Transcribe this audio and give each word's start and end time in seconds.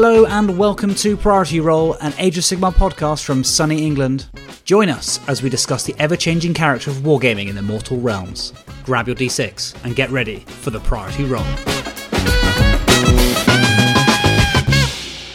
Hello 0.00 0.26
and 0.26 0.56
welcome 0.56 0.94
to 0.94 1.16
Priority 1.16 1.58
Roll, 1.58 1.94
an 1.94 2.14
Age 2.18 2.38
of 2.38 2.44
Sigmar 2.44 2.72
podcast 2.72 3.24
from 3.24 3.42
sunny 3.42 3.84
England. 3.84 4.28
Join 4.64 4.88
us 4.88 5.18
as 5.26 5.42
we 5.42 5.50
discuss 5.50 5.82
the 5.82 5.96
ever 5.98 6.14
changing 6.14 6.54
character 6.54 6.92
of 6.92 6.98
wargaming 6.98 7.48
in 7.48 7.56
the 7.56 7.62
mortal 7.62 7.98
realms. 7.98 8.52
Grab 8.84 9.08
your 9.08 9.16
d6 9.16 9.74
and 9.84 9.96
get 9.96 10.08
ready 10.10 10.44
for 10.46 10.70
the 10.70 10.78
Priority 10.78 11.24
Roll. 11.24 11.42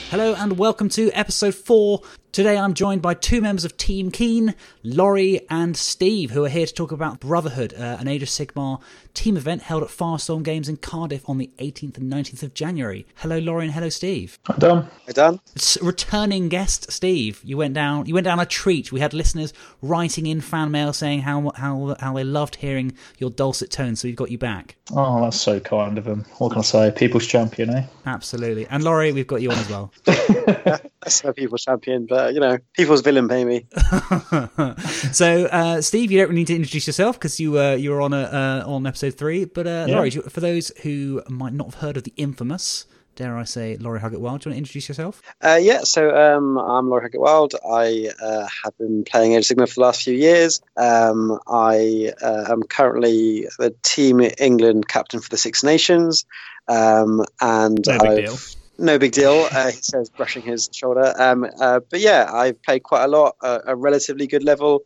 Hello 0.10 0.34
and 0.36 0.58
welcome 0.58 0.88
to 0.88 1.12
episode 1.12 1.56
4. 1.56 2.00
Today 2.34 2.58
I'm 2.58 2.74
joined 2.74 3.04
by 3.04 3.14
two 3.14 3.42
members 3.42 3.64
of 3.64 3.78
Team 3.78 4.10
Keen, 4.10 4.56
Laurie 4.82 5.42
and 5.52 5.78
Steve, 5.78 6.32
who 6.32 6.44
are 6.44 6.50
here 6.50 6.66
to 6.66 6.74
talk 6.74 6.92
about 6.92 7.20
Brotherhood, 7.20 7.76
uh, 7.76 7.98
an 8.00 8.08
Age 8.08 8.24
of 8.24 8.30
Sigmar 8.30 8.82
team 9.14 9.38
event 9.38 9.62
held 9.62 9.84
at 9.84 9.90
Firestorm 9.90 10.44
Games 10.44 10.68
in 10.68 10.78
Cardiff 10.78 11.30
on 11.30 11.38
the 11.38 11.52
18th 11.60 11.98
and 11.98 12.12
19th 12.12 12.42
of 12.42 12.54
January. 12.56 13.06
Hello, 13.18 13.38
Laurie, 13.38 13.66
and 13.66 13.74
hello, 13.74 13.90
Steve. 13.90 14.40
Hi, 14.48 14.56
Dan. 14.58 14.90
Hi, 15.06 15.12
Dan. 15.12 15.40
S- 15.56 15.78
returning 15.82 16.50
guest, 16.50 16.92
Steve. 16.92 17.40
You 17.44 17.58
went 17.58 17.76
down. 17.76 18.08
You 18.08 18.16
went 18.16 18.26
down 18.26 18.40
a 18.40 18.46
treat. 18.48 18.92
We 18.92 19.00
had 19.00 19.14
listeners 19.14 19.54
writing 19.84 20.26
in 20.26 20.42
fan 20.42 20.72
mail 20.72 20.94
saying 20.94 21.22
how 21.22 21.52
how 21.56 21.96
how 22.00 22.14
they 22.14 22.24
loved 22.24 22.56
hearing 22.56 22.94
your 23.20 23.30
dulcet 23.30 23.70
tones. 23.70 24.02
So 24.02 24.08
we've 24.08 24.16
got 24.16 24.32
you 24.32 24.38
back. 24.40 24.76
Oh, 24.92 25.22
that's 25.22 25.40
so 25.40 25.60
kind 25.60 25.98
of 25.98 26.08
him. 26.08 26.26
What 26.40 26.50
can 26.50 26.60
I 26.60 26.64
say? 26.64 26.92
People's 26.92 27.28
champion, 27.28 27.70
eh? 27.70 27.86
Absolutely. 28.06 28.66
And 28.68 28.84
Laurie, 28.84 29.12
we've 29.12 29.28
got 29.28 29.42
you 29.42 29.52
on 29.52 29.58
as 29.58 29.70
well. 29.70 29.94
That's 31.04 31.24
a 31.24 31.34
people's 31.34 31.64
champion, 31.64 32.06
but 32.06 32.23
you 32.28 32.40
know, 32.40 32.58
people's 32.76 33.02
villain 33.02 33.28
pay 33.28 33.46
me. 33.46 33.66
so, 35.12 35.46
uh, 35.46 35.82
Steve, 35.82 36.12
you 36.12 36.20
don't 36.20 36.30
really 36.30 36.42
need 36.42 36.48
to 36.48 36.56
introduce 36.56 36.88
yourself 36.88 37.18
because 37.20 37.40
you 37.40 37.60
uh, 37.60 37.74
you 37.74 37.92
were 37.92 38.02
on 38.02 38.14
a, 38.14 38.22
uh, 38.22 38.64
on 38.66 38.86
episode 38.88 39.12
three. 39.16 39.46
But 39.46 39.68
uh, 39.68 39.86
Yeah. 39.88 39.96
Laurie, 39.96 40.10
for 40.12 40.40
those 40.40 40.70
who 40.84 41.22
might 41.30 41.54
not 41.54 41.66
have 41.74 41.76
heard 41.76 41.98
of 41.98 42.04
the 42.04 42.14
infamous, 42.18 42.86
dare 43.16 43.38
I 43.38 43.44
say, 43.44 43.78
Laurie 43.78 44.00
Huggett 44.00 44.20
Wild, 44.20 44.42
do 44.42 44.50
you 44.50 44.52
want 44.52 44.56
to 44.56 44.58
introduce 44.58 44.90
yourself? 44.90 45.22
Uh, 45.44 45.60
yeah, 45.62 45.82
so 45.82 46.10
um, 46.16 46.58
I'm 46.58 46.90
Laurie 46.90 47.04
Hackett 47.04 47.22
Wild. 47.22 47.54
I 47.70 48.10
uh, 48.22 48.48
have 48.64 48.78
been 48.78 49.04
playing 49.04 49.34
Age 49.34 49.50
of 49.52 49.58
Sigmar 49.58 49.68
for 49.70 49.76
the 49.76 49.82
last 49.82 50.04
few 50.04 50.16
years. 50.16 50.62
Um, 50.78 51.40
I 51.48 52.12
uh, 52.22 52.46
am 52.52 52.64
currently 52.64 53.48
the 53.60 53.76
Team 53.84 54.22
England 54.40 54.88
captain 54.88 55.20
for 55.20 55.30
the 55.30 55.38
Six 55.38 55.64
Nations. 55.64 56.26
Um, 56.68 57.24
and 57.42 57.80
No 57.86 58.00
big 58.00 58.02
I've- 58.10 58.22
deal. 58.24 58.38
No 58.78 58.98
big 58.98 59.12
deal. 59.12 59.48
Uh, 59.52 59.68
he 59.68 59.82
says, 59.82 60.10
brushing 60.10 60.42
his 60.42 60.70
shoulder. 60.74 61.14
Um, 61.18 61.46
uh, 61.60 61.80
but 61.90 62.00
yeah, 62.00 62.30
I've 62.32 62.62
played 62.64 62.84
quite 62.84 63.04
a 63.04 63.08
lot, 63.08 63.36
uh, 63.42 63.60
a 63.66 63.76
relatively 63.76 64.26
good 64.26 64.44
level, 64.44 64.84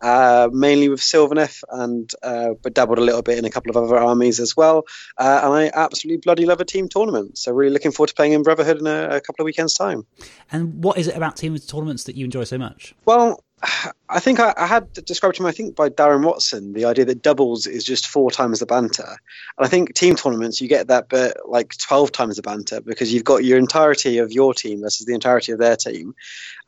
uh, 0.00 0.48
mainly 0.52 0.88
with 0.88 1.00
Sylvaneth, 1.00 1.64
and 1.68 2.10
uh, 2.22 2.50
but 2.62 2.74
dabbled 2.74 2.98
a 2.98 3.02
little 3.02 3.22
bit 3.22 3.38
in 3.38 3.44
a 3.44 3.50
couple 3.50 3.70
of 3.70 3.76
other 3.76 3.96
armies 3.96 4.38
as 4.38 4.56
well. 4.56 4.84
Uh, 5.18 5.40
and 5.42 5.52
I 5.52 5.70
absolutely 5.74 6.20
bloody 6.22 6.46
love 6.46 6.60
a 6.60 6.64
team 6.64 6.88
tournament. 6.88 7.38
So 7.38 7.52
really 7.52 7.72
looking 7.72 7.90
forward 7.90 8.08
to 8.08 8.14
playing 8.14 8.34
in 8.34 8.42
Brotherhood 8.42 8.78
in 8.78 8.86
a, 8.86 9.16
a 9.16 9.20
couple 9.20 9.42
of 9.42 9.46
weekends' 9.46 9.74
time. 9.74 10.06
And 10.52 10.84
what 10.84 10.96
is 10.98 11.08
it 11.08 11.16
about 11.16 11.36
team 11.36 11.56
tournaments 11.58 12.04
that 12.04 12.14
you 12.14 12.24
enjoy 12.24 12.44
so 12.44 12.58
much? 12.58 12.94
Well, 13.04 13.42
I 14.08 14.20
think 14.20 14.40
I, 14.40 14.52
I 14.56 14.66
had 14.66 14.92
described 14.92 15.36
to 15.36 15.42
him, 15.42 15.46
I 15.46 15.52
think 15.52 15.74
by 15.74 15.88
Darren 15.88 16.24
Watson, 16.24 16.72
the 16.72 16.84
idea 16.84 17.04
that 17.06 17.22
doubles 17.22 17.66
is 17.66 17.84
just 17.84 18.06
four 18.06 18.30
times 18.30 18.58
the 18.58 18.66
banter. 18.66 19.16
And 19.56 19.66
I 19.66 19.68
think 19.68 19.94
team 19.94 20.16
tournaments, 20.16 20.60
you 20.60 20.68
get 20.68 20.88
that 20.88 21.08
but 21.08 21.36
like 21.48 21.76
12 21.78 22.12
times 22.12 22.36
the 22.36 22.42
banter 22.42 22.80
because 22.80 23.12
you've 23.12 23.24
got 23.24 23.44
your 23.44 23.58
entirety 23.58 24.18
of 24.18 24.32
your 24.32 24.54
team 24.54 24.80
versus 24.80 25.06
the 25.06 25.14
entirety 25.14 25.52
of 25.52 25.58
their 25.58 25.76
team. 25.76 26.14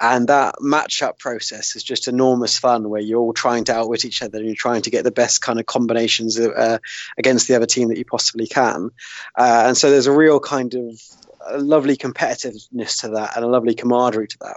And 0.00 0.28
that 0.28 0.56
matchup 0.60 1.18
process 1.18 1.76
is 1.76 1.82
just 1.82 2.08
enormous 2.08 2.58
fun 2.58 2.88
where 2.88 3.00
you're 3.00 3.20
all 3.20 3.32
trying 3.32 3.64
to 3.64 3.74
outwit 3.74 4.04
each 4.04 4.22
other 4.22 4.38
and 4.38 4.46
you're 4.46 4.54
trying 4.54 4.82
to 4.82 4.90
get 4.90 5.04
the 5.04 5.10
best 5.10 5.42
kind 5.42 5.60
of 5.60 5.66
combinations 5.66 6.38
uh, 6.38 6.78
against 7.18 7.48
the 7.48 7.56
other 7.56 7.66
team 7.66 7.88
that 7.88 7.98
you 7.98 8.04
possibly 8.04 8.46
can. 8.46 8.90
Uh, 9.36 9.64
and 9.66 9.76
so 9.76 9.90
there's 9.90 10.06
a 10.06 10.16
real 10.16 10.40
kind 10.40 10.74
of 10.74 11.00
a 11.48 11.58
lovely 11.58 11.96
competitiveness 11.96 13.02
to 13.02 13.10
that 13.10 13.36
and 13.36 13.44
a 13.44 13.48
lovely 13.48 13.74
camaraderie 13.74 14.28
to 14.28 14.38
that. 14.40 14.56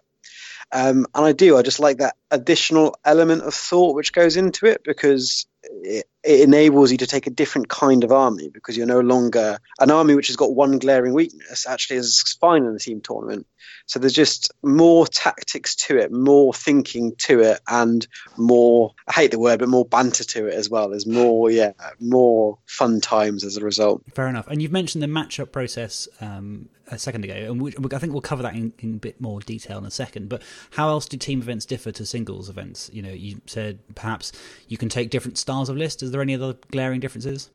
Um, 0.71 1.07
and 1.15 1.25
I 1.25 1.31
do. 1.31 1.57
I 1.57 1.61
just 1.61 1.79
like 1.79 1.97
that 1.97 2.15
additional 2.31 2.95
element 3.05 3.41
of 3.43 3.53
thought 3.53 3.95
which 3.95 4.13
goes 4.13 4.37
into 4.37 4.65
it 4.67 4.81
because 4.83 5.47
it, 5.63 6.05
it 6.23 6.41
enables 6.41 6.91
you 6.91 6.97
to 6.97 7.07
take 7.07 7.25
a 7.25 7.31
different 7.31 7.69
kind 7.69 8.03
of 8.03 8.11
army 8.11 8.49
because 8.49 8.77
you're 8.77 8.85
no 8.85 8.99
longer 8.99 9.59
an 9.79 9.89
army 9.89 10.13
which 10.15 10.27
has 10.27 10.35
got 10.35 10.53
one 10.53 10.77
glaring 10.77 11.13
weakness 11.13 11.65
actually 11.67 11.97
is 11.97 12.21
fine 12.39 12.63
in 12.65 12.75
a 12.75 12.79
team 12.79 13.01
tournament. 13.01 13.47
So 13.89 13.97
there's 13.97 14.13
just 14.13 14.51
more 14.61 15.07
tactics 15.07 15.75
to 15.87 15.97
it, 15.97 16.11
more 16.11 16.53
thinking 16.53 17.15
to 17.19 17.39
it, 17.39 17.59
and 17.67 18.07
more, 18.37 18.93
I 19.07 19.13
hate 19.13 19.31
the 19.31 19.39
word, 19.39 19.59
but 19.59 19.67
more 19.67 19.83
banter 19.83 20.23
to 20.23 20.45
it 20.45 20.53
as 20.53 20.69
well. 20.69 20.89
There's 20.89 21.07
more, 21.07 21.49
yeah, 21.49 21.71
more 21.99 22.59
fun 22.67 23.01
times 23.01 23.43
as 23.43 23.57
a 23.57 23.63
result. 23.63 24.03
Fair 24.13 24.27
enough. 24.27 24.47
And 24.47 24.61
you've 24.61 24.71
mentioned 24.71 25.01
the 25.01 25.07
matchup 25.07 25.51
process 25.51 26.07
um, 26.21 26.69
a 26.91 26.97
second 26.97 27.23
ago, 27.23 27.33
and 27.33 27.61
we, 27.61 27.73
I 27.93 27.99
think 27.99 28.13
we'll 28.13 28.21
cover 28.21 28.43
that 28.43 28.55
in, 28.55 28.73
in 28.79 28.95
a 28.95 28.97
bit 28.97 29.19
more 29.21 29.39
detail 29.39 29.77
in 29.77 29.85
a 29.85 29.91
second. 29.91 30.29
But 30.29 30.41
how 30.71 30.89
else 30.89 31.07
do 31.07 31.17
team 31.17 31.39
events 31.39 31.65
differ 31.65 31.91
to 31.91 32.05
singles 32.05 32.49
events? 32.49 32.89
You 32.93 33.01
know, 33.01 33.11
you 33.11 33.41
said 33.45 33.79
perhaps 33.95 34.31
you 34.67 34.77
can 34.77 34.89
take 34.89 35.09
different 35.09 35.37
styles 35.37 35.69
of 35.69 35.77
list. 35.77 36.03
Is 36.03 36.11
there 36.11 36.21
any 36.21 36.35
other 36.35 36.55
glaring 36.71 36.99
differences? 36.99 37.49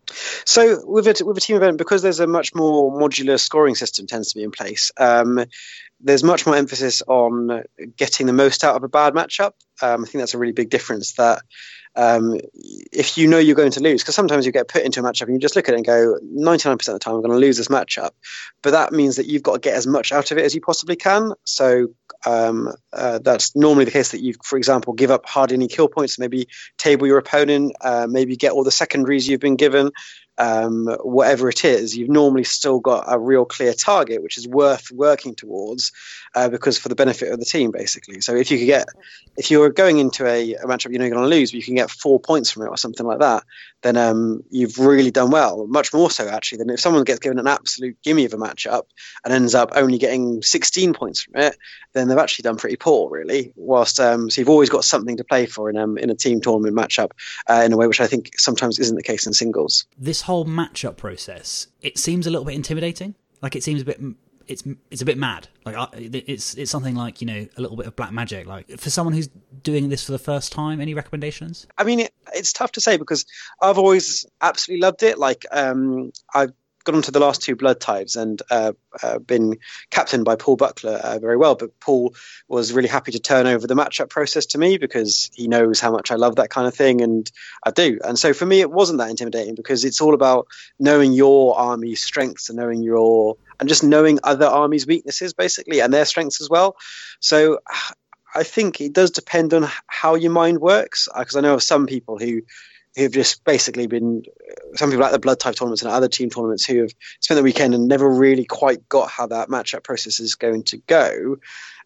So 0.44 0.84
with 0.86 1.06
a 1.06 1.24
with 1.24 1.36
a 1.36 1.40
team 1.40 1.56
event, 1.56 1.78
because 1.78 2.02
there's 2.02 2.20
a 2.20 2.26
much 2.26 2.54
more 2.54 2.92
modular 2.92 3.38
scoring 3.38 3.74
system 3.74 4.06
tends 4.06 4.32
to 4.32 4.38
be 4.38 4.44
in 4.44 4.50
place. 4.50 4.90
Um, 4.98 5.44
there's 6.00 6.24
much 6.24 6.44
more 6.46 6.56
emphasis 6.56 7.02
on 7.06 7.62
getting 7.96 8.26
the 8.26 8.32
most 8.32 8.64
out 8.64 8.76
of 8.76 8.82
a 8.82 8.88
bad 8.88 9.14
matchup. 9.14 9.52
Um, 9.82 10.04
I 10.04 10.06
think 10.06 10.20
that's 10.20 10.34
a 10.34 10.38
really 10.38 10.52
big 10.52 10.70
difference. 10.70 11.14
That 11.14 11.42
um, 11.96 12.38
if 12.92 13.16
you 13.16 13.28
know 13.28 13.38
you're 13.38 13.56
going 13.56 13.70
to 13.72 13.80
lose, 13.80 14.02
because 14.02 14.14
sometimes 14.14 14.46
you 14.46 14.52
get 14.52 14.68
put 14.68 14.82
into 14.82 15.00
a 15.00 15.02
matchup 15.02 15.22
and 15.22 15.34
you 15.34 15.38
just 15.38 15.56
look 15.56 15.68
at 15.68 15.74
it 15.74 15.78
and 15.78 15.86
go, 15.86 16.18
99% 16.22 16.72
of 16.72 16.78
the 16.78 16.98
time 16.98 17.14
I'm 17.14 17.20
going 17.20 17.32
to 17.32 17.38
lose 17.38 17.56
this 17.56 17.68
matchup. 17.68 18.10
But 18.62 18.72
that 18.72 18.92
means 18.92 19.16
that 19.16 19.26
you've 19.26 19.42
got 19.42 19.54
to 19.54 19.60
get 19.60 19.74
as 19.74 19.86
much 19.86 20.12
out 20.12 20.30
of 20.30 20.38
it 20.38 20.44
as 20.44 20.54
you 20.54 20.60
possibly 20.60 20.96
can. 20.96 21.32
So 21.44 21.88
um, 22.26 22.72
uh, 22.92 23.18
that's 23.22 23.54
normally 23.54 23.84
the 23.84 23.90
case 23.90 24.10
that 24.12 24.20
you, 24.20 24.34
for 24.42 24.56
example, 24.56 24.92
give 24.92 25.10
up 25.10 25.26
hard 25.26 25.52
any 25.52 25.68
kill 25.68 25.88
points, 25.88 26.18
maybe 26.18 26.48
table 26.78 27.06
your 27.06 27.18
opponent, 27.18 27.74
uh, 27.80 28.06
maybe 28.08 28.36
get 28.36 28.52
all 28.52 28.64
the 28.64 28.70
secondaries 28.70 29.28
you've 29.28 29.40
been 29.40 29.56
given 29.56 29.90
um, 30.38 30.86
whatever 31.02 31.48
it 31.48 31.64
is, 31.64 31.96
you've 31.96 32.08
normally 32.08 32.44
still 32.44 32.80
got 32.80 33.04
a 33.06 33.18
real 33.18 33.44
clear 33.44 33.72
target, 33.72 34.22
which 34.22 34.36
is 34.36 34.48
worth 34.48 34.90
working 34.90 35.34
towards, 35.34 35.92
uh, 36.34 36.48
because 36.48 36.76
for 36.76 36.88
the 36.88 36.94
benefit 36.94 37.30
of 37.32 37.38
the 37.38 37.44
team, 37.44 37.70
basically. 37.70 38.20
So 38.20 38.34
if 38.34 38.50
you 38.50 38.58
could 38.58 38.66
get, 38.66 38.88
if 39.36 39.50
you're 39.50 39.70
going 39.70 39.98
into 39.98 40.26
a, 40.26 40.54
a 40.54 40.64
matchup 40.64 40.92
you 40.92 40.98
know 40.98 41.04
you're 41.04 41.14
going 41.14 41.28
to 41.28 41.36
lose, 41.36 41.52
but 41.52 41.56
you 41.56 41.62
can 41.62 41.76
get 41.76 41.90
four 41.90 42.18
points 42.18 42.50
from 42.50 42.62
it 42.64 42.68
or 42.68 42.76
something 42.76 43.06
like 43.06 43.20
that, 43.20 43.44
then 43.82 43.96
um, 43.96 44.42
you've 44.50 44.78
really 44.78 45.10
done 45.10 45.30
well. 45.30 45.66
Much 45.66 45.92
more 45.92 46.10
so 46.10 46.28
actually 46.28 46.58
than 46.58 46.70
if 46.70 46.80
someone 46.80 47.04
gets 47.04 47.20
given 47.20 47.38
an 47.38 47.46
absolute 47.46 47.96
gimme 48.02 48.24
of 48.24 48.32
a 48.32 48.36
matchup 48.36 48.84
and 49.24 49.32
ends 49.32 49.54
up 49.54 49.70
only 49.76 49.98
getting 49.98 50.42
16 50.42 50.94
points 50.94 51.22
from 51.22 51.40
it, 51.42 51.56
then 51.92 52.08
they've 52.08 52.18
actually 52.18 52.42
done 52.42 52.56
pretty 52.56 52.76
poor, 52.76 53.10
really. 53.10 53.52
Whilst 53.56 54.00
um, 54.00 54.30
so 54.30 54.40
you've 54.40 54.48
always 54.48 54.70
got 54.70 54.84
something 54.84 55.16
to 55.18 55.24
play 55.24 55.46
for 55.46 55.70
in 55.70 55.76
um, 55.76 55.96
in 55.98 56.10
a 56.10 56.14
team 56.14 56.40
tournament 56.40 56.76
matchup, 56.76 57.10
uh, 57.48 57.62
in 57.64 57.72
a 57.72 57.76
way 57.76 57.86
which 57.86 58.00
I 58.00 58.06
think 58.06 58.32
sometimes 58.38 58.78
isn't 58.78 58.96
the 58.96 59.02
case 59.02 59.26
in 59.26 59.32
singles. 59.32 59.86
This 59.96 60.23
whole 60.24 60.44
matchup 60.44 60.96
process, 60.96 61.68
it 61.80 61.98
seems 61.98 62.26
a 62.26 62.30
little 62.30 62.44
bit 62.44 62.54
intimidating. 62.54 63.14
Like 63.42 63.56
it 63.56 63.62
seems 63.62 63.82
a 63.82 63.84
bit. 63.84 64.00
It's 64.46 64.62
it's 64.90 65.00
a 65.00 65.04
bit 65.04 65.16
mad. 65.16 65.48
Like 65.64 65.76
it's 65.92 66.54
it's 66.54 66.70
something 66.70 66.94
like 66.94 67.20
you 67.20 67.26
know 67.26 67.46
a 67.56 67.60
little 67.60 67.76
bit 67.76 67.86
of 67.86 67.96
black 67.96 68.12
magic. 68.12 68.46
Like 68.46 68.78
for 68.78 68.90
someone 68.90 69.14
who's 69.14 69.28
doing 69.62 69.88
this 69.88 70.04
for 70.04 70.12
the 70.12 70.18
first 70.18 70.52
time, 70.52 70.80
any 70.80 70.94
recommendations? 70.94 71.66
I 71.78 71.84
mean, 71.84 72.00
it, 72.00 72.12
it's 72.34 72.52
tough 72.52 72.72
to 72.72 72.80
say 72.80 72.96
because 72.96 73.24
I've 73.60 73.78
always 73.78 74.26
absolutely 74.40 74.82
loved 74.82 75.02
it. 75.02 75.18
Like, 75.18 75.46
um, 75.50 76.12
I've 76.34 76.52
gone 76.84 76.94
on 76.94 77.02
to 77.02 77.10
the 77.10 77.20
last 77.20 77.42
two 77.42 77.56
Blood 77.56 77.80
Tithes 77.80 78.14
and 78.14 78.40
uh, 78.50 78.72
uh, 79.02 79.18
been 79.18 79.56
captained 79.90 80.24
by 80.24 80.36
Paul 80.36 80.56
Buckler 80.56 80.92
uh, 80.92 81.18
very 81.18 81.36
well. 81.36 81.54
But 81.54 81.78
Paul 81.80 82.14
was 82.46 82.72
really 82.72 82.88
happy 82.88 83.12
to 83.12 83.18
turn 83.18 83.46
over 83.46 83.66
the 83.66 83.74
matchup 83.74 84.10
process 84.10 84.46
to 84.46 84.58
me 84.58 84.78
because 84.78 85.30
he 85.34 85.48
knows 85.48 85.80
how 85.80 85.90
much 85.90 86.10
I 86.10 86.16
love 86.16 86.36
that 86.36 86.50
kind 86.50 86.66
of 86.66 86.74
thing, 86.74 87.00
and 87.00 87.30
I 87.64 87.70
do. 87.70 87.98
And 88.04 88.18
so 88.18 88.32
for 88.32 88.46
me, 88.46 88.60
it 88.60 88.70
wasn't 88.70 88.98
that 88.98 89.10
intimidating 89.10 89.54
because 89.54 89.84
it's 89.84 90.00
all 90.00 90.14
about 90.14 90.46
knowing 90.78 91.12
your 91.12 91.58
army's 91.58 92.02
strengths 92.02 92.48
and 92.48 92.58
knowing 92.58 92.82
your 92.82 93.36
and 93.60 93.68
just 93.68 93.84
knowing 93.84 94.18
other 94.22 94.46
armies' 94.46 94.86
weaknesses 94.86 95.32
basically 95.32 95.80
and 95.80 95.92
their 95.92 96.04
strengths 96.04 96.40
as 96.40 96.48
well. 96.48 96.76
So. 97.20 97.58
I 98.36 98.42
think 98.42 98.80
it 98.80 98.92
does 98.92 99.12
depend 99.12 99.54
on 99.54 99.70
how 99.86 100.16
your 100.16 100.32
mind 100.32 100.58
works 100.58 101.08
because 101.16 101.36
I 101.36 101.40
know 101.40 101.54
of 101.54 101.62
some 101.62 101.86
people 101.86 102.18
who 102.18 102.42
who've 102.96 103.12
just 103.12 103.44
basically 103.44 103.86
been 103.86 104.24
some 104.74 104.90
people 104.90 105.02
like 105.02 105.12
the 105.12 105.18
Blood 105.18 105.40
Tithe 105.40 105.54
tournaments 105.54 105.82
and 105.82 105.90
other 105.90 106.08
team 106.08 106.30
tournaments 106.30 106.64
who 106.64 106.82
have 106.82 106.92
spent 107.20 107.36
the 107.36 107.42
weekend 107.42 107.74
and 107.74 107.88
never 107.88 108.08
really 108.08 108.44
quite 108.44 108.88
got 108.88 109.10
how 109.10 109.26
that 109.26 109.48
matchup 109.48 109.82
process 109.82 110.20
is 110.20 110.34
going 110.34 110.64
to 110.64 110.78
go. 110.78 111.38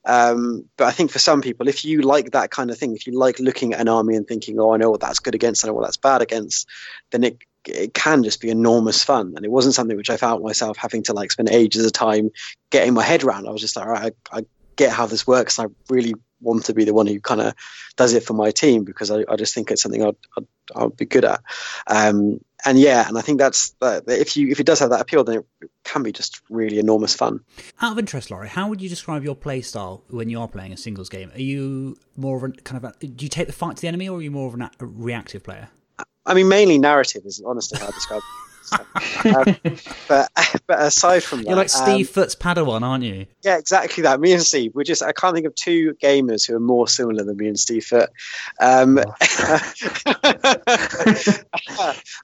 Um, 0.04 0.64
but 0.76 0.86
I 0.86 0.92
think 0.92 1.10
for 1.10 1.18
some 1.18 1.42
people, 1.42 1.68
if 1.68 1.84
you 1.84 2.02
like 2.02 2.32
that 2.32 2.50
kind 2.50 2.70
of 2.70 2.78
thing, 2.78 2.94
if 2.94 3.06
you 3.06 3.18
like 3.18 3.38
looking 3.38 3.74
at 3.74 3.80
an 3.80 3.88
army 3.88 4.16
and 4.16 4.26
thinking, 4.26 4.58
"Oh, 4.60 4.72
I 4.72 4.76
know 4.76 4.90
what 4.90 5.00
that's 5.00 5.18
good 5.18 5.34
against, 5.34 5.64
I 5.64 5.68
know 5.68 5.74
what 5.74 5.84
that's 5.84 5.96
bad 5.96 6.22
against," 6.22 6.66
then 7.10 7.24
it 7.24 7.38
it 7.64 7.92
can 7.92 8.22
just 8.22 8.40
be 8.40 8.50
enormous 8.50 9.02
fun. 9.02 9.34
And 9.36 9.44
it 9.44 9.50
wasn't 9.50 9.74
something 9.74 9.96
which 9.96 10.10
I 10.10 10.16
found 10.16 10.42
myself 10.42 10.76
having 10.76 11.02
to 11.04 11.12
like 11.12 11.32
spend 11.32 11.50
ages 11.50 11.84
of 11.84 11.92
time 11.92 12.30
getting 12.70 12.94
my 12.94 13.02
head 13.02 13.24
around. 13.24 13.46
I 13.46 13.50
was 13.50 13.60
just 13.60 13.76
like, 13.76 13.86
all 13.86 13.92
right, 13.92 14.14
I, 14.32 14.38
I 14.38 14.44
get 14.76 14.92
how 14.92 15.06
this 15.06 15.26
works. 15.26 15.58
I 15.58 15.66
really 15.90 16.14
want 16.40 16.64
to 16.64 16.74
be 16.74 16.84
the 16.84 16.94
one 16.94 17.06
who 17.06 17.20
kind 17.20 17.40
of 17.40 17.54
does 17.96 18.14
it 18.14 18.22
for 18.22 18.34
my 18.34 18.50
team 18.50 18.84
because 18.84 19.10
I, 19.10 19.24
I 19.28 19.36
just 19.36 19.54
think 19.54 19.70
it's 19.70 19.82
something 19.82 20.04
I'd, 20.04 20.16
I'd, 20.36 20.46
I'd 20.76 20.96
be 20.96 21.04
good 21.04 21.24
at. 21.24 21.42
Um, 21.86 22.40
and 22.64 22.78
yeah, 22.78 23.06
and 23.08 23.16
I 23.16 23.20
think 23.20 23.38
that's 23.38 23.74
uh, 23.80 24.00
if 24.08 24.36
you 24.36 24.48
if 24.48 24.58
it 24.58 24.66
does 24.66 24.80
have 24.80 24.90
that 24.90 25.00
appeal, 25.00 25.22
then 25.22 25.44
it 25.60 25.70
can 25.84 26.02
be 26.02 26.12
just 26.12 26.40
really 26.50 26.78
enormous 26.78 27.14
fun. 27.14 27.40
Out 27.80 27.92
of 27.92 27.98
interest, 27.98 28.30
Laurie, 28.30 28.48
how 28.48 28.68
would 28.68 28.80
you 28.80 28.88
describe 28.88 29.22
your 29.22 29.36
play 29.36 29.60
style 29.60 30.02
when 30.08 30.28
you 30.28 30.40
are 30.40 30.48
playing 30.48 30.72
a 30.72 30.76
singles 30.76 31.08
game? 31.08 31.30
Are 31.34 31.40
you 31.40 31.96
more 32.16 32.36
of 32.36 32.42
a 32.42 32.50
kind 32.62 32.84
of 32.84 32.92
a, 32.92 33.06
do 33.06 33.24
you 33.24 33.28
take 33.28 33.46
the 33.46 33.52
fight 33.52 33.76
to 33.76 33.82
the 33.82 33.88
enemy, 33.88 34.08
or 34.08 34.18
are 34.18 34.22
you 34.22 34.32
more 34.32 34.48
of 34.48 34.60
a 34.60 34.70
reactive 34.80 35.44
player? 35.44 35.68
I 36.26 36.34
mean, 36.34 36.48
mainly 36.48 36.78
narrative 36.78 37.22
is 37.24 37.40
honestly 37.46 37.78
how 37.78 37.86
I 37.86 37.90
describe 37.90 38.18
it 38.18 38.47
um, 39.24 39.56
but 40.08 40.30
but 40.66 40.80
aside 40.80 41.22
from 41.22 41.38
that, 41.38 41.48
you're 41.48 41.56
like 41.56 41.68
Steve 41.68 42.08
um, 42.08 42.12
Foot's 42.12 42.34
Padawan, 42.34 42.82
aren't 42.82 43.04
you? 43.04 43.26
Yeah, 43.42 43.58
exactly 43.58 44.02
that. 44.02 44.20
Me 44.20 44.32
and 44.32 44.42
Steve, 44.42 44.72
we're 44.74 44.84
just 44.84 45.02
I 45.02 45.12
can't 45.12 45.34
think 45.34 45.46
of 45.46 45.54
two 45.54 45.94
gamers 46.02 46.46
who 46.46 46.56
are 46.56 46.60
more 46.60 46.88
similar 46.88 47.24
than 47.24 47.36
me 47.36 47.48
and 47.48 47.58
Steve 47.58 47.84
Foot. 47.84 48.10
Um, 48.60 48.98
oh. 48.98 49.02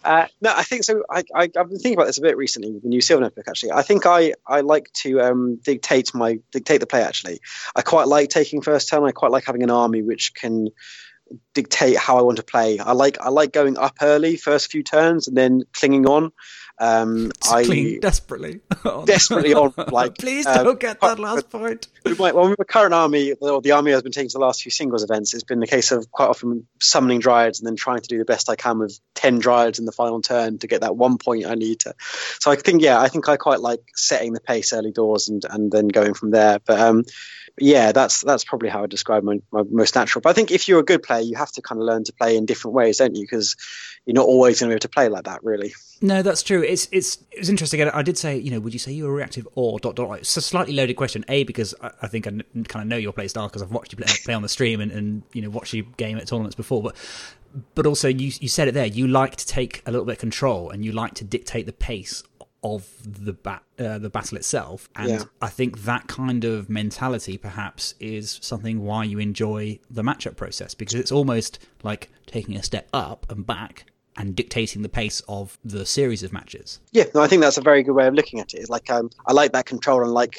uh, 0.05 0.27
no, 0.41 0.53
I 0.55 0.63
think 0.63 0.85
so. 0.85 1.03
I, 1.11 1.25
I 1.35 1.51
have 1.57 1.69
been 1.69 1.79
thinking 1.79 1.95
about 1.95 2.07
this 2.07 2.19
a 2.19 2.23
bit 2.23 2.37
recently 2.37 2.73
with 2.73 2.83
the 2.83 2.89
new 2.89 3.01
Silver 3.01 3.23
Notebook. 3.23 3.49
Actually, 3.49 3.73
I 3.73 3.83
think 3.83 4.07
I 4.07 4.35
I 4.47 4.61
like 4.61 4.93
to 5.03 5.21
um, 5.21 5.57
dictate 5.57 6.15
my 6.15 6.39
dictate 6.53 6.81
the 6.81 6.87
play. 6.87 7.03
Actually, 7.03 7.41
I 7.77 7.83
quite 7.83 8.09
like 8.09 8.29
taking 8.29 8.61
first 8.61 8.89
turn. 8.89 9.05
I 9.05 9.13
quite 9.13 9.31
like 9.31 9.45
having 9.45 9.63
an 9.63 9.71
army 9.71 10.03
which 10.03 10.35
can 10.35 10.69
dictate 11.55 11.97
how 11.97 12.19
I 12.19 12.23
want 12.23 12.37
to 12.37 12.43
play. 12.43 12.79
I 12.79 12.93
like 12.93 13.19
I 13.21 13.29
like 13.29 13.53
going 13.53 13.79
up 13.79 13.97
early, 14.03 14.37
first 14.37 14.71
few 14.71 14.83
turns, 14.83 15.29
and 15.29 15.37
then 15.37 15.63
clinging 15.73 16.07
on. 16.07 16.33
Um, 16.79 17.31
I 17.49 17.65
clinging 17.65 18.01
desperately, 18.01 18.61
oh, 18.85 19.05
desperately 19.07 19.55
on. 19.55 19.73
Like, 19.77 20.15
please 20.19 20.45
uh, 20.45 20.63
don't 20.63 20.81
get 20.81 21.01
that 21.01 21.21
last 21.21 21.49
point. 21.49 21.87
With 22.05 22.19
my, 22.19 22.33
well, 22.33 22.49
with 22.49 22.59
my 22.59 22.65
current 22.65 22.93
army, 22.93 23.33
or 23.41 23.61
the 23.63 23.73
army 23.73 23.95
I've 23.95 24.03
been 24.03 24.13
taking 24.13 24.29
to 24.31 24.39
the 24.39 24.45
last 24.45 24.63
few 24.63 24.73
singles 24.73 25.05
events, 25.05 25.35
it's 25.35 25.45
been 25.45 25.61
the 25.61 25.69
case 25.69 25.93
of 25.93 26.11
quite 26.11 26.29
often 26.29 26.67
summoning 26.81 27.21
dryads 27.21 27.61
and 27.61 27.67
then 27.67 27.77
trying 27.77 28.01
to 28.01 28.09
do 28.09 28.19
the 28.19 28.25
best 28.25 28.51
I 28.51 28.57
can 28.57 28.81
with 28.81 28.99
ten 29.15 29.41
dryads 29.41 29.79
in 29.79 29.85
the 29.85 29.93
final 29.93 30.21
turn 30.21 30.59
to 30.59 30.67
get 30.67 30.81
that 30.81 30.97
one 30.97 31.19
point 31.19 31.47
I 31.47 31.55
need 31.55 31.81
to. 31.81 31.95
So 32.41 32.51
I 32.51 32.57
think, 32.57 32.83
yeah, 32.83 33.01
I 33.01 33.09
think 33.09 33.29
I 33.29 33.37
quite 33.37 33.61
like 33.61 33.81
setting 33.95 34.33
the 34.33 34.41
pace 34.41 34.73
early 34.73 34.93
doors 34.93 35.29
and 35.29 35.45
and 35.49 35.71
then 35.71 35.89
going 35.89 36.15
from 36.15 36.33
there. 36.33 36.59
But 36.59 36.81
um, 36.81 37.05
yeah, 37.59 37.93
that's 37.93 38.23
that's 38.23 38.45
probably 38.45 38.69
how 38.69 38.83
I 38.83 38.87
describe 38.87 39.23
my, 39.23 39.41
my 39.53 39.63
most 39.71 39.95
natural. 39.95 40.23
But 40.23 40.31
I 40.31 40.33
think 40.33 40.51
if 40.51 40.67
you're 40.67 40.81
a 40.81 40.85
good 40.85 41.03
player, 41.03 41.21
you 41.21 41.37
have 41.37 41.53
to 41.53 41.63
kind 41.63 41.81
of 41.81 41.87
learn 41.87 42.05
to 42.05 42.13
play 42.13 42.37
in 42.37 42.47
different 42.47 42.75
ways, 42.75 42.99
don't 42.99 43.15
you? 43.15 43.23
Because 43.23 43.57
you're 44.07 44.15
not 44.15 44.27
always 44.27 44.61
going 44.61 44.69
to 44.69 44.73
be 44.73 44.75
able 44.75 44.81
to 44.81 44.89
play 44.89 45.09
like 45.09 45.25
that, 45.25 45.45
really. 45.45 45.73
No, 46.05 46.21
that's 46.21 46.43
true. 46.43 46.63
It's 46.63 46.87
it's 46.93 47.17
it 47.31 47.39
was 47.39 47.49
interesting. 47.49 47.81
I 47.81 48.03
did 48.03 48.19
say, 48.19 48.37
you 48.37 48.51
know, 48.51 48.61
would 48.61 48.75
you 48.75 48.79
say 48.79 48.93
you 48.93 49.05
were 49.05 49.15
reactive 49.15 49.49
or 49.55 49.79
dot 49.79 49.97
dot? 49.97 50.19
It's 50.19 50.37
a 50.37 50.43
slightly 50.43 50.75
loaded 50.75 50.97
question. 50.97 51.25
A 51.29 51.45
because 51.45 51.75
I, 51.81 51.93
I 52.03 52.09
think 52.09 52.27
I 52.27 52.31
n- 52.31 52.45
kind 52.69 52.83
of 52.83 52.89
know 52.89 52.99
your 52.99 53.15
play 53.15 53.27
style 53.27 53.49
because 53.49 53.63
I've 53.63 53.71
watched 53.71 53.93
you 53.93 53.97
play, 53.97 54.13
play 54.23 54.35
on 54.35 54.43
the 54.43 54.51
stream 54.51 54.83
and, 54.83 54.93
and 54.93 55.23
you 55.33 55.41
know 55.41 55.49
watched 55.49 55.73
you 55.73 55.85
game 55.97 56.19
at 56.19 56.27
tournaments 56.27 56.57
before, 56.57 56.83
but 56.83 56.95
but 57.75 57.87
also 57.87 58.07
you 58.07 58.33
you 58.39 58.49
said 58.49 58.69
it 58.69 58.73
there. 58.73 58.85
You 58.85 59.09
like 59.09 59.37
to 59.37 59.47
take 59.47 59.83
a 59.87 59.91
little 59.91 60.05
bit 60.05 60.13
of 60.13 60.19
control 60.19 60.69
and 60.69 60.85
you 60.85 60.93
like 60.93 61.15
to 61.15 61.25
dictate 61.25 61.65
the 61.65 61.73
pace 61.73 62.23
of 62.63 62.87
the 63.03 63.33
bat, 63.33 63.63
uh, 63.79 63.97
the 63.99 64.11
battle 64.11 64.37
itself. 64.37 64.91
And 64.97 65.09
yeah. 65.09 65.23
I 65.41 65.49
think 65.49 65.85
that 65.85 66.07
kind 66.07 66.45
of 66.45 66.69
mentality 66.69 67.39
perhaps 67.39 67.95
is 67.99 68.39
something 68.43 68.83
why 68.83 69.05
you 69.05 69.19
enjoy 69.19 69.79
the 69.89 70.03
matchup 70.03 70.37
process 70.37 70.75
because 70.75 70.97
it's 70.97 71.13
almost 71.13 71.59
like 71.83 72.11
taking 72.27 72.57
a 72.57 72.63
step 72.63 72.91
up 72.93 73.25
and 73.31 73.47
back 73.47 73.87
and 74.17 74.37
dictating 74.37 74.83
the 74.83 74.89
pace 74.89 75.23
of 75.29 75.59
the 75.65 75.85
series 75.85 76.23
of 76.23 76.33
matches. 76.33 76.81
Yeah, 76.93 77.05
no, 77.15 77.21
I 77.21 77.29
think 77.29 77.43
that's 77.43 77.59
a 77.59 77.63
very 77.63 77.83
good 77.83 77.95
way 77.95 78.07
of 78.07 78.15
looking 78.15 78.41
at 78.41 78.55
it. 78.55 78.59
It's 78.59 78.71
like 78.71 78.91
um, 78.91 79.11
I 79.27 79.33
like 79.33 79.53
that 79.53 79.67
control 79.67 80.03
and 80.03 80.13
like 80.13 80.39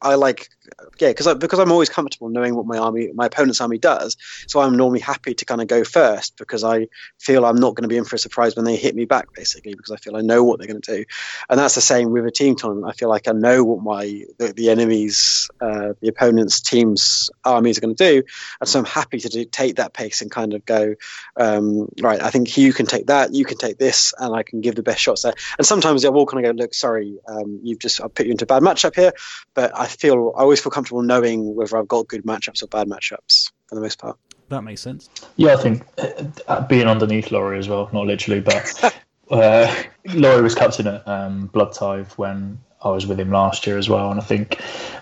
I 0.00 0.14
like, 0.14 0.48
yeah, 1.00 1.08
because 1.08 1.34
because 1.34 1.58
I'm 1.58 1.72
always 1.72 1.88
comfortable 1.88 2.28
knowing 2.28 2.54
what 2.54 2.66
my 2.66 2.78
army, 2.78 3.10
my 3.14 3.26
opponent's 3.26 3.60
army 3.60 3.78
does. 3.78 4.16
So 4.46 4.60
I'm 4.60 4.76
normally 4.76 5.00
happy 5.00 5.34
to 5.34 5.44
kind 5.44 5.60
of 5.60 5.66
go 5.66 5.82
first 5.82 6.36
because 6.36 6.62
I 6.62 6.88
feel 7.18 7.44
I'm 7.44 7.56
not 7.56 7.74
going 7.74 7.82
to 7.82 7.88
be 7.88 7.96
in 7.96 8.04
for 8.04 8.16
a 8.16 8.18
surprise 8.18 8.54
when 8.54 8.64
they 8.64 8.76
hit 8.76 8.94
me 8.94 9.06
back, 9.06 9.32
basically, 9.32 9.74
because 9.74 9.90
I 9.90 9.96
feel 9.96 10.16
I 10.16 10.20
know 10.20 10.44
what 10.44 10.58
they're 10.58 10.68
going 10.68 10.82
to 10.82 10.96
do. 10.98 11.04
And 11.48 11.58
that's 11.58 11.74
the 11.74 11.80
same 11.80 12.10
with 12.10 12.26
a 12.26 12.30
team 12.30 12.54
tournament. 12.54 12.86
I 12.88 12.92
feel 12.92 13.08
like 13.08 13.26
I 13.26 13.32
know 13.32 13.64
what 13.64 13.82
my 13.82 14.24
the, 14.38 14.52
the 14.52 14.70
enemy's, 14.70 15.50
uh, 15.60 15.94
the 16.00 16.08
opponent's 16.08 16.60
team's 16.60 17.30
armies 17.44 17.78
are 17.78 17.80
going 17.80 17.96
to 17.96 18.10
do, 18.10 18.22
and 18.60 18.68
so 18.68 18.78
I'm 18.78 18.84
happy 18.84 19.18
to 19.18 19.28
do, 19.28 19.44
take 19.44 19.76
that 19.76 19.92
pace 19.92 20.22
and 20.22 20.30
kind 20.30 20.54
of 20.54 20.64
go, 20.64 20.94
um, 21.36 21.88
right. 22.00 22.22
I 22.22 22.30
think 22.30 22.56
you 22.56 22.72
can 22.72 22.86
take 22.86 23.08
that, 23.08 23.34
you 23.34 23.44
can 23.44 23.58
take 23.58 23.78
this, 23.78 24.14
and 24.16 24.34
I 24.34 24.44
can 24.44 24.60
give 24.60 24.76
the 24.76 24.82
best 24.82 25.00
shots 25.00 25.22
there. 25.22 25.34
And 25.58 25.66
sometimes 25.66 26.04
I 26.04 26.10
will 26.10 26.26
kind 26.26 26.46
of 26.46 26.56
go, 26.56 26.62
look, 26.62 26.74
sorry, 26.74 27.18
um, 27.26 27.60
you've 27.64 27.80
just 27.80 28.00
I 28.00 28.08
put 28.08 28.26
you 28.26 28.32
into 28.32 28.44
a 28.44 28.46
bad 28.46 28.62
matchup 28.62 28.94
here, 28.94 29.12
but 29.54 29.76
I 29.76 29.87
feel 29.88 30.32
I 30.36 30.42
always 30.42 30.60
feel 30.60 30.70
comfortable 30.70 31.02
knowing 31.02 31.54
whether 31.54 31.76
I've 31.76 31.88
got 31.88 32.08
good 32.08 32.24
matchups 32.24 32.62
or 32.62 32.66
bad 32.68 32.88
matchups 32.88 33.50
for 33.66 33.74
the 33.74 33.80
most 33.80 33.98
part. 33.98 34.18
That 34.48 34.62
makes 34.62 34.80
sense. 34.80 35.10
Yeah, 35.36 35.54
I 35.54 35.56
think 35.56 35.86
uh, 36.48 36.66
being 36.66 36.86
underneath 36.86 37.30
Laurie 37.30 37.58
as 37.58 37.68
well, 37.68 37.90
not 37.92 38.06
literally, 38.06 38.40
but 38.40 38.94
uh, 39.30 39.82
Laurie 40.06 40.42
was 40.42 40.54
captain 40.54 40.86
at 40.86 41.06
um, 41.06 41.46
Blood 41.46 41.72
Tithe 41.72 42.10
when 42.12 42.58
I 42.82 42.90
was 42.90 43.06
with 43.06 43.20
him 43.20 43.30
last 43.30 43.66
year 43.66 43.76
as 43.76 43.88
well, 43.88 44.10
and 44.10 44.20
I 44.20 44.24
think 44.24 44.60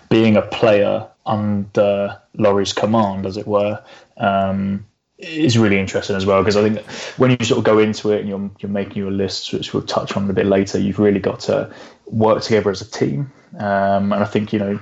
being 0.09 0.37
a 0.37 0.43
player 0.43 1.09
under 1.27 2.21
Laurie's 2.35 2.73
command, 2.73 3.27
as 3.27 3.37
it 3.37 3.47
were, 3.47 3.83
um, 4.17 4.87
is 5.19 5.57
really 5.57 5.79
interesting 5.79 6.15
as 6.15 6.27
well 6.27 6.43
because 6.43 6.57
I 6.57 6.63
think 6.63 6.85
when 7.19 7.31
you 7.31 7.45
sort 7.45 7.59
of 7.59 7.65
go 7.65 7.79
into 7.79 8.13
it 8.13 8.21
and 8.21 8.29
you're 8.29 8.51
you're 8.59 8.71
making 8.71 8.97
your 8.97 9.11
lists, 9.11 9.53
which 9.53 9.73
we'll 9.73 9.83
touch 9.83 10.17
on 10.17 10.29
a 10.29 10.33
bit 10.33 10.47
later, 10.47 10.79
you've 10.79 10.99
really 10.99 11.21
got 11.21 11.41
to 11.41 11.73
work 12.07 12.43
together 12.43 12.71
as 12.71 12.81
a 12.81 12.91
team. 12.91 13.33
Um, 13.59 14.13
and 14.13 14.23
I 14.23 14.27
think 14.27 14.53
you 14.53 14.59
know 14.59 14.81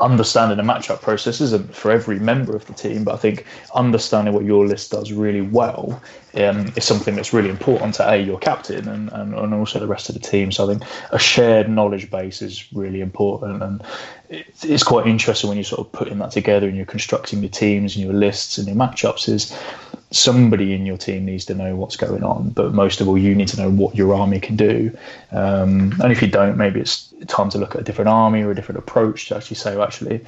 understanding 0.00 0.56
the 0.56 0.62
matchup 0.62 1.02
process 1.02 1.40
isn't 1.40 1.74
for 1.74 1.90
every 1.90 2.18
member 2.18 2.54
of 2.54 2.64
the 2.66 2.72
team, 2.72 3.04
but 3.04 3.14
I 3.14 3.16
think 3.16 3.44
understanding 3.74 4.32
what 4.34 4.44
your 4.44 4.66
list 4.66 4.92
does 4.92 5.12
really 5.12 5.40
well 5.40 6.00
um, 6.34 6.72
is 6.76 6.84
something 6.84 7.14
that's 7.14 7.32
really 7.32 7.50
important 7.50 7.94
to 7.96 8.08
a 8.08 8.16
your 8.16 8.38
captain 8.38 8.88
and, 8.88 9.10
and, 9.12 9.34
and 9.34 9.54
also 9.54 9.78
the 9.78 9.86
rest 9.86 10.08
of 10.08 10.14
the 10.14 10.20
team. 10.20 10.52
So 10.52 10.64
I 10.64 10.74
think 10.74 10.90
a 11.10 11.18
shared 11.18 11.68
knowledge 11.68 12.10
base 12.10 12.42
is 12.42 12.72
really 12.72 13.00
important, 13.00 13.62
and 13.62 13.82
it's 14.28 14.82
quite 14.82 15.06
interesting 15.06 15.48
when 15.48 15.56
you're 15.56 15.64
sort 15.64 15.86
of 15.86 15.92
putting 15.92 16.18
that 16.18 16.30
together 16.30 16.66
and 16.66 16.76
you're 16.76 16.86
constructing 16.86 17.40
your 17.40 17.50
teams 17.50 17.96
and 17.96 18.04
your 18.04 18.14
lists 18.14 18.58
and 18.58 18.66
your 18.66 18.76
matchups. 18.76 19.28
Is 19.28 19.56
somebody 20.10 20.72
in 20.72 20.86
your 20.86 20.96
team 20.96 21.24
needs 21.24 21.44
to 21.46 21.54
know 21.54 21.74
what's 21.74 21.96
going 21.96 22.22
on, 22.22 22.50
but 22.50 22.72
most 22.72 23.00
of 23.00 23.08
all, 23.08 23.18
you 23.18 23.34
need 23.34 23.48
to 23.48 23.60
know 23.60 23.70
what 23.70 23.94
your 23.96 24.14
army 24.14 24.40
can 24.40 24.56
do. 24.56 24.96
Um, 25.32 25.92
and 26.00 26.12
if 26.12 26.22
you 26.22 26.28
don't, 26.28 26.56
maybe 26.56 26.80
it's 26.80 27.12
time 27.26 27.50
to 27.50 27.58
look 27.58 27.74
at 27.74 27.80
a 27.80 27.84
different 27.84 28.08
army 28.08 28.42
or 28.42 28.50
a 28.50 28.54
different 28.54 28.78
approach 28.78 29.26
to 29.28 29.36
actually 29.36 29.56
say, 29.56 29.74
well, 29.76 29.84
actually, 29.84 30.24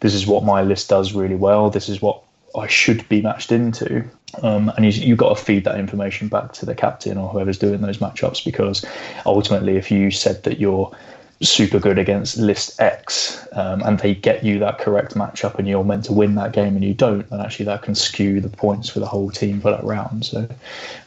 this 0.00 0.14
is 0.14 0.26
what 0.26 0.44
my 0.44 0.62
list 0.62 0.88
does 0.88 1.12
really 1.12 1.34
well. 1.34 1.70
This 1.70 1.88
is 1.88 2.00
what 2.00 2.22
I 2.56 2.66
should 2.68 3.06
be 3.08 3.20
matched 3.20 3.52
into. 3.52 4.04
Um, 4.42 4.70
and 4.76 4.84
you, 4.84 4.90
you've 5.08 5.18
got 5.18 5.36
to 5.36 5.44
feed 5.44 5.64
that 5.64 5.78
information 5.78 6.28
back 6.28 6.52
to 6.54 6.66
the 6.66 6.74
captain 6.74 7.18
or 7.18 7.28
whoever's 7.28 7.58
doing 7.58 7.80
those 7.80 7.98
matchups 7.98 8.44
because 8.44 8.84
ultimately, 9.26 9.76
if 9.76 9.90
you 9.90 10.10
said 10.10 10.42
that 10.44 10.58
you're 10.58 10.90
super 11.40 11.78
good 11.78 11.98
against 11.98 12.36
list 12.36 12.80
X 12.80 13.46
um, 13.52 13.82
and 13.82 13.98
they 14.00 14.14
get 14.14 14.44
you 14.44 14.58
that 14.58 14.78
correct 14.78 15.14
matchup 15.14 15.56
and 15.56 15.68
you're 15.68 15.84
meant 15.84 16.04
to 16.04 16.12
win 16.12 16.34
that 16.34 16.52
game 16.52 16.74
and 16.74 16.84
you 16.84 16.94
don't, 16.94 17.28
then 17.30 17.40
actually 17.40 17.66
that 17.66 17.82
can 17.82 17.94
skew 17.94 18.40
the 18.40 18.48
points 18.48 18.88
for 18.88 18.98
the 18.98 19.06
whole 19.06 19.30
team 19.30 19.60
for 19.60 19.70
that 19.70 19.84
round. 19.84 20.24
So, 20.24 20.48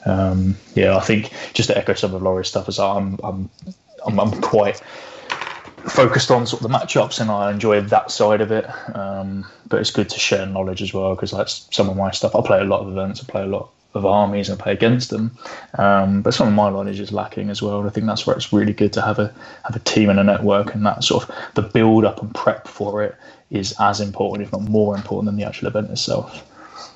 um, 0.06 0.56
yeah, 0.74 0.96
I 0.96 1.02
think 1.02 1.34
just 1.54 1.68
to 1.68 1.78
echo 1.78 1.94
some 1.94 2.14
of 2.14 2.22
Laurie's 2.22 2.48
stuff, 2.48 2.70
is 2.70 2.80
I'm, 2.80 3.20
I'm, 3.24 3.50
I'm, 4.06 4.20
I'm 4.20 4.42
quite 4.42 4.82
focused 5.90 6.32
on 6.32 6.48
sort 6.48 6.64
of 6.64 6.72
the 6.72 6.78
matchups 6.78 7.20
and 7.20 7.30
I 7.30 7.52
enjoy 7.52 7.82
that 7.82 8.10
side 8.10 8.40
of 8.40 8.52
it. 8.52 8.66
Um, 8.96 9.46
but 9.68 9.82
it's 9.82 9.92
good 9.92 10.10
to 10.10 10.20
share 10.20 10.46
knowledge 10.46 10.82
as 10.82 10.94
well 10.94 11.14
because 11.14 11.32
that's 11.32 11.68
some 11.72 11.90
of 11.90 11.98
my 11.98 12.12
stuff. 12.12 12.36
I 12.36 12.42
play 12.42 12.62
a 12.62 12.66
lot 12.66 12.82
of 12.82 12.88
events, 12.88 13.22
I 13.22 13.30
play 13.30 13.42
a 13.44 13.48
lot 13.48 13.70
of 13.94 14.06
armies 14.06 14.50
and 14.50 14.60
play 14.60 14.72
against 14.72 15.10
them. 15.10 15.38
Um, 15.78 16.22
but 16.22 16.34
some 16.34 16.48
of 16.48 16.54
my 16.54 16.70
knowledge 16.70 17.00
is 17.00 17.12
lacking 17.12 17.50
as 17.50 17.62
well. 17.62 17.80
And 17.80 17.90
I 17.90 17.92
think 17.92 18.08
that's 18.08 18.26
where 18.26 18.36
it's 18.36 18.54
really 18.54 18.74
good 18.74 18.94
to 18.94 19.02
have 19.02 19.20
a 19.20 19.34
have 19.64 19.76
a 19.76 19.80
team 19.80 20.10
and 20.10 20.20
a 20.20 20.24
network, 20.24 20.74
and 20.74 20.86
that 20.86 21.04
sort 21.04 21.28
of 21.28 21.36
the 21.56 21.62
build 21.62 22.06
up 22.06 22.22
and 22.22 22.34
prep 22.34 22.68
for 22.68 23.04
it 23.04 23.16
is 23.50 23.76
as 23.80 24.00
important, 24.00 24.48
if 24.48 24.52
not 24.54 24.62
more 24.62 24.96
important, 24.96 25.26
than 25.26 25.36
the 25.36 25.44
actual 25.44 25.68
event 25.68 25.90
itself. 25.90 26.48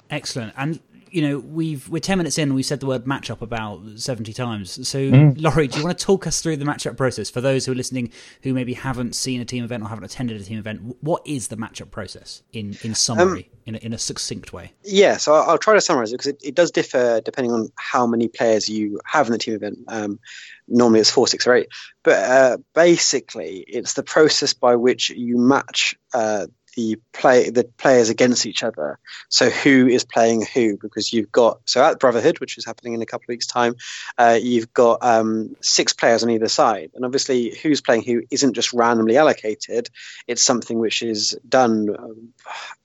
Excellent. 0.10 0.54
And 0.58 0.80
you 1.16 1.22
know, 1.22 1.40
we've 1.40 1.88
we're 1.88 2.00
ten 2.00 2.18
minutes 2.18 2.38
in. 2.38 2.50
and 2.50 2.56
We've 2.56 2.66
said 2.66 2.82
the 2.82 2.88
word 2.88 3.06
matchup 3.06 3.42
about 3.42 3.82
seventy 3.96 4.34
times. 4.34 4.86
So, 4.86 5.00
mm. 5.00 5.42
Laurie, 5.42 5.70
do 5.70 5.80
you 5.80 5.86
want 5.86 5.98
to 5.98 6.06
talk 6.06 6.28
us 6.28 6.42
through 6.42 6.58
the 6.58 6.66
matchup 6.66 6.98
process 6.98 7.30
for 7.30 7.40
those 7.40 7.66
who 7.66 7.72
are 7.72 7.76
listening 7.76 8.12
who 8.44 8.54
maybe 8.54 8.74
haven't 8.74 9.16
seen 9.16 9.40
a 9.40 9.46
team 9.46 9.64
event 9.64 9.82
or 9.82 9.88
haven't 9.88 10.04
attended 10.04 10.42
a 10.42 10.44
team 10.44 10.60
event? 10.60 10.98
What 11.00 11.26
is 11.26 11.48
the 11.48 11.56
matchup 11.56 11.90
process 11.90 12.44
in 12.52 12.78
in 12.84 12.94
summary, 12.96 13.50
um, 13.54 13.60
in 13.68 13.76
a, 13.76 13.78
in 13.78 13.94
a 13.94 13.98
succinct 13.98 14.52
way? 14.52 14.74
Yeah, 14.84 15.16
so 15.16 15.34
I'll, 15.34 15.52
I'll 15.52 15.58
try 15.58 15.74
to 15.76 15.82
summarize 15.82 16.12
it 16.12 16.16
because 16.16 16.28
it, 16.28 16.42
it, 16.44 16.56
does 16.56 16.72
differ 16.72 17.22
depending 17.24 17.54
on 17.54 17.70
how 17.76 18.06
many 18.06 18.28
players 18.28 18.68
you 18.68 19.00
have 19.06 19.28
in 19.28 19.32
the 19.32 19.38
team 19.38 19.54
event. 19.54 19.80
Um, 19.88 20.20
normally, 20.68 21.00
it's 21.00 21.12
four, 21.12 21.30
six, 21.30 21.48
or 21.48 21.56
eight, 21.56 21.70
but 22.04 22.18
uh, 22.18 22.58
basically, 22.74 23.60
it's 23.60 23.94
the 23.94 24.04
process 24.04 24.54
by 24.54 24.76
which 24.76 25.12
you 25.12 25.38
match. 25.38 25.96
Uh, 26.14 26.48
the 26.76 27.00
play 27.14 27.50
the 27.50 27.64
players 27.64 28.10
against 28.10 28.46
each 28.46 28.64
other. 28.64 29.00
So 29.30 29.50
who 29.50 29.88
is 29.88 30.04
playing 30.04 30.46
who? 30.54 30.78
Because 30.78 31.12
you've 31.12 31.32
got 31.32 31.60
so 31.66 31.84
at 31.84 32.00
Brotherhood, 32.00 32.40
which 32.40 32.58
is 32.58 32.66
happening 32.66 32.94
in 32.94 33.02
a 33.02 33.06
couple 33.06 33.26
of 33.26 33.30
weeks' 33.30 33.48
time, 33.48 33.76
uh, 34.18 34.38
you've 34.42 34.74
got 34.74 35.00
um, 35.02 35.56
six 35.62 35.94
players 35.94 36.24
on 36.24 36.30
either 36.30 36.48
side, 36.48 36.92
and 36.96 37.06
obviously 37.06 37.56
who's 37.62 37.82
playing 37.82 38.04
who 38.04 38.24
isn't 38.32 38.54
just 38.54 38.74
randomly 38.74 39.18
allocated. 39.18 39.90
It's 40.28 40.44
something 40.44 40.80
which 40.80 41.02
is 41.02 41.38
done. 41.48 41.96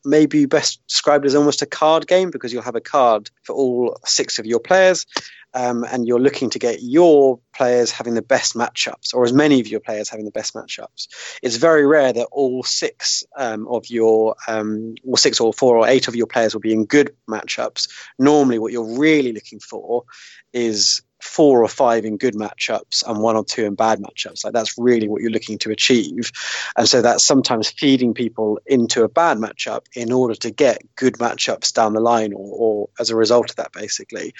Maybe 0.04 0.46
best 0.46 0.80
described 0.86 1.26
as 1.26 1.34
almost 1.34 1.62
a 1.62 1.66
card 1.66 2.06
game 2.06 2.30
because 2.30 2.52
you'll 2.52 2.62
have 2.62 2.76
a 2.76 2.80
card 2.80 3.30
for 3.42 3.54
all 3.54 3.98
six 4.04 4.38
of 4.38 4.46
your 4.46 4.60
players, 4.60 5.06
um, 5.54 5.84
and 5.84 6.06
you're 6.06 6.20
looking 6.20 6.50
to 6.50 6.58
get 6.58 6.82
your 6.82 7.40
players 7.54 7.90
having 7.90 8.14
the 8.14 8.22
best 8.22 8.54
matchups, 8.54 9.14
or 9.14 9.24
as 9.24 9.32
many 9.32 9.60
of 9.60 9.68
your 9.68 9.80
players 9.80 10.08
having 10.08 10.24
the 10.24 10.30
best 10.30 10.54
matchups, 10.54 11.08
it's 11.42 11.56
very 11.56 11.86
rare 11.86 12.12
that 12.12 12.28
all 12.32 12.62
six 12.62 13.24
um, 13.36 13.66
of 13.68 13.88
your, 13.88 14.36
um, 14.48 14.94
or 15.06 15.18
six 15.18 15.40
or 15.40 15.52
four 15.52 15.76
or 15.76 15.88
eight 15.88 16.08
of 16.08 16.16
your 16.16 16.26
players 16.26 16.54
will 16.54 16.60
be 16.60 16.72
in 16.72 16.84
good 16.84 17.14
matchups. 17.28 17.88
Normally, 18.18 18.58
what 18.58 18.72
you're 18.72 18.98
really 18.98 19.32
looking 19.32 19.60
for 19.60 20.04
is 20.52 21.02
four 21.20 21.62
or 21.62 21.68
five 21.68 22.04
in 22.04 22.16
good 22.16 22.34
matchups 22.34 23.06
and 23.06 23.20
one 23.20 23.36
or 23.36 23.44
two 23.44 23.64
in 23.64 23.74
bad 23.74 24.00
matchups. 24.00 24.44
Like 24.44 24.52
that's 24.52 24.76
really 24.78 25.08
what 25.08 25.22
you're 25.22 25.30
looking 25.30 25.58
to 25.58 25.70
achieve. 25.70 26.32
And 26.76 26.88
so 26.88 27.02
that's 27.02 27.24
sometimes 27.24 27.70
feeding 27.70 28.14
people 28.14 28.58
into 28.66 29.04
a 29.04 29.08
bad 29.08 29.38
matchup 29.38 29.86
in 29.94 30.12
order 30.12 30.34
to 30.36 30.50
get 30.50 30.82
good 30.96 31.14
matchups 31.14 31.72
down 31.72 31.92
the 31.92 32.00
line 32.00 32.32
or, 32.32 32.38
or 32.52 32.88
as 32.98 33.10
a 33.10 33.16
result 33.16 33.50
of 33.50 33.56
that, 33.56 33.72
basically. 33.72 34.34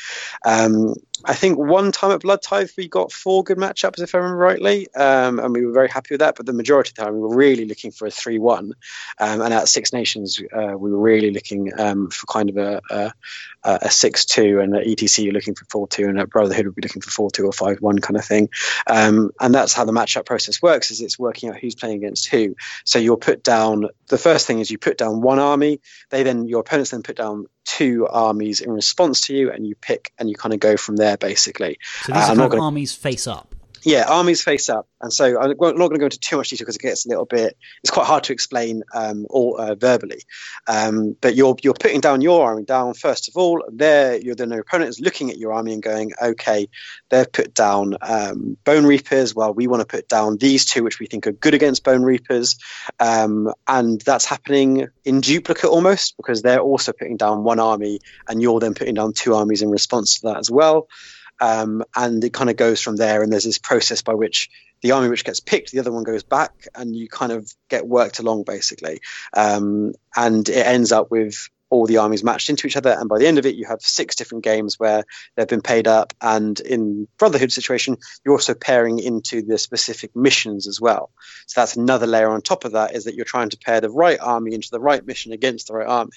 Um, 0.45 0.95
I 1.25 1.35
think 1.35 1.59
one 1.59 1.93
time 1.93 2.13
at 2.13 2.21
Blood 2.21 2.43
Tithe 2.43 2.71
we 2.77 2.89
got 2.89 3.13
four 3.13 3.45
good 3.45 3.59
matchups, 3.59 4.01
if 4.01 4.15
I 4.15 4.19
remember 4.19 4.39
rightly, 4.39 4.93
um, 4.95 5.39
and 5.39 5.53
we 5.53 5.67
were 5.67 5.73
very 5.73 5.89
happy 5.89 6.15
with 6.15 6.21
that. 6.21 6.37
But 6.37 6.47
the 6.47 6.53
majority 6.53 6.91
of 6.91 6.95
the 6.95 7.03
time 7.03 7.15
we 7.15 7.21
were 7.21 7.37
really 7.37 7.67
looking 7.67 7.91
for 7.91 8.07
a 8.07 8.11
three-one, 8.11 8.73
um, 9.19 9.41
and 9.43 9.53
at 9.53 9.69
Six 9.69 9.93
Nations 9.93 10.41
uh, 10.53 10.77
we 10.79 10.91
were 10.91 11.01
really 11.01 11.31
looking 11.31 11.73
um, 11.79 12.09
for 12.11 12.27
kind 12.27 12.49
of 12.49 12.57
a, 12.57 12.81
a, 12.91 13.13
a 13.65 13.91
six-two, 13.91 14.61
and 14.61 14.75
at 14.75 14.87
ETC 14.87 15.25
you're 15.25 15.35
looking 15.35 15.55
for 15.55 15.67
four-two, 15.67 16.09
and 16.09 16.19
at 16.19 16.31
Brotherhood 16.31 16.67
would 16.71 16.77
be 16.77 16.83
looking 16.83 17.03
for 17.03 17.11
four-two 17.11 17.45
or 17.45 17.53
five-one 17.53 17.99
kind 17.99 18.17
of 18.17 18.25
thing. 18.25 18.49
Um, 18.87 19.31
and 19.41 19.55
that's 19.55 19.73
how 19.73 19.85
the 19.85 19.93
matchup 19.93 20.27
process 20.27 20.63
works: 20.63 20.91
is 20.91 21.01
it's 21.01 21.19
working 21.19 21.51
out 21.51 21.59
who's 21.59 21.75
playing 21.75 21.97
against 21.97 22.29
who. 22.29 22.57
So 22.85 22.99
you'll 22.99 23.17
put 23.17 23.43
down 23.43 23.89
the 24.09 24.19
first 24.19 24.47
thing 24.47 24.61
is 24.61 24.71
you 24.71 24.79
put 24.79 24.99
down 24.99 25.21
one 25.21 25.39
army. 25.39 25.81
They 26.11 26.23
then 26.23 26.47
your 26.47 26.61
opponents 26.61 26.91
then 26.91 27.03
put 27.03 27.17
down 27.17 27.47
two 27.65 28.07
armies 28.09 28.61
in 28.61 28.71
response 28.71 29.23
to 29.23 29.35
you, 29.35 29.51
and 29.51 29.67
you 29.67 29.75
pick 29.75 30.13
and 30.19 30.29
you 30.29 30.37
kind 30.37 30.53
of 30.53 30.61
go 30.61 30.77
from 30.77 30.97
there, 30.97 31.17
basically. 31.17 31.79
So 32.03 32.13
these 32.13 32.23
uh, 32.23 32.25
are 32.25 32.29
kind 32.29 32.41
of 32.41 32.51
gonna, 32.51 32.63
armies 32.63 32.95
face 32.95 33.27
up. 33.27 33.55
Yeah, 33.83 34.05
armies 34.09 34.43
face 34.43 34.69
up, 34.69 34.87
and 35.01 35.13
so 35.13 35.41
I'm 35.41 35.51
not 35.51 35.59
going 35.59 35.93
to 35.93 35.99
go 35.99 36.05
into 36.05 36.19
too 36.19 36.37
much 36.37 36.51
detail 36.51 36.65
because 36.65 36.77
it 36.77 36.83
gets 36.83 37.07
a 37.07 37.09
little 37.09 37.25
bit. 37.25 37.57
It's 37.83 37.91
quite 37.91 38.07
hard 38.07 38.25
to 38.25 38.33
explain 38.33 38.83
um, 38.95 39.27
all 39.31 39.57
uh, 39.59 39.75
verbally, 39.75 40.23
um, 40.67 41.17
but 41.21 41.35
you're 41.35 41.57
you're 41.63 41.75
putting 41.75 42.01
down 42.01 42.21
your 42.21 42.47
army 42.47 42.65
down 42.65 42.93
first 42.93 43.29
of 43.29 43.37
all. 43.37 43.65
There, 43.73 44.21
you're 44.21 44.35
then 44.35 44.51
your 44.51 44.61
opponent 44.61 44.91
is 44.91 45.01
looking 45.01 45.31
at 45.31 45.39
your 45.39 45.55
army 45.55 45.73
and 45.73 45.83
going, 45.83 46.13
okay, 46.23 46.69
they've 47.09 47.31
put 47.31 47.55
down 47.55 47.97
um, 48.03 48.59
Bonereapers. 48.65 49.35
Well, 49.35 49.55
we 49.55 49.67
want 49.67 49.81
to 49.81 49.87
put 49.87 50.09
down 50.09 50.37
these 50.37 50.67
two, 50.67 50.85
which 50.85 51.01
we 51.01 51.07
think 51.07 51.27
are 51.27 51.33
good 51.33 51.55
against 51.55 51.83
Bonereapers, 51.83 52.59
um, 52.99 53.51
and 53.67 54.01
that's 54.03 54.27
happening 54.27 54.89
in 55.07 55.21
duplicate 55.23 55.71
almost 55.71 56.17
because 56.19 56.43
they're 56.43 56.61
also 56.61 56.93
putting 56.93 57.17
down 57.17 57.45
one 57.45 57.61
army, 57.61 58.01
and 58.29 58.43
you're 58.43 58.61
then 58.61 58.75
putting 58.75 58.95
down 58.95 59.15
two 59.15 59.35
armies 59.35 59.63
in 59.63 59.71
response 59.71 60.21
to 60.21 60.29
that 60.29 60.37
as 60.37 60.51
well. 60.51 60.87
Um, 61.41 61.85
and 61.97 62.23
it 62.23 62.33
kind 62.33 62.51
of 62.51 62.57
goes 62.57 62.81
from 62.81 62.97
there. 62.97 63.23
And 63.23 63.33
there's 63.33 63.45
this 63.45 63.59
process 63.59 64.03
by 64.03 64.15
which 64.15 64.51
the 64.83 64.93
army 64.93 65.09
which 65.09 65.25
gets 65.25 65.41
picked, 65.41 65.73
the 65.73 65.79
other 65.79 65.93
one 65.93 66.05
goes 66.05 66.23
back, 66.23 66.67
and 66.75 66.97
you 66.97 67.09
kind 67.09 67.33
of 67.33 67.53
get 67.69 67.87
worked 67.87 68.19
along 68.19 68.45
basically. 68.45 69.01
Um, 69.37 69.95
and 70.17 70.49
it 70.49 70.67
ends 70.67 70.93
up 70.93 71.11
with 71.11 71.49
all 71.71 71.87
the 71.87 71.99
armies 71.99 72.25
matched 72.25 72.51
into 72.51 72.67
each 72.67 72.77
other. 72.77 72.91
And 72.91 73.09
by 73.09 73.19
the 73.19 73.29
end 73.29 73.39
of 73.39 73.47
it, 73.47 73.55
you 73.55 73.65
have 73.67 73.81
six 73.81 74.17
different 74.17 74.45
games 74.45 74.79
where 74.79 75.05
they've 75.37 75.47
been 75.47 75.63
paid 75.63 75.87
up. 75.87 76.13
And 76.21 76.59
in 76.61 77.07
Brotherhood 77.17 77.53
situation, 77.53 77.97
you're 78.25 78.35
also 78.35 78.55
pairing 78.55 78.99
into 78.99 79.41
the 79.41 79.57
specific 79.57 80.15
missions 80.17 80.67
as 80.67 80.81
well. 80.81 81.11
So 81.47 81.61
that's 81.61 81.77
another 81.77 82.09
layer 82.09 82.29
on 82.29 82.43
top 82.43 82.65
of 82.65 82.73
that 82.73 82.95
is 82.95 83.05
that 83.05 83.15
you're 83.15 83.25
trying 83.25 83.51
to 83.51 83.59
pair 83.59 83.81
the 83.81 83.89
right 83.89 84.19
army 84.21 84.53
into 84.53 84.69
the 84.71 84.81
right 84.81 85.07
mission 85.07 85.33
against 85.33 85.69
the 85.69 85.75
right 85.75 85.87
army. 85.87 86.11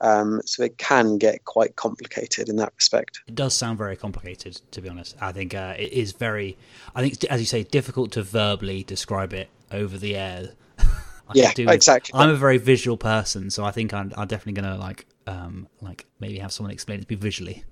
Um, 0.00 0.40
so 0.46 0.62
it 0.62 0.78
can 0.78 1.18
get 1.18 1.44
quite 1.44 1.76
complicated 1.76 2.48
in 2.48 2.56
that 2.56 2.72
respect. 2.76 3.20
It 3.26 3.34
does 3.34 3.54
sound 3.54 3.76
very 3.78 3.96
complicated, 3.96 4.60
to 4.70 4.80
be 4.80 4.88
honest. 4.88 5.16
I 5.20 5.32
think 5.32 5.54
uh, 5.54 5.74
it 5.78 5.92
is 5.92 6.12
very, 6.12 6.56
I 6.94 7.02
think, 7.02 7.22
as 7.24 7.40
you 7.40 7.46
say, 7.46 7.64
difficult 7.64 8.12
to 8.12 8.22
verbally 8.22 8.82
describe 8.82 9.32
it 9.34 9.50
over 9.70 9.98
the 9.98 10.16
air. 10.16 10.50
yeah, 11.34 11.52
exactly. 11.56 12.18
I'm 12.18 12.30
a 12.30 12.36
very 12.36 12.58
visual 12.58 12.96
person, 12.96 13.50
so 13.50 13.64
I 13.64 13.72
think 13.72 13.92
I'm, 13.92 14.12
I'm 14.16 14.26
definitely 14.26 14.60
going 14.60 14.74
to 14.74 14.80
like 14.80 15.06
um, 15.26 15.68
like 15.80 16.06
maybe 16.18 16.38
have 16.38 16.52
someone 16.52 16.72
explain 16.72 17.00
it 17.00 17.08
to 17.08 17.14
me 17.14 17.20
visually. 17.20 17.64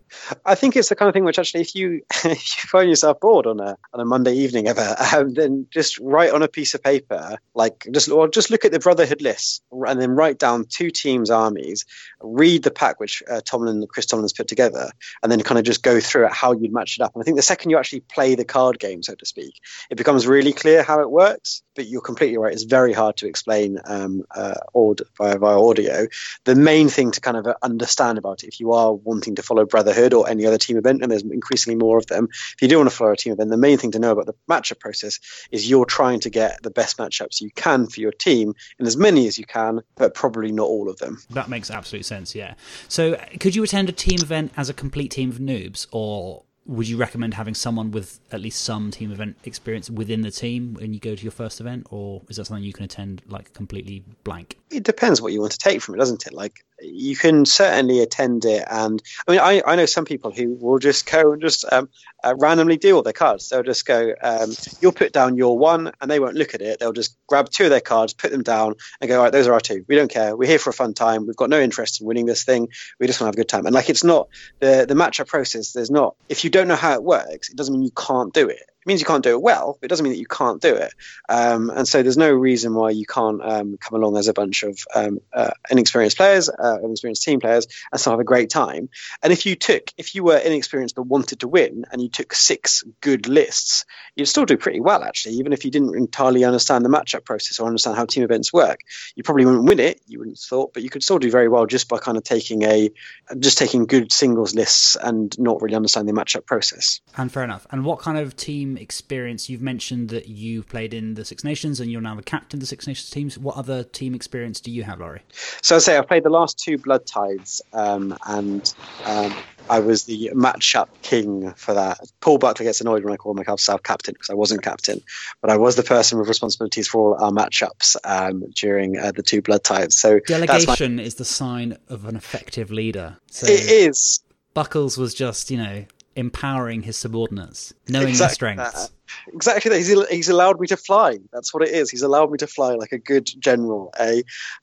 I 0.44 0.54
think 0.54 0.76
it's 0.76 0.88
the 0.88 0.96
kind 0.96 1.08
of 1.08 1.14
thing 1.14 1.24
which 1.24 1.38
actually, 1.38 1.60
if 1.60 1.74
you 1.74 2.02
if 2.24 2.26
you 2.26 2.68
find 2.68 2.88
yourself 2.88 3.20
bored 3.20 3.46
on 3.46 3.60
a 3.60 3.76
on 3.92 4.00
a 4.00 4.04
Monday 4.04 4.34
evening 4.34 4.68
ever, 4.68 4.96
um, 5.14 5.34
then 5.34 5.66
just 5.70 5.98
write 5.98 6.32
on 6.32 6.42
a 6.42 6.48
piece 6.48 6.74
of 6.74 6.82
paper, 6.82 7.38
like 7.54 7.86
just 7.92 8.08
or 8.08 8.28
just 8.28 8.50
look 8.50 8.64
at 8.64 8.72
the 8.72 8.78
Brotherhood 8.78 9.22
list, 9.22 9.62
and 9.70 10.00
then 10.00 10.10
write 10.10 10.38
down 10.38 10.64
two 10.68 10.90
teams' 10.90 11.30
armies, 11.30 11.84
read 12.20 12.62
the 12.62 12.70
pack 12.70 13.00
which 13.00 13.22
uh, 13.30 13.40
Tomlin, 13.44 13.78
and 13.78 13.88
Chris 13.88 14.06
Tomlin's 14.06 14.32
put 14.32 14.48
together, 14.48 14.90
and 15.22 15.30
then 15.30 15.40
kind 15.42 15.58
of 15.58 15.64
just 15.64 15.82
go 15.82 16.00
through 16.00 16.26
it 16.26 16.32
how 16.32 16.52
you'd 16.52 16.72
match 16.72 16.98
it 16.98 17.02
up. 17.02 17.14
And 17.14 17.22
I 17.22 17.24
think 17.24 17.36
the 17.36 17.42
second 17.42 17.70
you 17.70 17.78
actually 17.78 18.00
play 18.00 18.34
the 18.34 18.44
card 18.44 18.78
game, 18.78 19.02
so 19.02 19.14
to 19.14 19.26
speak, 19.26 19.60
it 19.90 19.96
becomes 19.96 20.26
really 20.26 20.52
clear 20.52 20.82
how 20.82 21.00
it 21.00 21.10
works. 21.10 21.62
But 21.74 21.86
you're 21.86 22.00
completely 22.00 22.38
right; 22.38 22.52
it's 22.52 22.64
very 22.64 22.92
hard 22.92 23.16
to 23.18 23.26
explain 23.26 23.78
um, 23.84 24.24
uh, 24.34 24.54
via, 24.74 25.38
via 25.38 25.60
audio. 25.60 26.06
The 26.44 26.54
main 26.54 26.88
thing 26.88 27.12
to 27.12 27.20
kind 27.20 27.36
of 27.36 27.46
understand 27.62 28.18
about 28.18 28.42
it, 28.42 28.48
if 28.48 28.60
you 28.60 28.72
are 28.72 28.92
wanting 28.92 29.36
to 29.36 29.42
follow 29.42 29.64
Brotherhood 29.64 29.97
or 30.12 30.28
any 30.28 30.46
other 30.46 30.58
team 30.58 30.76
event, 30.76 31.02
and 31.02 31.10
there's 31.10 31.22
increasingly 31.22 31.76
more 31.76 31.98
of 31.98 32.06
them, 32.06 32.28
if 32.30 32.56
you 32.60 32.68
do 32.68 32.76
want 32.76 32.90
to 32.90 32.94
follow 32.94 33.12
a 33.12 33.16
team 33.16 33.32
event, 33.32 33.50
the 33.50 33.56
main 33.56 33.78
thing 33.78 33.90
to 33.92 33.98
know 33.98 34.12
about 34.12 34.26
the 34.26 34.34
matchup 34.50 34.80
process 34.80 35.18
is 35.50 35.68
you're 35.68 35.84
trying 35.84 36.20
to 36.20 36.30
get 36.30 36.62
the 36.62 36.70
best 36.70 36.98
matchups 36.98 37.40
you 37.40 37.50
can 37.52 37.86
for 37.86 38.00
your 38.00 38.12
team 38.12 38.54
in 38.78 38.86
as 38.86 38.96
many 38.96 39.26
as 39.26 39.38
you 39.38 39.44
can, 39.44 39.80
but 39.96 40.14
probably 40.14 40.52
not 40.52 40.66
all 40.66 40.88
of 40.88 40.98
them. 40.98 41.18
That 41.30 41.48
makes 41.48 41.70
absolute 41.70 42.04
sense, 42.04 42.34
yeah. 42.34 42.54
So, 42.88 43.16
could 43.40 43.54
you 43.54 43.62
attend 43.62 43.88
a 43.88 43.92
team 43.92 44.18
event 44.20 44.52
as 44.56 44.68
a 44.68 44.74
complete 44.74 45.10
team 45.10 45.30
of 45.30 45.38
noobs, 45.38 45.86
or 45.92 46.44
would 46.68 46.86
you 46.86 46.98
recommend 46.98 47.34
having 47.34 47.54
someone 47.54 47.90
with 47.90 48.20
at 48.30 48.40
least 48.40 48.62
some 48.62 48.90
team 48.90 49.10
event 49.10 49.36
experience 49.44 49.88
within 49.88 50.20
the 50.20 50.30
team 50.30 50.74
when 50.74 50.92
you 50.92 51.00
go 51.00 51.16
to 51.16 51.22
your 51.22 51.32
first 51.32 51.60
event, 51.60 51.86
or 51.90 52.22
is 52.28 52.36
that 52.36 52.44
something 52.44 52.62
you 52.62 52.74
can 52.74 52.84
attend 52.84 53.22
like 53.26 53.52
completely 53.54 54.04
blank? 54.22 54.58
It 54.70 54.82
depends 54.82 55.20
what 55.20 55.32
you 55.32 55.40
want 55.40 55.52
to 55.52 55.58
take 55.58 55.80
from 55.80 55.94
it, 55.94 55.98
doesn't 55.98 56.26
it? 56.26 56.34
Like 56.34 56.64
you 56.80 57.16
can 57.16 57.44
certainly 57.44 58.00
attend 58.00 58.44
it, 58.44 58.64
and 58.70 59.02
I 59.26 59.30
mean, 59.30 59.40
I, 59.40 59.62
I 59.66 59.76
know 59.76 59.86
some 59.86 60.04
people 60.04 60.30
who 60.30 60.54
will 60.54 60.78
just 60.78 61.10
go 61.10 61.32
and 61.32 61.40
just 61.42 61.64
um, 61.72 61.88
uh, 62.24 62.34
randomly 62.38 62.76
deal 62.76 62.96
all 62.96 63.02
their 63.02 63.12
cards. 63.12 63.48
They'll 63.48 63.62
just 63.62 63.86
go, 63.86 64.14
um, 64.22 64.52
you'll 64.80 64.92
put 64.92 65.12
down 65.12 65.36
your 65.36 65.58
one, 65.58 65.92
and 66.00 66.10
they 66.10 66.20
won't 66.20 66.34
look 66.34 66.54
at 66.54 66.60
it. 66.60 66.78
They'll 66.78 66.92
just 66.92 67.16
grab 67.26 67.48
two 67.50 67.64
of 67.64 67.70
their 67.70 67.80
cards, 67.80 68.12
put 68.12 68.30
them 68.30 68.42
down, 68.42 68.74
and 69.00 69.08
go, 69.08 69.18
all 69.18 69.24
right, 69.24 69.32
those 69.32 69.46
are 69.46 69.52
our 69.52 69.60
two. 69.60 69.84
We 69.88 69.96
don't 69.96 70.10
care. 70.10 70.36
We're 70.36 70.48
here 70.48 70.58
for 70.58 70.70
a 70.70 70.74
fun 70.74 70.94
time. 70.94 71.26
We've 71.26 71.36
got 71.36 71.50
no 71.50 71.60
interest 71.60 72.00
in 72.00 72.06
winning 72.06 72.26
this 72.26 72.44
thing. 72.44 72.68
We 72.98 73.06
just 73.06 73.20
want 73.20 73.26
to 73.26 73.28
have 73.28 73.34
a 73.34 73.44
good 73.44 73.48
time. 73.48 73.66
And 73.66 73.74
like, 73.74 73.90
it's 73.90 74.04
not 74.04 74.28
the 74.60 74.86
the 74.88 74.94
matchup 74.94 75.28
process. 75.28 75.72
There's 75.72 75.90
not. 75.90 76.16
If 76.28 76.44
you 76.44 76.50
don't 76.50 76.68
know 76.68 76.76
how 76.76 76.94
it 76.94 77.02
works, 77.02 77.50
it 77.50 77.56
doesn't 77.56 77.72
mean 77.72 77.82
you 77.82 77.90
can't 77.90 78.32
do 78.32 78.48
it 78.48 78.62
means 78.88 79.00
you 79.00 79.06
can't 79.06 79.22
do 79.22 79.30
it 79.30 79.42
well, 79.42 79.78
but 79.80 79.86
it 79.86 79.88
doesn't 79.88 80.02
mean 80.02 80.12
that 80.12 80.18
you 80.18 80.26
can't 80.26 80.60
do 80.60 80.74
it. 80.74 80.92
Um, 81.28 81.70
and 81.70 81.86
so 81.86 82.02
there's 82.02 82.16
no 82.16 82.32
reason 82.32 82.74
why 82.74 82.90
you 82.90 83.06
can't 83.06 83.40
um, 83.42 83.76
come 83.78 84.00
along 84.00 84.16
as 84.16 84.26
a 84.26 84.32
bunch 84.32 84.64
of 84.64 84.78
um, 84.94 85.20
uh, 85.32 85.50
inexperienced 85.70 86.16
players, 86.16 86.48
uh, 86.48 86.78
inexperienced 86.82 87.22
team 87.22 87.38
players, 87.38 87.68
and 87.92 88.00
still 88.00 88.12
have 88.12 88.20
a 88.20 88.24
great 88.24 88.50
time. 88.50 88.88
And 89.22 89.32
if 89.32 89.46
you 89.46 89.54
took, 89.54 89.92
if 89.96 90.14
you 90.14 90.24
were 90.24 90.38
inexperienced 90.38 90.96
but 90.96 91.02
wanted 91.04 91.40
to 91.40 91.48
win, 91.48 91.84
and 91.92 92.02
you 92.02 92.08
took 92.08 92.34
six 92.34 92.82
good 93.00 93.28
lists, 93.28 93.84
you'd 94.16 94.26
still 94.26 94.46
do 94.46 94.56
pretty 94.56 94.80
well 94.80 95.04
actually, 95.04 95.34
even 95.34 95.52
if 95.52 95.64
you 95.64 95.70
didn't 95.70 95.94
entirely 95.94 96.44
understand 96.44 96.84
the 96.84 96.88
matchup 96.88 97.24
process 97.24 97.60
or 97.60 97.66
understand 97.66 97.96
how 97.96 98.06
team 98.06 98.22
events 98.22 98.52
work. 98.52 98.80
You 99.14 99.22
probably 99.22 99.44
wouldn't 99.44 99.64
win 99.64 99.80
it, 99.80 100.00
you 100.06 100.18
wouldn't 100.18 100.38
have 100.38 100.42
thought, 100.42 100.72
but 100.72 100.82
you 100.82 100.90
could 100.90 101.02
still 101.02 101.18
do 101.18 101.30
very 101.30 101.48
well 101.48 101.66
just 101.66 101.88
by 101.88 101.98
kind 101.98 102.16
of 102.16 102.24
taking 102.24 102.62
a, 102.62 102.90
just 103.38 103.58
taking 103.58 103.86
good 103.86 104.12
singles 104.12 104.54
lists 104.54 104.96
and 104.96 105.38
not 105.38 105.60
really 105.60 105.76
understanding 105.76 106.14
the 106.14 106.20
matchup 106.20 106.46
process. 106.46 107.00
And 107.16 107.30
fair 107.30 107.44
enough. 107.44 107.66
And 107.70 107.84
what 107.84 107.98
kind 107.98 108.18
of 108.18 108.36
team 108.36 108.77
experience? 108.78 109.48
You've 109.48 109.62
mentioned 109.62 110.08
that 110.10 110.28
you've 110.28 110.68
played 110.68 110.94
in 110.94 111.14
the 111.14 111.24
Six 111.24 111.44
Nations 111.44 111.80
and 111.80 111.90
you're 111.90 112.00
now 112.00 112.14
the 112.14 112.22
captain 112.22 112.58
of 112.58 112.60
the 112.60 112.66
Six 112.66 112.86
Nations 112.86 113.10
teams. 113.10 113.38
What 113.38 113.56
other 113.56 113.84
team 113.84 114.14
experience 114.14 114.60
do 114.60 114.70
you 114.70 114.84
have, 114.84 115.00
Laurie? 115.00 115.22
So 115.62 115.76
I 115.76 115.78
say 115.78 115.96
I've 115.96 116.08
played 116.08 116.24
the 116.24 116.30
last 116.30 116.58
two 116.58 116.78
Blood 116.78 117.06
Tithes, 117.06 117.60
um, 117.72 118.16
and 118.26 118.72
um, 119.04 119.34
I 119.70 119.80
was 119.80 120.04
the 120.04 120.30
matchup 120.34 120.88
king 121.02 121.52
for 121.52 121.74
that. 121.74 121.98
Paul 122.20 122.38
Buckley 122.38 122.64
gets 122.64 122.80
annoyed 122.80 123.04
when 123.04 123.12
I 123.12 123.16
call 123.16 123.34
myself 123.34 123.82
captain 123.82 124.14
because 124.14 124.30
I 124.30 124.34
wasn't 124.34 124.62
captain, 124.62 125.02
but 125.40 125.50
I 125.50 125.56
was 125.56 125.76
the 125.76 125.82
person 125.82 126.18
with 126.18 126.28
responsibilities 126.28 126.88
for 126.88 127.16
all 127.16 127.24
our 127.24 127.30
matchups 127.30 127.96
um, 128.04 128.44
during 128.54 128.98
uh, 128.98 129.12
the 129.12 129.22
two 129.22 129.42
Blood 129.42 129.64
Tithes. 129.64 129.98
So 129.98 130.20
delegation 130.20 130.96
my... 130.96 131.02
is 131.02 131.16
the 131.16 131.24
sign 131.24 131.76
of 131.88 132.04
an 132.04 132.16
effective 132.16 132.70
leader. 132.70 133.18
So 133.30 133.46
it 133.46 133.70
is. 133.70 134.20
Buckles 134.54 134.98
was 134.98 135.14
just, 135.14 135.50
you 135.50 135.58
know, 135.58 135.84
empowering 136.18 136.82
his 136.82 136.96
subordinates, 136.96 137.72
knowing 137.88 138.08
exactly 138.08 138.26
their 138.26 138.34
strengths. 138.34 138.88
That. 138.88 138.90
Exactly 139.32 139.68
that. 139.70 139.76
He's, 139.76 140.08
he's 140.08 140.28
allowed 140.28 140.58
me 140.58 140.66
to 140.66 140.76
fly. 140.76 141.18
That's 141.32 141.54
what 141.54 141.62
it 141.62 141.70
is. 141.70 141.90
He's 141.90 142.02
allowed 142.02 142.32
me 142.32 142.38
to 142.38 142.48
fly 142.48 142.74
like 142.74 142.90
a 142.90 142.98
good 142.98 143.30
general. 143.38 143.94
Eh? 143.96 144.22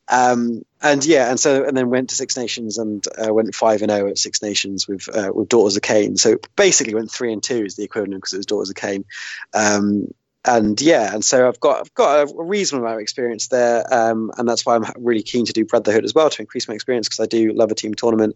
Um, 0.10 0.66
and 0.82 1.04
yeah, 1.06 1.30
and 1.30 1.40
so 1.40 1.64
and 1.64 1.76
then 1.76 1.90
went 1.90 2.10
to 2.10 2.16
Six 2.16 2.36
Nations 2.36 2.78
and 2.78 3.04
uh, 3.18 3.34
went 3.34 3.56
five 3.56 3.82
and 3.82 3.90
zero 3.90 4.08
oh 4.08 4.10
at 4.10 4.18
Six 4.18 4.42
Nations 4.42 4.86
with 4.86 5.08
uh, 5.08 5.32
with 5.34 5.48
Daughters 5.48 5.78
of 5.78 5.82
Khaine. 5.82 6.20
So 6.20 6.38
basically 6.58 6.94
went 6.94 7.10
three 7.10 7.32
and 7.32 7.42
two 7.42 7.64
is 7.64 7.78
the 7.78 7.84
equivalent 7.86 8.22
because 8.22 8.34
it 8.34 8.38
was 8.38 8.46
Daughters 8.46 8.70
of 8.70 8.76
Khaine. 8.76 9.06
Um, 9.54 10.14
and 10.46 10.80
yeah, 10.82 11.14
and 11.14 11.24
so 11.24 11.48
I've 11.48 11.60
got 11.60 11.82
I've 11.82 11.94
got 11.94 12.30
a 12.30 12.44
reasonable 12.44 12.86
amount 12.86 13.00
of 13.00 13.02
experience 13.02 13.48
there, 13.48 13.86
um, 13.94 14.32
and 14.38 14.48
that's 14.48 14.66
why 14.66 14.76
I'm 14.76 14.86
really 14.98 15.24
keen 15.24 15.46
to 15.46 15.54
do 15.54 15.66
Brotherhood 15.66 16.04
as 16.04 16.14
well 16.14 16.30
to 16.30 16.42
increase 16.42 16.68
my 16.68 16.74
experience 16.74 17.08
because 17.08 17.20
I 17.20 17.26
do 17.26 17.52
love 17.54 17.72
a 17.72 17.76
team 17.76 17.94
tournament, 17.94 18.36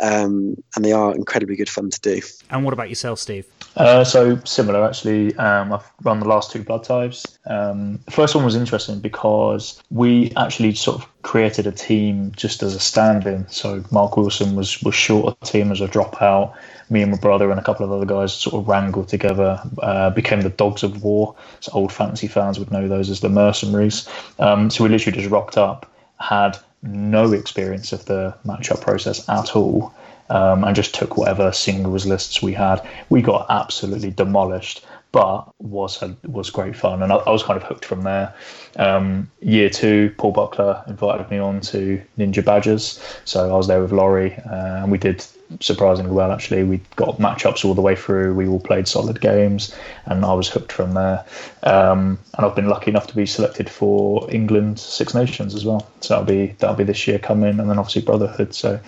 um, 0.00 0.56
and 0.74 0.84
they 0.84 0.92
are 0.92 1.14
incredibly 1.14 1.56
good 1.56 1.68
fun 1.68 1.90
to 1.90 2.00
do. 2.00 2.20
And 2.50 2.64
what 2.64 2.74
about 2.74 2.88
yourself, 2.88 3.18
Steve? 3.18 3.46
Uh, 3.76 4.04
so 4.04 4.38
similar, 4.44 4.84
actually. 4.84 5.36
Um, 5.36 5.72
I've 5.72 5.90
run 6.02 6.20
the 6.20 6.28
last 6.28 6.50
two 6.50 6.62
Blood 6.62 6.84
Tithes. 6.84 7.38
Um, 7.46 8.00
the 8.04 8.10
first 8.10 8.34
one 8.34 8.44
was 8.44 8.56
interesting 8.56 9.00
because 9.00 9.82
we 9.90 10.32
actually 10.36 10.74
sort 10.74 11.02
of 11.02 11.17
created 11.22 11.66
a 11.66 11.72
team 11.72 12.32
just 12.36 12.62
as 12.62 12.74
a 12.74 12.80
stand-in. 12.80 13.48
So 13.48 13.84
Mark 13.90 14.16
Wilson 14.16 14.54
was 14.54 14.82
was 14.82 14.94
short 14.94 15.36
a 15.40 15.44
team 15.44 15.72
as 15.72 15.80
a 15.80 15.88
dropout. 15.88 16.54
Me 16.90 17.02
and 17.02 17.10
my 17.10 17.18
brother 17.18 17.50
and 17.50 17.60
a 17.60 17.62
couple 17.62 17.84
of 17.84 17.92
other 17.92 18.06
guys 18.06 18.32
sort 18.32 18.54
of 18.54 18.68
wrangled 18.68 19.08
together, 19.08 19.60
uh, 19.82 20.10
became 20.10 20.40
the 20.40 20.48
Dogs 20.48 20.82
of 20.82 21.02
War. 21.02 21.34
So 21.60 21.72
old 21.72 21.92
fantasy 21.92 22.28
fans 22.28 22.58
would 22.58 22.70
know 22.70 22.88
those 22.88 23.10
as 23.10 23.20
the 23.20 23.28
mercenaries. 23.28 24.08
Um, 24.38 24.70
so 24.70 24.84
we 24.84 24.90
literally 24.90 25.18
just 25.18 25.30
rocked 25.30 25.58
up, 25.58 25.92
had 26.18 26.56
no 26.82 27.32
experience 27.32 27.92
of 27.92 28.04
the 28.06 28.34
matchup 28.46 28.80
process 28.80 29.28
at 29.28 29.56
all. 29.56 29.92
Um, 30.30 30.62
and 30.62 30.76
just 30.76 30.94
took 30.94 31.16
whatever 31.16 31.52
singles 31.52 32.04
lists 32.04 32.42
we 32.42 32.52
had. 32.52 32.86
We 33.08 33.22
got 33.22 33.46
absolutely 33.48 34.10
demolished 34.10 34.84
but 35.12 35.48
was 35.58 36.02
was 36.24 36.50
great 36.50 36.76
fun, 36.76 37.02
and 37.02 37.12
I, 37.12 37.16
I 37.16 37.30
was 37.30 37.42
kind 37.42 37.56
of 37.56 37.62
hooked 37.62 37.84
from 37.84 38.02
there. 38.02 38.34
Um, 38.76 39.30
year 39.40 39.70
two, 39.70 40.14
Paul 40.18 40.32
Buckler 40.32 40.82
invited 40.86 41.30
me 41.30 41.38
on 41.38 41.60
to 41.62 42.00
Ninja 42.18 42.44
Badgers, 42.44 43.02
so 43.24 43.52
I 43.52 43.56
was 43.56 43.66
there 43.66 43.80
with 43.80 43.92
Laurie, 43.92 44.34
uh, 44.34 44.82
and 44.82 44.92
we 44.92 44.98
did 44.98 45.24
surprisingly 45.60 46.12
well. 46.12 46.30
Actually, 46.30 46.64
we 46.64 46.80
got 46.96 47.18
matchups 47.18 47.64
all 47.64 47.74
the 47.74 47.80
way 47.80 47.96
through. 47.96 48.34
We 48.34 48.46
all 48.46 48.60
played 48.60 48.86
solid 48.86 49.20
games, 49.20 49.74
and 50.06 50.24
I 50.24 50.34
was 50.34 50.48
hooked 50.48 50.72
from 50.72 50.92
there. 50.92 51.24
Um, 51.62 52.18
and 52.36 52.46
I've 52.46 52.54
been 52.54 52.68
lucky 52.68 52.90
enough 52.90 53.06
to 53.08 53.16
be 53.16 53.26
selected 53.26 53.70
for 53.70 54.30
England 54.30 54.78
Six 54.78 55.14
Nations 55.14 55.54
as 55.54 55.64
well. 55.64 55.88
So 56.00 56.14
that'll 56.14 56.26
be 56.26 56.54
that'll 56.58 56.76
be 56.76 56.84
this 56.84 57.06
year 57.06 57.18
coming, 57.18 57.58
and 57.60 57.70
then 57.70 57.78
obviously 57.78 58.02
Brotherhood. 58.02 58.54
So 58.54 58.78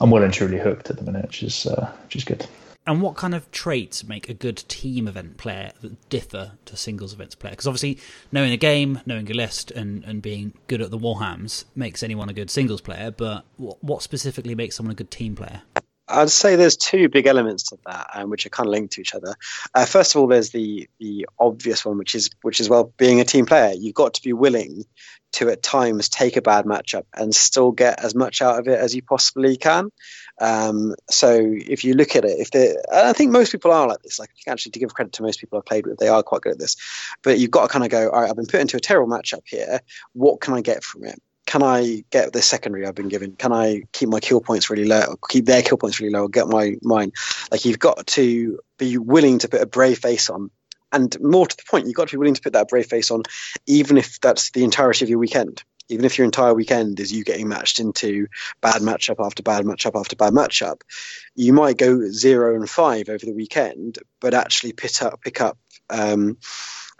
I'm 0.00 0.10
well 0.10 0.22
and 0.22 0.32
truly 0.32 0.58
hooked 0.58 0.90
at 0.90 0.96
the 0.96 1.02
minute, 1.02 1.26
which 1.26 1.42
is 1.42 1.66
uh, 1.66 1.92
which 2.04 2.16
is 2.16 2.24
good. 2.24 2.46
And 2.88 3.02
what 3.02 3.16
kind 3.16 3.34
of 3.34 3.50
traits 3.50 4.02
make 4.02 4.30
a 4.30 4.34
good 4.34 4.64
team 4.66 5.08
event 5.08 5.36
player 5.36 5.72
that 5.82 6.08
differ 6.08 6.52
to 6.64 6.74
singles 6.74 7.12
events 7.12 7.34
player? 7.34 7.50
Because 7.50 7.66
obviously, 7.66 7.98
knowing 8.32 8.48
the 8.48 8.56
game, 8.56 9.02
knowing 9.04 9.26
your 9.26 9.36
list, 9.36 9.70
and, 9.70 10.02
and 10.04 10.22
being 10.22 10.54
good 10.68 10.80
at 10.80 10.90
the 10.90 10.96
Warhams 10.96 11.66
makes 11.74 12.02
anyone 12.02 12.30
a 12.30 12.32
good 12.32 12.50
singles 12.50 12.80
player. 12.80 13.10
But 13.10 13.44
what 13.58 14.02
specifically 14.02 14.54
makes 14.54 14.74
someone 14.74 14.92
a 14.92 14.94
good 14.94 15.10
team 15.10 15.36
player? 15.36 15.60
I'd 16.08 16.30
say 16.30 16.56
there's 16.56 16.78
two 16.78 17.10
big 17.10 17.26
elements 17.26 17.64
to 17.64 17.78
that, 17.84 18.08
um, 18.14 18.30
which 18.30 18.46
are 18.46 18.48
kind 18.48 18.66
of 18.66 18.70
linked 18.70 18.94
to 18.94 19.02
each 19.02 19.14
other. 19.14 19.34
Uh, 19.74 19.84
first 19.84 20.14
of 20.14 20.22
all, 20.22 20.26
there's 20.26 20.48
the 20.48 20.88
the 20.98 21.28
obvious 21.38 21.84
one, 21.84 21.98
which 21.98 22.14
is 22.14 22.30
which 22.40 22.58
is 22.58 22.70
well, 22.70 22.94
being 22.96 23.20
a 23.20 23.24
team 23.24 23.44
player, 23.44 23.74
you've 23.74 23.94
got 23.94 24.14
to 24.14 24.22
be 24.22 24.32
willing 24.32 24.86
to 25.32 25.50
at 25.50 25.62
times 25.62 26.08
take 26.08 26.38
a 26.38 26.42
bad 26.42 26.64
matchup 26.64 27.04
and 27.14 27.34
still 27.34 27.70
get 27.70 28.02
as 28.02 28.14
much 28.14 28.40
out 28.40 28.58
of 28.58 28.66
it 28.66 28.78
as 28.78 28.94
you 28.94 29.02
possibly 29.02 29.58
can. 29.58 29.90
Um, 30.40 30.94
so 31.10 31.38
if 31.40 31.84
you 31.84 31.94
look 31.94 32.14
at 32.16 32.24
it, 32.24 32.38
if 32.38 32.50
they, 32.50 32.74
I 32.92 33.12
think 33.12 33.32
most 33.32 33.52
people 33.52 33.72
are 33.72 33.88
like 33.88 34.02
this. 34.02 34.18
Like 34.18 34.30
actually, 34.46 34.72
to 34.72 34.78
give 34.78 34.94
credit 34.94 35.12
to 35.14 35.22
most 35.22 35.40
people 35.40 35.58
I've 35.58 35.64
played 35.64 35.86
with, 35.86 35.98
they 35.98 36.08
are 36.08 36.22
quite 36.22 36.42
good 36.42 36.52
at 36.52 36.58
this. 36.58 36.76
But 37.22 37.38
you've 37.38 37.50
got 37.50 37.62
to 37.62 37.68
kind 37.68 37.84
of 37.84 37.90
go, 37.90 38.10
all 38.10 38.20
right, 38.20 38.30
I've 38.30 38.36
been 38.36 38.46
put 38.46 38.60
into 38.60 38.76
a 38.76 38.80
terrible 38.80 39.10
matchup 39.10 39.42
here. 39.46 39.80
What 40.12 40.40
can 40.40 40.54
I 40.54 40.60
get 40.60 40.84
from 40.84 41.04
it? 41.04 41.20
Can 41.46 41.62
I 41.62 42.04
get 42.10 42.32
the 42.32 42.42
secondary 42.42 42.86
I've 42.86 42.94
been 42.94 43.08
given? 43.08 43.32
Can 43.32 43.52
I 43.52 43.84
keep 43.92 44.10
my 44.10 44.20
kill 44.20 44.40
points 44.40 44.68
really 44.68 44.84
low? 44.84 45.16
Keep 45.30 45.46
their 45.46 45.62
kill 45.62 45.78
points 45.78 45.98
really 45.98 46.12
low? 46.12 46.24
Or 46.24 46.28
get 46.28 46.46
my 46.46 46.76
mine? 46.82 47.12
Like 47.50 47.64
you've 47.64 47.78
got 47.78 48.06
to 48.08 48.58
be 48.76 48.98
willing 48.98 49.38
to 49.38 49.48
put 49.48 49.62
a 49.62 49.66
brave 49.66 49.98
face 49.98 50.28
on 50.28 50.50
and 50.92 51.16
more 51.20 51.46
to 51.46 51.56
the 51.56 51.62
point, 51.70 51.86
you've 51.86 51.96
got 51.96 52.08
to 52.08 52.16
be 52.16 52.18
willing 52.18 52.34
to 52.34 52.40
put 52.40 52.54
that 52.54 52.68
brave 52.68 52.86
face 52.86 53.10
on, 53.10 53.22
even 53.66 53.98
if 53.98 54.20
that's 54.20 54.50
the 54.52 54.64
entirety 54.64 55.04
of 55.04 55.10
your 55.10 55.18
weekend 55.18 55.62
even 55.88 56.04
if 56.04 56.18
your 56.18 56.24
entire 56.24 56.54
weekend 56.54 57.00
is 57.00 57.12
you 57.12 57.24
getting 57.24 57.48
matched 57.48 57.80
into 57.80 58.26
bad 58.60 58.82
matchup 58.82 59.24
after 59.24 59.42
bad 59.42 59.64
matchup 59.64 59.98
after 59.98 60.16
bad 60.16 60.32
matchup, 60.32 60.82
you 61.34 61.52
might 61.52 61.78
go 61.78 62.08
zero 62.10 62.54
and 62.54 62.68
five 62.68 63.08
over 63.08 63.24
the 63.24 63.34
weekend, 63.34 63.98
but 64.20 64.34
actually 64.34 64.72
pick 64.72 65.02
up 65.02 65.20
pick 65.22 65.40
up 65.40 65.58
um, 65.90 66.36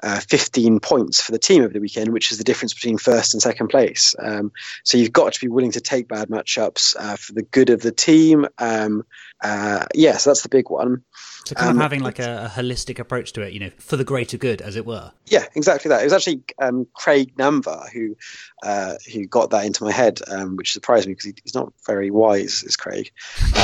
uh, 0.02 0.20
15 0.20 0.80
points 0.80 1.20
for 1.20 1.32
the 1.32 1.38
team 1.38 1.62
over 1.62 1.72
the 1.72 1.80
weekend, 1.80 2.12
which 2.12 2.32
is 2.32 2.38
the 2.38 2.44
difference 2.44 2.74
between 2.74 2.98
first 2.98 3.34
and 3.34 3.42
second 3.42 3.68
place. 3.68 4.14
Um, 4.18 4.52
so 4.84 4.98
you've 4.98 5.12
got 5.12 5.32
to 5.32 5.40
be 5.40 5.48
willing 5.48 5.72
to 5.72 5.80
take 5.80 6.08
bad 6.08 6.28
matchups 6.28 6.96
uh, 6.98 7.16
for 7.16 7.32
the 7.32 7.42
good 7.42 7.70
of 7.70 7.80
the 7.80 7.92
team. 7.92 8.46
Um, 8.58 9.04
uh, 9.40 9.86
yes, 9.94 10.14
yeah, 10.14 10.16
so 10.16 10.30
that's 10.30 10.42
the 10.42 10.48
big 10.48 10.70
one. 10.70 11.04
So 11.48 11.54
kind 11.54 11.70
um, 11.70 11.76
of 11.76 11.82
having 11.82 12.00
like 12.00 12.18
a, 12.18 12.44
a, 12.44 12.60
holistic 12.60 12.98
approach 12.98 13.32
to 13.34 13.42
it, 13.42 13.52
you 13.54 13.60
know, 13.60 13.70
for 13.78 13.96
the 13.96 14.04
greater 14.04 14.36
good, 14.36 14.60
as 14.60 14.76
it 14.76 14.84
were. 14.84 15.12
Yeah, 15.26 15.46
exactly 15.54 15.88
that. 15.88 16.02
It 16.02 16.04
was 16.04 16.12
actually 16.12 16.42
um, 16.60 16.86
Craig 16.92 17.36
Namvar 17.36 17.88
who 17.90 18.16
uh, 18.62 18.96
who 19.12 19.26
got 19.26 19.50
that 19.50 19.64
into 19.64 19.84
my 19.84 19.92
head, 19.92 20.20
um, 20.28 20.56
which 20.56 20.72
surprised 20.72 21.06
me 21.06 21.12
because 21.12 21.26
he, 21.26 21.34
he's 21.42 21.54
not 21.54 21.72
very 21.86 22.10
wise, 22.10 22.64
is 22.64 22.76
Craig. 22.76 23.12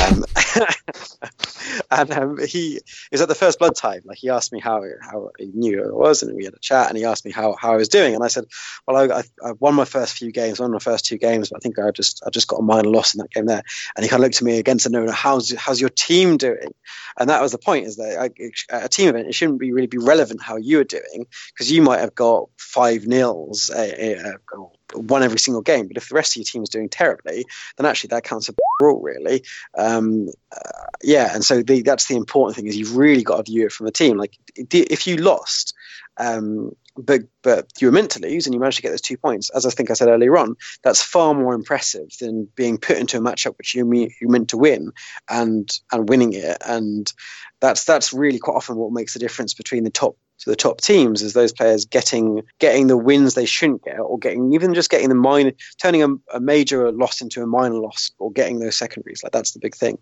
Um, 0.07 0.25
and 1.91 2.11
um, 2.13 2.39
he 2.47 2.81
was 3.13 3.21
at 3.21 3.29
the 3.29 3.35
first 3.35 3.59
Blood 3.59 3.77
Tithe. 3.77 4.07
Like 4.07 4.19
he 4.19 4.31
asked 4.31 4.53
me 4.53 4.61
how 4.61 4.83
how 5.03 5.31
he 5.39 5.51
knew 5.53 5.85
it 5.85 5.95
was, 5.95 6.23
and 6.29 6.37
we 6.37 6.45
had 6.45 6.55
a 6.55 6.59
chat. 6.59 6.89
And 6.89 6.99
he 6.99 7.05
asked 7.05 7.25
me 7.25 7.31
how, 7.31 7.57
how 7.59 7.73
I 7.73 7.77
was 7.77 7.89
doing, 7.89 8.15
and 8.15 8.25
I 8.25 8.29
said, 8.29 8.45
"Well, 8.87 9.13
I, 9.13 9.23
I, 9.45 9.53
won 9.59 9.75
my 9.75 9.85
first 9.85 10.17
few 10.17 10.33
games, 10.33 10.61
won 10.61 10.73
my 10.73 10.79
first 10.79 11.05
two 11.05 11.19
games, 11.19 11.51
but 11.51 11.59
I 11.59 11.61
think 11.61 11.79
I 11.79 11.91
just 11.91 12.23
I 12.27 12.31
just 12.31 12.49
got 12.49 12.61
a 12.61 12.63
minor 12.63 12.91
loss 12.91 13.15
in 13.15 13.19
that 13.19 13.31
game 13.31 13.47
there." 13.47 13.63
And 13.97 14.05
he 14.05 14.09
kind 14.09 14.23
of 14.23 14.25
looked 14.25 14.37
at 14.37 14.43
me 14.43 14.59
again 14.59 14.73
and 14.73 14.83
said, 14.83 14.93
"No, 14.93 15.05
no, 15.05 15.13
how's 15.13 15.53
how's 15.55 15.81
your 15.81 15.91
team 15.91 16.37
doing?" 16.37 16.75
And 17.19 17.31
that 17.31 17.43
was 17.43 17.53
the 17.53 17.59
point: 17.59 17.87
is 17.87 17.97
that 17.97 18.19
I, 18.19 18.85
a 18.85 18.89
team 18.89 19.09
event 19.09 19.29
it 19.29 19.35
shouldn't 19.35 19.61
be 19.61 19.73
really 19.73 19.87
be 19.87 19.99
relevant 19.99 20.43
how 20.43 20.57
you 20.57 20.81
are 20.81 20.85
doing 20.85 21.27
because 21.53 21.71
you 21.71 21.83
might 21.83 22.01
have 22.01 22.15
got 22.15 22.49
five 22.59 23.07
nils. 23.07 23.71
Uh, 23.71 24.37
uh, 24.55 24.65
won 24.95 25.23
every 25.23 25.39
single 25.39 25.63
game. 25.63 25.89
But 25.89 25.97
if 25.97 26.09
the 26.09 26.15
rest 26.15 26.33
of 26.33 26.37
your 26.37 26.45
team 26.45 26.63
is 26.63 26.69
doing 26.69 26.89
terribly, 26.89 27.45
then 27.77 27.87
actually 27.87 28.09
that 28.09 28.25
counts 28.25 28.49
a 28.49 28.55
rule, 28.81 29.01
really. 29.01 29.45
Um, 29.77 30.29
uh, 30.53 30.87
yeah, 31.03 31.35
and 31.35 31.45
so 31.45 31.63
the, 31.63 31.83
that's 31.83 32.07
the 32.07 32.17
important 32.17 32.57
thing 32.57 32.67
is 32.67 32.77
you've 32.77 32.97
really 32.97 33.23
got 33.23 33.45
to 33.45 33.51
view 33.51 33.67
it 33.67 33.73
from 33.73 33.87
a 33.87 33.93
team. 33.93 34.17
Like 34.17 34.37
if 34.57 35.07
you 35.07 35.17
lost, 35.17 35.75
um, 36.17 36.75
but 36.97 37.23
but 37.43 37.67
you 37.81 37.89
were 37.89 37.93
meant 37.93 38.11
to 38.13 38.21
lose 38.21 38.47
and 38.47 38.55
you 38.55 38.61
managed 38.61 38.77
to 38.77 38.83
get 38.83 38.91
those 38.91 39.01
two 39.01 39.17
points, 39.17 39.51
as 39.51 39.67
I 39.67 39.71
think 39.71 39.91
I 39.91 39.95
said 39.95 40.09
earlier 40.09 40.37
on, 40.37 40.57
that's 40.83 41.03
far 41.03 41.35
more 41.35 41.55
impressive 41.55 42.09
than 42.21 42.49
being 42.55 42.79
put 42.79 42.99
into 42.99 43.19
a 43.19 43.21
matchup 43.21 43.59
which 43.59 43.75
you 43.75 43.91
you 43.93 44.29
meant 44.29 44.49
to 44.51 44.57
win 44.57 44.93
and 45.29 45.69
and 45.93 46.09
winning 46.09 46.33
it. 46.33 46.57
And 46.67 47.13
that's 47.61 47.85
that's 47.85 48.13
really 48.13 48.39
quite 48.39 48.55
often 48.55 48.77
what 48.77 48.93
makes 48.93 49.15
the 49.15 49.19
difference 49.21 49.55
between 49.55 49.85
the 49.85 49.91
top 49.91 50.17
to 50.39 50.51
the 50.51 50.57
top 50.57 50.81
teams 50.81 51.23
is 51.23 51.33
those 51.33 51.53
players 51.53 51.85
getting 51.85 52.43
getting 52.59 52.87
the 52.87 52.97
wins 52.97 53.35
they 53.35 53.47
shouldn't 53.47 53.85
get, 53.85 53.99
or 53.99 54.19
getting 54.19 54.53
even 54.53 54.75
just 54.75 54.91
getting 54.91 55.09
the 55.09 55.15
minor, 55.15 55.53
turning 55.81 56.03
a, 56.03 56.09
a 56.37 56.41
major 56.41 56.93
loss 56.93 57.21
into 57.21 57.43
a 57.43 57.47
minor 57.47 57.77
loss, 57.77 58.13
or 58.19 58.31
getting 58.31 58.61
those 58.61 58.77
secondaries. 58.77 59.23
Like 59.23 59.33
that's 59.33 59.53
the 59.53 59.61
big 59.61 59.75
thing. 59.75 59.99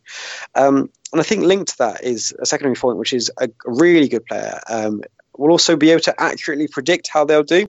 Um, 0.55 0.91
and 1.13 1.21
I 1.21 1.25
think 1.25 1.45
linked 1.45 1.71
to 1.73 1.79
that 1.79 2.05
is 2.05 2.35
a 2.39 2.47
secondary 2.47 2.75
point, 2.75 2.99
which 2.99 3.13
is 3.13 3.31
a 3.41 3.49
really 3.67 4.09
good 4.09 4.25
player. 4.27 4.61
Um, 4.69 5.03
will 5.37 5.51
also 5.51 5.77
be 5.77 5.91
able 5.91 6.03
to 6.03 6.21
accurately 6.21 6.69
predict 6.69 7.09
how 7.09 7.25
they'll 7.25 7.43
do. 7.43 7.67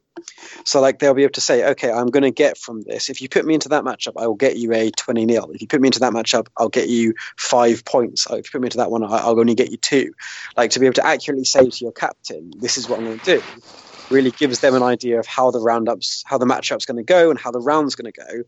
So, 0.66 0.82
like, 0.82 1.00
they'll 1.00 1.14
be 1.14 1.24
able 1.24 1.34
to 1.34 1.42
say, 1.42 1.72
okay, 1.72 1.92
I'm 1.92 2.08
going 2.08 2.24
to 2.24 2.32
get 2.32 2.58
from 2.58 2.82
this. 2.82 3.10
If 3.10 3.22
you 3.22 3.30
put 3.30 3.46
me 3.46 3.54
into 3.54 3.70
that 3.70 3.84
matchup, 3.84 4.14
I 4.18 4.28
will 4.28 4.36
get 4.36 4.58
you 4.58 4.74
a 4.74 4.92
20 4.92 5.26
nil. 5.26 5.52
If 5.54 5.62
you 5.62 5.68
put 5.68 5.82
me 5.82 5.88
into 5.88 6.00
that 6.00 6.14
matchup, 6.14 6.48
I'll 6.58 6.70
get 6.70 6.90
you 6.90 7.14
five 7.38 7.84
points. 7.86 8.28
If 8.30 8.38
you 8.48 8.52
put 8.52 8.62
me 8.62 8.68
into 8.68 8.78
that 8.78 8.92
one, 8.92 9.04
I'll 9.04 9.40
only 9.40 9.56
get 9.56 9.72
you 9.72 9.78
two. 9.78 10.14
Like, 10.56 10.72
to 10.72 10.80
be 10.80 10.86
able 10.86 10.96
to 10.96 11.06
accurately 11.06 11.46
say 11.46 11.70
to 11.70 11.84
your 11.84 11.92
captain, 11.92 12.52
this 12.60 12.78
is 12.78 12.88
what 12.88 13.00
I'm 13.00 13.06
going 13.06 13.20
to 13.20 13.42
do, 13.42 13.42
really 14.10 14.32
gives 14.32 14.60
them 14.60 14.76
an 14.76 14.84
idea 14.84 15.20
of 15.20 15.26
how 15.26 15.52
the 15.52 15.60
roundups, 15.60 16.24
how 16.26 16.38
the 16.38 16.46
matchup's 16.46 16.86
going 16.86 16.98
to 16.98 17.04
go, 17.04 17.30
and 17.30 17.40
how 17.40 17.52
the 17.52 17.62
round's 17.62 17.96
going 17.96 18.12
to 18.12 18.22
go. 18.22 18.44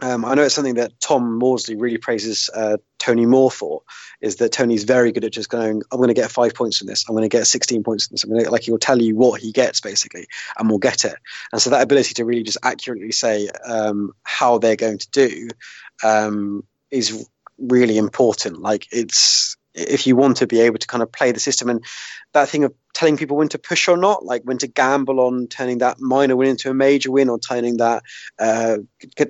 Um, 0.00 0.24
I 0.24 0.34
know 0.34 0.42
it's 0.42 0.54
something 0.54 0.74
that 0.74 1.00
Tom 1.00 1.40
Morsley 1.40 1.74
really 1.78 1.98
praises 1.98 2.48
uh, 2.54 2.76
Tony 2.98 3.26
Moore 3.26 3.50
for, 3.50 3.82
is 4.20 4.36
that 4.36 4.52
Tony's 4.52 4.84
very 4.84 5.10
good 5.10 5.24
at 5.24 5.32
just 5.32 5.48
going, 5.48 5.82
I'm 5.90 5.98
going 5.98 6.08
to 6.08 6.14
get 6.14 6.30
five 6.30 6.54
points 6.54 6.78
from 6.78 6.86
this, 6.86 7.04
I'm 7.08 7.14
going 7.14 7.28
to 7.28 7.36
get 7.36 7.46
16 7.46 7.82
points 7.82 8.06
from 8.06 8.14
this. 8.14 8.24
I'm 8.24 8.30
going 8.30 8.44
to, 8.44 8.50
like 8.50 8.62
he'll 8.62 8.78
tell 8.78 9.00
you 9.00 9.16
what 9.16 9.40
he 9.40 9.50
gets 9.50 9.80
basically, 9.80 10.26
and 10.56 10.68
we'll 10.68 10.78
get 10.78 11.04
it. 11.04 11.16
And 11.52 11.60
so 11.60 11.70
that 11.70 11.82
ability 11.82 12.14
to 12.14 12.24
really 12.24 12.44
just 12.44 12.58
accurately 12.62 13.12
say 13.12 13.48
um, 13.66 14.12
how 14.22 14.58
they're 14.58 14.76
going 14.76 14.98
to 14.98 15.10
do 15.10 15.48
um, 16.04 16.64
is 16.90 17.28
really 17.58 17.98
important. 17.98 18.60
Like 18.60 18.86
it's 18.92 19.56
if 19.74 20.06
you 20.06 20.16
want 20.16 20.38
to 20.38 20.46
be 20.46 20.60
able 20.60 20.78
to 20.78 20.86
kind 20.86 21.02
of 21.02 21.12
play 21.12 21.32
the 21.32 21.40
system 21.40 21.68
and 21.68 21.84
that 22.32 22.48
thing 22.48 22.64
of 22.64 22.74
telling 22.98 23.16
people 23.16 23.36
when 23.36 23.48
to 23.48 23.58
push 23.58 23.86
or 23.86 23.96
not, 23.96 24.24
like 24.24 24.42
when 24.42 24.58
to 24.58 24.66
gamble 24.66 25.20
on 25.20 25.46
turning 25.46 25.78
that 25.78 26.00
minor 26.00 26.34
win 26.34 26.50
into 26.50 26.68
a 26.68 26.74
major 26.74 27.12
win 27.12 27.28
or 27.28 27.38
turning 27.38 27.76
that 27.76 28.02
uh, 28.40 28.78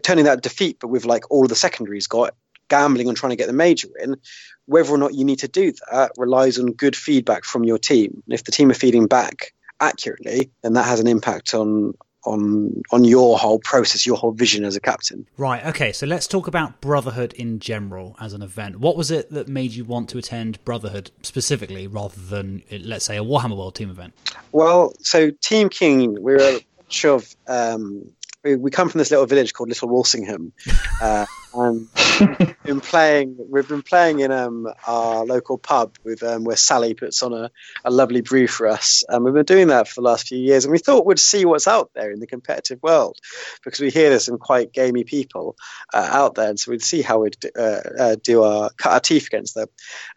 turning 0.03 0.25
that 0.25 0.43
defeat, 0.43 0.79
but 0.81 0.89
with 0.89 1.05
like 1.05 1.31
all 1.31 1.47
the 1.47 1.55
secondaries 1.55 2.07
got 2.07 2.35
gambling 2.69 3.09
on 3.09 3.15
trying 3.15 3.31
to 3.31 3.37
get 3.37 3.47
the 3.47 3.53
major 3.53 3.89
win. 3.99 4.17
Whether 4.65 4.91
or 4.91 4.97
not 4.97 5.15
you 5.15 5.25
need 5.25 5.41
to 5.41 5.49
do 5.49 5.73
that 5.93 6.13
relies 6.17 6.59
on 6.59 6.73
good 6.73 6.97
feedback 6.97 7.45
from 7.45 7.65
your 7.65 7.79
team. 7.79 8.23
If 8.29 8.45
the 8.45 8.53
team 8.53 8.71
are 8.71 8.75
feeding 8.75 9.07
back 9.07 9.53
accurately, 9.81 10.51
then 10.63 10.73
that 10.73 10.87
has 10.87 11.01
an 11.01 11.07
impact 11.07 11.53
on 11.53 11.93
on 12.29 12.83
on 12.91 13.05
your 13.05 13.39
whole 13.39 13.59
process, 13.61 14.07
your 14.07 14.17
whole 14.17 14.33
vision 14.33 14.65
as 14.65 14.77
a 14.77 14.81
captain. 14.81 15.27
Right. 15.37 15.65
Okay. 15.67 15.93
So 15.93 16.07
let's 16.07 16.27
talk 16.27 16.47
about 16.47 16.81
Brotherhood 16.81 17.33
in 17.35 17.59
general 17.59 18.17
as 18.21 18.33
an 18.33 18.43
event. 18.43 18.81
What 18.81 18.97
was 18.97 19.11
it 19.11 19.31
that 19.31 19.49
made 19.49 19.73
you 19.73 19.85
want 19.85 20.09
to 20.11 20.19
attend 20.19 20.63
Brotherhood 20.65 21.11
specifically, 21.23 21.87
rather 21.87 22.21
than 22.21 22.63
let's 22.71 23.05
say 23.05 23.17
a 23.17 23.25
Warhammer 23.25 23.57
World 23.57 23.75
Team 23.75 23.91
event? 23.91 24.15
Well, 24.53 24.93
so 25.01 25.31
Team 25.43 25.69
Keen, 25.69 26.23
we're 26.23 26.41
a 26.41 26.61
bunch 26.77 27.05
of 27.05 27.37
um, 27.47 28.11
we, 28.57 28.71
come 28.71 28.89
from 28.89 28.99
this 28.99 29.11
little 29.11 29.27
village 29.27 29.53
called 29.53 29.69
Little 29.69 29.89
Walsingham, 29.89 30.53
uh, 31.03 31.27
and 31.55 31.89
we've 32.21 32.63
been 32.63 32.81
playing. 32.81 33.37
We've 33.51 33.69
been 33.69 33.83
playing 33.83 34.21
in 34.21 34.31
um, 34.31 34.69
our 34.87 35.25
local 35.25 35.59
pub 35.59 35.97
with 36.05 36.23
um, 36.23 36.45
where 36.45 36.57
Sally 36.57 36.95
puts 36.95 37.23
on 37.23 37.33
a, 37.33 37.51
a 37.85 37.91
lovely 37.91 38.21
brew 38.21 38.47
for 38.47 38.67
us, 38.67 39.05
and 39.09 39.25
we've 39.25 39.35
been 39.35 39.45
doing 39.45 39.69
that 39.69 39.89
for 39.89 40.01
the 40.01 40.07
last 40.07 40.29
few 40.29 40.39
years. 40.39 40.65
And 40.65 40.73
we 40.73 40.79
thought 40.79 41.07
we'd 41.07 41.19
see 41.19 41.45
what's 41.45 41.69
out 41.69 41.91
there 41.95 42.11
in 42.11 42.21
the 42.21 42.27
competitive 42.27 42.81
world 42.83 43.19
because 43.65 43.81
we 43.81 43.91
hear 43.91 44.11
there's 44.11 44.27
some 44.27 44.39
quite 44.39 44.73
gamey 44.73 45.05
people 45.05 45.57
uh, 45.93 46.09
out 46.11 46.35
there, 46.35 46.51
and 46.51 46.59
so 46.59 46.71
we'd 46.71 46.83
see 46.83 47.03
how 47.03 47.21
we'd 47.21 47.37
uh, 47.57 47.81
uh 47.99 48.17
do 48.23 48.43
our 48.43 48.71
cut 48.77 48.93
our 48.93 49.01
teeth 49.01 49.27
against 49.27 49.55
them. 49.55 49.69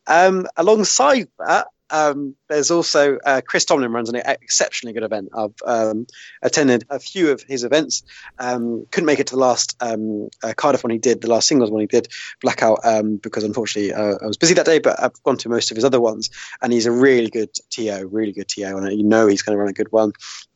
Um, 0.08 0.48
alongside 0.58 1.28
that, 1.40 1.68
um, 1.92 2.36
there's 2.50 2.72
also 2.72 3.18
uh, 3.26 3.42
Chris 3.46 3.66
Tomlin 3.66 3.92
runs 3.92 4.10
an 4.10 4.16
exceptionally 4.16 4.94
good 4.94 5.04
event. 5.04 5.30
I've 5.36 5.54
um, 5.66 6.08
attended 6.42 6.86
a 6.90 7.00
few 7.00 7.32
of 7.32 7.42
his 7.44 7.64
events. 7.64 8.04
Um, 8.40 8.86
couldn't 8.92 9.06
make 9.06 9.20
it 9.20 9.28
to 9.28 9.36
the 9.36 9.42
last 9.42 9.76
um, 9.82 10.30
uh, 10.44 10.54
Cardiff 10.56 10.84
one 10.84 10.92
he 10.92 10.98
did, 10.98 11.22
the 11.22 11.30
last 11.30 11.48
singles 11.48 11.70
one 11.70 11.82
he 11.82 11.88
did, 11.88 12.08
Blackout, 12.42 12.80
um, 12.84 13.18
because 13.18 13.44
unfortunately 13.44 13.94
uh, 13.94 14.16
I 14.22 14.26
was 14.26 14.38
busy 14.38 14.54
that 14.54 14.66
day. 14.66 14.80
But 14.80 15.02
I've 15.02 15.22
gone 15.24 15.38
to 15.38 15.50
most 15.50 15.72
of 15.72 15.76
his 15.76 15.86
other 15.86 16.02
ones, 16.02 16.30
and 16.62 16.74
he's 16.74 16.86
a 16.86 16.92
really 16.92 17.30
good 17.30 17.54
TO, 17.70 18.08
really 18.12 18.32
good 18.32 18.48
TO, 18.48 18.78
and 18.78 18.92
you 18.98 19.04
know 19.04 19.28
he's 19.28 19.42
going 19.42 19.56
to 19.56 19.60
run 19.60 19.70
a 19.70 19.74
good 19.74 19.92
one. 19.92 20.14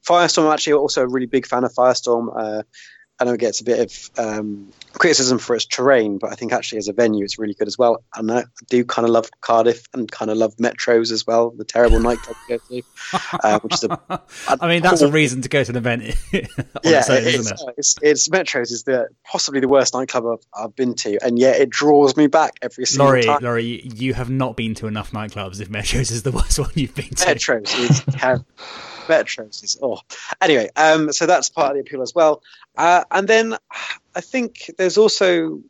Firestorm, 0.08 0.54
actually 0.54 0.74
also 0.74 1.04
a 1.04 1.08
really 1.08 1.26
big 1.26 1.46
fan 1.46 1.64
of 1.64 1.74
Firestorm. 1.74 2.64
Uh, 3.20 3.24
I 3.24 3.26
know 3.26 3.34
it 3.34 3.40
gets 3.40 3.62
a 3.62 3.64
bit 3.64 3.80
of 3.80 4.20
um, 4.20 4.72
criticism 4.94 5.40
for 5.40 5.56
its 5.56 5.66
terrain, 5.66 6.18
but 6.18 6.32
I 6.32 6.36
think 6.36 6.54
actually 6.54 6.80
as 6.80 6.88
a 6.88 6.94
venue 6.94 7.24
it's 7.24 7.40
really 7.40 7.54
good 7.54 7.68
as 7.68 7.78
well. 7.78 8.04
And 8.16 8.32
I 8.32 8.44
do 8.70 8.86
kind 8.86 9.06
of 9.06 9.12
love 9.12 9.30
Cardiff 9.42 9.88
and 9.94 10.12
kind 10.12 10.32
of 10.32 10.38
love 10.38 10.56
Metros 10.58 11.12
as 11.12 11.26
well, 11.26 11.52
the 11.52 11.66
terrible 11.66 12.00
nightclub 12.00 12.36
to 12.48 12.58
go 12.58 12.64
to. 12.70 12.84
Uh, 13.44 13.60
which 13.60 13.74
is 13.74 13.84
a, 13.84 14.00
a 14.10 14.22
I 14.62 14.68
mean, 14.68 14.82
that's 14.82 15.02
cool. 15.02 15.10
a 15.10 15.12
reason 15.12 15.42
to 15.42 15.50
go 15.50 15.64
to 15.64 15.72
an 15.72 15.78
event. 15.78 16.04
yeah, 16.34 16.48
its 16.84 17.10
own, 17.10 17.24
it's, 17.24 17.52
it? 17.52 17.60
it's, 17.78 17.96
it's, 18.02 18.30
Metros 18.30 18.72
is 18.72 18.84
the 18.84 19.08
possibly 19.24 19.60
the 19.60 19.68
worst 19.68 19.94
nightclub 19.94 20.26
I've, 20.26 20.66
I've, 20.66 20.76
been 20.76 20.96
to, 20.96 21.18
and 21.24 21.40
yet 21.40 21.60
it 21.60 21.70
draws 21.70 22.18
me 22.18 22.28
back 22.28 22.54
every 22.62 22.86
single 22.86 23.08
Laurie, 23.08 23.24
time. 23.24 23.40
Laurie, 23.42 23.82
you 23.84 24.14
have 24.14 24.30
not 24.30 24.56
been 24.56 24.76
to 24.76 24.88
enough 24.88 25.12
nightclubs 25.12 25.62
if 25.62 25.70
Metros 25.70 26.12
is 26.12 26.24
the 26.24 26.32
worst 26.34 26.60
one 26.60 26.72
you've 26.76 26.96
been 26.96 27.10
to. 27.10 27.26
Metros 27.26 27.78
is 27.78 28.04
terrible. 28.16 28.46
Metros 29.06 29.64
is 29.64 29.78
oh. 29.82 30.00
Anyway, 30.42 30.70
um, 30.76 31.12
so 31.12 31.26
that's 31.26 31.50
part 31.50 31.72
of 31.72 31.76
the 31.76 31.82
appeal 31.82 32.02
as 32.02 32.14
well. 32.14 32.42
Uh, 32.78 33.04
and 33.12 33.28
then 33.28 33.58
I 34.16 34.22
think 34.22 34.72
there's 34.78 34.98
also 34.98 35.62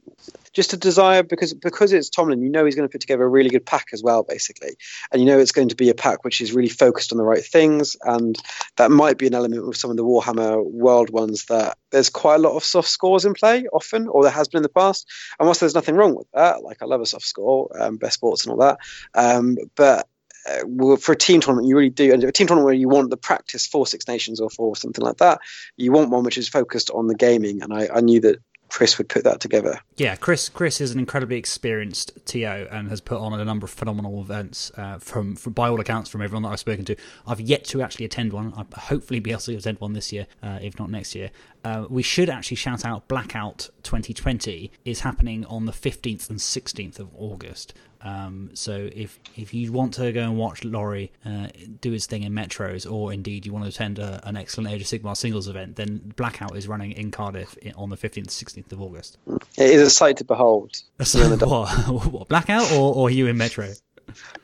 just 0.53 0.73
a 0.73 0.77
desire 0.77 1.21
because 1.21 1.53
because 1.53 1.91
it's 1.91 2.09
Tomlin, 2.09 2.41
you 2.41 2.49
know 2.49 2.65
he's 2.65 2.75
going 2.75 2.87
to 2.87 2.91
put 2.91 3.01
together 3.01 3.23
a 3.23 3.27
really 3.27 3.49
good 3.49 3.65
pack 3.65 3.87
as 3.91 4.01
well, 4.01 4.23
basically, 4.23 4.77
and 5.11 5.21
you 5.21 5.27
know 5.27 5.37
it's 5.37 5.51
going 5.51 5.69
to 5.69 5.75
be 5.75 5.89
a 5.89 5.93
pack 5.93 6.23
which 6.23 6.41
is 6.41 6.53
really 6.53 6.69
focused 6.69 7.11
on 7.11 7.17
the 7.17 7.23
right 7.23 7.43
things, 7.43 7.97
and 8.03 8.37
that 8.77 8.89
might 8.89 9.17
be 9.17 9.27
an 9.27 9.35
element 9.35 9.67
with 9.67 9.77
some 9.77 9.91
of 9.91 9.97
the 9.97 10.05
Warhammer 10.05 10.63
World 10.63 11.09
ones 11.09 11.45
that 11.45 11.77
there's 11.91 12.09
quite 12.09 12.35
a 12.35 12.39
lot 12.39 12.55
of 12.55 12.63
soft 12.63 12.87
scores 12.87 13.25
in 13.25 13.33
play 13.33 13.67
often, 13.73 14.07
or 14.07 14.23
there 14.23 14.31
has 14.31 14.47
been 14.47 14.59
in 14.59 14.63
the 14.63 14.69
past. 14.69 15.07
And 15.39 15.45
whilst 15.45 15.59
there's 15.59 15.75
nothing 15.75 15.95
wrong 15.95 16.15
with 16.15 16.27
that, 16.33 16.63
like 16.63 16.81
I 16.81 16.85
love 16.85 17.01
a 17.01 17.05
soft 17.05 17.25
score, 17.25 17.69
um, 17.79 17.97
best 17.97 18.15
sports 18.15 18.45
and 18.45 18.53
all 18.53 18.59
that, 18.59 18.77
um, 19.13 19.57
but 19.75 20.07
uh, 20.45 20.95
for 20.97 21.11
a 21.11 21.17
team 21.17 21.41
tournament, 21.41 21.67
you 21.67 21.75
really 21.75 21.89
do. 21.89 22.13
And 22.13 22.23
a 22.23 22.31
team 22.31 22.47
tournament 22.47 22.65
where 22.65 22.73
you 22.73 22.89
want 22.89 23.09
the 23.09 23.17
practice 23.17 23.65
for 23.65 23.87
Six 23.87 24.07
Nations 24.07 24.39
or 24.39 24.49
for 24.49 24.75
something 24.75 25.03
like 25.03 25.17
that, 25.17 25.39
you 25.77 25.91
want 25.91 26.09
one 26.09 26.23
which 26.23 26.37
is 26.37 26.47
focused 26.47 26.89
on 26.91 27.07
the 27.07 27.15
gaming. 27.15 27.61
And 27.61 27.73
I, 27.73 27.87
I 27.93 28.01
knew 28.01 28.19
that 28.21 28.39
Chris 28.69 28.97
would 28.97 29.07
put 29.07 29.23
that 29.23 29.39
together. 29.39 29.79
Yeah, 29.95 30.15
Chris. 30.15 30.49
Chris 30.49 30.81
is 30.81 30.91
an 30.91 30.99
incredibly 30.99 31.37
experienced 31.37 32.11
TO 32.25 32.67
and 32.71 32.89
has 32.89 32.99
put 32.99 33.19
on 33.19 33.39
a 33.39 33.45
number 33.45 33.65
of 33.65 33.71
phenomenal 33.71 34.19
events. 34.21 34.71
Uh, 34.75 34.97
from, 34.97 35.35
from 35.35 35.53
by 35.53 35.69
all 35.69 35.79
accounts, 35.79 36.09
from 36.09 36.21
everyone 36.21 36.43
that 36.43 36.49
I've 36.49 36.59
spoken 36.59 36.83
to, 36.85 36.95
I've 37.25 37.39
yet 37.39 37.63
to 37.65 37.81
actually 37.81 38.05
attend 38.05 38.33
one. 38.33 38.53
I'll 38.57 38.67
hopefully 38.75 39.19
be 39.19 39.31
able 39.31 39.41
to 39.41 39.55
attend 39.55 39.79
one 39.79 39.93
this 39.93 40.11
year, 40.11 40.27
uh, 40.43 40.59
if 40.61 40.77
not 40.79 40.89
next 40.89 41.15
year. 41.15 41.31
Uh, 41.63 41.85
we 41.89 42.03
should 42.03 42.29
actually 42.29 42.57
shout 42.57 42.83
out 42.85 43.07
Blackout 43.07 43.69
2020 43.83 44.71
is 44.83 45.01
happening 45.01 45.45
on 45.45 45.65
the 45.65 45.71
15th 45.71 46.29
and 46.29 46.39
16th 46.39 46.99
of 46.99 47.09
August. 47.15 47.73
Um, 48.05 48.51
so 48.53 48.87
if 48.93 49.19
if 49.35 49.51
you 49.53 49.71
want 49.71 49.95
to 49.95 50.11
go 50.11 50.21
and 50.21 50.37
watch 50.37 50.63
Laurie 50.63 51.11
uh, 51.25 51.47
do 51.81 51.91
his 51.91 52.05
thing 52.05 52.21
in 52.21 52.33
metros, 52.33 52.89
or 52.89 53.11
indeed 53.11 53.47
you 53.47 53.51
want 53.51 53.65
to 53.65 53.69
attend 53.69 53.97
a, 53.97 54.21
an 54.27 54.37
excellent 54.37 54.69
Age 54.71 54.81
of 54.81 54.87
Sigmar 54.87 55.17
singles 55.17 55.47
event, 55.47 55.75
then 55.75 56.13
Blackout 56.15 56.55
is 56.55 56.67
running 56.67 56.91
in 56.91 57.09
Cardiff 57.09 57.57
on 57.75 57.89
the 57.89 57.97
15th, 57.97 58.27
16th 58.27 58.71
of 58.71 58.79
August. 58.79 59.17
It 59.57 59.71
is 59.71 59.81
a 59.81 59.89
sight 59.89 60.17
to 60.17 60.23
behold. 60.23 60.77
So, 61.03 61.35
what, 61.35 61.67
what, 62.13 62.27
Blackout 62.29 62.71
or, 62.71 62.93
or 62.93 63.09
you 63.09 63.27
in 63.27 63.37
Metro? 63.37 63.69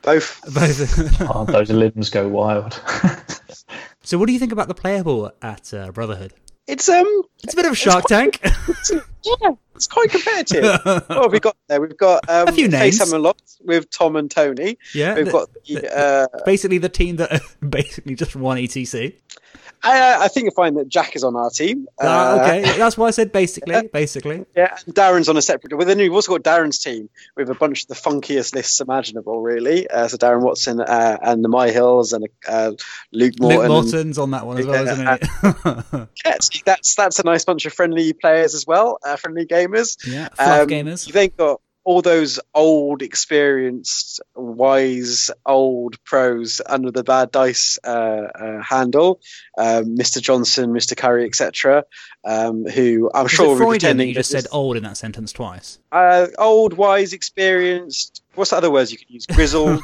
Both. 0.01 0.41
Both. 0.53 1.21
oh, 1.21 1.45
those 1.45 1.69
limbs 1.69 2.09
go 2.09 2.27
wild. 2.27 2.81
so, 4.01 4.17
what 4.17 4.27
do 4.27 4.33
you 4.33 4.39
think 4.39 4.51
about 4.51 4.67
the 4.67 4.73
playable 4.73 5.31
at 5.41 5.73
uh, 5.73 5.91
Brotherhood? 5.91 6.33
It's 6.67 6.87
um, 6.87 7.23
it's 7.43 7.53
a 7.53 7.55
bit 7.55 7.65
of 7.65 7.71
a 7.71 7.75
Shark 7.75 8.05
Tank. 8.05 8.39
yeah, 8.43 9.51
it's 9.75 9.87
quite 9.87 10.09
competitive. 10.09 10.63
what 10.83 11.09
have 11.09 11.31
we 11.31 11.39
got 11.39 11.57
there? 11.67 11.81
We've 11.81 11.97
got 11.97 12.29
um, 12.29 12.47
a 12.47 12.51
few 12.51 12.67
names. 12.67 12.99
with 13.61 13.89
Tom 13.89 14.15
and 14.15 14.29
Tony. 14.29 14.77
Yeah, 14.93 15.15
we've 15.15 15.31
got 15.31 15.49
the, 15.65 15.97
uh, 15.97 16.27
basically 16.45 16.77
the 16.77 16.89
team 16.89 17.15
that 17.17 17.41
basically 17.67 18.15
just 18.15 18.35
won 18.35 18.57
ETC. 18.57 19.15
I, 19.83 20.25
I, 20.25 20.27
think 20.27 20.45
you'll 20.45 20.53
find 20.53 20.77
that 20.77 20.87
Jack 20.87 21.15
is 21.15 21.23
on 21.23 21.35
our 21.35 21.49
team. 21.49 21.87
Uh, 21.99 22.39
okay, 22.41 22.77
that's 22.77 22.97
why 22.97 23.07
I 23.07 23.11
said 23.11 23.31
basically. 23.31 23.73
Yeah. 23.73 23.81
Basically, 23.91 24.45
yeah. 24.55 24.77
And 24.85 24.95
Darren's 24.95 25.29
on 25.29 25.37
a 25.37 25.41
separate. 25.41 25.73
Well, 25.73 25.87
then 25.87 25.99
you've 25.99 26.13
also 26.13 26.37
got 26.37 26.43
Darren's 26.43 26.79
team 26.79 27.09
with 27.35 27.49
a 27.49 27.55
bunch 27.55 27.83
of 27.83 27.87
the 27.87 27.95
funkiest 27.95 28.53
lists 28.53 28.79
imaginable, 28.79 29.41
really. 29.41 29.89
Uh, 29.89 30.07
so 30.07 30.17
Darren 30.17 30.41
Watson 30.41 30.79
uh, 30.81 31.17
and 31.21 31.43
the 31.43 31.49
My 31.49 31.71
Hills 31.71 32.13
and 32.13 32.27
uh, 32.47 32.71
Luke 33.11 33.39
Morton. 33.39 33.59
Luke 33.59 33.67
Morton's 33.69 34.17
on 34.17 34.31
that 34.31 34.45
one 34.45 34.59
as 34.59 34.65
well, 34.65 34.87
isn't 34.87 35.07
it? 35.07 36.09
yeah, 36.25 36.37
that's 36.65 36.95
that's 36.95 37.19
a 37.19 37.23
nice 37.23 37.45
bunch 37.45 37.65
of 37.65 37.73
friendly 37.73 38.13
players 38.13 38.53
as 38.53 38.65
well, 38.67 38.99
uh, 39.03 39.15
friendly 39.15 39.45
gamers. 39.45 39.97
Yeah, 40.05 40.29
fluff 40.29 40.61
um, 40.61 40.67
gamers. 40.67 41.07
You've 41.07 41.15
then 41.15 41.31
got 41.37 41.61
all 41.83 42.01
those 42.01 42.39
old, 42.53 43.01
experienced, 43.01 44.21
wise, 44.35 45.31
old 45.45 46.03
pros 46.03 46.61
under 46.65 46.91
the 46.91 47.03
bad 47.03 47.31
dice 47.31 47.79
uh, 47.83 47.89
uh, 47.89 48.61
handle, 48.61 49.19
um, 49.57 49.97
Mr. 49.97 50.21
Johnson, 50.21 50.71
Mr. 50.71 50.95
Curry, 50.95 51.25
etc., 51.25 51.85
um, 52.23 52.65
who 52.65 53.09
I'm 53.13 53.23
Was 53.23 53.31
sure 53.31 53.49
will 53.49 53.59
be 53.59 53.79
pretending. 53.79 54.09
You 54.09 54.13
just 54.13 54.29
said 54.29 54.45
old 54.51 54.77
in 54.77 54.83
that 54.83 54.97
sentence 54.97 55.31
twice. 55.31 55.79
Uh, 55.91 56.27
old, 56.37 56.73
wise, 56.73 57.13
experienced, 57.13 58.20
what's 58.35 58.51
the 58.51 58.57
other 58.57 58.71
words 58.71 58.91
you 58.91 58.97
could 58.97 59.09
use? 59.09 59.25
Grizzled, 59.25 59.81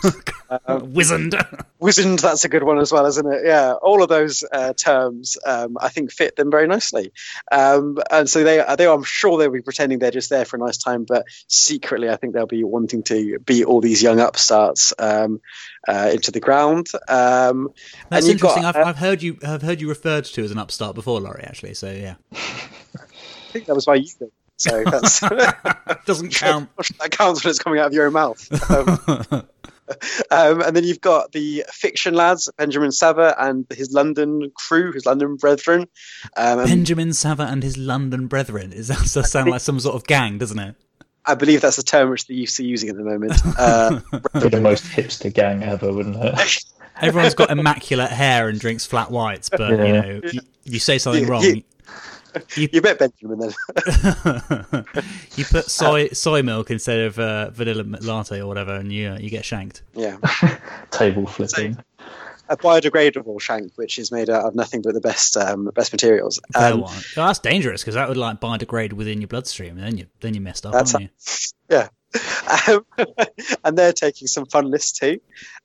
um, 0.66 0.94
wizened, 0.94 1.36
wizened. 1.80 2.20
That's 2.20 2.46
a 2.46 2.50
good 2.50 2.64
one 2.64 2.80
as 2.80 2.92
well, 2.92 3.06
isn't 3.06 3.26
it? 3.26 3.42
Yeah, 3.46 3.74
all 3.74 4.02
of 4.02 4.10
those 4.10 4.44
uh, 4.52 4.74
terms 4.74 5.38
um, 5.46 5.78
I 5.80 5.90
think 5.90 6.12
fit 6.12 6.36
them 6.36 6.52
very 6.52 6.68
nicely, 6.68 7.12
um, 7.52 7.98
and 8.10 8.30
so 8.30 8.44
they, 8.44 8.64
they, 8.78 8.88
I'm 8.88 9.04
sure 9.04 9.38
they'll 9.38 9.52
be 9.52 9.62
pretending 9.62 10.00
they're 10.00 10.12
just 10.12 10.30
there 10.30 10.46
for 10.46 10.58
a 10.58 10.60
nice 10.60 10.78
time, 10.78 11.06
but 11.06 11.26
secretly 11.48 12.10
I 12.10 12.16
think 12.16 12.34
they'll 12.34 12.46
be 12.46 12.64
wanting 12.64 13.04
to 13.04 13.40
beat 13.40 13.66
all 13.66 13.82
these 13.82 14.02
young 14.02 14.20
upstarts 14.20 14.94
um, 15.00 15.42
uh, 15.88 16.12
into 16.14 16.32
the 16.32 16.40
ground. 16.40 16.88
Um, 17.08 17.70
That's 18.10 18.28
interesting. 18.28 18.64
Got, 18.64 18.76
I've, 18.76 18.86
uh, 18.86 18.90
I've, 18.90 18.98
heard 18.98 19.22
you, 19.22 19.38
I've 19.44 19.62
heard 19.62 19.82
you 19.82 19.90
referred 19.90 20.26
to 20.26 20.44
as 20.44 20.52
an 20.52 20.58
upstart 20.58 20.96
before, 20.96 21.20
Laurie. 21.20 21.44
Actually, 21.44 21.74
so 21.74 21.92
yeah. 21.92 22.16
I 22.34 23.52
think 23.52 23.66
that 23.66 23.76
was 23.76 23.88
why 23.88 23.96
you. 23.96 24.08
So 24.58 24.84
that's 24.84 25.20
doesn't 26.06 26.30
count. 26.36 26.70
that 27.00 27.12
counts 27.12 27.44
when 27.44 27.52
it's 27.52 27.60
coming 27.60 27.80
out 27.80 27.88
of 27.88 27.94
your 27.94 28.08
own 28.08 28.14
mouth. 28.14 28.72
Um, 28.72 29.00
um, 30.32 30.62
and 30.62 30.76
then 30.76 30.84
you've 30.84 31.00
got 31.00 31.32
the 31.32 31.64
fiction 31.72 32.14
lads, 32.14 32.50
Benjamin 32.58 32.92
Sava 32.92 33.36
and 33.40 33.66
his 33.72 33.94
London 33.94 34.52
crew, 34.54 34.92
his 34.92 35.06
London 35.06 35.38
brethren. 35.38 35.88
Um, 36.36 36.66
Benjamin 36.66 37.14
Sava 37.14 37.44
and 37.44 37.64
his 37.64 37.78
London 37.78 38.28
brethren. 38.28 38.74
Is 38.74 38.90
that 38.90 39.10
does 39.14 39.32
sound 39.32 39.50
like 39.50 39.62
some 39.62 39.80
sort 39.80 39.96
of 39.96 40.06
gang, 40.06 40.40
doesn't 40.40 40.60
it? 40.60 40.76
I 41.26 41.36
believe 41.36 41.62
that's 41.62 41.76
the 41.76 41.84
term 41.84 42.10
which 42.10 42.26
they're 42.26 42.38
used 42.38 42.56
to 42.58 42.66
using 42.66 42.90
at 42.90 42.96
the 42.96 43.04
moment. 43.04 43.34
Uh, 43.58 44.00
the 44.34 44.60
most 44.62 44.86
hipster 44.86 45.32
gang 45.34 45.62
ever, 45.62 45.92
wouldn't 45.92 46.16
it? 46.16 46.64
Everyone's 47.02 47.36
got 47.36 47.52
immaculate 47.52 48.10
hair 48.10 48.48
and 48.48 48.60
drinks 48.60 48.86
flat 48.86 49.12
whites, 49.12 49.50
but 49.50 49.60
yeah. 49.60 49.86
you 49.86 49.94
know, 49.94 50.22
you, 50.32 50.42
you, 50.64 50.80
say 50.80 50.98
something 50.98 51.28
wrong. 51.28 51.44
You, 51.44 51.64
you, 52.56 52.70
you 52.72 52.82
bet 52.82 53.00
Benjamin 53.00 53.40
then. 53.40 53.54
you 55.36 55.46
put 55.46 55.66
soy 55.66 56.10
soy 56.10 56.42
milk 56.42 56.72
instead 56.72 57.00
of 57.02 57.20
uh, 57.20 57.50
vanilla 57.52 57.84
latte 58.02 58.42
or 58.42 58.48
whatever, 58.48 58.76
and 58.76 58.92
you 58.92 59.10
uh, 59.10 59.18
you 59.18 59.30
get 59.30 59.46
shanked. 59.46 59.84
Yeah. 59.94 60.18
Table 60.92 61.26
flipping. 61.26 61.78
A 62.50 62.56
biodegradable 62.56 63.42
shank, 63.42 63.74
which 63.76 64.00
is 64.00 64.12
made 64.12 64.30
out 64.30 64.46
of 64.46 64.56
nothing 64.56 64.82
but 64.82 64.94
the 64.94 65.02
best 65.02 65.36
um, 65.36 65.70
best 65.76 65.92
materials. 65.92 66.40
Um, 66.56 66.84
oh, 66.86 67.04
that's 67.16 67.40
dangerous 67.40 67.82
because 67.82 67.96
that 67.96 68.08
would 68.08 68.18
like 68.18 68.40
biodegrade 68.40 68.94
within 68.94 69.20
your 69.20 69.28
bloodstream, 69.28 69.78
and 69.78 69.86
then 69.86 69.98
you 69.98 70.08
then 70.22 70.34
you 70.34 70.42
messed 70.42 70.66
up, 70.66 70.74
aren't 70.74 70.94
you? 70.94 71.10
Yeah. 71.70 71.90
Um, 72.70 72.86
and 73.66 73.78
they're 73.78 73.92
taking 73.92 74.30
some 74.30 74.46
fun 74.46 74.72
lists 74.72 74.98
too. 74.98 75.20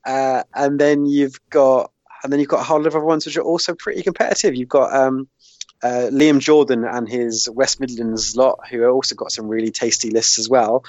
Uh, 0.04 0.42
and 0.52 0.80
then 0.80 1.06
you've 1.06 1.38
got 1.48 1.92
and 2.22 2.32
then 2.32 2.40
you've 2.40 2.48
got 2.48 2.60
a 2.60 2.64
whole 2.64 2.78
lot 2.78 2.86
of 2.86 2.96
other 2.96 3.04
ones 3.04 3.26
which 3.26 3.36
are 3.36 3.42
also 3.42 3.74
pretty 3.74 4.02
competitive. 4.02 4.54
You've 4.54 4.68
got 4.68 4.94
um, 4.94 5.28
uh, 5.82 6.08
Liam 6.10 6.38
Jordan 6.38 6.84
and 6.84 7.08
his 7.08 7.48
West 7.50 7.80
Midlands 7.80 8.36
lot, 8.36 8.60
who 8.70 8.84
also 8.86 9.14
got 9.14 9.32
some 9.32 9.48
really 9.48 9.70
tasty 9.70 10.10
lists 10.10 10.38
as 10.38 10.48
well. 10.48 10.84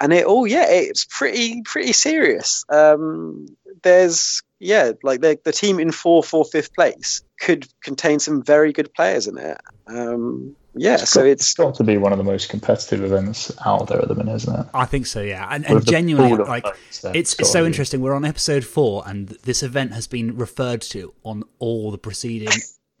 And 0.00 0.12
it, 0.12 0.24
oh 0.26 0.44
yeah, 0.44 0.66
it's 0.68 1.04
pretty 1.04 1.62
pretty 1.62 1.92
serious. 1.92 2.64
Um, 2.68 3.46
there's 3.82 4.42
yeah, 4.58 4.92
like 5.02 5.20
the 5.20 5.38
the 5.44 5.52
team 5.52 5.78
in 5.78 5.92
four 5.92 6.22
for 6.22 6.44
fifth 6.44 6.74
place 6.74 7.22
could 7.40 7.66
contain 7.82 8.18
some 8.18 8.42
very 8.42 8.72
good 8.72 8.92
players 8.94 9.26
in 9.28 9.38
it. 9.38 9.58
Um, 9.86 10.56
yeah, 10.74 10.94
It's 10.94 11.10
so 11.10 11.20
got- 11.22 11.26
it's 11.28 11.54
got 11.54 11.74
to 11.76 11.84
be 11.84 11.96
one 11.96 12.12
of 12.12 12.18
the 12.18 12.24
most 12.24 12.48
competitive 12.50 13.02
events 13.02 13.50
out 13.64 13.88
there 13.88 14.00
at 14.00 14.06
the 14.08 14.14
minute, 14.14 14.34
isn't 14.36 14.60
it? 14.60 14.66
I 14.72 14.84
think 14.84 15.06
so, 15.06 15.20
yeah. 15.20 15.46
And, 15.50 15.64
and 15.66 15.84
genuinely, 15.84 16.36
like, 16.44 16.64
it's, 16.88 17.04
it's 17.04 17.34
it's 17.40 17.50
so 17.50 17.62
be. 17.62 17.66
interesting. 17.66 18.00
We're 18.00 18.14
on 18.14 18.24
episode 18.24 18.64
four, 18.64 19.02
and 19.06 19.28
this 19.28 19.62
event 19.62 19.92
has 19.94 20.06
been 20.06 20.36
referred 20.36 20.82
to 20.82 21.14
on 21.24 21.42
all 21.58 21.90
the 21.90 21.98
preceding 21.98 22.50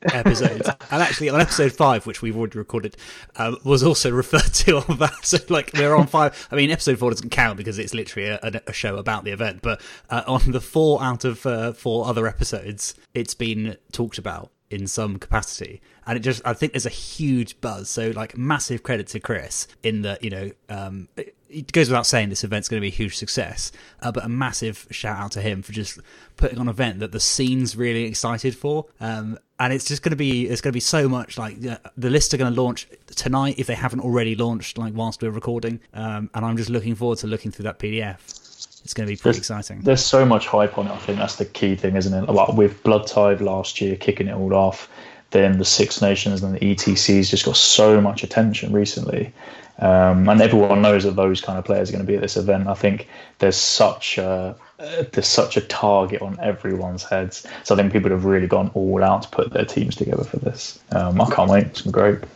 episodes. 0.02 0.68
and 0.90 1.02
actually, 1.02 1.28
on 1.28 1.40
episode 1.40 1.72
five, 1.72 2.06
which 2.06 2.22
we've 2.22 2.36
already 2.36 2.58
recorded, 2.58 2.96
um, 3.36 3.56
was 3.64 3.82
also 3.82 4.10
referred 4.12 4.52
to 4.54 4.78
on 4.78 4.98
that. 4.98 5.24
So, 5.24 5.38
like, 5.48 5.70
we're 5.74 5.94
on 5.94 6.06
five. 6.06 6.48
I 6.50 6.56
mean, 6.56 6.70
episode 6.70 6.98
four 6.98 7.10
doesn't 7.10 7.30
count 7.30 7.56
because 7.56 7.78
it's 7.78 7.94
literally 7.94 8.28
a, 8.28 8.62
a, 8.66 8.72
show 8.72 8.96
about 8.96 9.24
the 9.24 9.32
event. 9.32 9.62
But 9.62 9.80
uh, 10.10 10.22
on 10.26 10.52
the 10.52 10.60
four 10.60 11.02
out 11.02 11.24
of 11.24 11.44
uh, 11.46 11.72
four 11.72 12.06
other 12.06 12.26
episodes, 12.26 12.94
it's 13.14 13.34
been 13.34 13.76
talked 13.92 14.18
about 14.18 14.50
in 14.70 14.86
some 14.86 15.18
capacity 15.18 15.80
and 16.06 16.18
it 16.18 16.20
just 16.20 16.42
i 16.44 16.52
think 16.52 16.72
there's 16.72 16.84
a 16.84 16.90
huge 16.90 17.58
buzz 17.62 17.88
so 17.88 18.10
like 18.10 18.36
massive 18.36 18.82
credit 18.82 19.06
to 19.06 19.18
chris 19.18 19.66
in 19.82 20.02
that 20.02 20.22
you 20.22 20.28
know 20.28 20.50
um 20.68 21.08
it, 21.48 21.72
goes 21.72 21.88
without 21.88 22.06
saying 22.06 22.28
this 22.28 22.44
event's 22.44 22.68
going 22.68 22.78
to 22.80 22.82
be 22.82 22.88
a 22.88 22.90
huge 22.96 23.16
success 23.16 23.72
uh, 24.02 24.12
but 24.12 24.24
a 24.24 24.28
massive 24.28 24.86
shout 24.90 25.18
out 25.18 25.32
to 25.32 25.40
him 25.40 25.62
for 25.62 25.72
just 25.72 25.98
putting 26.36 26.58
on 26.58 26.66
an 26.68 26.70
event 26.70 27.00
that 27.00 27.12
the 27.12 27.20
scene's 27.20 27.76
really 27.76 28.04
excited 28.04 28.56
for 28.56 28.86
um 29.00 29.38
and 29.60 29.72
it's 29.72 29.84
just 29.86 30.02
going 30.02 30.10
to 30.10 30.16
be 30.16 30.46
it's 30.46 30.60
going 30.60 30.70
to 30.72 30.76
be 30.76 30.80
so 30.80 31.08
much 31.08 31.38
like 31.38 31.64
uh, 31.66 31.76
the 31.96 32.10
lists 32.10 32.32
are 32.34 32.36
going 32.36 32.52
to 32.52 32.60
launch 32.60 32.86
tonight 33.16 33.54
if 33.58 33.66
they 33.66 33.74
haven't 33.74 34.00
already 34.00 34.34
launched 34.34 34.78
like 34.78 34.92
whilst 34.94 35.22
we're 35.22 35.30
recording 35.30 35.80
um 35.94 36.30
and 36.34 36.44
i'm 36.44 36.56
just 36.56 36.70
looking 36.70 36.94
forward 36.94 37.18
to 37.18 37.26
looking 37.26 37.50
through 37.50 37.64
that 37.64 37.78
pdf 37.78 38.44
it's 38.84 38.94
going 38.94 39.06
to 39.06 39.12
be 39.12 39.16
pretty 39.16 39.38
There's- 39.38 39.38
exciting 39.38 39.80
There's 39.82 40.04
so 40.04 40.24
much 40.24 40.46
hype 40.46 40.78
on 40.78 40.86
it. 40.86 40.92
I 40.92 40.96
think 40.98 41.18
that's 41.18 41.36
the 41.36 41.44
key 41.44 41.74
thing, 41.76 41.96
isn't 41.96 42.14
it? 42.14 42.30
Like 42.32 42.54
with 42.54 42.82
Blood 42.84 43.06
Tithe 43.06 43.40
last 43.42 43.80
year 43.80 43.96
kicking 43.96 44.28
it 44.28 44.34
all 44.34 44.54
off, 44.54 44.88
then 45.30 45.58
the 45.58 45.64
Six 45.64 46.00
Nations 46.00 46.42
and 46.42 46.54
the 46.54 46.60
ETCs 46.60 47.28
just 47.28 47.44
got 47.44 47.56
so 47.56 48.00
much 48.00 48.22
attention 48.22 48.72
recently. 48.72 49.32
Um, 49.80 50.28
and 50.28 50.40
everyone 50.40 50.82
knows 50.82 51.04
that 51.04 51.14
those 51.14 51.40
kind 51.40 51.58
of 51.58 51.64
players 51.64 51.88
are 51.88 51.92
going 51.92 52.04
to 52.04 52.06
be 52.06 52.16
at 52.16 52.20
this 52.20 52.36
event. 52.36 52.66
I 52.66 52.74
think 52.74 53.08
there's 53.38 53.56
such 53.56 54.18
a 54.18 54.56
there's 54.78 55.26
such 55.26 55.56
a 55.56 55.60
target 55.60 56.22
on 56.22 56.38
everyone's 56.40 57.04
heads. 57.04 57.46
So 57.64 57.74
I 57.74 57.78
think 57.78 57.92
people 57.92 58.10
have 58.10 58.24
really 58.24 58.46
gone 58.46 58.70
all 58.74 59.02
out 59.02 59.22
to 59.22 59.28
put 59.28 59.52
their 59.52 59.64
teams 59.64 59.96
together 59.96 60.24
for 60.24 60.38
this. 60.38 60.80
Um, 60.92 61.20
I 61.20 61.30
can't 61.30 61.50
wait. 61.50 61.66
It's 61.66 61.82
gonna 61.82 61.92
be 61.92 62.16
great. 62.16 62.30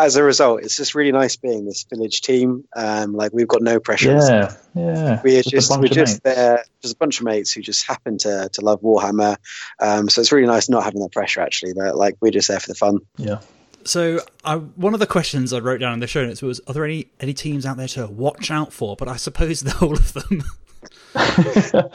As 0.00 0.16
a 0.16 0.22
result, 0.22 0.62
it's 0.62 0.76
just 0.76 0.94
really 0.94 1.12
nice 1.12 1.36
being 1.36 1.66
this 1.66 1.84
village 1.84 2.22
team. 2.22 2.64
Um, 2.74 3.12
like 3.12 3.32
we've 3.32 3.46
got 3.46 3.62
no 3.62 3.78
pressure. 3.78 4.12
Yeah, 4.16 4.54
yeah. 4.74 5.20
We're 5.22 5.42
Just 5.42 5.48
a 5.48 5.50
just 5.50 5.68
bunch 5.70 5.80
we're 5.82 5.86
of 5.86 5.92
just 5.92 6.24
mates. 6.24 6.36
there, 6.36 6.64
just 6.82 6.94
a 6.94 6.96
bunch 6.96 7.20
of 7.20 7.26
mates 7.26 7.52
who 7.52 7.60
just 7.60 7.86
happen 7.86 8.18
to 8.18 8.48
to 8.52 8.60
love 8.62 8.80
Warhammer. 8.80 9.36
Um, 9.78 10.08
so 10.08 10.20
it's 10.20 10.32
really 10.32 10.46
nice 10.46 10.68
not 10.68 10.84
having 10.84 11.00
that 11.02 11.12
pressure. 11.12 11.40
Actually, 11.40 11.74
that 11.74 11.96
like 11.96 12.16
we're 12.20 12.30
just 12.32 12.48
there 12.48 12.60
for 12.60 12.68
the 12.68 12.74
fun. 12.74 12.98
Yeah. 13.16 13.40
So, 13.82 14.20
I, 14.44 14.56
one 14.56 14.92
of 14.92 15.00
the 15.00 15.06
questions 15.06 15.54
I 15.54 15.58
wrote 15.58 15.80
down 15.80 15.94
in 15.94 16.00
the 16.00 16.06
show 16.06 16.24
notes 16.24 16.42
was: 16.42 16.60
Are 16.66 16.74
there 16.74 16.84
any 16.84 17.08
any 17.20 17.32
teams 17.34 17.64
out 17.64 17.76
there 17.76 17.88
to 17.88 18.06
watch 18.08 18.50
out 18.50 18.72
for? 18.72 18.96
But 18.96 19.08
I 19.08 19.16
suppose 19.16 19.60
the 19.62 19.70
whole 19.70 19.94
of 19.94 20.12
them. 20.12 20.44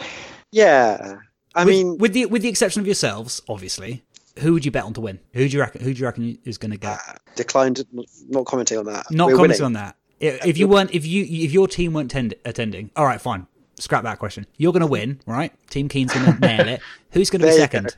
Yeah, 0.51 1.17
I 1.53 1.65
with, 1.65 1.73
mean, 1.73 1.97
with 1.97 2.13
the 2.13 2.27
with 2.27 2.41
the 2.41 2.47
exception 2.47 2.79
of 2.79 2.85
yourselves, 2.85 3.41
obviously. 3.49 4.03
Who 4.39 4.53
would 4.53 4.65
you 4.65 4.71
bet 4.71 4.83
on 4.83 4.93
to 4.93 5.01
win? 5.01 5.19
Who 5.33 5.47
do 5.47 5.53
you 5.55 5.61
reckon? 5.61 5.81
Who 5.81 5.93
do 5.93 5.99
you 5.99 6.05
reckon 6.05 6.37
is 6.43 6.57
going 6.57 6.71
to 6.71 6.77
get? 6.77 6.99
uh, 7.07 7.13
declined 7.35 7.83
not 8.27 8.45
commenting 8.45 8.77
on 8.77 8.85
that. 8.85 9.09
Not 9.11 9.27
We're 9.29 9.35
commenting 9.37 9.63
winning. 9.63 9.65
on 9.65 9.73
that. 9.73 9.95
If 10.19 10.57
you 10.57 10.67
weren't, 10.67 10.93
if 10.93 11.05
you 11.05 11.23
if 11.23 11.51
your 11.51 11.67
team 11.67 11.93
weren't 11.93 12.11
tend, 12.11 12.33
attending, 12.45 12.91
all 12.95 13.05
right, 13.05 13.19
fine. 13.21 13.47
Scrap 13.77 14.03
that 14.03 14.19
question. 14.19 14.45
You're 14.55 14.71
going 14.71 14.81
to 14.81 14.87
win, 14.87 15.19
right? 15.25 15.51
Team 15.69 15.89
Keen's 15.89 16.13
going 16.13 16.25
to 16.33 16.39
nail 16.39 16.67
it. 16.69 16.81
Who's 17.11 17.29
going 17.29 17.41
to 17.41 17.47
be 17.47 17.53
second? 17.53 17.87
go. 17.87 17.93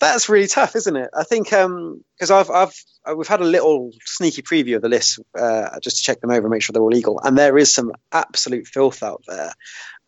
That's 0.00 0.30
really 0.30 0.46
tough, 0.48 0.74
isn't 0.76 0.96
it? 0.96 1.10
I 1.14 1.24
think 1.24 1.50
because 1.50 2.30
I've 2.30 2.48
I've 2.50 2.72
uh, 3.04 3.14
we've 3.14 3.28
had 3.28 3.40
a 3.42 3.44
little 3.44 3.90
sneaky 4.06 4.40
preview 4.40 4.76
of 4.76 4.82
the 4.82 4.88
list 4.88 5.18
uh, 5.38 5.78
just 5.80 5.98
to 5.98 6.02
check 6.02 6.20
them 6.22 6.30
over, 6.30 6.40
and 6.46 6.50
make 6.50 6.62
sure 6.62 6.72
they're 6.72 6.82
all 6.82 6.88
legal, 6.88 7.20
and 7.22 7.36
there 7.36 7.58
is 7.58 7.72
some 7.72 7.92
absolute 8.12 8.66
filth 8.66 9.02
out 9.02 9.22
there 9.28 9.52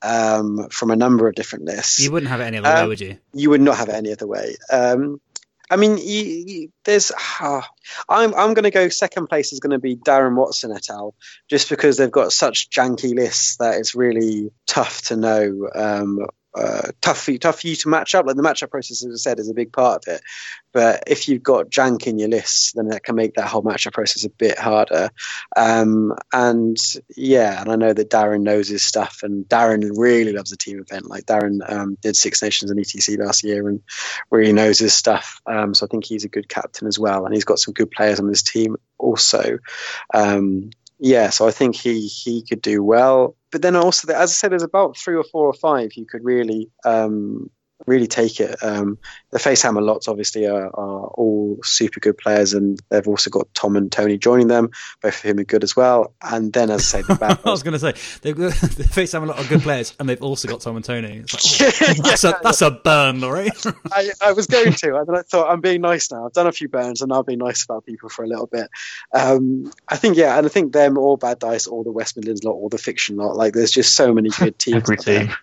um, 0.03 0.69
from 0.71 0.91
a 0.91 0.97
number 0.97 1.29
of 1.29 1.35
different 1.35 1.67
lists. 1.67 2.01
You 2.01 2.11
wouldn't 2.11 2.31
have 2.31 2.41
it 2.41 2.45
any 2.45 2.59
other 2.59 2.69
Um, 2.69 2.83
way, 2.85 2.89
would 2.89 3.01
you? 3.01 3.19
you 3.35 3.51
would 3.51 3.61
not 3.61 3.77
have 3.77 3.89
it 3.91 3.95
any 3.95 4.13
other 4.13 4.27
way. 4.27 4.57
Um, 4.71 5.21
I 5.73 5.77
mean, 5.77 5.97
you, 5.97 6.45
you, 6.47 6.73
there's. 6.85 7.11
I'm 7.41 8.35
I'm 8.35 8.55
going 8.55 8.65
to 8.65 8.71
go 8.71 8.91
second 8.91 9.29
place 9.29 9.53
is 9.53 9.61
going 9.61 9.71
to 9.71 9.79
be 9.79 9.97
Darren 9.97 10.37
Watson 10.37 10.71
et 10.71 10.91
al. 10.91 11.15
Just 11.49 11.71
because 11.71 11.97
they've 11.97 12.11
got 12.11 12.33
such 12.33 12.69
janky 12.69 13.15
lists 13.15 13.57
that 13.57 13.79
it's 13.79 13.95
really 13.95 14.51
tough 14.67 15.01
to 15.03 15.17
know. 15.17 15.71
Um, 15.75 16.27
uh, 16.55 16.89
tough 17.01 17.23
for 17.23 17.31
you, 17.33 17.39
tough 17.39 17.61
for 17.61 17.67
you 17.67 17.77
to 17.77 17.89
match 17.89 18.15
up. 18.15 18.27
Like 18.27 18.37
the 18.37 18.43
matchup 18.43 18.71
process, 18.71 19.05
as 19.05 19.13
I 19.13 19.17
said, 19.17 19.39
is 19.39 19.49
a 19.49 19.55
big 19.55 19.73
part 19.73 20.07
of 20.07 20.15
it. 20.15 20.23
But 20.73 21.05
if 21.07 21.29
you've 21.29 21.43
got 21.43 21.71
jank 21.71 22.07
in 22.07 22.19
your 22.19 22.29
list, 22.29 22.75
then 22.75 22.89
that 22.89 23.05
can 23.05 23.15
make 23.15 23.35
that 23.35 23.49
whole 23.49 23.63
matchup 23.63 23.93
process 23.93 24.25
a 24.25 24.31
bit 24.31 24.59
harder. 24.59 25.11
Um, 25.57 26.15
and 26.33 26.77
yeah, 27.17 27.61
and 27.61 27.71
I 27.71 27.77
know 27.77 27.93
that 27.93 28.11
Darren 28.11 28.43
knows 28.43 28.69
his 28.69 28.83
stuff, 28.85 29.21
and 29.23 29.47
Darren 29.47 29.91
really 29.97 30.33
loves 30.33 30.53
a 30.53 30.57
team 30.57 30.79
event. 30.81 31.07
Like 31.07 31.25
Darren 31.25 31.61
um, 31.71 31.97
did 32.01 32.17
Six 32.17 32.43
Nations 32.43 32.71
and 32.71 32.81
ETC 32.81 33.19
last 33.19 33.45
year, 33.45 33.69
and 33.69 33.81
really 34.31 34.53
knows 34.53 34.79
his 34.79 34.95
stuff. 34.95 35.41
Um, 35.47 35.75
so 35.75 35.87
I 35.87 35.89
think 35.89 36.05
he's 36.05 36.25
a 36.25 36.29
good 36.29 36.49
captain 36.49 36.87
as 36.87 36.99
well, 36.99 37.25
and 37.25 37.35
he's 37.35 37.45
got 37.45 37.59
some 37.59 37.75
good 37.75 37.91
players 37.91 38.21
on 38.21 38.29
his 38.29 38.43
team 38.43 38.77
also. 38.99 39.59
Um, 40.13 40.71
yeah, 40.99 41.31
so 41.31 41.49
I 41.49 41.51
think 41.51 41.77
he 41.77 42.07
he 42.07 42.43
could 42.43 42.63
do 42.63 42.83
well. 42.83 43.37
But 43.53 43.63
then 43.63 43.77
also, 43.77 44.13
as 44.13 44.31
I 44.31 44.33
said, 44.33 44.51
there's 44.53 44.63
about 44.63 44.97
three 44.97 45.15
or 45.15 45.25
four 45.25 45.47
or 45.47 45.53
five 45.53 45.93
you 45.95 46.07
could 46.07 46.25
really 46.25 46.71
um, 46.85 47.51
really 47.87 48.07
take 48.07 48.41
it. 48.41 48.63
Um, 48.63 48.99
the 49.31 49.39
Facehammer 49.39 49.83
lots 49.83 50.09
obviously 50.09 50.47
are, 50.47 50.67
are 50.67 51.07
all 51.07 51.59
super 51.63 52.01
good 52.01 52.19
players, 52.19 52.53
and 52.53 52.81
they've 52.91 53.07
also 53.09 53.31
got 53.31 53.53
Tom 53.55 53.77
and 53.77 53.91
Tony 53.91 54.19
joining 54.19 54.49
them. 54.49 54.71
Both 55.01 55.17
of 55.17 55.23
whom 55.23 55.39
are 55.39 55.45
good 55.45 55.65
as 55.65 55.75
well. 55.75 56.13
And 56.23 56.53
then, 56.53 56.71
as 56.71 56.81
I 56.81 57.01
say, 57.01 57.03
the 57.03 57.15
bad 57.21 57.39
I 57.45 57.51
was 57.51 57.63
going 57.63 57.73
to 57.73 57.79
say 57.79 57.95
they've 58.21 58.37
got, 58.37 58.53
they 58.53 58.85
face 58.85 59.13
have 59.13 59.23
a 59.23 59.27
lot 59.27 59.39
of 59.39 59.49
good 59.49 59.63
players, 59.63 59.95
and 59.99 60.09
they've 60.09 60.23
also 60.23 60.49
got 60.49 60.61
Tom 60.61 60.77
and 60.77 60.85
Tony. 60.85 61.21
Like, 61.21 61.31
oh, 61.35 61.95
that's 62.03 62.25
a 62.25 62.39
that's 62.43 62.63
a 62.63 62.71
burn, 62.71 63.21
Laurie. 63.21 63.51
I, 63.93 64.11
I 64.21 64.33
was 64.33 64.47
going 64.47 64.73
to, 64.73 64.97
and 64.97 65.07
then 65.07 65.17
I 65.17 65.23
thought 65.23 65.51
I'm 65.51 65.61
being 65.61 65.81
nice 65.81 66.11
now. 66.11 66.27
I've 66.27 66.33
done 66.33 66.47
a 66.47 66.53
few 66.53 66.69
burns, 66.69 67.03
and 67.03 67.13
I'll 67.13 67.23
be 67.23 67.37
nice 67.37 67.65
about 67.65 67.87
people 67.87 68.09
for 68.09 68.25
a 68.25 68.29
little 68.29 68.47
bit. 68.47 68.69
Um, 69.15 69.73
I 69.89 69.97
think, 69.97 70.17
yeah, 70.17 70.37
and 70.37 70.47
I 70.47 70.49
think 70.49 70.73
them, 70.73 70.99
or 70.99 71.17
Bad 71.17 71.39
Dice, 71.39 71.67
or 71.67 71.85
the 71.85 71.93
West 71.93 72.17
Midlands 72.17 72.45
lot, 72.45 72.53
or 72.53 72.69
the 72.69 72.79
Fiction 72.79 73.17
lot. 73.17 73.37
Like, 73.37 73.55
there's 73.55 73.71
just 73.71 73.95
so 73.95 74.13
many 74.13 74.31
good 74.31 74.59
teams. 74.59 74.83
Every 74.83 74.99
out 74.99 75.05
there. 75.05 75.27
team. 75.27 75.35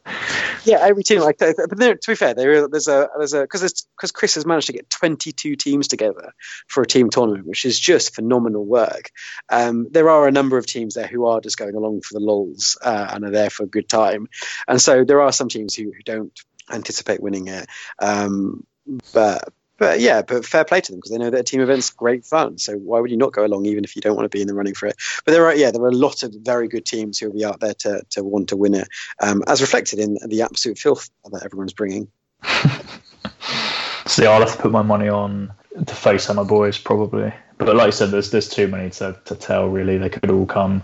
Yeah, 0.66 0.78
every 0.82 1.04
team. 1.04 1.22
Like, 1.22 1.40
th- 1.40 1.56
th- 1.56 1.70
but 1.70 2.02
to 2.02 2.12
be 2.12 2.16
fair, 2.16 2.29
there, 2.34 2.68
there's 2.68 2.88
a 2.88 3.10
there's 3.18 3.34
a 3.34 3.42
because 3.42 3.86
because 3.96 4.12
Chris 4.12 4.36
has 4.36 4.46
managed 4.46 4.68
to 4.68 4.74
get 4.74 4.90
22 4.90 5.56
teams 5.56 5.88
together 5.88 6.34
for 6.68 6.84
a 6.84 6.88
team 6.88 7.10
tournament, 7.10 7.46
which 7.46 7.66
is 7.66 7.80
just 7.80 8.16
phenomenal 8.16 8.66
work. 8.66 9.12
Um, 9.50 9.88
there 9.92 10.10
are 10.10 10.28
a 10.28 10.32
number 10.32 10.58
of 10.58 10.66
teams 10.66 10.96
there 10.96 11.08
who 11.08 11.26
are 11.26 11.42
just 11.42 11.58
going 11.58 11.76
along 11.76 12.02
for 12.02 12.14
the 12.14 12.26
lulls 12.26 12.78
uh, 12.82 13.08
and 13.12 13.26
are 13.26 13.32
there 13.32 13.50
for 13.50 13.64
a 13.64 13.68
good 13.68 13.90
time, 13.90 14.28
and 14.68 14.82
so 14.82 15.04
there 15.04 15.22
are 15.22 15.32
some 15.32 15.50
teams 15.50 15.76
who, 15.76 15.86
who 15.86 16.04
don't 16.04 16.38
anticipate 16.72 17.22
winning 17.22 17.48
it. 17.48 17.68
Um, 18.00 18.66
but 19.14 19.54
but 19.80 20.02
yeah, 20.02 20.22
but 20.22 20.46
fair 20.46 20.66
play 20.66 20.82
to 20.82 20.92
them 20.92 21.00
because 21.00 21.12
they 21.12 21.18
know 21.18 21.30
that 21.30 21.40
a 21.40 21.44
team 21.44 21.62
event's 21.62 21.90
great 21.90 22.26
fun. 22.26 22.58
So 22.58 22.76
why 22.76 23.00
would 23.00 23.10
you 23.10 23.18
not 23.18 23.32
go 23.32 23.46
along 23.46 23.66
even 23.66 23.86
if 23.86 23.96
you 23.96 24.02
don't 24.02 24.16
want 24.16 24.30
to 24.30 24.36
be 24.36 24.42
in 24.42 24.48
the 24.48 24.54
running 24.54 24.76
for 24.76 24.88
it? 24.88 24.98
But 25.26 25.32
there 25.32 25.46
are 25.46 25.56
yeah, 25.56 25.72
there 25.72 25.82
are 25.82 25.88
a 25.88 25.92
lot 25.92 26.22
of 26.22 26.36
very 26.42 26.68
good 26.68 26.86
teams 26.86 27.18
who 27.18 27.28
will 27.28 27.38
be 27.38 27.46
out 27.46 27.62
there 27.62 27.74
to 27.74 28.04
to 28.12 28.24
want 28.24 28.50
to 28.50 28.58
win 28.58 28.76
it, 28.76 28.88
um, 29.22 29.42
as 29.48 29.62
reflected 29.62 30.00
in 30.00 30.18
the 30.28 30.42
absolute 30.42 30.78
filth 30.78 31.10
that 31.32 31.44
everyone's 31.44 31.74
bringing. 31.74 32.10
See, 34.06 34.26
I'll 34.26 34.40
have 34.40 34.56
to 34.56 34.62
put 34.62 34.72
my 34.72 34.82
money 34.82 35.08
on 35.08 35.54
the 35.76 35.94
face 35.94 36.30
my 36.30 36.44
boys 36.44 36.78
probably. 36.78 37.34
But 37.58 37.76
like 37.76 37.88
I 37.88 37.90
said, 37.90 38.12
there's 38.12 38.32
there's 38.32 38.50
too 38.50 38.68
many 38.68 38.90
to, 38.92 39.18
to 39.26 39.36
tell 39.36 39.68
really. 39.68 39.98
They 39.98 40.10
could 40.10 40.32
all 40.32 40.46
come, 40.46 40.82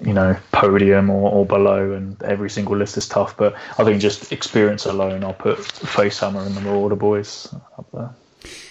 you 0.00 0.14
know, 0.14 0.36
podium 0.52 1.10
or, 1.10 1.30
or 1.30 1.46
below, 1.46 1.92
and 1.92 2.20
every 2.22 2.50
single 2.50 2.76
list 2.76 2.96
is 2.96 3.06
tough. 3.06 3.36
But 3.36 3.54
I 3.78 3.84
think 3.84 4.00
just 4.00 4.32
experience 4.32 4.86
alone, 4.86 5.22
I'll 5.22 5.34
put 5.34 5.58
Facehammer 5.58 6.46
and 6.46 6.56
the 6.56 6.62
Marauder 6.62 6.96
boys 6.96 7.54
up 7.76 7.86
there. 7.92 8.10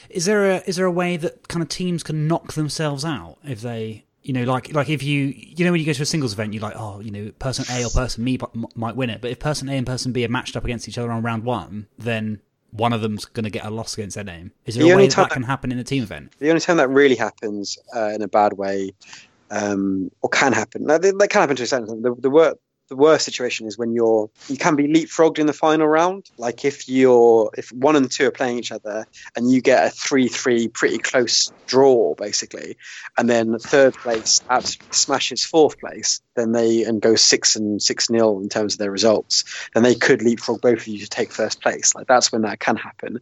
Is 0.10 0.25
there 0.25 0.51
a 0.51 0.63
is 0.65 0.77
there 0.77 0.86
a 0.86 0.91
way 0.91 1.17
that 1.17 1.47
kind 1.47 1.62
of 1.62 1.69
teams 1.69 2.01
can 2.01 2.27
knock 2.27 2.53
themselves 2.53 3.06
out 3.06 3.38
if 3.43 3.62
they 3.62 4.03
you 4.28 4.34
know 4.34 4.44
like 4.44 4.74
like 4.74 4.90
if 4.90 5.02
you 5.02 5.34
you 5.36 5.63
know 5.63 5.72
when 5.72 5.80
you 5.80 5.86
go 5.86 5.94
to 5.94 6.04
a 6.04 6.06
singles 6.06 6.34
event 6.34 6.54
you're 6.54 6.62
like 6.62 6.76
oh 6.76 7.00
you 7.00 7.12
know 7.12 7.32
person 7.40 7.63
A 7.72 7.86
or 7.86 7.90
person 7.90 8.26
B 8.26 8.38
might 8.76 8.96
win 8.96 9.10
it 9.10 9.22
but 9.22 9.32
if 9.32 9.40
person 9.40 9.70
A 9.70 9.74
and 9.74 9.88
person 9.88 10.12
B 10.12 10.26
are 10.26 10.30
matched 10.30 10.58
up 10.58 10.66
against 10.66 10.88
each 10.90 10.98
other 10.98 11.12
on 11.12 11.24
round 11.24 11.46
one 11.46 11.88
then 11.98 12.42
one 12.72 12.94
of 12.94 13.02
them's 13.02 13.26
going 13.26 13.44
to 13.46 13.50
get 13.50 13.66
a 13.66 13.70
loss 13.70 13.94
against 13.94 14.16
their 14.16 14.24
name. 14.24 14.52
Is 14.66 14.76
there 14.76 14.84
The 14.84 14.92
a 14.92 14.96
way 14.98 15.08
that, 15.08 15.13
time 15.13 15.24
that 15.24 15.32
can 15.32 15.44
happen 15.44 15.72
in 15.72 15.80
a 15.80 15.84
team 15.84 16.04
event? 16.04 16.34
The 16.40 16.50
only 16.50 16.62
time 16.62 16.78
that 16.78 16.90
really 16.90 17.16
happens 17.16 17.78
uh, 17.96 18.12
in 18.13 18.22
a 18.22 18.28
bad 18.28 18.54
way, 18.54 18.92
um, 19.50 20.12
or 20.22 20.30
can 20.30 20.54
happen, 20.54 20.86
now, 20.86 20.98
they, 20.98 21.12
they 21.12 21.28
can 21.28 21.42
happen 21.42 21.56
to 21.56 21.63
a 21.63 21.68
certain 21.68 21.86
extent. 21.86 22.04
The, 22.04 22.16
the 22.22 22.30
work, 22.30 22.60
the 22.89 22.95
worst 22.95 23.26
situation 23.26 23.67
is 23.67 23.78
when 23.78 23.93
you're 23.93 24.30
you 24.47 24.58
can 24.58 24.76
be 24.76 24.88
leapfrogged 24.88 25.39
in 25.39 25.47
the 25.47 25.54
final 25.54 25.88
round. 25.88 26.30
Like 26.38 26.63
if 26.63 26.88
you're 26.88 27.52
if 27.58 27.71
one 27.71 27.95
and 27.95 28.10
two 28.10 28.28
are 28.28 28.32
playing 28.32 28.60
each 28.60 28.71
other 28.71 29.06
and 29.36 29.52
you 29.52 29.62
get 29.62 29.86
a 29.86 29.89
three 29.89 30.28
three 30.28 30.67
pretty 30.67 30.97
close 30.97 31.52
draw 31.67 32.15
basically, 32.15 32.78
and 33.17 33.30
then 33.30 33.58
third 33.60 33.97
place 33.97 34.41
absolutely 34.50 34.88
smashes 34.93 35.43
fourth 35.43 35.80
place, 35.80 36.21
then 36.36 36.54
they 36.54 36.84
and 36.84 37.02
go 37.02 37.15
six 37.15 37.56
and 37.56 37.82
six 37.82 38.10
nil 38.10 38.39
in 38.39 38.50
terms 38.50 38.73
of 38.73 38.80
their 38.80 38.91
results, 38.91 39.43
then 39.73 39.84
they 39.84 39.95
could 39.95 40.21
leapfrog 40.21 40.62
both 40.62 40.80
of 40.80 40.88
you 40.88 41.00
to 41.00 41.10
take 41.10 41.34
first 41.34 41.62
place. 41.62 41.93
Like 41.93 42.08
that's 42.08 42.32
when 42.32 42.43
that 42.43 42.60
can 42.60 42.78
happen. 42.78 43.19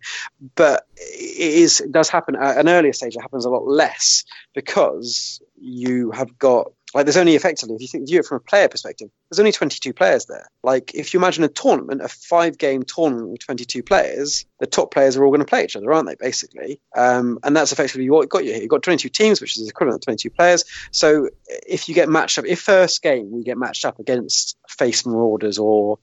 But 0.56 0.88
it 0.98 1.54
is 1.54 1.82
it 1.82 1.92
does 1.92 2.10
happen 2.10 2.36
at 2.36 2.58
an 2.58 2.70
earlier 2.70 2.94
stage. 2.94 3.16
It 3.16 3.22
happens 3.22 3.46
a 3.46 3.50
lot 3.50 3.66
less 3.66 4.24
because 4.54 5.42
you 5.60 6.12
have 6.12 6.38
got 6.38 6.72
like 6.94 7.06
there's 7.06 7.18
only 7.18 7.36
effectively 7.36 7.76
if 7.76 7.82
you 7.82 7.88
think 7.88 8.08
view 8.08 8.20
it 8.20 8.26
from 8.26 8.38
a 8.38 8.40
player 8.40 8.70
perspective, 8.70 9.10
there's 9.30 9.40
only 9.40 9.52
22 9.52 9.94
players 9.94 10.26
there. 10.26 10.50
Like 10.64 10.94
if 10.94 11.14
you 11.14 11.20
imagine 11.20 11.44
a 11.44 11.50
tournament, 11.50 12.02
a 12.02 12.08
five 12.08 12.58
game 12.58 12.84
tournament 12.84 13.30
with 13.30 13.46
22 13.46 13.84
players, 13.84 14.46
the 14.60 14.66
top 14.66 14.92
players 14.92 15.18
are 15.18 15.24
all 15.24 15.32
going 15.32 15.40
to 15.40 15.46
play 15.46 15.64
each 15.64 15.76
other, 15.76 15.92
aren't 15.92 16.08
they? 16.08 16.16
Basically, 16.16 16.80
um, 16.96 17.40
and 17.44 17.56
that's 17.56 17.72
effectively 17.72 18.10
what 18.10 18.30
got 18.30 18.46
you 18.46 18.54
here. 18.54 18.62
You've 18.62 18.70
got 18.70 18.84
22 18.84 19.10
teams, 19.10 19.42
which 19.42 19.58
is 19.58 19.68
equivalent 19.68 20.02
to 20.04 20.06
22 20.06 20.30
players. 20.30 20.64
So 20.92 21.30
if 21.48 21.90
you 21.90 21.96
get 21.96 22.10
matched 22.10 22.38
up, 22.38 22.46
if 22.46 22.62
first 22.62 23.02
game 23.02 23.32
we 23.32 23.44
get 23.44 23.58
matched 23.58 23.86
up 23.86 24.00
against 24.00 24.58
Face 24.70 25.06
Marauders 25.06 25.58
or 25.58 26.00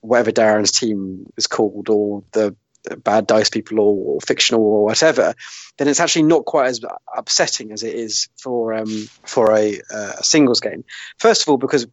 whatever 0.00 0.32
Darren's 0.32 0.72
team 0.72 1.26
is 1.36 1.46
called, 1.46 1.88
or 1.88 2.24
the 2.32 2.56
bad 3.04 3.26
dice 3.26 3.50
people 3.50 3.80
or, 3.80 4.14
or, 4.14 4.20
fictional 4.20 4.62
or 4.62 4.84
whatever, 4.84 5.34
then 5.78 5.88
it's 5.88 6.00
actually 6.00 6.24
not 6.24 6.44
quite 6.44 6.66
as 6.66 6.80
upsetting 7.16 7.72
as 7.72 7.82
it 7.82 7.94
is 7.94 8.28
for 8.36 8.74
um, 8.74 9.08
for 9.24 9.52
a, 9.52 9.80
uh, 9.92 10.12
a, 10.18 10.24
singles 10.24 10.60
game. 10.60 10.84
First 11.18 11.42
of 11.42 11.48
all, 11.48 11.58
because 11.58 11.86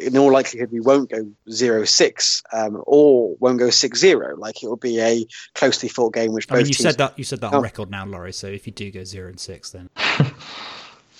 in 0.00 0.16
all 0.16 0.32
likelihood 0.32 0.70
we 0.72 0.80
won't 0.80 1.10
go 1.10 1.30
zero 1.50 1.84
six 1.84 2.42
um, 2.52 2.82
or 2.86 3.36
won't 3.40 3.58
go 3.58 3.70
six 3.70 3.98
zero. 3.98 4.36
Like 4.36 4.62
it 4.62 4.68
will 4.68 4.76
be 4.76 5.00
a 5.00 5.26
closely 5.54 5.88
fought 5.88 6.14
game. 6.14 6.32
Which 6.32 6.50
I 6.50 6.56
mean, 6.56 6.66
you 6.66 6.74
said 6.74 6.98
that 6.98 7.18
you 7.18 7.24
said 7.24 7.40
that 7.40 7.48
on 7.48 7.56
oh. 7.56 7.60
record 7.60 7.90
now, 7.90 8.04
Laurie. 8.06 8.32
So 8.32 8.46
if 8.46 8.66
you 8.66 8.72
do 8.72 8.90
go 8.90 9.04
zero 9.04 9.28
and 9.28 9.40
six, 9.40 9.70
then. 9.70 9.90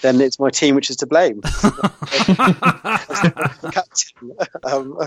then 0.03 0.21
it's 0.21 0.39
my 0.39 0.51
team 0.51 0.75
which 0.75 0.91
is 0.91 0.97
to 0.97 1.07
blame. 1.07 1.41
um, 4.65 4.99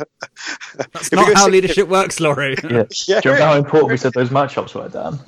That's 0.93 1.12
not 1.12 1.34
how 1.36 1.47
leadership 1.47 1.88
works, 1.88 2.19
Laurie. 2.19 2.55
Yeah. 2.63 2.86
yeah. 3.08 3.21
Do 3.21 3.29
you 3.29 3.36
know 3.36 3.45
how 3.45 3.58
important 3.58 3.91
we 3.91 3.97
said 3.97 4.13
those 4.13 4.29
matchups 4.29 4.73
were, 4.73 4.89
Dan? 4.89 5.19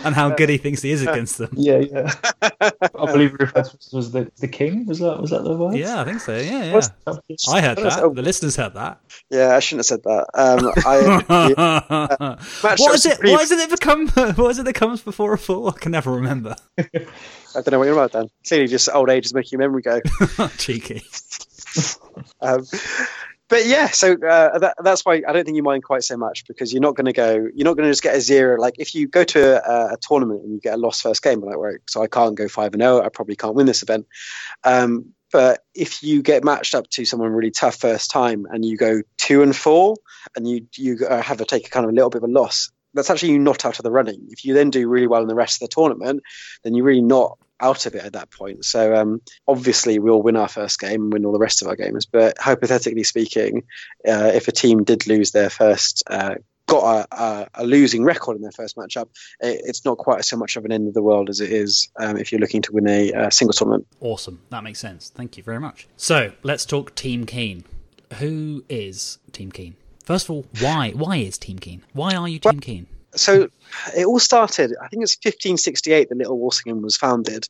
and 0.04 0.14
how 0.14 0.30
good 0.30 0.48
he 0.48 0.58
thinks 0.58 0.82
he 0.82 0.92
is 0.92 1.02
against 1.02 1.38
them. 1.38 1.50
Yeah, 1.54 1.78
yeah. 1.78 2.12
I 2.50 3.06
believe 3.06 3.34
reference 3.34 3.90
was 3.92 4.12
the, 4.12 4.30
the 4.38 4.48
king. 4.48 4.86
Was 4.86 4.98
that 5.00 5.20
was 5.20 5.30
that 5.30 5.42
the 5.42 5.56
word? 5.56 5.74
Yeah, 5.74 6.00
I 6.00 6.04
think 6.04 6.20
so. 6.20 6.36
Yeah, 6.36 6.64
yeah. 6.64 6.80
I 7.48 7.60
heard 7.60 7.78
that. 7.78 8.12
The 8.14 8.22
listeners 8.22 8.56
heard 8.56 8.74
that. 8.74 9.00
Yeah, 9.30 9.56
I 9.56 9.60
shouldn't 9.60 9.80
have 9.80 9.86
said 9.86 10.02
that. 10.04 10.26
Um, 10.34 10.72
I, 10.86 11.00
yeah, 11.48 11.80
uh, 11.88 12.36
what 12.60 12.94
is 12.94 13.06
it? 13.06 13.18
What 13.22 13.42
is 13.42 13.50
it 13.50 13.56
that 13.56 13.70
become? 13.70 14.08
What 14.36 14.50
is 14.50 14.58
it 14.58 14.64
that 14.64 14.74
comes 14.74 15.00
before 15.00 15.32
a 15.32 15.38
fall? 15.38 15.68
I 15.68 15.72
can 15.72 15.92
never 15.92 16.12
remember. 16.12 16.56
I 17.54 17.60
don't 17.62 17.72
know 17.72 17.78
what 17.78 17.86
you're 17.86 17.94
about, 17.94 18.12
Dan. 18.12 18.28
Clearly, 18.46 18.66
just 18.68 18.88
old 18.92 19.10
age 19.10 19.26
is 19.26 19.34
making 19.34 19.58
your 19.58 19.60
memory 19.60 19.82
go. 19.82 20.00
Cheeky. 20.58 21.02
um, 22.40 22.64
but 23.48 23.66
yeah, 23.66 23.88
so 23.88 24.12
uh, 24.12 24.58
that, 24.60 24.76
that's 24.82 25.04
why 25.04 25.22
I 25.26 25.32
don't 25.32 25.44
think 25.44 25.56
you 25.56 25.64
mind 25.64 25.82
quite 25.82 26.04
so 26.04 26.16
much 26.16 26.46
because 26.46 26.72
you're 26.72 26.80
not 26.80 26.94
going 26.94 27.06
to 27.06 27.12
go, 27.12 27.48
you're 27.54 27.64
not 27.64 27.76
going 27.76 27.86
to 27.86 27.90
just 27.90 28.02
get 28.02 28.14
a 28.14 28.20
zero. 28.20 28.60
Like 28.60 28.74
if 28.78 28.94
you 28.94 29.08
go 29.08 29.24
to 29.24 29.68
a, 29.68 29.94
a, 29.94 29.96
tournament 30.00 30.44
and 30.44 30.52
you 30.52 30.60
get 30.60 30.74
a 30.74 30.76
lost 30.76 31.02
first 31.02 31.20
game, 31.20 31.40
like, 31.40 31.56
right, 31.56 31.78
so 31.88 32.00
I 32.00 32.06
can't 32.06 32.36
go 32.36 32.46
five 32.46 32.72
and 32.74 32.82
zero, 32.82 33.02
I 33.02 33.08
probably 33.08 33.34
can't 33.34 33.56
win 33.56 33.66
this 33.66 33.82
event. 33.82 34.06
Um, 34.62 35.14
but 35.32 35.64
if 35.74 36.02
you 36.02 36.22
get 36.22 36.44
matched 36.44 36.76
up 36.76 36.88
to 36.90 37.04
someone 37.04 37.32
really 37.32 37.50
tough 37.50 37.76
first 37.76 38.10
time 38.10 38.46
and 38.50 38.64
you 38.64 38.76
go 38.76 39.02
two 39.18 39.42
and 39.42 39.54
four 39.54 39.96
and 40.36 40.48
you 40.48 40.66
you 40.76 41.06
uh, 41.08 41.22
have 41.22 41.38
to 41.38 41.44
take 41.44 41.66
a 41.66 41.70
kind 41.70 41.84
of 41.84 41.90
a 41.90 41.94
little 41.94 42.10
bit 42.10 42.22
of 42.22 42.28
a 42.28 42.32
loss, 42.32 42.70
that's 42.94 43.10
actually 43.10 43.32
you 43.32 43.38
not 43.38 43.64
out 43.64 43.78
of 43.78 43.82
the 43.82 43.90
running. 43.90 44.26
If 44.30 44.44
you 44.44 44.54
then 44.54 44.70
do 44.70 44.88
really 44.88 45.06
well 45.06 45.22
in 45.22 45.28
the 45.28 45.34
rest 45.34 45.62
of 45.62 45.68
the 45.68 45.74
tournament, 45.74 46.22
then 46.64 46.74
you're 46.74 46.84
really 46.84 47.02
not 47.02 47.38
out 47.60 47.86
of 47.86 47.94
it 47.94 48.04
at 48.04 48.14
that 48.14 48.30
point. 48.30 48.64
So 48.64 48.94
um, 48.94 49.20
obviously 49.46 49.98
we'll 49.98 50.22
win 50.22 50.36
our 50.36 50.48
first 50.48 50.80
game 50.80 51.02
and 51.02 51.12
win 51.12 51.24
all 51.24 51.32
the 51.32 51.38
rest 51.38 51.62
of 51.62 51.68
our 51.68 51.76
games. 51.76 52.06
But 52.06 52.38
hypothetically 52.38 53.04
speaking, 53.04 53.64
uh, 54.08 54.32
if 54.34 54.48
a 54.48 54.52
team 54.52 54.84
did 54.84 55.06
lose 55.06 55.30
their 55.30 55.50
first. 55.50 56.02
Uh, 56.06 56.36
got 56.66 57.08
a, 57.10 57.22
a, 57.22 57.48
a, 57.54 57.66
losing 57.66 58.04
record 58.04 58.36
in 58.36 58.42
their 58.42 58.52
first 58.52 58.76
matchup, 58.76 59.08
it, 59.40 59.60
it's 59.64 59.84
not 59.84 59.98
quite 59.98 60.24
so 60.24 60.36
much 60.36 60.54
of 60.54 60.64
an 60.64 60.70
end 60.70 60.86
of 60.86 60.94
the 60.94 61.02
world 61.02 61.28
as 61.28 61.40
it 61.40 61.50
is 61.50 61.88
um, 61.98 62.16
if 62.16 62.30
you're 62.30 62.40
looking 62.40 62.62
to 62.62 62.72
win 62.72 62.86
a, 62.86 63.10
a 63.10 63.30
single 63.32 63.52
tournament. 63.52 63.88
Awesome, 64.00 64.40
that 64.50 64.62
makes 64.62 64.78
sense. 64.78 65.10
Thank 65.10 65.36
you 65.36 65.42
very 65.42 65.58
much. 65.58 65.88
So 65.96 66.30
let's 66.44 66.64
talk 66.64 66.94
Team 66.94 67.26
Keen. 67.26 67.64
Who 68.18 68.64
is 68.68 69.18
Team 69.32 69.50
Keen? 69.50 69.74
First 70.10 70.26
of 70.26 70.30
all, 70.32 70.46
why? 70.58 70.90
Why 70.90 71.18
is 71.18 71.38
Team 71.38 71.60
Keen? 71.60 71.84
Why 71.92 72.16
are 72.16 72.28
you 72.28 72.40
Team 72.40 72.54
well, 72.54 72.60
Keen? 72.60 72.88
So 73.14 73.48
it 73.96 74.04
all 74.04 74.18
started, 74.18 74.74
I 74.82 74.88
think 74.88 75.04
it's 75.04 75.16
1568 75.16 76.08
that 76.08 76.18
Little 76.18 76.36
Walsingham 76.36 76.82
was 76.82 76.96
founded 76.96 77.48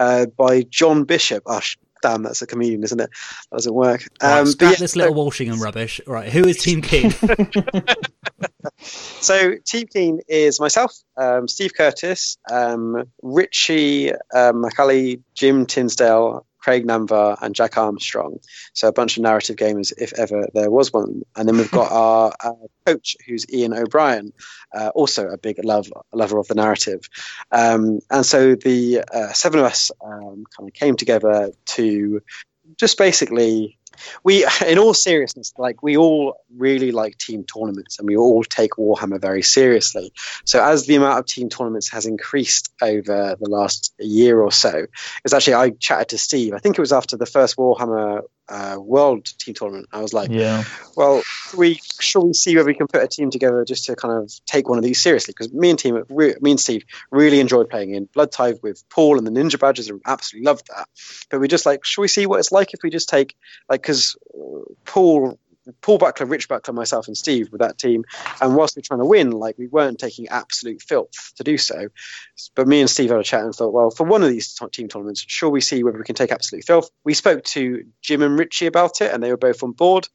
uh, 0.00 0.26
by 0.26 0.62
John 0.62 1.04
Bishop. 1.04 1.44
Oh, 1.46 1.60
damn, 2.02 2.24
that's 2.24 2.42
a 2.42 2.48
comedian, 2.48 2.82
isn't 2.82 2.98
it? 2.98 3.10
That 3.52 3.58
doesn't 3.58 3.74
work. 3.74 4.08
Um, 4.20 4.44
right, 4.46 4.56
yeah, 4.60 4.74
this 4.74 4.96
Little 4.96 5.12
so, 5.12 5.18
Walsingham 5.18 5.62
rubbish. 5.62 6.00
Right, 6.04 6.32
who 6.32 6.48
is 6.48 6.56
Team 6.56 6.82
Keen? 6.82 7.12
so 8.80 9.54
Team 9.64 9.86
Keen 9.86 10.20
is 10.26 10.58
myself, 10.58 10.92
um, 11.16 11.46
Steve 11.46 11.74
Curtis, 11.76 12.38
um, 12.50 13.04
Richie 13.22 14.10
um, 14.34 14.64
McCallie, 14.64 15.22
Jim 15.34 15.64
Tinsdale, 15.64 16.44
Craig 16.60 16.86
Namvar, 16.86 17.38
and 17.40 17.54
Jack 17.54 17.76
Armstrong. 17.76 18.38
So 18.72 18.88
a 18.88 18.92
bunch 18.92 19.16
of 19.16 19.22
narrative 19.22 19.56
gamers, 19.56 19.92
if 19.98 20.12
ever 20.14 20.46
there 20.54 20.70
was 20.70 20.92
one. 20.92 21.22
And 21.36 21.48
then 21.48 21.56
we've 21.56 21.70
got 21.70 21.90
our, 21.92 22.32
our 22.42 22.56
coach, 22.86 23.16
who's 23.26 23.46
Ian 23.52 23.74
O'Brien, 23.74 24.32
uh, 24.74 24.90
also 24.94 25.28
a 25.28 25.38
big 25.38 25.62
love, 25.64 25.92
lover 26.12 26.38
of 26.38 26.48
the 26.48 26.54
narrative. 26.54 27.08
Um, 27.50 28.00
and 28.10 28.24
so 28.24 28.54
the 28.54 29.04
uh, 29.12 29.32
seven 29.32 29.60
of 29.60 29.66
us 29.66 29.90
um, 30.04 30.44
kind 30.56 30.68
of 30.68 30.74
came 30.74 30.96
together 30.96 31.52
to 31.66 32.22
just 32.76 32.98
basically 32.98 33.78
we 34.22 34.46
in 34.66 34.78
all 34.78 34.94
seriousness 34.94 35.52
like 35.58 35.82
we 35.82 35.96
all 35.96 36.34
really 36.56 36.92
like 36.92 37.18
team 37.18 37.44
tournaments 37.44 37.98
and 37.98 38.06
we 38.06 38.16
all 38.16 38.44
take 38.44 38.72
warhammer 38.72 39.20
very 39.20 39.42
seriously. 39.42 40.12
So 40.44 40.62
as 40.62 40.86
the 40.86 40.96
amount 40.96 41.18
of 41.18 41.26
team 41.26 41.48
tournaments 41.48 41.90
has 41.90 42.06
increased 42.06 42.72
over 42.82 43.36
the 43.40 43.48
last 43.48 43.92
year 43.98 44.40
or 44.40 44.52
so 44.52 44.86
it's 45.24 45.34
actually 45.34 45.54
i 45.54 45.70
chatted 45.70 46.08
to 46.10 46.18
steve. 46.18 46.54
I 46.54 46.58
think 46.58 46.78
it 46.78 46.80
was 46.80 46.92
after 46.92 47.16
the 47.16 47.26
first 47.26 47.56
warhammer 47.56 48.22
uh, 48.50 48.76
world 48.78 49.24
team 49.38 49.54
tournament. 49.54 49.88
I 49.92 50.00
was 50.00 50.12
like, 50.12 50.30
yeah. 50.30 50.64
Well, 50.96 51.22
we 51.56 51.80
shall 52.00 52.26
we 52.26 52.34
see 52.34 52.56
whether 52.56 52.66
we 52.66 52.74
can 52.74 52.88
put 52.88 53.02
a 53.02 53.08
team 53.08 53.30
together 53.30 53.64
just 53.64 53.84
to 53.86 53.96
kind 53.96 54.22
of 54.22 54.32
take 54.44 54.68
one 54.68 54.78
of 54.78 54.84
these 54.84 55.00
seriously? 55.00 55.32
Because 55.32 55.52
me 55.52 55.70
and 55.70 55.78
team, 55.78 56.02
me 56.10 56.50
and 56.50 56.60
Steve 56.60 56.84
really 57.10 57.40
enjoyed 57.40 57.70
playing 57.70 57.94
in 57.94 58.06
Blood 58.06 58.32
Tithe 58.32 58.58
with 58.62 58.82
Paul 58.90 59.18
and 59.18 59.26
the 59.26 59.30
Ninja 59.30 59.58
Badgers, 59.58 59.88
and 59.88 60.00
absolutely 60.06 60.46
loved 60.46 60.68
that. 60.68 60.88
But 61.30 61.40
we 61.40 61.48
just 61.48 61.64
like, 61.64 61.84
shall 61.84 62.02
we 62.02 62.08
see 62.08 62.26
what 62.26 62.40
it's 62.40 62.52
like 62.52 62.74
if 62.74 62.80
we 62.82 62.90
just 62.90 63.08
take 63.08 63.36
like 63.68 63.82
because 63.82 64.16
Paul 64.84 65.38
Paul 65.80 65.98
Buckler, 65.98 66.26
Rich 66.26 66.48
Buckler, 66.48 66.74
myself, 66.74 67.06
and 67.06 67.16
Steve 67.16 67.50
with 67.52 67.60
that 67.60 67.78
team. 67.78 68.04
And 68.40 68.56
whilst 68.56 68.76
we 68.76 68.80
are 68.80 68.82
trying 68.82 69.00
to 69.00 69.06
win, 69.06 69.30
like 69.30 69.58
we 69.58 69.66
weren't 69.66 69.98
taking 69.98 70.28
absolute 70.28 70.82
filth 70.82 71.32
to 71.36 71.44
do 71.44 71.58
so. 71.58 71.88
But 72.54 72.68
me 72.68 72.80
and 72.80 72.90
Steve 72.90 73.10
had 73.10 73.20
a 73.20 73.24
chat 73.24 73.44
and 73.44 73.54
thought, 73.54 73.72
well, 73.72 73.90
for 73.90 74.04
one 74.04 74.22
of 74.22 74.30
these 74.30 74.58
team 74.72 74.88
tournaments, 74.88 75.24
sure 75.26 75.50
we 75.50 75.60
see 75.60 75.82
whether 75.84 75.98
we 75.98 76.04
can 76.04 76.14
take 76.14 76.32
absolute 76.32 76.64
filth. 76.64 76.90
We 77.04 77.14
spoke 77.14 77.44
to 77.44 77.84
Jim 78.02 78.22
and 78.22 78.38
Richie 78.38 78.66
about 78.66 79.00
it, 79.00 79.12
and 79.12 79.22
they 79.22 79.30
were 79.30 79.36
both 79.36 79.62
on 79.62 79.72
board. 79.72 80.08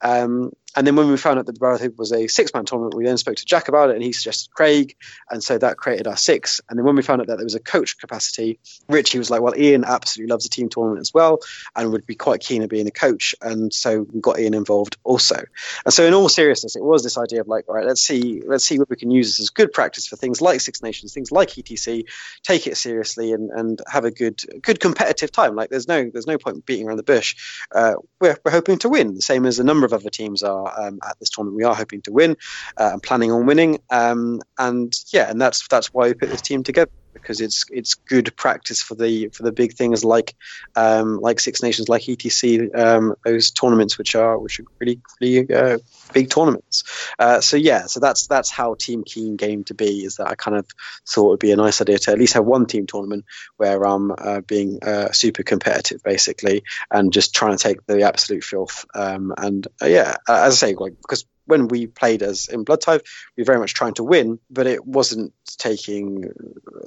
Um, 0.00 0.52
and 0.76 0.86
then 0.86 0.96
when 0.96 1.10
we 1.10 1.16
found 1.16 1.38
out 1.38 1.46
that 1.46 1.52
the 1.52 1.58
Brotherhood 1.58 1.98
was 1.98 2.12
a 2.12 2.28
six 2.28 2.52
man 2.54 2.64
tournament, 2.64 2.94
we 2.94 3.04
then 3.04 3.18
spoke 3.18 3.36
to 3.36 3.44
Jack 3.44 3.68
about 3.68 3.90
it 3.90 3.96
and 3.96 4.02
he 4.02 4.12
suggested 4.12 4.50
Craig. 4.52 4.96
And 5.30 5.42
so 5.42 5.58
that 5.58 5.76
created 5.76 6.06
our 6.06 6.16
six. 6.16 6.60
And 6.68 6.78
then 6.78 6.86
when 6.86 6.96
we 6.96 7.02
found 7.02 7.20
out 7.20 7.26
that 7.26 7.36
there 7.36 7.44
was 7.44 7.54
a 7.54 7.60
coach 7.60 7.98
capacity, 7.98 8.58
Richie 8.88 9.18
was 9.18 9.30
like, 9.30 9.42
well, 9.42 9.56
Ian 9.56 9.84
absolutely 9.84 10.32
loves 10.32 10.46
a 10.46 10.48
team 10.48 10.68
tournament 10.68 11.00
as 11.00 11.12
well 11.12 11.40
and 11.76 11.92
would 11.92 12.06
be 12.06 12.14
quite 12.14 12.40
keen 12.40 12.62
at 12.62 12.70
being 12.70 12.86
a 12.86 12.92
coach. 12.92 13.34
And 13.42 13.72
so 13.72 14.06
we 14.12 14.20
got 14.20 14.38
Ian 14.38 14.54
involved 14.54 14.96
also. 15.04 15.42
And 15.84 15.92
so 15.92 16.04
in 16.04 16.14
all 16.14 16.28
seriousness, 16.28 16.76
it 16.76 16.82
was 16.82 17.02
this 17.02 17.18
idea 17.18 17.42
of 17.42 17.48
like, 17.48 17.68
all 17.68 17.74
right, 17.74 17.86
let's 17.86 18.02
see, 18.02 18.42
let's 18.46 18.64
see 18.64 18.78
what 18.78 18.88
we 18.88 18.96
can 18.96 19.10
use 19.10 19.28
this 19.28 19.40
as 19.40 19.50
good 19.50 19.72
practice 19.72 20.06
for 20.06 20.16
things 20.16 20.40
like 20.40 20.60
Six 20.60 20.82
Nations, 20.82 21.12
things 21.12 21.30
like 21.30 21.50
ETC, 21.50 22.04
take 22.42 22.66
it 22.66 22.76
seriously 22.76 23.32
and, 23.32 23.50
and 23.50 23.82
have 23.88 24.04
a 24.04 24.10
good, 24.10 24.40
good 24.62 24.80
competitive 24.80 25.30
time. 25.30 25.54
Like 25.54 25.68
there's 25.68 25.88
no, 25.88 26.08
there's 26.10 26.26
no 26.26 26.38
point 26.38 26.64
beating 26.64 26.86
around 26.86 26.96
the 26.96 27.02
bush. 27.02 27.36
Uh, 27.74 27.94
we're, 28.20 28.38
we're 28.44 28.52
hoping 28.52 28.78
to 28.78 28.88
win, 28.88 29.14
the 29.14 29.22
same 29.22 29.44
as 29.44 29.58
a 29.58 29.64
number 29.64 29.84
of 29.84 29.92
other 29.92 30.10
teams 30.10 30.42
are 30.42 30.61
um, 30.78 30.98
at 31.08 31.18
this 31.18 31.30
tournament. 31.30 31.56
We 31.56 31.64
are 31.64 31.74
hoping 31.74 32.02
to 32.02 32.12
win 32.12 32.36
uh, 32.78 32.90
and 32.92 33.02
planning 33.02 33.32
on 33.32 33.46
winning. 33.46 33.78
Um, 33.90 34.40
and 34.58 34.92
yeah, 35.12 35.30
and 35.30 35.40
that's 35.40 35.66
that's 35.68 35.88
why 35.88 36.08
we 36.08 36.14
put 36.14 36.30
this 36.30 36.42
team 36.42 36.62
together 36.62 36.90
because 37.12 37.40
it's 37.40 37.64
it's 37.70 37.94
good 37.94 38.34
practice 38.36 38.82
for 38.82 38.94
the 38.94 39.28
for 39.28 39.42
the 39.42 39.52
big 39.52 39.74
things 39.74 40.04
like 40.04 40.34
um, 40.76 41.20
like 41.20 41.40
Six 41.40 41.62
Nations, 41.62 41.88
like 41.88 42.02
ETC, 42.02 42.76
um, 42.78 43.14
those 43.24 43.50
tournaments 43.50 43.98
which 43.98 44.14
are 44.14 44.38
which 44.38 44.60
are 44.60 44.64
really 44.78 45.00
really 45.20 45.54
uh, 45.54 45.78
big 46.12 46.30
tournaments. 46.30 46.84
Uh, 47.18 47.40
so 47.40 47.56
yeah, 47.56 47.86
so 47.86 48.00
that's 48.00 48.26
that's 48.26 48.50
how 48.50 48.74
Team 48.74 49.04
Keen 49.04 49.36
game 49.36 49.64
to 49.64 49.74
be. 49.74 50.04
Is 50.04 50.16
that 50.16 50.28
I 50.28 50.34
kind 50.34 50.56
of 50.56 50.66
thought 51.08 51.26
it 51.26 51.30
would 51.30 51.40
be 51.40 51.52
a 51.52 51.56
nice 51.56 51.80
idea 51.80 51.98
to 51.98 52.12
at 52.12 52.18
least 52.18 52.34
have 52.34 52.44
one 52.44 52.66
team 52.66 52.86
tournament 52.86 53.24
where 53.56 53.84
I'm 53.84 54.12
uh, 54.16 54.40
being 54.40 54.78
uh, 54.82 55.12
super 55.12 55.42
competitive 55.42 56.02
basically 56.02 56.62
and 56.90 57.12
just 57.12 57.34
trying 57.34 57.56
to 57.56 57.62
take 57.62 57.84
the 57.86 58.02
absolute 58.02 58.44
filth. 58.44 58.84
Um, 58.94 59.32
and 59.36 59.66
uh, 59.80 59.86
yeah, 59.86 60.16
as 60.28 60.62
I 60.62 60.68
say, 60.68 60.74
like 60.74 60.94
because 61.00 61.24
when 61.46 61.68
we 61.68 61.86
played 61.86 62.22
as 62.22 62.48
in 62.48 62.64
Blood 62.64 62.80
Tithe, 62.80 63.02
we 63.36 63.42
were 63.42 63.46
very 63.46 63.58
much 63.58 63.74
trying 63.74 63.94
to 63.94 64.04
win, 64.04 64.38
but 64.50 64.66
it 64.66 64.84
wasn't 64.86 65.32
taking 65.58 66.30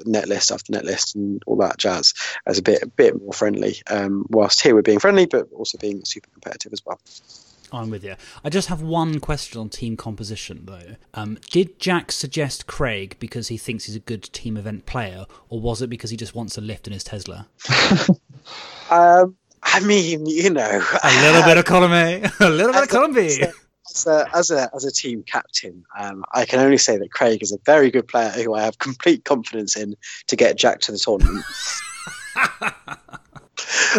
net 0.05 0.27
list 0.27 0.51
after 0.51 0.71
net 0.71 0.85
list 0.85 1.15
and 1.15 1.41
all 1.45 1.57
that 1.57 1.77
jazz 1.77 2.13
as 2.45 2.57
a 2.57 2.61
bit 2.61 2.83
a 2.83 2.87
bit 2.87 3.19
more 3.19 3.33
friendly. 3.33 3.75
Um, 3.89 4.25
whilst 4.29 4.61
here 4.61 4.75
we're 4.75 4.81
being 4.81 4.99
friendly, 4.99 5.25
but 5.25 5.49
also 5.53 5.77
being 5.77 6.03
super 6.05 6.29
competitive 6.29 6.73
as 6.73 6.81
well. 6.85 6.99
I'm 7.71 7.89
with 7.89 8.03
you. 8.03 8.15
I 8.43 8.49
just 8.49 8.67
have 8.69 8.81
one 8.81 9.19
question 9.19 9.59
on 9.59 9.69
team 9.69 9.97
composition, 9.97 10.61
though. 10.65 10.95
Um, 11.13 11.39
did 11.51 11.79
Jack 11.79 12.11
suggest 12.11 12.67
Craig 12.67 13.17
because 13.19 13.47
he 13.47 13.57
thinks 13.57 13.85
he's 13.85 13.95
a 13.95 13.99
good 13.99 14.23
team 14.23 14.55
event 14.55 14.85
player, 14.85 15.25
or 15.49 15.59
was 15.59 15.81
it 15.81 15.89
because 15.89 16.11
he 16.11 16.17
just 16.17 16.35
wants 16.35 16.57
a 16.57 16.61
lift 16.61 16.87
in 16.87 16.93
his 16.93 17.03
Tesla? 17.03 17.47
um, 18.91 19.35
I 19.63 19.79
mean, 19.81 20.25
you 20.27 20.51
know, 20.51 20.81
a 21.03 21.21
little 21.23 21.43
bit 21.43 21.57
of 21.57 21.65
column 21.65 21.91
A, 21.91 22.29
a 22.39 22.49
little 22.49 22.71
bit 22.71 22.83
of 22.83 22.89
column 22.89 23.13
B 23.13 23.45
as 23.89 24.07
a, 24.07 24.27
as 24.33 24.51
a, 24.51 24.69
as 24.75 24.85
a 24.85 24.91
team 24.91 25.23
captain, 25.23 25.85
um, 25.99 26.23
I 26.33 26.45
can 26.45 26.59
only 26.59 26.77
say 26.77 26.97
that 26.97 27.11
Craig 27.11 27.41
is 27.41 27.51
a 27.51 27.57
very 27.65 27.91
good 27.91 28.07
player 28.07 28.29
who 28.29 28.53
I 28.53 28.63
have 28.63 28.79
complete 28.79 29.25
confidence 29.25 29.75
in 29.75 29.95
to 30.27 30.35
get 30.35 30.57
Jack 30.57 30.79
to 30.81 30.91
the 30.91 30.97
tournament. 30.97 31.45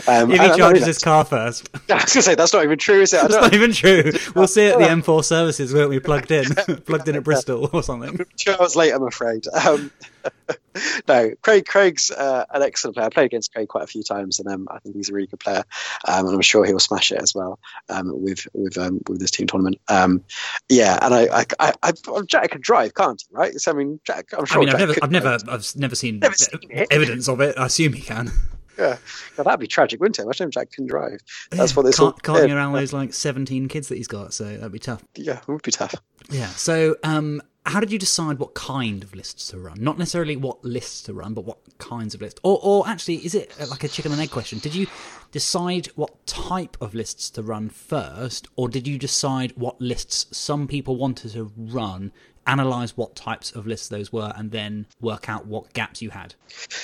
Um, 0.07 0.31
if 0.31 0.41
he 0.41 0.57
charges 0.57 0.87
his 0.87 0.99
car 0.99 1.25
first. 1.25 1.69
I 1.75 1.79
was 1.79 1.89
going 1.89 2.07
to 2.07 2.23
say, 2.23 2.35
that's 2.35 2.53
not 2.53 2.65
even 2.65 2.79
true, 2.79 3.01
is 3.01 3.13
it? 3.13 3.23
That's 3.23 3.35
not 3.35 3.55
even 3.55 3.73
true. 3.73 4.13
We'll 4.35 4.47
see 4.47 4.67
at 4.67 4.79
the 4.79 4.85
M4 4.85 5.25
services, 5.25 5.73
won't 5.73 5.91
we? 5.91 5.99
Plugged 5.99 6.31
in. 6.31 6.45
Plugged 6.85 7.09
in 7.09 7.17
at 7.17 7.25
Bristol 7.25 7.71
or 7.73 7.83
something. 7.83 8.21
Two 8.37 8.53
hours 8.53 8.77
late, 8.77 8.93
I'm 8.93 9.03
afraid. 9.03 9.47
Um, 9.49 9.91
no, 11.09 11.31
Craig. 11.43 11.67
Craig's 11.67 12.11
uh, 12.11 12.45
an 12.51 12.63
excellent 12.63 12.97
player. 12.97 13.07
I 13.07 13.11
played 13.11 13.27
against 13.27 13.53
Craig 13.53 13.69
quite 13.69 13.85
a 13.85 13.87
few 13.87 14.03
times, 14.03 14.39
and 14.39 14.49
um, 14.49 14.69
I 14.71 14.79
think 14.79 14.97
he's 14.97 15.11
a 15.11 15.13
really 15.13 15.27
good 15.27 15.41
player. 15.41 15.65
Um, 16.07 16.27
and 16.27 16.35
I'm 16.35 16.41
sure 16.41 16.65
he'll 16.65 16.79
smash 16.79 17.13
it 17.13 17.21
as 17.21 17.35
well 17.35 17.59
um, 17.89 18.23
with 18.23 18.47
with 18.55 18.79
um, 18.79 19.01
with 19.09 19.21
this 19.21 19.31
team 19.31 19.47
tournament. 19.47 19.81
Um, 19.89 20.25
yeah, 20.69 20.99
and 21.03 21.15
I, 21.15 21.41
I, 21.41 21.45
I, 21.61 21.73
I, 21.83 21.93
Jack 22.27 22.51
can 22.51 22.61
drive, 22.61 22.95
can't 22.95 23.23
he? 23.29 23.37
Right? 23.37 23.55
So 23.61 23.73
I 23.73 23.75
mean, 23.75 24.01
Jack. 24.05 24.29
I'm 24.37 24.45
sure. 24.45 24.59
I 24.59 24.61
mean, 24.61 24.75
I've 24.75 24.79
Jack 24.79 24.89
never, 24.89 25.05
I've 25.05 25.11
never, 25.11 25.53
I've 25.53 25.77
never 25.77 25.95
seen, 25.95 26.19
never 26.21 26.35
seen 26.35 26.87
evidence 26.91 27.29
of 27.29 27.41
it. 27.41 27.59
I 27.59 27.67
assume 27.67 27.93
he 27.93 28.03
can. 28.03 28.31
Yeah, 28.79 28.99
well, 29.37 29.45
that'd 29.45 29.61
be 29.61 29.67
tragic, 29.67 30.01
wouldn't 30.01 30.19
it? 30.19 30.23
Imagine 30.23 30.49
if 30.49 30.55
Jack 30.55 30.71
can 30.71 30.87
drive. 30.87 31.21
That's 31.51 31.73
yeah, 31.73 31.77
what 31.77 31.87
this 31.87 31.99
can't, 31.99 32.23
carting 32.23 32.53
around 32.53 32.75
those 32.75 32.93
like 32.93 33.15
seventeen 33.15 33.69
kids 33.69 33.89
that 33.89 33.97
he's 33.97 34.07
got. 34.07 34.35
So 34.35 34.45
that'd 34.45 34.71
be 34.71 34.79
tough. 34.79 35.03
Yeah, 35.15 35.39
it 35.39 35.49
would 35.49 35.63
be 35.63 35.71
tough. 35.71 35.95
Yeah. 36.31 36.49
So, 36.49 36.97
um, 37.03 37.41
how 37.67 37.81
did 37.81 37.91
you 37.91 37.99
decide 37.99 38.39
what 38.39 38.55
kind 38.55 39.03
of 39.03 39.15
lists 39.15 39.49
to 39.49 39.59
run? 39.59 39.79
Not 39.81 39.99
necessarily 39.99 40.37
what 40.37 40.65
lists 40.65 41.03
to 41.03 41.15
run, 41.15 41.35
but 41.35 41.45
what 41.45 41.59
kinds 41.79 42.15
of 42.15 42.23
lists. 42.23 42.41
Or, 42.45 42.61
or 42.63 42.89
actually, 42.89 43.17
is 43.17 43.35
it 43.35 43.53
like 43.69 43.83
a 43.83 43.89
chicken 43.89 44.13
and 44.13 44.21
egg 44.21 44.31
question? 44.31 44.61
Did 44.61 44.75
you 44.75 44.87
decide 45.33 45.89
what 45.97 46.27
type 46.27 46.77
of 46.81 46.95
lists 46.95 47.29
to 47.31 47.43
run 47.43 47.69
first, 47.69 48.47
or 48.55 48.69
did 48.69 48.87
you 48.87 48.99
decide 48.99 49.53
what 49.57 49.81
lists 49.81 50.27
some 50.31 50.69
people 50.69 50.97
wanted 50.97 51.33
to 51.33 51.53
run 51.57 52.13
analyze 52.47 52.97
what 52.97 53.15
types 53.15 53.53
of 53.53 53.67
lists 53.67 53.89
those 53.89 54.13
were, 54.13 54.33
and 54.37 54.51
then 54.51 54.87
work 55.01 55.29
out 55.29 55.47
what 55.47 55.73
gaps 55.73 56.03
you 56.03 56.11
had? 56.11 56.35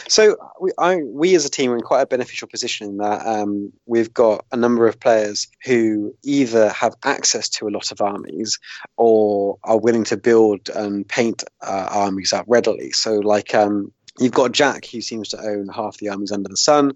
So 0.09 0.37
we, 0.61 0.71
I, 0.79 0.97
we 0.97 1.35
as 1.35 1.45
a 1.45 1.51
team 1.51 1.71
are 1.71 1.77
in 1.77 1.83
quite 1.83 2.03
a 2.03 2.07
beneficial 2.07 2.49
position 2.49 2.89
in 2.89 2.97
that 2.99 3.27
um, 3.27 3.73
we've 3.87 4.13
got 4.13 4.45
a 4.53 4.57
number 4.57 4.87
of 4.87 4.99
players 5.01 5.49
who 5.65 6.15
either 6.23 6.69
have 6.71 6.95
access 7.05 7.49
to 7.51 7.69
a 7.69 7.71
lot 7.71 7.93
of 7.93 8.01
armies 8.01 8.59
or 8.97 9.59
are 9.65 9.79
willing 9.79 10.05
to 10.05 10.17
build 10.17 10.69
and 10.69 11.07
paint 11.09 11.45
uh, 11.61 11.89
armies 11.91 12.33
up 12.33 12.45
readily. 12.49 12.93
So 12.93 13.15
like 13.17 13.55
um, 13.55 13.93
you've 14.19 14.33
got 14.33 14.53
Jack, 14.53 14.87
who 14.87 15.01
seems 15.01 15.31
to 15.31 15.41
own 15.41 15.69
half 15.69 15.97
the 15.99 16.11
armies 16.11 16.33
under 16.33 16.49
the 16.49 16.57
sun 16.57 16.93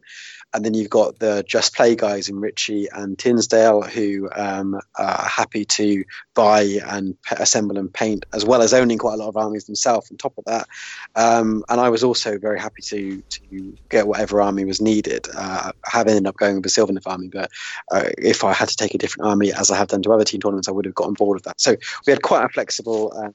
and 0.57 0.65
then 0.65 0.75
you've 0.75 0.91
got 0.91 1.19
the 1.19 1.45
Just 1.47 1.75
Play 1.75 1.97
guys 1.97 2.29
in 2.29 2.41
Richie 2.41 2.89
and 2.91 3.19
Tinsdale 3.19 3.83
who 3.83 4.31
um, 4.35 4.81
are 4.99 5.23
happy 5.23 5.65
to 5.67 6.05
buy 6.35 6.79
and 6.87 7.17
assemble 7.31 7.79
and 7.79 7.93
paint, 7.93 8.25
as 8.33 8.45
well 8.45 8.63
as 8.63 8.73
owning 8.73 8.99
quite 8.99 9.15
a 9.15 9.17
lot 9.17 9.29
of 9.29 9.37
armies 9.37 9.67
themselves. 9.67 10.11
On 10.11 10.17
top 10.17 10.33
of 10.39 10.45
that, 10.47 10.67
um, 11.15 11.63
and 11.69 11.81
I 11.81 11.91
was 11.91 12.05
also 12.05 12.39
very 12.39 12.59
happy 12.59 12.83
to 12.85 13.23
to 13.23 13.77
get 13.91 14.07
whatever 14.07 14.41
army 14.41 14.65
was 14.65 14.81
needed. 14.81 15.27
Uh, 15.35 15.73
I 15.85 15.91
have 15.91 16.09
ended 16.09 16.27
up 16.27 16.37
going 16.37 16.55
with 16.55 16.65
the 16.65 16.71
Sylvaneth 16.71 17.07
army, 17.07 17.29
but 17.29 17.51
uh, 17.91 18.09
if 18.17 18.45
I 18.45 18.53
had 18.53 18.69
to 18.69 18.77
take 18.77 18.95
a 18.95 18.99
different 18.99 19.29
army, 19.29 19.53
as 19.53 19.71
I 19.71 19.77
have 19.77 19.89
done 19.89 20.03
to 20.03 20.13
other 20.13 20.25
team 20.25 20.41
tournaments, 20.41 20.69
I 20.69 20.73
would 20.73 20.87
have 20.87 20.95
got 20.95 21.09
on 21.09 21.15
board 21.15 21.37
with 21.37 21.45
that. 21.45 21.61
So 21.61 21.77
we 22.07 22.13
had 22.13 22.23
quite 22.23 22.45
a 22.45 22.49
flexible. 22.49 23.13
Uh, 23.15 23.31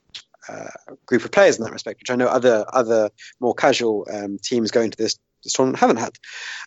uh, 0.48 0.70
group 1.06 1.26
of 1.26 1.32
players 1.32 1.58
in 1.58 1.64
that 1.64 1.74
respect, 1.74 2.00
which 2.00 2.10
I 2.10 2.16
know 2.16 2.28
other 2.28 2.66
other 2.72 3.10
more 3.40 3.54
casual 3.54 4.08
um, 4.12 4.38
teams 4.38 4.72
going 4.72 4.92
to 4.92 4.98
this 4.98 5.20
this 5.44 5.54
tournament 5.54 5.80
haven't 5.80 5.98
had. 5.98 6.14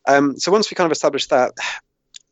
Um, 0.07 0.39
so 0.39 0.53
once 0.53 0.71
we 0.71 0.75
kind 0.75 0.87
of 0.87 0.93
established 0.93 1.31
that, 1.31 1.53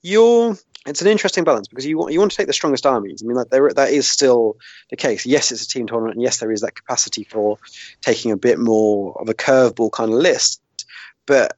you're 0.02 0.56
it's 0.86 1.00
an 1.00 1.06
interesting 1.06 1.44
balance 1.44 1.68
because 1.68 1.86
you 1.86 1.96
want 1.96 2.12
you 2.12 2.18
want 2.18 2.32
to 2.32 2.36
take 2.36 2.48
the 2.48 2.52
strongest 2.52 2.86
armies. 2.86 3.22
I 3.22 3.26
mean, 3.26 3.36
that 3.36 3.50
there, 3.50 3.70
that 3.72 3.90
is 3.90 4.08
still 4.08 4.56
the 4.90 4.96
case. 4.96 5.24
Yes, 5.24 5.52
it's 5.52 5.62
a 5.62 5.68
team 5.68 5.86
tournament, 5.86 6.16
and 6.16 6.22
yes, 6.22 6.38
there 6.38 6.50
is 6.50 6.62
that 6.62 6.74
capacity 6.74 7.24
for 7.24 7.58
taking 8.00 8.32
a 8.32 8.36
bit 8.36 8.58
more 8.58 9.20
of 9.20 9.28
a 9.28 9.34
curveball 9.34 9.92
kind 9.92 10.12
of 10.12 10.18
list. 10.18 10.60
But 11.26 11.56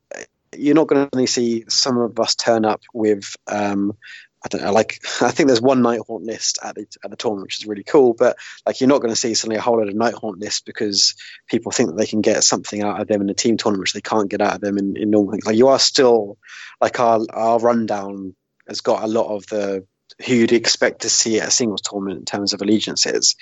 you're 0.56 0.74
not 0.74 0.88
going 0.88 1.06
to 1.06 1.16
only 1.16 1.26
see 1.26 1.64
some 1.68 1.98
of 1.98 2.18
us 2.20 2.34
turn 2.34 2.64
up 2.64 2.82
with 2.92 3.34
um, 3.46 3.96
I 4.44 4.48
don't 4.48 4.62
know, 4.62 4.72
like 4.72 5.00
I 5.22 5.30
think 5.30 5.46
there's 5.46 5.60
one 5.60 5.82
night 5.82 6.00
Nighthaunt 6.00 6.26
list 6.26 6.58
at 6.62 6.74
the 6.74 6.86
at 7.02 7.10
the 7.10 7.16
tournament, 7.16 7.46
which 7.46 7.60
is 7.60 7.66
really 7.66 7.82
cool. 7.82 8.14
But 8.14 8.36
like 8.66 8.80
you're 8.80 8.88
not 8.88 9.00
going 9.00 9.12
to 9.12 9.20
see 9.20 9.34
suddenly 9.34 9.56
a 9.56 9.60
whole 9.60 9.78
lot 9.78 9.88
of 9.88 9.94
night 9.94 10.14
Nighthaunt 10.14 10.40
lists 10.40 10.60
because 10.60 11.14
people 11.48 11.72
think 11.72 11.90
that 11.90 11.96
they 11.96 12.06
can 12.06 12.20
get 12.20 12.44
something 12.44 12.82
out 12.82 13.00
of 13.00 13.08
them 13.08 13.22
in 13.22 13.30
a 13.30 13.34
team 13.34 13.56
tournament 13.56 13.80
which 13.80 13.92
they 13.92 14.00
can't 14.00 14.30
get 14.30 14.40
out 14.40 14.54
of 14.54 14.60
them 14.60 14.78
in, 14.78 14.96
in 14.96 15.10
normal 15.10 15.32
things. 15.32 15.46
Like 15.46 15.56
you 15.56 15.68
are 15.68 15.78
still 15.78 16.38
like 16.80 17.00
our 17.00 17.20
our 17.32 17.58
rundown 17.58 18.34
has 18.68 18.80
got 18.80 19.02
a 19.02 19.08
lot 19.08 19.34
of 19.34 19.46
the 19.46 19.86
who 20.26 20.34
you'd 20.34 20.52
expect 20.52 21.02
to 21.02 21.10
see 21.10 21.40
at 21.40 21.48
a 21.48 21.50
singles 21.50 21.80
tournament 21.80 22.18
in 22.18 22.24
terms 22.24 22.52
of 22.52 22.60
allegiances. 22.60 23.36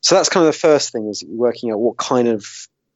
So 0.00 0.14
that's 0.14 0.28
kind 0.28 0.46
of 0.46 0.52
the 0.52 0.58
first 0.58 0.92
thing 0.92 1.08
is 1.08 1.24
working 1.26 1.72
out 1.72 1.80
what 1.80 1.96
kind 1.96 2.28
of 2.28 2.46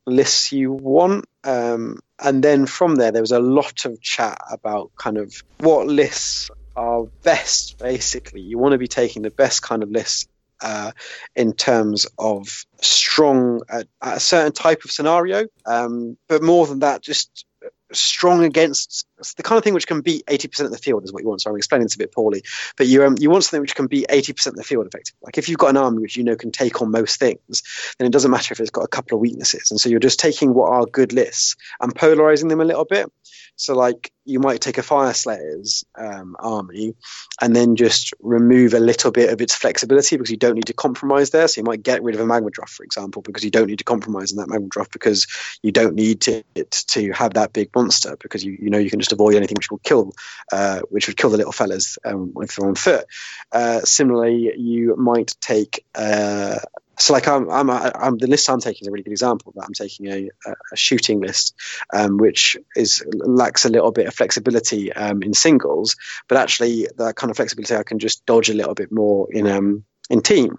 lists 0.06 0.52
you 0.52 0.72
want. 0.72 1.24
Um, 1.44 2.00
and 2.18 2.42
then 2.42 2.66
from 2.66 2.96
there, 2.96 3.12
there 3.12 3.22
was 3.22 3.32
a 3.32 3.40
lot 3.40 3.84
of 3.84 4.00
chat 4.02 4.38
about 4.50 4.92
kind 4.96 5.16
of 5.16 5.32
what 5.58 5.86
lists 5.86 6.50
are 6.78 7.06
best, 7.24 7.76
basically. 7.78 8.40
You 8.40 8.56
want 8.56 8.72
to 8.72 8.78
be 8.78 8.86
taking 8.86 9.22
the 9.22 9.30
best 9.30 9.62
kind 9.62 9.82
of 9.82 9.90
lists 9.90 10.28
uh, 10.60 10.92
in 11.34 11.52
terms 11.52 12.06
of 12.18 12.64
strong 12.80 13.62
at, 13.68 13.88
at, 14.00 14.16
a 14.18 14.20
certain 14.20 14.52
type 14.52 14.84
of 14.84 14.92
scenario. 14.92 15.46
Um, 15.66 16.16
but 16.28 16.40
more 16.42 16.68
than 16.68 16.78
that, 16.80 17.02
just 17.02 17.44
strong 17.92 18.44
against 18.44 19.07
the 19.36 19.42
kind 19.42 19.58
of 19.58 19.64
thing 19.64 19.74
which 19.74 19.86
can 19.86 20.00
beat 20.00 20.24
80% 20.26 20.66
of 20.66 20.70
the 20.70 20.78
field 20.78 21.04
is 21.04 21.12
what 21.12 21.22
you 21.22 21.28
want. 21.28 21.42
So 21.42 21.50
I'm 21.50 21.56
explaining 21.56 21.86
this 21.86 21.94
a 21.94 21.98
bit 21.98 22.12
poorly, 22.12 22.42
but 22.76 22.86
you 22.86 23.04
um, 23.04 23.16
you 23.18 23.30
want 23.30 23.44
something 23.44 23.60
which 23.60 23.74
can 23.74 23.86
beat 23.86 24.06
80% 24.08 24.48
of 24.48 24.56
the 24.56 24.64
field 24.64 24.86
effectively. 24.86 25.18
Like 25.22 25.38
if 25.38 25.48
you've 25.48 25.58
got 25.58 25.70
an 25.70 25.76
army 25.76 26.00
which 26.00 26.16
you 26.16 26.24
know 26.24 26.36
can 26.36 26.50
take 26.50 26.80
on 26.80 26.90
most 26.90 27.18
things, 27.18 27.62
then 27.98 28.06
it 28.06 28.12
doesn't 28.12 28.30
matter 28.30 28.52
if 28.52 28.60
it's 28.60 28.70
got 28.70 28.84
a 28.84 28.88
couple 28.88 29.16
of 29.16 29.20
weaknesses. 29.20 29.70
And 29.70 29.80
so 29.80 29.88
you're 29.88 30.00
just 30.00 30.20
taking 30.20 30.54
what 30.54 30.70
are 30.70 30.86
good 30.86 31.12
lists 31.12 31.56
and 31.80 31.94
polarizing 31.94 32.48
them 32.48 32.60
a 32.60 32.64
little 32.64 32.84
bit. 32.84 33.10
So, 33.58 33.74
like, 33.74 34.12
you 34.24 34.38
might 34.38 34.60
take 34.60 34.78
a 34.78 34.82
Fyreslayer's 34.82 35.84
um, 35.96 36.36
army 36.38 36.94
and 37.40 37.56
then 37.56 37.74
just 37.74 38.14
remove 38.20 38.72
a 38.72 38.78
little 38.78 39.10
bit 39.10 39.30
of 39.30 39.40
its 39.40 39.52
flexibility 39.52 40.16
because 40.16 40.30
you 40.30 40.36
don't 40.36 40.54
need 40.54 40.66
to 40.66 40.74
compromise 40.74 41.30
there. 41.30 41.48
So, 41.48 41.60
you 41.60 41.64
might 41.64 41.82
get 41.82 42.04
rid 42.04 42.14
of 42.14 42.20
a 42.20 42.24
Magmadroth, 42.24 42.68
for 42.68 42.84
example, 42.84 43.20
because 43.20 43.42
you 43.42 43.50
don't 43.50 43.66
need 43.66 43.78
to 43.78 43.84
compromise 43.84 44.30
in 44.30 44.38
that 44.38 44.46
Magmadroth 44.46 44.92
because 44.92 45.26
you 45.60 45.72
don't 45.72 45.96
need 45.96 46.20
to, 46.22 46.44
it 46.54 46.70
to 46.70 47.10
have 47.10 47.34
that 47.34 47.52
big 47.52 47.74
monster 47.74 48.16
because 48.20 48.44
you, 48.44 48.56
you 48.60 48.70
know 48.70 48.78
you 48.78 48.90
can 48.90 49.00
just 49.00 49.07
avoid 49.12 49.34
anything 49.34 49.56
which 49.56 49.70
will 49.70 49.78
kill, 49.78 50.12
uh, 50.52 50.80
which 50.90 51.06
would 51.06 51.16
kill 51.16 51.30
the 51.30 51.36
little 51.36 51.52
fellas 51.52 51.98
um, 52.04 52.32
if 52.36 52.56
they're 52.56 52.68
on 52.68 52.74
foot. 52.74 53.06
Uh, 53.52 53.80
similarly, 53.80 54.52
you 54.56 54.96
might 54.96 55.34
take 55.40 55.84
uh, 55.94 56.58
so 56.98 57.12
like 57.12 57.28
I'm, 57.28 57.48
I'm, 57.50 57.70
I'm, 57.70 58.18
the 58.18 58.26
list 58.26 58.50
I'm 58.50 58.60
taking 58.60 58.82
is 58.82 58.88
a 58.88 58.90
really 58.90 59.04
good 59.04 59.12
example 59.12 59.52
that. 59.54 59.64
I'm 59.64 59.72
taking 59.72 60.08
a, 60.08 60.28
a 60.72 60.76
shooting 60.76 61.20
list, 61.20 61.54
um, 61.92 62.16
which 62.16 62.56
is 62.74 63.04
lacks 63.12 63.64
a 63.64 63.68
little 63.68 63.92
bit 63.92 64.06
of 64.06 64.14
flexibility 64.14 64.92
um, 64.92 65.22
in 65.22 65.32
singles, 65.32 65.96
but 66.28 66.38
actually 66.38 66.88
that 66.96 67.16
kind 67.16 67.30
of 67.30 67.36
flexibility 67.36 67.76
I 67.76 67.84
can 67.84 67.98
just 67.98 68.26
dodge 68.26 68.50
a 68.50 68.54
little 68.54 68.74
bit 68.74 68.90
more 68.90 69.28
in 69.30 69.46
um, 69.46 69.84
in 70.10 70.20
team 70.20 70.58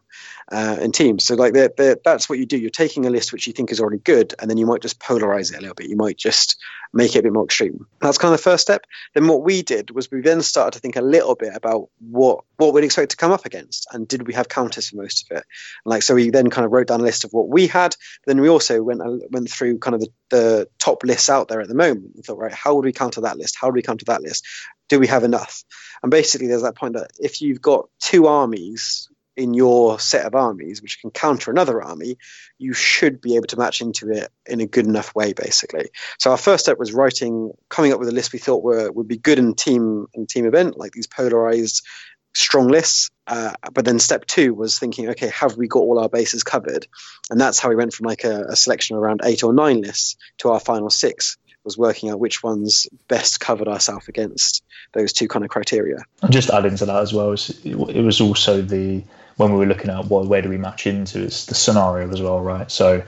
uh, 0.52 0.78
in 0.82 0.92
teams. 0.92 1.26
So 1.26 1.36
like 1.36 1.54
they're, 1.54 1.72
they're, 1.76 1.98
that's 2.04 2.28
what 2.30 2.40
you 2.40 2.46
do. 2.46 2.58
You're 2.58 2.70
taking 2.70 3.06
a 3.06 3.10
list 3.10 3.32
which 3.32 3.46
you 3.48 3.54
think 3.54 3.72
is 3.72 3.80
already 3.80 4.00
good, 4.00 4.34
and 4.40 4.50
then 4.50 4.58
you 4.58 4.66
might 4.66 4.82
just 4.82 5.00
polarize 5.00 5.52
it 5.52 5.58
a 5.58 5.62
little 5.62 5.76
bit. 5.76 5.90
You 5.90 5.96
might 5.96 6.18
just 6.18 6.58
make 6.92 7.16
it 7.16 7.20
a 7.20 7.24
bit 7.24 7.34
more 7.34 7.46
extreme. 7.46 7.86
That's 8.02 8.18
kind 8.18 8.34
of 8.34 8.40
the 8.40 8.44
first 8.44 8.64
step. 8.64 8.86
Then 9.14 9.28
what 9.28 9.44
we 9.44 9.62
did 9.62 9.92
was 9.92 10.10
we 10.10 10.22
then 10.22 10.42
started 10.42 10.72
to 10.74 10.80
think 10.80 10.96
a 10.96 11.02
little 11.02 11.36
bit 11.36 11.56
about 11.56 11.90
what 12.00 12.44
what 12.58 12.74
we'd 12.74 12.84
expect 12.84 13.12
to 13.12 13.18
come 13.18 13.32
up 13.32 13.46
against, 13.46 13.88
and 13.92 14.08
did 14.08 14.28
we 14.28 14.34
have 14.34 14.50
counters 14.50 14.90
for 14.90 14.98
most 14.98 15.30
of 15.30 15.38
it? 15.38 15.44
Like 15.86 16.02
so, 16.02 16.16
we 16.16 16.30
then 16.32 16.50
kind 16.50 16.66
of 16.66 16.72
wrote 16.72 16.88
down 16.88 17.02
a 17.02 17.04
list 17.04 17.24
of 17.24 17.32
what 17.32 17.50
we 17.50 17.68
had. 17.68 17.96
Then 18.26 18.42
we 18.42 18.50
also 18.50 18.82
went 18.82 19.02
uh, 19.02 19.18
went 19.30 19.50
through 19.50 19.80
kind 19.80 19.96
of 19.96 20.02
the, 20.02 20.10
the 20.30 20.68
top 20.80 21.04
lists 21.04 21.30
out 21.30 21.48
there 21.48 21.62
at 21.62 21.68
the 21.68 21.76
moment 21.76 22.16
and 22.16 22.26
thought, 22.26 22.40
right, 22.40 22.54
how 22.54 22.76
would 22.76 22.86
we 22.86 22.94
counter 22.94 23.22
that 23.22 23.38
list? 23.38 23.58
How 23.60 23.70
do 23.70 23.76
we 23.76 23.82
counter 23.84 24.06
that 24.06 24.24
list? 24.24 24.48
Do 24.90 25.00
we 25.00 25.08
have 25.08 25.24
enough? 25.24 25.64
And 26.02 26.10
basically, 26.10 26.48
there's 26.48 26.64
that 26.64 26.76
point 26.76 26.96
that 26.96 27.12
if 27.20 27.42
you've 27.42 27.62
got 27.62 27.88
two 28.00 28.26
armies 28.26 29.08
in 29.40 29.54
your 29.54 30.00
set 30.00 30.26
of 30.26 30.36
armies, 30.36 30.82
which 30.82 31.00
can 31.00 31.12
counter 31.12 31.50
another 31.50 31.82
army, 31.82 32.18
you 32.58 32.74
should 32.74 33.22
be 33.22 33.38
able 33.38 33.48
to 33.48 33.58
match 33.58 33.80
into 33.80 34.12
it 34.12 34.30
in 34.46 34.60
a 34.60 34.66
good 34.66 34.86
enough 34.86 35.16
way, 35.16 35.32
basically. 35.32 35.90
So 36.18 36.32
our 36.32 36.38
first 36.38 36.66
step 36.66 36.78
was 36.78 36.92
writing, 36.92 37.54
coming 37.70 37.94
up 37.94 38.00
with 38.00 38.10
a 38.10 38.12
list 38.12 38.34
we 38.34 38.40
thought 38.40 38.64
were 38.64 38.92
would 38.92 39.08
be 39.08 39.18
good 39.18 39.40
in 39.40 39.56
team 39.56 40.08
in 40.14 40.28
team 40.28 40.46
event, 40.46 40.78
like 40.78 40.92
these 40.92 41.08
polarized 41.08 41.86
strong 42.34 42.68
lists. 42.68 43.10
Uh, 43.26 43.54
but 43.74 43.86
then 43.86 43.98
step 43.98 44.26
two 44.26 44.54
was 44.54 44.78
thinking, 44.78 45.10
okay, 45.10 45.30
have 45.30 45.56
we 45.56 45.68
got 45.68 45.80
all 45.80 46.00
our 46.00 46.10
bases 46.10 46.44
covered? 46.44 46.86
And 47.30 47.40
that's 47.40 47.60
how 47.60 47.70
we 47.70 47.76
went 47.76 47.94
from 47.94 48.08
like 48.08 48.26
a, 48.26 48.46
a 48.50 48.56
selection 48.58 48.98
around 48.98 49.22
eight 49.24 49.44
or 49.44 49.54
nine 49.54 49.82
lists 49.82 50.18
to 50.40 50.50
our 50.50 50.60
final 50.60 50.90
six 50.90 51.38
was 51.64 51.78
working 51.78 52.10
out 52.10 52.20
which 52.20 52.42
ones 52.42 52.88
best 53.08 53.40
covered 53.40 53.68
ourselves 53.68 54.08
against 54.08 54.64
those 54.94 55.14
two 55.14 55.28
kind 55.28 55.46
of 55.46 55.52
criteria. 55.52 56.04
Just 56.30 56.50
adding 56.50 56.76
to 56.78 56.86
that 56.86 57.02
as 57.02 57.14
well, 57.14 57.34
it 57.64 58.04
was 58.04 58.22
also 58.22 58.62
the 58.62 59.04
when 59.40 59.54
we 59.54 59.58
were 59.58 59.66
looking 59.66 59.90
at 59.90 60.06
what 60.08 60.28
where 60.28 60.42
do 60.42 60.50
we 60.50 60.58
match 60.58 60.86
into, 60.86 61.24
it's 61.24 61.46
the 61.46 61.56
scenario 61.56 62.12
as 62.12 62.22
well, 62.22 62.42
right? 62.42 62.70
So, 62.70 63.02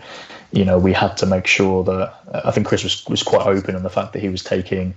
you 0.54 0.64
know, 0.64 0.80
we 0.80 0.94
had 0.94 1.18
to 1.18 1.26
make 1.26 1.46
sure 1.46 1.84
that 1.84 2.14
I 2.46 2.52
think 2.52 2.68
Chris 2.68 2.86
was 2.86 3.06
was 3.08 3.22
quite 3.22 3.46
open 3.46 3.76
on 3.76 3.84
the 3.84 3.90
fact 3.90 4.14
that 4.14 4.22
he 4.22 4.30
was 4.30 4.42
taking 4.42 4.96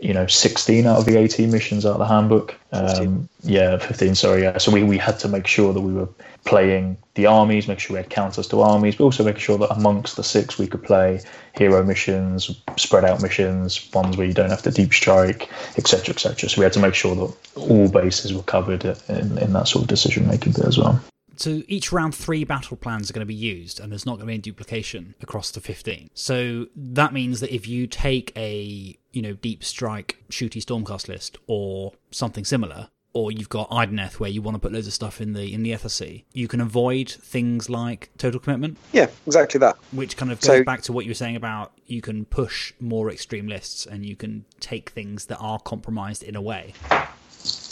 you 0.00 0.12
know 0.12 0.26
16 0.26 0.86
out 0.86 0.98
of 0.98 1.04
the 1.06 1.18
18 1.18 1.50
missions 1.50 1.86
out 1.86 1.92
of 1.92 1.98
the 1.98 2.06
handbook. 2.06 2.54
Um, 2.72 3.28
yeah 3.42 3.78
15 3.78 4.14
sorry 4.14 4.42
yeah. 4.42 4.58
So 4.58 4.70
we, 4.70 4.82
we 4.82 4.98
had 4.98 5.18
to 5.20 5.28
make 5.28 5.46
sure 5.46 5.72
that 5.72 5.80
we 5.80 5.92
were 5.92 6.08
playing 6.44 6.96
the 7.14 7.26
armies 7.26 7.66
make 7.66 7.78
sure 7.78 7.94
we 7.94 8.02
had 8.02 8.10
counters 8.10 8.46
to 8.48 8.60
armies 8.60 8.96
but 8.96 9.04
also 9.04 9.24
making 9.24 9.40
sure 9.40 9.58
that 9.58 9.70
amongst 9.72 10.16
the 10.16 10.22
six 10.22 10.58
we 10.58 10.66
could 10.66 10.82
play 10.82 11.20
hero 11.54 11.82
missions 11.82 12.60
spread 12.76 13.04
out 13.04 13.20
missions 13.20 13.90
ones 13.92 14.16
where 14.16 14.26
you 14.26 14.34
don't 14.34 14.50
have 14.50 14.62
to 14.62 14.70
deep 14.70 14.92
strike 14.92 15.50
etc 15.76 16.14
etc 16.14 16.48
so 16.48 16.60
we 16.60 16.64
had 16.64 16.72
to 16.72 16.80
make 16.80 16.94
sure 16.94 17.16
that 17.16 17.34
all 17.56 17.88
bases 17.88 18.32
were 18.32 18.42
covered 18.42 18.84
in, 18.84 19.38
in 19.38 19.52
that 19.52 19.66
sort 19.66 19.82
of 19.82 19.88
decision 19.88 20.26
making 20.28 20.52
bit 20.52 20.66
as 20.66 20.78
well 20.78 21.00
so 21.36 21.62
each 21.68 21.92
round 21.92 22.14
three 22.14 22.44
battle 22.44 22.76
plans 22.76 23.10
are 23.10 23.12
going 23.12 23.20
to 23.20 23.26
be 23.26 23.34
used 23.34 23.80
and 23.80 23.90
there's 23.90 24.06
not 24.06 24.12
going 24.12 24.20
to 24.20 24.26
be 24.26 24.34
any 24.34 24.42
duplication 24.42 25.14
across 25.20 25.50
the 25.50 25.60
15 25.60 26.10
so 26.14 26.66
that 26.74 27.12
means 27.12 27.40
that 27.40 27.54
if 27.54 27.66
you 27.66 27.86
take 27.86 28.32
a 28.36 28.96
you 29.12 29.22
know 29.22 29.34
deep 29.34 29.64
strike 29.64 30.22
shooty 30.30 30.62
stormcast 30.62 31.08
list 31.08 31.38
or 31.46 31.92
something 32.10 32.44
similar 32.44 32.88
or 33.16 33.32
you've 33.32 33.48
got 33.48 33.70
Idoneth 33.70 34.20
where 34.20 34.28
you 34.28 34.42
want 34.42 34.56
to 34.56 34.58
put 34.58 34.74
loads 34.74 34.86
of 34.86 34.92
stuff 34.92 35.22
in 35.22 35.32
the 35.32 35.54
in 35.54 35.62
the 35.62 35.70
FSC, 35.70 36.24
you 36.34 36.46
can 36.46 36.60
avoid 36.60 37.08
things 37.08 37.70
like 37.70 38.10
total 38.18 38.38
commitment. 38.38 38.76
Yeah, 38.92 39.06
exactly 39.26 39.58
that. 39.60 39.76
Which 39.92 40.18
kind 40.18 40.30
of 40.30 40.38
goes 40.38 40.58
so, 40.58 40.64
back 40.64 40.82
to 40.82 40.92
what 40.92 41.06
you 41.06 41.12
were 41.12 41.14
saying 41.14 41.34
about 41.34 41.72
you 41.86 42.02
can 42.02 42.26
push 42.26 42.74
more 42.78 43.10
extreme 43.10 43.48
lists 43.48 43.86
and 43.86 44.04
you 44.04 44.16
can 44.16 44.44
take 44.60 44.90
things 44.90 45.26
that 45.26 45.38
are 45.38 45.58
compromised 45.58 46.22
in 46.22 46.36
a 46.36 46.42
way. 46.42 46.74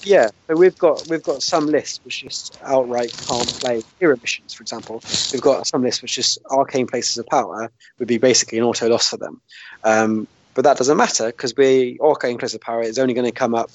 Yeah, 0.04 0.28
so 0.48 0.56
we've 0.56 0.76
got 0.76 1.08
we've 1.08 1.22
got 1.22 1.42
some 1.42 1.66
lists 1.66 2.00
which 2.02 2.20
just 2.20 2.56
outright 2.66 3.10
can't 3.26 3.48
play 3.60 3.82
hero 3.98 4.16
missions, 4.20 4.52
for 4.52 4.62
example. 4.62 5.00
We've 5.32 5.40
got 5.40 5.66
some 5.66 5.82
lists 5.82 6.02
which 6.02 6.14
just 6.14 6.38
arcane 6.50 6.86
places 6.86 7.16
of 7.16 7.26
power 7.26 7.70
would 7.98 8.08
be 8.08 8.18
basically 8.18 8.58
an 8.58 8.64
auto 8.64 8.88
loss 8.88 9.08
for 9.08 9.16
them. 9.16 9.40
Um, 9.82 10.28
but 10.54 10.62
that 10.62 10.76
doesn't 10.76 10.96
matter 10.96 11.28
because 11.28 11.54
we 11.56 11.98
arcane 12.02 12.38
places 12.38 12.56
of 12.56 12.60
power 12.60 12.82
is 12.82 12.98
only 12.98 13.14
going 13.14 13.26
to 13.26 13.32
come 13.32 13.54
up 13.54 13.70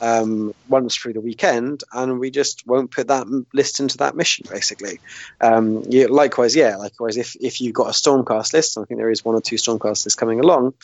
um, 0.00 0.54
once 0.68 0.96
through 0.96 1.14
the 1.14 1.20
weekend, 1.20 1.84
and 1.92 2.18
we 2.18 2.30
just 2.30 2.66
won't 2.66 2.90
put 2.90 3.08
that 3.08 3.26
list 3.52 3.80
into 3.80 3.96
that 3.98 4.16
mission. 4.16 4.46
Basically, 4.50 5.00
um, 5.40 5.82
yeah, 5.88 6.06
likewise, 6.08 6.54
yeah, 6.54 6.76
likewise. 6.76 7.16
If 7.16 7.36
if 7.40 7.60
you've 7.60 7.74
got 7.74 7.88
a 7.88 7.92
Stormcast 7.92 8.52
list, 8.52 8.78
I 8.78 8.84
think 8.84 8.98
there 8.98 9.10
is 9.10 9.24
one 9.24 9.34
or 9.34 9.40
two 9.40 9.56
Stormcast 9.56 10.04
lists 10.04 10.14
coming 10.14 10.40
along. 10.40 10.74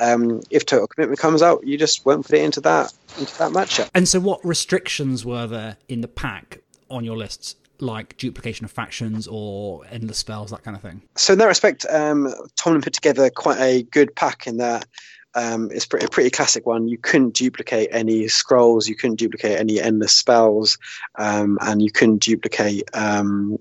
Um, 0.00 0.40
if 0.50 0.66
Total 0.66 0.86
Commitment 0.86 1.20
comes 1.20 1.42
out, 1.42 1.66
you 1.66 1.78
just 1.78 2.04
won't 2.06 2.26
put 2.26 2.36
it 2.36 2.42
into 2.42 2.60
that 2.62 2.92
into 3.18 3.36
that 3.38 3.52
matchup. 3.52 3.90
And 3.94 4.08
so, 4.08 4.20
what 4.20 4.44
restrictions 4.44 5.24
were 5.24 5.46
there 5.46 5.76
in 5.88 6.00
the 6.00 6.08
pack 6.08 6.60
on 6.90 7.04
your 7.04 7.16
lists? 7.16 7.56
like 7.82 8.16
duplication 8.16 8.64
of 8.64 8.70
factions 8.70 9.26
or 9.26 9.82
endless 9.90 10.16
spells, 10.16 10.52
that 10.52 10.62
kind 10.62 10.76
of 10.76 10.82
thing? 10.82 11.02
So 11.16 11.32
in 11.32 11.38
that 11.40 11.46
respect, 11.46 11.84
um, 11.90 12.32
Tomlin 12.54 12.80
put 12.80 12.92
together 12.92 13.28
quite 13.28 13.58
a 13.58 13.82
good 13.82 14.14
pack 14.14 14.46
in 14.46 14.58
that 14.58 14.86
um, 15.34 15.70
it's 15.72 15.86
pretty, 15.86 16.06
a 16.06 16.08
pretty 16.08 16.30
classic 16.30 16.66
one. 16.66 16.88
You 16.88 16.98
couldn't 16.98 17.34
duplicate 17.34 17.88
any 17.92 18.28
scrolls, 18.28 18.88
you 18.88 18.94
couldn't 18.94 19.16
duplicate 19.16 19.58
any 19.58 19.80
endless 19.80 20.12
spells, 20.12 20.78
um, 21.14 21.58
and 21.60 21.80
you 21.80 21.90
couldn't 21.90 22.22
duplicate 22.22 22.84
um, 22.94 23.58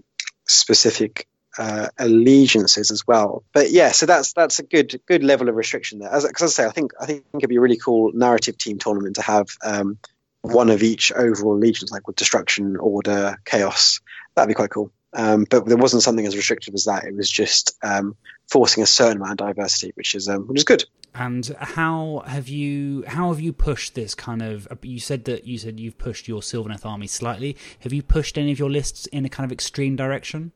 specific 0.47 1.27
uh, 1.57 1.87
allegiances 1.97 2.91
as 2.91 3.05
well. 3.07 3.43
But 3.53 3.71
yeah, 3.71 3.91
so 3.91 4.05
that's 4.05 4.33
that's 4.33 4.59
a 4.59 4.63
good 4.63 5.01
good 5.05 5.23
level 5.23 5.49
of 5.49 5.55
restriction 5.55 5.99
there. 5.99 6.11
As 6.11 6.25
because 6.25 6.43
I 6.43 6.63
say, 6.63 6.67
I 6.67 6.71
think 6.71 6.91
I 6.99 7.05
think 7.05 7.23
it'd 7.33 7.49
be 7.49 7.57
a 7.57 7.61
really 7.61 7.77
cool 7.77 8.11
narrative 8.13 8.57
team 8.57 8.77
tournament 8.77 9.15
to 9.15 9.21
have 9.21 9.47
um, 9.63 9.97
one 10.41 10.69
of 10.69 10.83
each 10.83 11.11
overall 11.11 11.55
allegiance, 11.55 11.91
like 11.91 12.07
with 12.07 12.15
destruction, 12.15 12.77
order, 12.77 13.37
chaos. 13.45 14.01
That'd 14.35 14.47
be 14.47 14.53
quite 14.53 14.71
cool. 14.71 14.91
Um, 15.13 15.45
but 15.49 15.65
there 15.65 15.77
wasn't 15.77 16.03
something 16.03 16.25
as 16.25 16.37
restrictive 16.37 16.73
as 16.73 16.85
that. 16.85 17.03
It 17.03 17.15
was 17.15 17.29
just 17.29 17.77
um, 17.83 18.15
forcing 18.49 18.81
a 18.81 18.87
certain 18.87 19.17
amount 19.17 19.41
of 19.41 19.47
diversity, 19.47 19.91
which 19.95 20.15
is 20.15 20.29
um, 20.29 20.47
which 20.47 20.59
is 20.59 20.63
good. 20.63 20.85
And 21.13 21.45
how 21.59 22.23
have 22.25 22.47
you 22.47 23.03
how 23.05 23.29
have 23.29 23.41
you 23.41 23.51
pushed 23.51 23.95
this 23.95 24.15
kind 24.15 24.41
of? 24.41 24.67
You 24.81 24.99
said 24.99 25.25
that 25.25 25.45
you 25.45 25.57
said 25.57 25.79
you've 25.79 25.97
pushed 25.97 26.27
your 26.27 26.39
Sylvaneth 26.41 26.85
army 26.85 27.07
slightly. 27.07 27.57
Have 27.79 27.91
you 27.91 28.01
pushed 28.01 28.37
any 28.37 28.51
of 28.51 28.59
your 28.59 28.69
lists 28.69 29.07
in 29.07 29.25
a 29.25 29.29
kind 29.29 29.45
of 29.45 29.51
extreme 29.51 29.97
direction? 29.97 30.53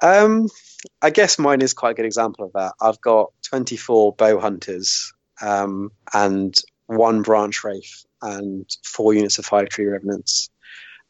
Um, 0.00 0.48
I 1.00 1.10
guess 1.10 1.38
mine 1.38 1.62
is 1.62 1.72
quite 1.72 1.90
a 1.90 1.94
good 1.94 2.04
example 2.04 2.44
of 2.44 2.52
that. 2.54 2.72
I've 2.80 3.00
got 3.00 3.32
twenty 3.48 3.76
four 3.76 4.12
bow 4.12 4.40
hunters 4.40 5.14
um, 5.40 5.92
and 6.12 6.58
one 6.86 7.22
branch 7.22 7.62
wraith 7.62 8.04
and 8.20 8.68
four 8.82 9.14
units 9.14 9.38
of 9.38 9.44
fire 9.44 9.66
tree 9.66 9.86
revenants. 9.86 10.50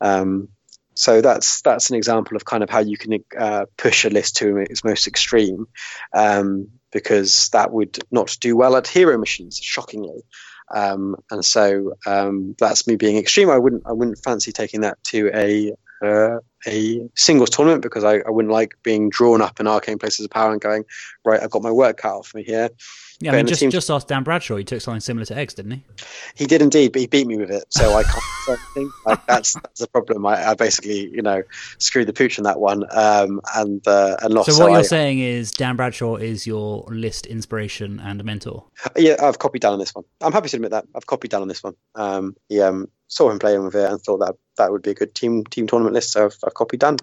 Um, 0.02 0.48
so 0.94 1.20
that's 1.20 1.62
that's 1.62 1.90
an 1.90 1.96
example 1.96 2.36
of 2.36 2.44
kind 2.44 2.62
of 2.62 2.70
how 2.70 2.80
you 2.80 2.96
can 2.96 3.24
uh, 3.38 3.66
push 3.76 4.04
a 4.04 4.10
list 4.10 4.36
to 4.36 4.58
its 4.58 4.84
most 4.84 5.06
extreme, 5.06 5.66
um, 6.12 6.68
because 6.92 7.48
that 7.52 7.72
would 7.72 7.98
not 8.10 8.36
do 8.40 8.56
well 8.56 8.76
at 8.76 8.86
hero 8.86 9.18
missions, 9.18 9.58
shockingly. 9.58 10.22
Um, 10.74 11.16
and 11.30 11.44
so 11.44 11.94
um, 12.06 12.54
that's 12.58 12.86
me 12.86 12.96
being 12.96 13.16
extreme. 13.16 13.50
I 13.50 13.58
wouldn't 13.58 13.82
I 13.86 13.92
wouldn't 13.92 14.22
fancy 14.24 14.52
taking 14.52 14.82
that 14.82 15.02
to 15.04 15.30
a 15.34 15.72
uh, 16.02 16.38
a 16.66 17.08
singles 17.16 17.50
tournament 17.50 17.82
because 17.82 18.04
I, 18.04 18.18
I 18.18 18.30
wouldn't 18.30 18.52
like 18.52 18.74
being 18.82 19.10
drawn 19.10 19.42
up 19.42 19.60
in 19.60 19.66
arcane 19.66 19.98
places 19.98 20.24
of 20.24 20.30
power 20.30 20.52
and 20.52 20.60
going 20.60 20.84
right. 21.24 21.40
I've 21.42 21.50
got 21.50 21.62
my 21.62 21.70
work 21.70 21.98
cut 21.98 22.12
out 22.12 22.26
for 22.26 22.38
me 22.38 22.44
here. 22.44 22.70
Yeah, 23.20 23.32
I 23.32 23.36
mean, 23.36 23.46
just, 23.46 23.62
just 23.70 23.88
ask 23.88 24.08
Dan 24.08 24.24
Bradshaw. 24.24 24.56
He 24.56 24.64
took 24.64 24.80
something 24.80 25.00
similar 25.00 25.24
to 25.26 25.36
eggs, 25.36 25.54
didn't 25.54 25.70
he? 25.72 25.84
He 26.34 26.44
did 26.44 26.60
indeed, 26.60 26.92
but 26.92 27.02
he 27.02 27.06
beat 27.06 27.28
me 27.28 27.36
with 27.36 27.52
it, 27.52 27.64
so 27.68 27.94
I 27.94 28.02
can't 28.02 28.16
say 28.46 28.52
anything. 28.52 28.92
Like, 29.06 29.26
that's 29.26 29.54
that's 29.54 29.80
the 29.80 29.86
problem. 29.86 30.26
I, 30.26 30.50
I, 30.50 30.54
basically, 30.54 31.08
you 31.10 31.22
know, 31.22 31.42
screwed 31.78 32.08
the 32.08 32.12
pooch 32.12 32.38
on 32.40 32.44
that 32.44 32.58
one, 32.58 32.84
um, 32.90 33.40
and 33.54 33.86
uh, 33.86 34.16
and 34.22 34.34
lost. 34.34 34.50
So 34.50 34.58
what 34.58 34.66
so 34.66 34.68
you're 34.68 34.78
I, 34.78 34.82
saying 34.82 35.20
is 35.20 35.52
Dan 35.52 35.76
Bradshaw 35.76 36.16
is 36.16 36.48
your 36.48 36.84
list 36.88 37.26
inspiration 37.26 38.00
and 38.00 38.24
mentor. 38.24 38.64
Yeah, 38.96 39.14
I've 39.22 39.38
copied 39.38 39.62
down 39.62 39.74
on 39.74 39.78
this 39.78 39.94
one. 39.94 40.04
I'm 40.20 40.32
happy 40.32 40.48
to 40.48 40.56
admit 40.56 40.72
that 40.72 40.86
I've 40.96 41.06
copied 41.06 41.30
down 41.30 41.42
on 41.42 41.48
this 41.48 41.62
one. 41.62 41.74
Um, 41.94 42.34
he 42.48 42.60
um, 42.60 42.88
saw 43.06 43.30
him 43.30 43.38
playing 43.38 43.62
with 43.62 43.76
it 43.76 43.88
and 43.88 44.00
thought 44.00 44.18
that 44.18 44.34
that 44.56 44.72
would 44.72 44.82
be 44.82 44.90
a 44.90 44.94
good 44.94 45.14
team 45.14 45.44
team 45.44 45.66
tournament 45.66 45.94
list, 45.94 46.12
so 46.12 46.26
I've, 46.26 46.36
I've 46.44 46.54
copied 46.54 46.80
Dan 46.80 46.98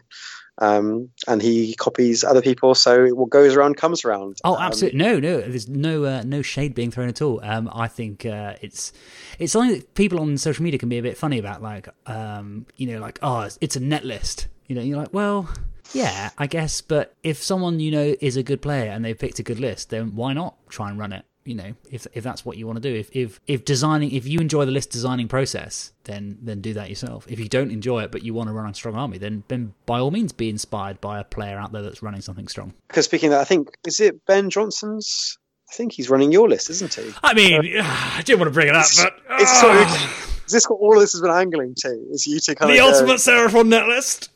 um, 0.59 1.09
and 1.27 1.41
he 1.41 1.73
copies 1.75 2.23
other 2.23 2.41
people. 2.41 2.75
So 2.75 3.07
what 3.09 3.29
goes 3.29 3.55
around 3.55 3.77
comes 3.77 4.03
around. 4.05 4.39
Oh, 4.43 4.57
absolutely. 4.57 4.99
Um, 5.01 5.07
no, 5.07 5.19
no. 5.19 5.41
There's 5.41 5.67
no 5.67 6.03
uh, 6.03 6.23
no 6.23 6.41
shade 6.41 6.75
being 6.75 6.91
thrown 6.91 7.09
at 7.09 7.21
all. 7.21 7.39
Um, 7.43 7.69
I 7.73 7.87
think 7.87 8.25
uh, 8.25 8.55
it's 8.61 8.91
it's 9.39 9.53
something 9.53 9.75
that 9.75 9.93
people 9.95 10.19
on 10.19 10.37
social 10.37 10.63
media 10.63 10.77
can 10.77 10.89
be 10.89 10.97
a 10.97 11.01
bit 11.01 11.17
funny 11.17 11.39
about. 11.39 11.61
Like, 11.61 11.87
um, 12.05 12.65
you 12.75 12.87
know, 12.87 12.99
like 12.99 13.19
oh, 13.21 13.41
it's, 13.41 13.57
it's 13.61 13.75
a 13.75 13.79
net 13.79 14.03
list. 14.03 14.47
You 14.67 14.75
know, 14.75 14.81
you're 14.81 14.97
like, 14.97 15.13
well, 15.13 15.49
yeah, 15.93 16.29
I 16.37 16.45
guess. 16.47 16.81
But 16.81 17.15
if 17.23 17.41
someone 17.41 17.79
you 17.79 17.91
know 17.91 18.15
is 18.19 18.35
a 18.35 18.43
good 18.43 18.61
player 18.61 18.91
and 18.91 19.03
they've 19.03 19.17
picked 19.17 19.39
a 19.39 19.43
good 19.43 19.59
list, 19.59 19.89
then 19.89 20.15
why 20.15 20.33
not 20.33 20.55
try 20.69 20.89
and 20.89 20.99
run 20.99 21.13
it? 21.13 21.25
You 21.45 21.55
know 21.55 21.73
if 21.89 22.05
if 22.13 22.23
that's 22.23 22.45
what 22.45 22.57
you 22.57 22.67
want 22.67 22.81
to 22.81 22.89
do. 22.89 22.95
If 22.95 23.09
if 23.11 23.39
if 23.47 23.65
designing 23.65 24.11
if 24.11 24.27
you 24.27 24.39
enjoy 24.39 24.65
the 24.65 24.71
list 24.71 24.91
designing 24.91 25.27
process 25.27 25.91
then 26.03 26.37
then 26.41 26.61
do 26.61 26.73
that 26.73 26.89
yourself. 26.89 27.25
If 27.29 27.39
you 27.39 27.47
don't 27.47 27.71
enjoy 27.71 28.03
it 28.03 28.11
but 28.11 28.23
you 28.23 28.33
want 28.33 28.49
to 28.49 28.53
run 28.53 28.69
a 28.69 28.73
strong 28.73 28.95
army 28.95 29.17
then 29.17 29.43
then 29.47 29.73
by 29.85 29.99
all 29.99 30.11
means 30.11 30.31
be 30.31 30.49
inspired 30.49 31.01
by 31.01 31.19
a 31.19 31.23
player 31.23 31.57
out 31.57 31.71
there 31.71 31.81
that's 31.81 32.01
running 32.03 32.21
something 32.21 32.47
strong. 32.47 32.73
Because 32.87 33.05
speaking 33.05 33.27
of 33.27 33.31
that 33.31 33.41
i 33.41 33.45
think 33.45 33.69
is 33.87 33.99
it 33.99 34.25
ben 34.25 34.49
johnson's? 34.49 35.37
I 35.71 35.75
think 35.75 35.93
he's 35.93 36.09
running 36.09 36.31
your 36.31 36.49
list 36.49 36.69
isn't 36.71 36.93
he? 36.93 37.11
I 37.23 37.33
mean 37.33 37.77
uh, 37.77 37.83
i 38.17 38.21
didn't 38.23 38.39
want 38.39 38.49
to 38.49 38.53
bring 38.53 38.67
it 38.67 38.75
up 38.75 38.85
but 38.97 39.13
uh, 39.29 39.37
it's 39.39 39.59
sort 39.59 39.77
of, 39.77 40.43
is 40.45 40.53
this 40.53 40.65
what 40.65 40.77
all 40.77 40.93
of 40.93 40.99
this 40.99 41.13
has 41.13 41.21
been 41.21 41.31
angling 41.31 41.75
to 41.79 41.89
is 42.11 42.25
you 42.27 42.39
to 42.39 42.55
kind 42.55 42.71
the 42.71 42.79
of 42.79 42.93
ultimate 42.93 43.07
go, 43.07 43.15
Seraphon 43.15 43.67
net 43.67 43.87
list 43.87 44.29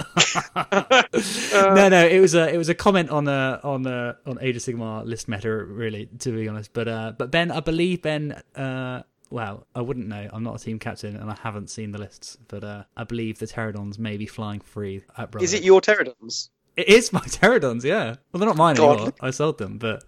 no, 1.74 1.88
no, 1.88 2.06
it 2.06 2.20
was 2.20 2.34
a 2.34 2.52
it 2.52 2.56
was 2.56 2.68
a 2.68 2.74
comment 2.74 3.10
on 3.10 3.28
a 3.28 3.60
on 3.62 3.86
a 3.86 4.16
on 4.26 4.38
Age 4.40 4.56
of 4.56 4.62
Sigmar 4.62 5.04
list 5.04 5.28
meta, 5.28 5.52
really, 5.52 6.08
to 6.20 6.32
be 6.32 6.48
honest. 6.48 6.72
But 6.72 6.88
uh, 6.88 7.12
but 7.16 7.30
Ben, 7.30 7.50
I 7.50 7.60
believe 7.60 8.02
Ben. 8.02 8.32
Uh, 8.54 9.02
well, 9.30 9.66
I 9.74 9.80
wouldn't 9.80 10.08
know. 10.08 10.28
I'm 10.32 10.42
not 10.42 10.60
a 10.60 10.64
team 10.64 10.78
captain, 10.78 11.16
and 11.16 11.30
I 11.30 11.36
haven't 11.40 11.70
seen 11.70 11.92
the 11.92 11.98
lists. 11.98 12.36
But 12.48 12.64
uh, 12.64 12.82
I 12.96 13.04
believe 13.04 13.38
the 13.38 13.46
Pterodons 13.46 13.98
may 13.98 14.16
be 14.16 14.26
flying 14.26 14.60
free 14.60 15.04
at 15.16 15.30
Brotherhood. 15.30 15.42
Is 15.42 15.54
it 15.54 15.62
your 15.62 15.80
Pterodons? 15.80 16.48
It 16.76 16.88
is 16.88 17.12
my 17.12 17.20
Pterodons, 17.20 17.84
yeah. 17.84 18.16
Well, 18.32 18.38
they're 18.38 18.48
not 18.48 18.56
mine 18.56 18.76
God. 18.76 18.92
anymore. 18.94 19.12
I 19.20 19.30
sold 19.30 19.58
them, 19.58 19.78
but 19.78 20.04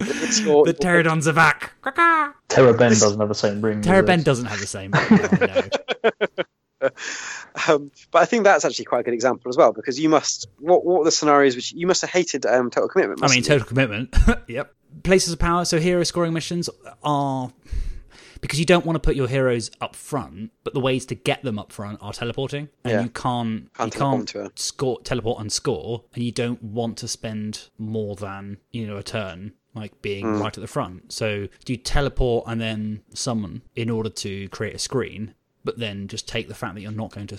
It's 0.00 0.40
your, 0.40 0.64
the 0.66 0.74
Pterodons 0.74 1.26
are 1.26 1.32
back. 1.32 1.72
Terra 2.48 2.74
Ben 2.74 2.90
doesn't 2.90 3.18
have 3.18 3.28
the 3.28 3.34
same 3.34 3.60
ring. 3.60 3.82
Terra 3.82 4.02
Ben 4.02 4.22
doesn't 4.22 4.46
have 4.46 4.60
the 4.60 4.66
same. 4.66 4.90
no, 4.92 5.08
no. 6.82 6.88
Um, 7.68 7.90
but 8.10 8.22
I 8.22 8.24
think 8.24 8.44
that's 8.44 8.64
actually 8.64 8.84
quite 8.86 9.00
a 9.00 9.02
good 9.02 9.14
example 9.14 9.48
as 9.48 9.56
well 9.56 9.72
because 9.72 9.98
you 9.98 10.08
must. 10.08 10.46
What 10.58 10.84
what 10.84 10.98
were 11.00 11.04
the 11.04 11.10
scenarios 11.12 11.56
which 11.56 11.72
you 11.72 11.86
must 11.86 12.00
have 12.02 12.10
hated 12.10 12.46
um, 12.46 12.70
total 12.70 12.88
commitment? 12.88 13.20
I 13.22 13.26
mean, 13.28 13.38
mustn't 13.40 13.46
you? 13.46 13.52
total 13.58 13.66
commitment. 13.66 14.16
yep. 14.48 14.74
Places 15.02 15.32
of 15.32 15.38
power. 15.38 15.64
So 15.64 15.78
hero 15.78 16.02
scoring 16.04 16.32
missions 16.32 16.68
are 17.02 17.52
because 18.40 18.58
you 18.60 18.64
don't 18.64 18.86
want 18.86 18.94
to 18.94 19.00
put 19.00 19.16
your 19.16 19.26
heroes 19.28 19.70
up 19.80 19.96
front, 19.96 20.52
but 20.62 20.72
the 20.72 20.80
ways 20.80 21.04
to 21.06 21.14
get 21.16 21.42
them 21.42 21.58
up 21.58 21.72
front 21.72 21.98
are 22.00 22.12
teleporting, 22.12 22.68
and 22.84 22.92
Yeah. 22.92 23.02
you 23.02 23.08
can't, 23.10 23.72
Can't 23.74 23.94
you 23.94 24.00
can't 24.00 24.28
to 24.28 24.52
score 24.54 25.00
teleport 25.02 25.40
and 25.40 25.50
score, 25.52 26.04
and 26.14 26.22
you 26.22 26.30
don't 26.32 26.62
want 26.62 26.96
to 26.98 27.08
spend 27.08 27.68
more 27.78 28.14
than 28.16 28.58
you 28.70 28.86
know 28.86 28.96
a 28.96 29.02
turn 29.02 29.52
like 29.74 30.00
being 30.02 30.24
Hmm. 30.24 30.40
right 30.40 30.56
at 30.56 30.60
the 30.60 30.66
front. 30.66 31.12
So 31.12 31.46
do 31.64 31.72
you 31.72 31.76
teleport 31.76 32.44
and 32.48 32.60
then 32.60 33.02
summon 33.14 33.62
in 33.76 33.90
order 33.90 34.08
to 34.08 34.48
create 34.48 34.74
a 34.74 34.78
screen, 34.78 35.34
but 35.64 35.78
then 35.78 36.08
just 36.08 36.28
take 36.28 36.48
the 36.48 36.54
fact 36.54 36.74
that 36.74 36.80
you're 36.80 36.92
not 36.92 37.12
going 37.12 37.26
to 37.28 37.38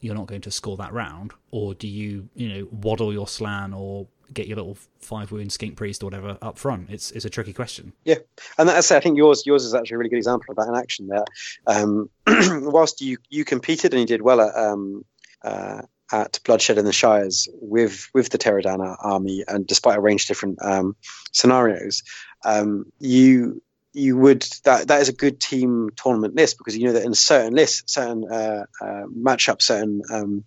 you're 0.00 0.14
not 0.14 0.26
going 0.26 0.40
to 0.42 0.50
score 0.50 0.76
that 0.76 0.92
round, 0.92 1.32
or 1.50 1.74
do 1.74 1.88
you 1.88 2.28
you 2.34 2.48
know 2.48 2.68
waddle 2.70 3.12
your 3.12 3.26
Slann 3.26 3.72
or 3.72 4.06
get 4.32 4.46
your 4.46 4.56
little 4.56 4.76
five 5.00 5.32
wound 5.32 5.52
skink 5.52 5.76
priest 5.76 6.02
or 6.02 6.06
whatever 6.06 6.38
up 6.42 6.58
front? 6.58 6.90
It's 6.90 7.10
it's 7.12 7.24
a 7.24 7.30
tricky 7.30 7.52
question. 7.52 7.92
Yeah, 8.04 8.16
and 8.58 8.68
that's 8.68 8.90
I 8.92 9.00
think 9.00 9.16
yours 9.16 9.44
yours 9.46 9.64
is 9.64 9.74
actually 9.74 9.96
a 9.96 9.98
really 9.98 10.10
good 10.10 10.18
example 10.18 10.46
of 10.50 10.56
that 10.56 10.68
in 10.68 10.76
action. 10.76 11.08
There, 11.08 11.24
um, 11.66 12.10
whilst 12.70 13.00
you 13.00 13.18
you 13.28 13.44
competed 13.44 13.92
and 13.92 14.00
you 14.00 14.06
did 14.06 14.22
well 14.22 14.40
at 14.40 14.54
um, 14.54 15.04
uh, 15.42 15.82
at 16.12 16.40
Bloodshed 16.44 16.78
in 16.78 16.84
the 16.84 16.92
Shires 16.92 17.48
with 17.54 18.08
with 18.14 18.30
the 18.30 18.38
Pterodana 18.38 18.96
army, 19.00 19.44
and 19.48 19.66
despite 19.66 19.98
a 19.98 20.00
range 20.00 20.22
of 20.22 20.28
different 20.28 20.58
um, 20.62 20.96
scenarios, 21.32 22.02
um, 22.44 22.86
you 22.98 23.62
you 23.98 24.16
would 24.16 24.42
that 24.64 24.88
that 24.88 25.00
is 25.00 25.08
a 25.08 25.12
good 25.12 25.40
team 25.40 25.90
tournament 25.96 26.34
list 26.34 26.58
because 26.58 26.76
you 26.76 26.86
know 26.86 26.92
that 26.92 27.04
in 27.04 27.14
certain 27.14 27.54
lists, 27.54 27.92
certain 27.92 28.24
uh, 28.30 28.64
uh, 28.80 29.04
matchups, 29.16 29.62
certain 29.62 30.02
um, 30.10 30.44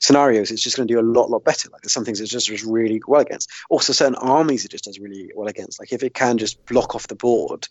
scenarios, 0.00 0.50
it's 0.50 0.62
just 0.62 0.76
going 0.76 0.86
to 0.86 0.94
do 0.94 1.00
a 1.00 1.02
lot 1.02 1.30
lot 1.30 1.44
better. 1.44 1.68
Like 1.70 1.82
there's 1.82 1.92
some 1.92 2.04
things 2.04 2.20
it 2.20 2.26
just 2.26 2.48
does 2.48 2.64
really 2.64 3.00
well 3.06 3.20
against. 3.20 3.50
Also, 3.68 3.92
certain 3.92 4.14
armies 4.14 4.64
it 4.64 4.70
just 4.70 4.84
does 4.84 4.98
really 4.98 5.30
well 5.34 5.48
against. 5.48 5.80
Like 5.80 5.92
if 5.92 6.02
it 6.02 6.14
can 6.14 6.38
just 6.38 6.64
block 6.66 6.94
off 6.94 7.08
the 7.08 7.14
board 7.14 7.66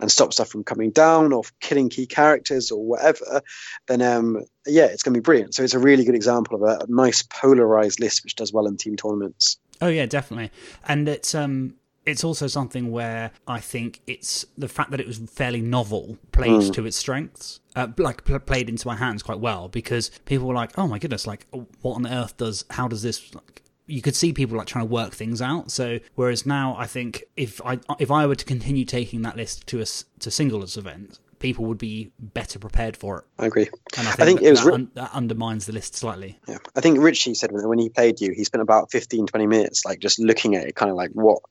and 0.00 0.10
stop 0.10 0.32
stuff 0.32 0.48
from 0.48 0.64
coming 0.64 0.90
down 0.90 1.32
or 1.32 1.42
killing 1.60 1.88
key 1.88 2.06
characters 2.06 2.70
or 2.70 2.84
whatever, 2.84 3.42
then 3.88 4.02
um, 4.02 4.44
yeah, 4.66 4.86
it's 4.86 5.02
going 5.02 5.14
to 5.14 5.20
be 5.20 5.24
brilliant. 5.24 5.54
So 5.54 5.62
it's 5.62 5.74
a 5.74 5.78
really 5.78 6.04
good 6.04 6.14
example 6.14 6.56
of 6.56 6.62
a, 6.62 6.86
nice 6.88 7.22
polarized 7.22 8.00
list 8.00 8.22
which 8.22 8.36
does 8.36 8.52
well 8.52 8.66
in 8.66 8.76
team 8.76 8.96
tournaments. 8.96 9.58
Oh 9.80 9.88
yeah, 9.88 10.06
definitely. 10.06 10.50
And 10.86 11.08
it's 11.08 11.34
um 11.34 11.74
it's 12.06 12.22
also 12.24 12.46
something 12.46 12.90
where 12.90 13.32
I 13.46 13.60
think 13.60 14.00
it's 14.06 14.46
the 14.56 14.68
fact 14.68 14.92
that 14.92 15.00
it 15.00 15.06
was 15.06 15.18
fairly 15.18 15.60
novel 15.60 16.16
plays 16.32 16.70
to 16.70 16.86
its 16.86 16.96
strengths. 16.96 17.60
Uh, 17.74 17.88
like 17.98 18.24
pl- 18.24 18.38
played 18.38 18.68
into 18.68 18.86
my 18.86 18.96
hands 18.96 19.22
quite 19.22 19.40
well 19.40 19.68
because 19.68 20.10
people 20.24 20.46
were 20.46 20.54
like, 20.54 20.78
"Oh 20.78 20.86
my 20.86 20.98
goodness! 20.98 21.26
Like, 21.26 21.46
what 21.82 21.94
on 21.94 22.06
earth 22.06 22.36
does? 22.36 22.64
How 22.70 22.88
does 22.88 23.02
this?" 23.02 23.34
Like, 23.34 23.62
you 23.86 24.00
could 24.00 24.16
see 24.16 24.32
people 24.32 24.56
like 24.56 24.66
trying 24.66 24.86
to 24.86 24.92
work 24.92 25.12
things 25.12 25.42
out. 25.42 25.70
So 25.70 25.98
whereas 26.14 26.46
now, 26.46 26.74
I 26.78 26.86
think 26.86 27.24
if 27.36 27.60
I 27.64 27.80
if 27.98 28.10
I 28.10 28.26
were 28.26 28.36
to 28.36 28.44
continue 28.44 28.84
taking 28.84 29.22
that 29.22 29.36
list 29.36 29.66
to 29.68 29.80
a 29.80 29.86
to 30.20 30.30
singles 30.30 30.76
events, 30.76 31.20
people 31.38 31.64
would 31.66 31.78
be 31.78 32.12
better 32.18 32.58
prepared 32.58 32.96
for 32.96 33.18
it. 33.18 33.24
I 33.38 33.46
agree. 33.46 33.68
And 33.96 34.08
I 34.08 34.12
think, 34.12 34.20
I 34.20 34.24
think 34.24 34.40
that, 34.40 34.46
it 34.46 34.50
was 34.50 34.64
that, 34.64 34.72
un- 34.72 34.90
that 34.94 35.10
undermines 35.12 35.66
the 35.66 35.72
list 35.72 35.94
slightly. 35.94 36.38
Yeah, 36.48 36.58
I 36.74 36.80
think 36.80 36.98
Richie 36.98 37.34
said 37.34 37.52
when, 37.52 37.68
when 37.68 37.78
he 37.78 37.88
played 37.88 38.20
you, 38.20 38.32
he 38.32 38.44
spent 38.44 38.62
about 38.62 38.90
15, 38.90 39.26
20 39.26 39.46
minutes 39.46 39.84
like 39.84 39.98
just 39.98 40.18
looking 40.18 40.54
at 40.54 40.66
it, 40.66 40.74
kind 40.74 40.90
of 40.90 40.96
like 40.96 41.10
what. 41.12 41.42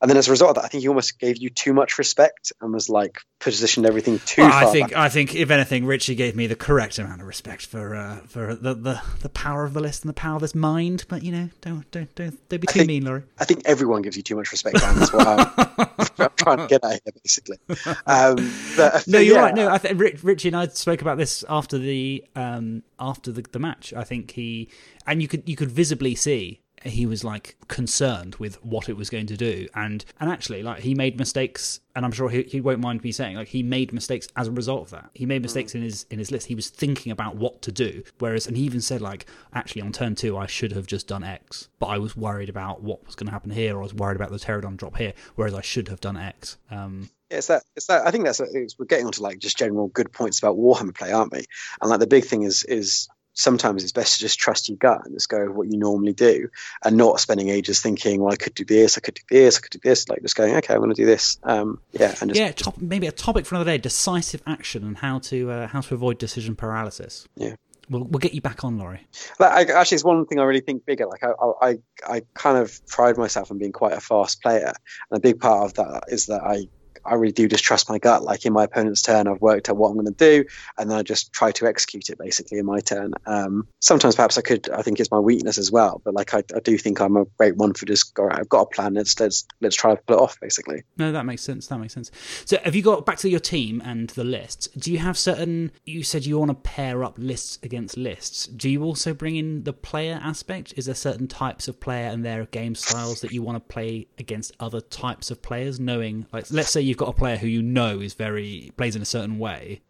And 0.00 0.08
then 0.08 0.16
as 0.16 0.28
a 0.28 0.30
result 0.30 0.50
of 0.50 0.54
that, 0.56 0.64
I 0.64 0.68
think 0.68 0.82
he 0.82 0.88
almost 0.88 1.18
gave 1.18 1.38
you 1.38 1.50
too 1.50 1.72
much 1.72 1.98
respect 1.98 2.52
and 2.60 2.72
was 2.72 2.88
like 2.88 3.18
positioned 3.40 3.84
everything 3.84 4.20
too 4.20 4.42
Well, 4.42 4.50
far. 4.52 4.64
I 4.64 4.66
think 4.72 4.90
back. 4.90 4.96
I 4.98 5.08
think 5.08 5.34
if 5.34 5.50
anything, 5.50 5.86
Richie 5.86 6.14
gave 6.14 6.36
me 6.36 6.46
the 6.46 6.54
correct 6.54 6.98
amount 7.00 7.20
of 7.20 7.26
respect 7.26 7.66
for 7.66 7.96
uh, 7.96 8.18
for 8.28 8.54
the, 8.54 8.74
the 8.74 9.02
the 9.22 9.28
power 9.28 9.64
of 9.64 9.74
the 9.74 9.80
list 9.80 10.04
and 10.04 10.08
the 10.08 10.14
power 10.14 10.36
of 10.36 10.42
this 10.42 10.54
mind. 10.54 11.04
But 11.08 11.24
you 11.24 11.32
know, 11.32 11.50
don't 11.62 11.90
don't 11.90 12.14
don't, 12.14 12.48
don't 12.48 12.60
be 12.60 12.66
too 12.68 12.72
think- 12.80 12.86
mean, 12.86 13.04
Laurie. 13.06 13.24
I 13.40 13.44
think 13.44 13.62
everyone 13.64 14.02
gives 14.02 14.16
you 14.16 14.22
too 14.22 14.36
much 14.36 14.52
respect, 14.52 14.78
Dan. 14.78 14.98
That's 14.98 15.12
what 15.12 15.26
I'm, 15.26 15.88
I'm 16.18 16.30
trying 16.36 16.58
to 16.58 16.66
get 16.68 16.84
at 16.84 17.00
here, 17.04 17.12
basically. 17.24 17.58
Um, 18.06 18.52
but, 18.76 19.06
No, 19.08 19.18
you're 19.18 19.34
yeah, 19.36 19.42
right. 19.42 19.54
No, 19.54 19.68
I 19.68 19.78
think 19.78 20.00
Rich, 20.00 20.22
Richie 20.22 20.48
and 20.48 20.56
I 20.56 20.68
spoke 20.68 21.02
about 21.02 21.18
this 21.18 21.44
after 21.48 21.76
the 21.76 22.24
um 22.36 22.84
after 23.00 23.32
the, 23.32 23.42
the 23.50 23.58
match. 23.58 23.92
I 23.92 24.04
think 24.04 24.30
he 24.30 24.68
and 25.08 25.20
you 25.20 25.26
could 25.28 25.48
you 25.48 25.56
could 25.56 25.70
visibly 25.72 26.14
see 26.14 26.60
he 26.84 27.06
was 27.06 27.24
like 27.24 27.56
concerned 27.68 28.34
with 28.36 28.62
what 28.64 28.88
it 28.88 28.96
was 28.96 29.10
going 29.10 29.26
to 29.26 29.36
do 29.36 29.66
and 29.74 30.04
and 30.20 30.30
actually 30.30 30.62
like 30.62 30.80
he 30.80 30.94
made 30.94 31.18
mistakes 31.18 31.80
and 31.94 32.04
i'm 32.04 32.12
sure 32.12 32.28
he, 32.28 32.42
he 32.42 32.60
won't 32.60 32.80
mind 32.80 33.02
me 33.02 33.12
saying 33.12 33.36
like 33.36 33.48
he 33.48 33.62
made 33.62 33.92
mistakes 33.92 34.28
as 34.36 34.48
a 34.48 34.52
result 34.52 34.82
of 34.82 34.90
that 34.90 35.10
he 35.14 35.26
made 35.26 35.42
mistakes 35.42 35.74
in 35.74 35.82
his 35.82 36.06
in 36.10 36.18
his 36.18 36.30
list 36.30 36.46
he 36.46 36.54
was 36.54 36.68
thinking 36.68 37.12
about 37.12 37.36
what 37.36 37.60
to 37.62 37.72
do 37.72 38.02
whereas 38.18 38.46
and 38.46 38.56
he 38.56 38.62
even 38.62 38.80
said 38.80 39.00
like 39.00 39.26
actually 39.54 39.82
on 39.82 39.92
turn 39.92 40.14
two 40.14 40.36
i 40.36 40.46
should 40.46 40.72
have 40.72 40.86
just 40.86 41.06
done 41.08 41.24
x 41.24 41.68
but 41.78 41.86
i 41.86 41.98
was 41.98 42.16
worried 42.16 42.48
about 42.48 42.82
what 42.82 43.04
was 43.06 43.14
going 43.14 43.26
to 43.26 43.32
happen 43.32 43.50
here 43.50 43.76
or 43.76 43.80
i 43.80 43.82
was 43.82 43.94
worried 43.94 44.16
about 44.16 44.30
the 44.30 44.38
pterodon 44.38 44.76
drop 44.76 44.96
here 44.96 45.12
whereas 45.34 45.54
i 45.54 45.60
should 45.60 45.88
have 45.88 46.00
done 46.00 46.16
x 46.16 46.56
um 46.70 47.08
Yeah, 47.30 47.38
it's 47.38 47.48
that. 47.48 47.62
It's 47.76 47.86
that. 47.88 48.06
I 48.06 48.10
think 48.10 48.24
that's. 48.24 48.40
It's, 48.40 48.78
we're 48.78 48.86
getting 48.86 49.04
onto 49.04 49.22
like 49.22 49.38
just 49.38 49.58
general 49.58 49.88
good 49.88 50.12
points 50.12 50.38
about 50.38 50.56
Warhammer 50.56 50.94
play, 50.94 51.12
aren't 51.12 51.32
we? 51.32 51.44
And 51.80 51.90
like 51.90 52.00
the 52.00 52.06
big 52.06 52.24
thing 52.24 52.42
is 52.42 52.64
is 52.64 53.08
sometimes 53.38 53.84
it's 53.84 53.92
best 53.92 54.14
to 54.14 54.20
just 54.20 54.38
trust 54.38 54.68
your 54.68 54.76
gut 54.76 55.02
and 55.04 55.14
just 55.14 55.28
go 55.28 55.46
with 55.46 55.56
what 55.56 55.72
you 55.72 55.78
normally 55.78 56.12
do, 56.12 56.48
and 56.84 56.96
not 56.96 57.20
spending 57.20 57.48
ages 57.48 57.80
thinking, 57.80 58.20
well, 58.20 58.32
I 58.32 58.36
could 58.36 58.54
do 58.54 58.64
this, 58.64 58.98
I 58.98 59.00
could 59.00 59.14
do 59.14 59.22
this, 59.30 59.56
I 59.56 59.60
could 59.60 59.70
do 59.70 59.80
this. 59.82 60.08
Like 60.08 60.22
just 60.22 60.36
going, 60.36 60.54
okay, 60.56 60.74
I'm 60.74 60.80
going 60.80 60.90
to 60.90 60.96
do 60.96 61.06
this. 61.06 61.38
Um, 61.44 61.80
yeah, 61.92 62.14
and 62.20 62.30
just 62.30 62.40
yeah, 62.40 62.52
top, 62.52 62.78
maybe 62.78 63.06
a 63.06 63.12
topic 63.12 63.46
for 63.46 63.54
another 63.54 63.70
day: 63.70 63.78
decisive 63.78 64.42
action 64.46 64.84
and 64.84 64.98
how 64.98 65.20
to 65.20 65.50
uh, 65.50 65.66
how 65.68 65.80
to 65.80 65.94
avoid 65.94 66.18
decision 66.18 66.56
paralysis. 66.56 67.26
Yeah. 67.36 67.54
we'll 67.88 68.04
we'll 68.04 68.18
get 68.18 68.34
you 68.34 68.40
back 68.40 68.64
on, 68.64 68.78
Laurie. 68.78 69.06
Like, 69.38 69.70
I, 69.70 69.80
actually, 69.80 69.96
it's 69.96 70.04
one 70.04 70.26
thing 70.26 70.38
I 70.38 70.44
really 70.44 70.60
think 70.60 70.84
bigger. 70.84 71.06
Like, 71.06 71.22
I, 71.22 71.32
I, 71.62 71.78
I 72.06 72.22
kind 72.34 72.58
of 72.58 72.86
pride 72.86 73.16
myself 73.16 73.50
on 73.50 73.58
being 73.58 73.72
quite 73.72 73.92
a 73.92 74.00
fast 74.00 74.42
player, 74.42 74.72
and 75.10 75.18
a 75.18 75.20
big 75.20 75.40
part 75.40 75.64
of 75.64 75.74
that 75.74 76.04
is 76.08 76.26
that 76.26 76.42
I, 76.42 76.68
I 77.08 77.14
really 77.14 77.32
do 77.32 77.48
just 77.48 77.64
trust 77.64 77.88
my 77.88 77.98
gut. 77.98 78.22
Like 78.22 78.44
in 78.44 78.52
my 78.52 78.64
opponent's 78.64 79.02
turn, 79.02 79.26
I've 79.28 79.40
worked 79.40 79.68
out 79.68 79.76
what 79.76 79.88
I'm 79.88 79.94
going 79.94 80.06
to 80.06 80.12
do, 80.12 80.44
and 80.76 80.90
then 80.90 80.98
I 80.98 81.02
just 81.02 81.32
try 81.32 81.52
to 81.52 81.66
execute 81.66 82.08
it 82.10 82.18
basically 82.18 82.58
in 82.58 82.66
my 82.66 82.80
turn. 82.80 83.12
Um, 83.26 83.66
sometimes 83.80 84.16
perhaps 84.16 84.38
I 84.38 84.42
could, 84.42 84.68
I 84.70 84.82
think 84.82 85.00
it's 85.00 85.10
my 85.10 85.18
weakness 85.18 85.58
as 85.58 85.72
well, 85.72 86.00
but 86.04 86.14
like 86.14 86.34
I, 86.34 86.42
I 86.54 86.60
do 86.60 86.78
think 86.78 87.00
I'm 87.00 87.16
a 87.16 87.24
great 87.36 87.56
one 87.56 87.72
for 87.74 87.86
just, 87.86 88.18
all 88.18 88.26
right, 88.26 88.38
I've 88.38 88.48
got 88.48 88.62
a 88.62 88.66
plan. 88.66 88.94
Let's 88.94 89.18
let's 89.20 89.46
let's 89.60 89.76
try 89.76 89.94
to 89.94 90.02
pull 90.02 90.16
it 90.16 90.22
off 90.22 90.38
basically. 90.40 90.82
No, 90.96 91.12
that 91.12 91.24
makes 91.24 91.42
sense. 91.42 91.66
That 91.68 91.78
makes 91.78 91.94
sense. 91.94 92.10
So, 92.44 92.58
have 92.64 92.74
you 92.74 92.82
got 92.82 93.06
back 93.06 93.18
to 93.18 93.28
your 93.28 93.40
team 93.40 93.82
and 93.84 94.10
the 94.10 94.24
lists? 94.24 94.68
Do 94.68 94.92
you 94.92 94.98
have 94.98 95.16
certain? 95.16 95.72
You 95.86 96.02
said 96.02 96.26
you 96.26 96.38
want 96.38 96.50
to 96.50 96.54
pair 96.54 97.04
up 97.04 97.16
lists 97.18 97.58
against 97.62 97.96
lists. 97.96 98.46
Do 98.46 98.68
you 98.68 98.82
also 98.84 99.14
bring 99.14 99.36
in 99.36 99.64
the 99.64 99.72
player 99.72 100.20
aspect? 100.22 100.74
Is 100.76 100.86
there 100.86 100.94
certain 100.94 101.28
types 101.28 101.68
of 101.68 101.80
player 101.80 102.08
and 102.08 102.24
their 102.24 102.44
game 102.46 102.74
styles 102.74 103.20
that 103.22 103.32
you 103.32 103.42
want 103.42 103.56
to 103.56 103.72
play 103.72 104.08
against 104.18 104.52
other 104.60 104.80
types 104.80 105.30
of 105.30 105.40
players? 105.42 105.80
Knowing, 105.80 106.26
like, 106.32 106.50
let's 106.50 106.70
say 106.70 106.80
you've 106.80 106.97
got 106.98 107.08
a 107.08 107.12
player 107.12 107.36
who 107.36 107.46
you 107.46 107.62
know 107.62 108.00
is 108.00 108.14
very 108.14 108.72
plays 108.76 108.96
in 108.96 109.02
a 109.02 109.06
certain 109.06 109.38
way. 109.38 109.80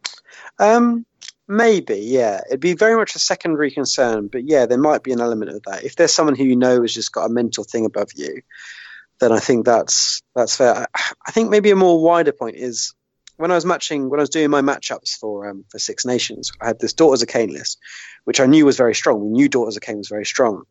Um, 0.58 1.04
maybe, 1.46 1.96
yeah. 1.96 2.40
It'd 2.48 2.60
be 2.60 2.74
very 2.74 2.96
much 2.96 3.14
a 3.14 3.18
secondary 3.18 3.70
concern, 3.70 4.28
but 4.28 4.44
yeah, 4.46 4.66
there 4.66 4.78
might 4.78 5.02
be 5.02 5.12
an 5.12 5.20
element 5.20 5.50
of 5.50 5.62
that. 5.64 5.84
If 5.84 5.96
there's 5.96 6.12
someone 6.12 6.36
who 6.36 6.44
you 6.44 6.56
know 6.56 6.82
has 6.82 6.94
just 6.94 7.12
got 7.12 7.26
a 7.26 7.32
mental 7.32 7.64
thing 7.64 7.84
above 7.84 8.10
you, 8.14 8.42
then 9.20 9.32
I 9.32 9.40
think 9.40 9.64
that's 9.64 10.22
that's 10.34 10.56
fair. 10.56 10.74
I, 10.76 10.86
I 11.26 11.30
think 11.32 11.50
maybe 11.50 11.70
a 11.70 11.76
more 11.76 12.02
wider 12.02 12.32
point 12.32 12.56
is 12.56 12.94
when 13.36 13.50
I 13.50 13.54
was 13.54 13.64
matching, 13.64 14.10
when 14.10 14.20
I 14.20 14.22
was 14.22 14.30
doing 14.30 14.50
my 14.50 14.60
matchups 14.60 15.16
for 15.18 15.48
um, 15.48 15.64
for 15.70 15.78
Six 15.78 16.04
Nations, 16.04 16.52
I 16.60 16.66
had 16.66 16.80
this 16.80 16.92
Daughters 16.92 17.22
of 17.22 17.28
Khaine 17.28 17.52
list, 17.52 17.78
which 18.24 18.40
I 18.40 18.46
knew 18.46 18.66
was 18.66 18.76
very 18.76 18.94
strong. 18.94 19.20
We 19.20 19.28
knew 19.28 19.48
Daughters 19.48 19.76
of 19.76 19.82
Khaine 19.82 19.98
was 19.98 20.08
very 20.08 20.26
strong. 20.26 20.64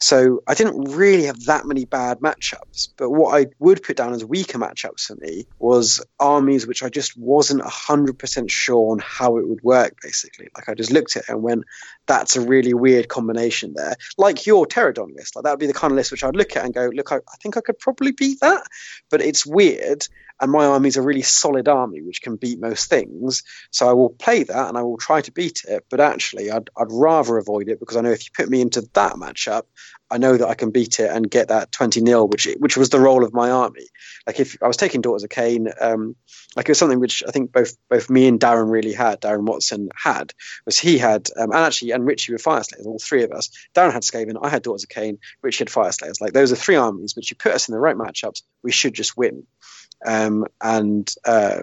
So 0.00 0.42
I 0.46 0.54
didn't 0.54 0.92
really 0.92 1.24
have 1.24 1.44
that 1.44 1.66
many 1.66 1.84
bad 1.84 2.20
matchups. 2.20 2.88
But 2.96 3.10
what 3.10 3.34
I 3.34 3.46
would 3.58 3.82
put 3.82 3.96
down 3.96 4.12
as 4.12 4.24
weaker 4.24 4.58
matchups 4.58 5.06
for 5.06 5.16
me 5.16 5.46
was 5.58 6.04
armies 6.18 6.66
which 6.66 6.82
I 6.82 6.88
just 6.88 7.16
wasn't 7.16 7.62
100% 7.62 8.50
sure 8.50 8.92
on 8.92 8.98
how 8.98 9.38
it 9.38 9.48
would 9.48 9.62
work, 9.62 9.96
basically. 10.02 10.48
Like 10.54 10.68
I 10.68 10.74
just 10.74 10.90
looked 10.90 11.16
at 11.16 11.24
it 11.24 11.28
and 11.28 11.42
went, 11.42 11.64
that's 12.06 12.36
a 12.36 12.40
really 12.40 12.74
weird 12.74 13.08
combination 13.08 13.74
there. 13.74 13.96
Like 14.18 14.46
your 14.46 14.66
Pterodon 14.66 15.14
list, 15.16 15.36
like 15.36 15.44
that 15.44 15.50
would 15.50 15.60
be 15.60 15.66
the 15.66 15.72
kind 15.72 15.92
of 15.92 15.96
list 15.96 16.10
which 16.10 16.24
I'd 16.24 16.36
look 16.36 16.56
at 16.56 16.64
and 16.64 16.74
go, 16.74 16.90
look, 16.92 17.12
I, 17.12 17.16
I 17.16 17.36
think 17.42 17.56
I 17.56 17.60
could 17.60 17.78
probably 17.78 18.12
beat 18.12 18.40
that, 18.40 18.64
but 19.10 19.20
it's 19.22 19.46
weird. 19.46 20.06
And 20.40 20.50
my 20.50 20.66
army 20.66 20.88
is 20.88 20.96
a 20.96 21.02
really 21.02 21.22
solid 21.22 21.68
army 21.68 22.02
which 22.02 22.22
can 22.22 22.36
beat 22.36 22.60
most 22.60 22.90
things. 22.90 23.42
So 23.70 23.88
I 23.88 23.92
will 23.92 24.10
play 24.10 24.42
that 24.42 24.68
and 24.68 24.76
I 24.76 24.82
will 24.82 24.96
try 24.96 25.20
to 25.20 25.32
beat 25.32 25.62
it. 25.68 25.84
But 25.88 26.00
actually, 26.00 26.50
I'd, 26.50 26.70
I'd 26.76 26.90
rather 26.90 27.38
avoid 27.38 27.68
it 27.68 27.80
because 27.80 27.96
I 27.96 28.00
know 28.00 28.10
if 28.10 28.24
you 28.24 28.30
put 28.34 28.48
me 28.48 28.60
into 28.60 28.82
that 28.94 29.14
matchup, 29.14 29.62
I 30.10 30.18
know 30.18 30.36
that 30.36 30.48
I 30.48 30.54
can 30.54 30.70
beat 30.70 31.00
it 31.00 31.10
and 31.10 31.28
get 31.28 31.48
that 31.48 31.72
20 31.72 32.00
nil, 32.00 32.28
which 32.28 32.46
which 32.58 32.76
was 32.76 32.90
the 32.90 33.00
role 33.00 33.24
of 33.24 33.32
my 33.32 33.50
army. 33.50 33.86
Like 34.26 34.38
if 34.38 34.56
I 34.62 34.68
was 34.68 34.76
taking 34.76 35.00
Daughters 35.00 35.24
of 35.24 35.30
Khaine, 35.30 35.72
um, 35.82 36.14
like 36.54 36.68
it 36.68 36.70
was 36.70 36.78
something 36.78 37.00
which 37.00 37.24
I 37.26 37.30
think 37.30 37.52
both 37.52 37.76
both 37.88 38.10
me 38.10 38.28
and 38.28 38.38
Darren 38.38 38.70
really 38.70 38.92
had. 38.92 39.20
Darren 39.20 39.44
Watson 39.44 39.88
had 39.96 40.32
was 40.66 40.78
he 40.78 40.98
had 40.98 41.30
um, 41.36 41.50
and 41.50 41.60
actually 41.60 41.92
and 41.92 42.06
Richie 42.06 42.32
with 42.32 42.44
Fyreslayers, 42.44 42.86
all 42.86 43.00
three 43.00 43.24
of 43.24 43.32
us. 43.32 43.50
Darren 43.74 43.92
had 43.92 44.02
Skaven, 44.02 44.38
I 44.40 44.50
had 44.50 44.62
Daughters 44.62 44.84
of 44.84 44.90
Khaine, 44.90 45.18
Richie 45.42 45.64
had 45.64 45.68
Fyreslayers. 45.68 46.20
Like 46.20 46.32
those 46.32 46.52
are 46.52 46.56
three 46.56 46.76
armies 46.76 47.16
which 47.16 47.26
if 47.26 47.30
you 47.32 47.36
put 47.36 47.52
us 47.52 47.68
in 47.68 47.74
the 47.74 47.80
right 47.80 47.96
matchups, 47.96 48.42
we 48.62 48.72
should 48.72 48.94
just 48.94 49.16
win. 49.16 49.46
Um, 50.04 50.46
and 50.60 51.12
uh, 51.24 51.62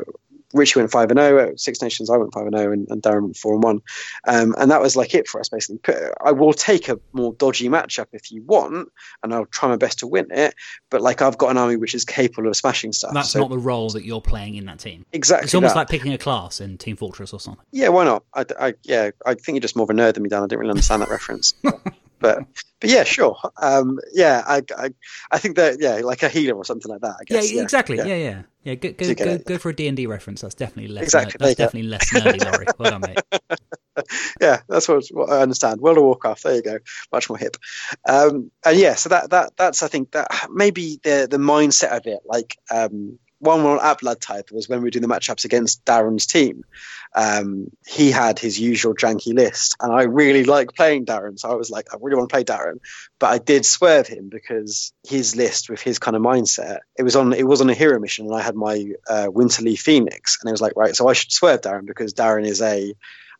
Richie 0.53 0.79
went 0.79 0.91
five 0.91 1.09
and 1.11 1.19
zero. 1.19 1.53
Six 1.55 1.81
Nations, 1.81 2.09
I 2.09 2.17
went 2.17 2.33
five 2.33 2.45
and 2.45 2.57
zero, 2.57 2.71
and 2.71 2.87
Darren 3.01 3.23
went 3.23 3.37
four 3.37 3.53
and 3.53 3.63
one. 3.63 3.81
Um, 4.27 4.55
and 4.57 4.71
that 4.71 4.81
was 4.81 4.95
like 4.95 5.13
it 5.13 5.27
for 5.27 5.39
us 5.39 5.49
basically. 5.49 5.93
I 6.23 6.31
will 6.31 6.53
take 6.53 6.89
a 6.89 6.99
more 7.13 7.33
dodgy 7.33 7.69
matchup 7.69 8.07
if 8.13 8.31
you 8.31 8.43
want, 8.43 8.89
and 9.23 9.33
I'll 9.33 9.45
try 9.45 9.69
my 9.69 9.77
best 9.77 9.99
to 9.99 10.07
win 10.07 10.27
it. 10.31 10.55
But 10.89 11.01
like 11.01 11.21
I've 11.21 11.37
got 11.37 11.51
an 11.51 11.57
army 11.57 11.75
which 11.75 11.95
is 11.95 12.05
capable 12.05 12.49
of 12.49 12.55
smashing 12.55 12.93
stuff. 12.93 13.13
That's 13.13 13.31
so, 13.31 13.39
not 13.39 13.49
the 13.49 13.57
role 13.57 13.89
that 13.91 14.03
you're 14.03 14.21
playing 14.21 14.55
in 14.55 14.65
that 14.65 14.79
team. 14.79 15.05
Exactly. 15.11 15.45
It's 15.45 15.55
almost 15.55 15.73
that. 15.73 15.81
like 15.81 15.89
picking 15.89 16.13
a 16.13 16.17
class 16.17 16.61
in 16.61 16.77
Team 16.77 16.95
Fortress 16.95 17.33
or 17.33 17.39
something. 17.39 17.65
Yeah, 17.71 17.89
why 17.89 18.05
not? 18.05 18.23
I, 18.33 18.45
I, 18.59 18.73
yeah, 18.83 19.11
I 19.25 19.33
think 19.33 19.55
you're 19.55 19.61
just 19.61 19.75
more 19.75 19.83
of 19.83 19.89
a 19.89 19.93
nerd 19.93 20.15
than 20.15 20.23
me, 20.23 20.29
Dan. 20.29 20.43
I 20.43 20.47
didn't 20.47 20.59
really 20.59 20.71
understand 20.71 21.01
that 21.01 21.09
reference. 21.09 21.53
but 21.63 21.79
but 22.21 22.45
but 22.79 22.89
yeah, 22.89 23.03
sure. 23.03 23.37
Um, 23.61 23.99
yeah, 24.13 24.43
I, 24.47 24.61
I, 24.77 24.89
I 25.31 25.37
think 25.37 25.55
that 25.57 25.77
yeah, 25.79 26.01
like 26.03 26.23
a 26.23 26.29
healer 26.29 26.55
or 26.55 26.63
something 26.63 26.89
like 26.89 27.01
that. 27.01 27.15
I 27.19 27.23
guess. 27.25 27.51
Yeah, 27.51 27.57
yeah 27.57 27.63
exactly. 27.63 27.97
Yeah, 27.97 28.05
yeah, 28.05 28.15
yeah. 28.15 28.41
yeah 28.63 28.75
go 28.75 28.91
go, 28.93 29.13
go, 29.13 29.37
go, 29.39 29.57
for 29.57 29.69
a 29.69 29.75
D 29.75 29.87
and 29.87 29.97
D 29.97 30.07
reference. 30.07 30.41
That's 30.41 30.55
definitely 30.55 30.93
less. 30.93 31.03
Exactly. 31.03 31.37
That's 31.39 31.55
definitely 31.55 31.89
less 31.89 32.09
nerdy, 32.13 32.43
Laurie. 32.43 32.67
Well 32.77 32.91
done, 32.91 33.01
mate. 33.01 33.19
yeah, 34.41 34.61
that's 34.69 34.87
what, 34.87 35.05
what, 35.11 35.29
I 35.29 35.41
understand. 35.41 35.81
World 35.81 35.97
of 35.97 36.03
Warcraft. 36.03 36.43
There 36.43 36.55
you 36.55 36.63
go. 36.63 36.79
Much 37.11 37.29
more 37.29 37.37
hip. 37.37 37.57
Um, 38.07 38.51
and 38.65 38.77
yeah, 38.77 38.95
so 38.95 39.09
that 39.09 39.31
that 39.31 39.57
that's 39.57 39.83
I 39.83 39.87
think 39.87 40.11
that 40.11 40.47
maybe 40.51 40.99
the 41.03 41.27
the 41.29 41.37
mindset 41.37 41.95
of 41.95 42.07
it, 42.07 42.21
like. 42.25 42.57
Um, 42.69 43.19
one 43.41 43.63
one 43.63 43.79
at 43.81 43.99
Blood 43.99 44.21
Tithe 44.21 44.51
was 44.51 44.69
when 44.69 44.79
we 44.79 44.85
were 44.85 44.89
doing 44.91 45.01
the 45.01 45.13
matchups 45.13 45.45
against 45.45 45.83
Darren's 45.83 46.27
team. 46.27 46.63
Um, 47.13 47.67
he 47.85 48.11
had 48.11 48.39
his 48.39 48.59
usual 48.59 48.93
janky 48.93 49.33
list, 49.33 49.75
and 49.81 49.91
I 49.91 50.03
really 50.03 50.45
like 50.45 50.73
playing 50.73 51.05
Darren. 51.05 51.37
So 51.37 51.49
I 51.51 51.55
was 51.55 51.69
like, 51.69 51.93
I 51.93 51.97
really 51.99 52.17
want 52.17 52.29
to 52.29 52.33
play 52.33 52.43
Darren, 52.43 52.79
but 53.19 53.31
I 53.31 53.39
did 53.39 53.65
swerve 53.65 54.07
him 54.07 54.29
because 54.29 54.93
his 55.05 55.35
list 55.35 55.69
with 55.69 55.81
his 55.81 55.99
kind 55.99 56.15
of 56.15 56.21
mindset, 56.21 56.79
it 56.97 57.03
was 57.03 57.15
on 57.15 57.33
it 57.33 57.47
was 57.47 57.61
on 57.61 57.69
a 57.69 57.73
hero 57.73 57.99
mission, 57.99 58.27
and 58.27 58.35
I 58.35 58.41
had 58.41 58.55
my 58.55 58.91
uh, 59.09 59.27
Winterleaf 59.27 59.79
Phoenix, 59.79 60.37
and 60.41 60.49
it 60.49 60.53
was 60.53 60.61
like, 60.61 60.73
right, 60.75 60.95
so 60.95 61.07
I 61.07 61.13
should 61.13 61.31
swerve 61.31 61.61
Darren 61.61 61.85
because 61.85 62.13
Darren 62.13 62.45
is 62.45 62.61
a 62.61 62.93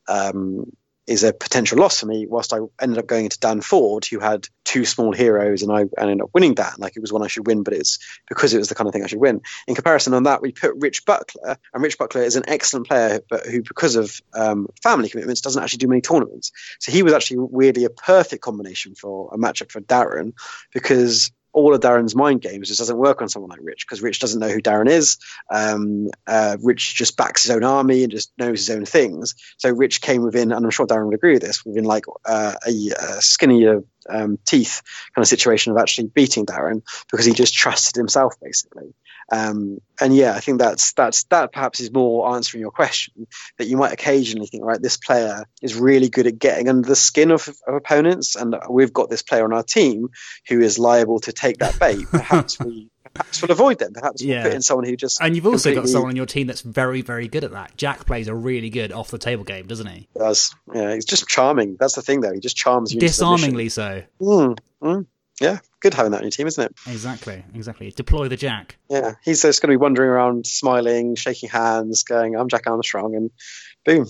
um, 0.08 0.66
is 1.12 1.24
a 1.24 1.34
potential 1.34 1.78
loss 1.78 1.99
for 1.99 2.05
me. 2.05 2.26
Whilst 2.26 2.53
I 2.53 2.59
ended 2.82 2.97
up 2.97 3.07
going 3.07 3.26
into 3.26 3.39
Dan 3.39 3.62
Ford, 3.62 4.05
who 4.05 4.20
had 4.20 4.47
two 4.64 4.86
small 4.86 5.12
heroes, 5.12 5.62
and 5.62 5.72
I, 5.72 5.86
ended 6.01 6.22
up 6.22 6.30
winning 6.34 6.55
that. 6.55 6.80
Like 6.80 6.95
it 6.95 7.01
was 7.01 7.12
one 7.12 7.22
I 7.22 7.28
should 7.28 7.45
win, 7.45 7.64
but 7.64 7.74
it's 7.74 7.99
because 8.28 8.53
it 8.53 8.57
was 8.57 8.70
the 8.70 8.76
kind 8.76 8.88
of 8.88 8.93
thing 8.93 9.03
I 9.03 9.07
should 9.07 9.20
win. 9.20 9.41
In 9.68 9.76
comparison, 9.76 10.14
on 10.14 10.24
that, 10.24 10.41
we 10.41 10.51
put 10.51 10.74
Rich 10.78 11.05
Buckler, 11.05 11.57
and 11.74 11.84
Rich 11.84 11.97
Buckler 11.97 12.24
is 12.24 12.38
an 12.38 12.43
excellent 12.47 12.88
player, 12.88 13.20
but 13.30 13.45
who, 13.45 13.62
because 13.62 13.95
of 13.95 14.20
um, 14.34 14.68
family 14.82 15.09
commitments, 15.09 15.41
doesn't 15.41 15.62
actually 15.62 15.80
do 15.80 15.88
many 15.88 16.01
tournaments. 16.01 16.51
So 16.80 16.91
he 16.91 17.03
was 17.03 17.14
actually 17.14 17.39
weirdly 17.39 17.84
a 17.84 17.89
perfect 17.89 18.41
combination 18.41 18.95
for 18.95 19.30
a 19.34 19.38
matchup 19.38 19.72
for 19.72 19.82
Darren 19.82 20.34
because 20.74 21.32
all 21.54 21.74
of 21.74 21.82
Darren's 21.82 22.16
mind 22.16 22.41
games 22.41 22.68
just 22.68 22.80
doesn't 22.80 22.97
work 22.97 23.22
on 23.22 23.30
someone 23.30 23.49
like 23.49 23.60
Rich 23.62 23.86
because 23.86 24.02
Rich 24.02 24.20
doesn't 24.20 24.39
know 24.39 24.49
who 24.49 24.62
Darren 24.62 24.89
is. 24.89 25.18
Um, 25.49 26.10
uh, 26.28 26.58
Rich 26.62 26.95
just 26.95 27.18
backs 27.18 27.43
his 27.43 27.52
own 27.52 27.64
army 27.64 28.04
and 28.04 28.12
just 28.12 28.32
knows 28.38 28.66
his 28.66 28.70
own 28.70 28.86
things. 28.86 29.36
So 29.58 29.70
Rich 29.70 30.02
came 30.02 30.24
within, 30.24 30.52
and 30.52 30.66
I'm 30.66 30.72
sure 30.72 30.88
Darren 30.88 31.06
would 31.06 31.16
agree 31.16 31.34
with 31.34 31.41
this, 31.41 31.66
within 31.66 31.84
like 31.84 32.06
uh, 32.26 32.56
a, 32.66 32.70
a 32.70 33.22
skinnier 33.22 33.84
um, 34.10 34.39
teeth 34.45 34.82
kind 35.14 35.24
of 35.24 35.28
situation 35.28 35.72
of 35.72 35.78
actually 35.78 36.08
beating 36.08 36.45
Darren 36.45 36.82
because 37.12 37.26
he 37.26 37.34
just 37.34 37.54
trusted 37.54 37.95
himself 37.95 38.36
basically. 38.41 38.93
Um, 39.32 39.79
and 39.99 40.15
yeah, 40.15 40.34
I 40.34 40.41
think 40.41 40.59
that's 40.59 40.91
that's 40.93 41.23
that 41.25 41.53
perhaps 41.53 41.79
is 41.79 41.91
more 41.91 42.36
answering 42.36 42.61
your 42.61 42.71
question 42.71 43.27
that 43.57 43.67
you 43.67 43.77
might 43.77 43.93
occasionally 43.93 44.47
think, 44.47 44.63
right, 44.65 44.82
this 44.82 44.97
player 44.97 45.45
is 45.61 45.75
really 45.75 46.09
good 46.09 46.27
at 46.27 46.38
getting 46.38 46.67
under 46.67 46.88
the 46.88 46.95
skin 46.95 47.32
of, 47.32 47.47
of 47.65 47.75
opponents, 47.75 48.36
and 48.36 48.55
we've 48.69 48.91
got 48.91 49.09
this 49.09 49.21
player 49.21 49.45
on 49.45 49.53
our 49.53 49.63
team 49.63 50.09
who 50.49 50.59
is 50.59 50.77
liable 50.77 51.19
to 51.21 51.32
take 51.32 51.59
that 51.59 51.79
bait. 51.79 52.05
Perhaps 52.11 52.59
we 52.59 52.89
perhaps 53.13 53.41
we'll 53.41 53.51
avoid 53.51 53.77
them. 53.77 53.93
Perhaps 53.93 54.21
yeah. 54.21 54.36
we'll 54.36 54.43
put 54.43 54.53
in 54.53 54.61
someone 54.61 54.86
who 54.86 54.95
just 54.95 55.21
and 55.21 55.36
you've 55.36 55.45
also 55.45 55.69
completely... 55.69 55.82
got 55.82 55.91
someone 55.91 56.09
on 56.11 56.15
your 56.15 56.25
team 56.25 56.47
that's 56.47 56.61
very 56.61 57.01
very 57.01 57.27
good 57.27 57.43
at 57.43 57.51
that. 57.51 57.75
Jack 57.77 58.05
plays 58.05 58.27
a 58.27 58.36
really 58.36 58.69
good 58.69 58.91
off 58.91 59.11
the 59.11 59.17
table 59.17 59.43
game, 59.43 59.67
doesn't 59.67 59.88
he? 59.88 60.07
Does 60.17 60.53
yeah, 60.73 60.93
he's 60.93 61.05
just 61.05 61.27
charming. 61.27 61.77
That's 61.79 61.95
the 61.95 62.01
thing, 62.01 62.21
though. 62.21 62.34
He 62.34 62.39
just 62.39 62.57
charms 62.57 62.93
you. 62.93 62.99
Disarmingly 62.99 63.69
so. 63.69 64.03
Mm, 64.21 64.57
mm 64.82 65.05
yeah, 65.41 65.59
good 65.79 65.93
having 65.93 66.11
that 66.11 66.19
in 66.19 66.25
your 66.25 66.31
team, 66.31 66.47
isn't 66.47 66.63
it? 66.63 66.75
Exactly, 66.87 67.43
exactly. 67.55 67.91
Deploy 67.91 68.27
the 68.27 68.37
Jack. 68.37 68.77
Yeah, 68.89 69.15
he's 69.23 69.41
just 69.41 69.61
going 69.61 69.71
to 69.71 69.77
be 69.77 69.81
wandering 69.81 70.09
around, 70.09 70.45
smiling, 70.45 71.15
shaking 71.15 71.49
hands, 71.49 72.03
going, 72.03 72.35
"I'm 72.35 72.47
Jack 72.47 72.67
Armstrong," 72.67 73.15
and 73.15 73.31
boom, 73.83 74.05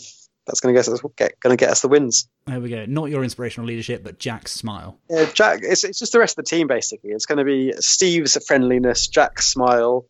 that's 0.46 0.60
going 0.60 0.76
to 0.76 0.80
get 0.80 0.90
us 0.90 1.02
get, 1.16 1.40
going 1.40 1.56
to 1.56 1.60
get 1.60 1.72
us 1.72 1.82
the 1.82 1.88
wins. 1.88 2.28
There 2.48 2.60
we 2.60 2.70
go. 2.70 2.86
Not 2.86 3.10
your 3.10 3.24
inspirational 3.24 3.68
leadership, 3.68 4.04
but 4.04 4.20
Jack's 4.20 4.52
smile. 4.52 5.00
Yeah, 5.10 5.26
Jack. 5.34 5.62
It's 5.64 5.86
it's 5.86 6.00
just 6.00 6.12
the 6.12 6.20
rest 6.20 6.38
of 6.38 6.44
the 6.44 6.50
team 6.50 6.68
basically. 6.68 7.12
It's 7.12 7.26
going 7.26 7.38
to 7.38 7.46
be 7.46 7.74
Steve's 7.80 8.38
friendliness, 8.46 9.08
Jack's 9.08 9.48
smile. 9.48 10.06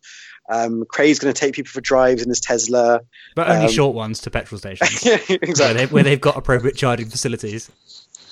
Um, 0.49 0.85
Craig's 0.89 1.19
going 1.19 1.33
to 1.33 1.39
take 1.39 1.53
people 1.53 1.69
for 1.69 1.81
drives 1.81 2.23
in 2.23 2.29
his 2.29 2.41
Tesla, 2.41 3.01
but 3.35 3.47
only 3.47 3.67
um, 3.67 3.71
short 3.71 3.95
ones 3.95 4.21
to 4.21 4.31
petrol 4.31 4.57
stations. 4.57 5.05
exactly, 5.29 5.39
where, 5.39 5.73
they, 5.73 5.85
where 5.85 6.03
they've 6.03 6.19
got 6.19 6.35
appropriate 6.35 6.75
charging 6.75 7.09
facilities. 7.09 7.69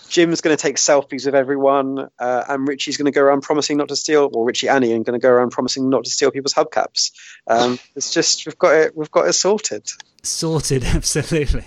Jim's 0.09 0.41
going 0.41 0.55
to 0.55 0.61
take 0.61 0.77
selfies 0.77 1.25
with 1.25 1.35
everyone, 1.35 2.09
uh, 2.19 2.43
and 2.49 2.67
Richie's 2.67 2.97
going 2.97 3.05
to 3.05 3.11
go 3.11 3.21
around 3.21 3.41
promising 3.41 3.77
not 3.77 3.89
to 3.89 3.95
steal, 3.95 4.29
or 4.33 4.45
Richie 4.45 4.67
Annie 4.67 4.91
and 4.91 5.05
going 5.05 5.19
to 5.19 5.23
go 5.23 5.29
around 5.29 5.51
promising 5.51 5.89
not 5.89 6.03
to 6.03 6.09
steal 6.09 6.31
people's 6.31 6.53
hubcaps. 6.53 7.11
Um, 7.47 7.79
it's 7.95 8.11
just 8.11 8.45
we've 8.45 8.57
got 8.57 8.75
it, 8.75 8.97
we've 8.97 9.11
got 9.11 9.27
it 9.27 9.33
sorted. 9.33 9.87
Sorted, 10.23 10.83
absolutely. 10.95 11.65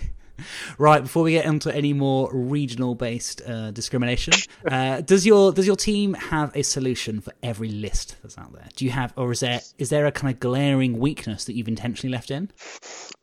Right 0.76 1.02
before 1.02 1.22
we 1.22 1.32
get 1.32 1.44
into 1.44 1.72
any 1.72 1.92
more 1.92 2.28
regional-based 2.32 3.42
uh, 3.46 3.70
discrimination, 3.70 4.34
uh, 4.66 5.00
does 5.02 5.24
your 5.24 5.52
does 5.52 5.66
your 5.66 5.76
team 5.76 6.14
have 6.14 6.54
a 6.56 6.62
solution 6.62 7.20
for 7.20 7.32
every 7.44 7.68
list 7.68 8.16
that's 8.22 8.36
out 8.36 8.52
there? 8.52 8.66
Do 8.74 8.84
you 8.84 8.90
have, 8.90 9.12
or 9.16 9.30
is 9.30 9.40
there 9.40 9.60
is 9.78 9.90
there 9.90 10.06
a 10.06 10.10
kind 10.10 10.34
of 10.34 10.40
glaring 10.40 10.98
weakness 10.98 11.44
that 11.44 11.54
you've 11.54 11.68
intentionally 11.68 12.12
left 12.12 12.32
in? 12.32 12.50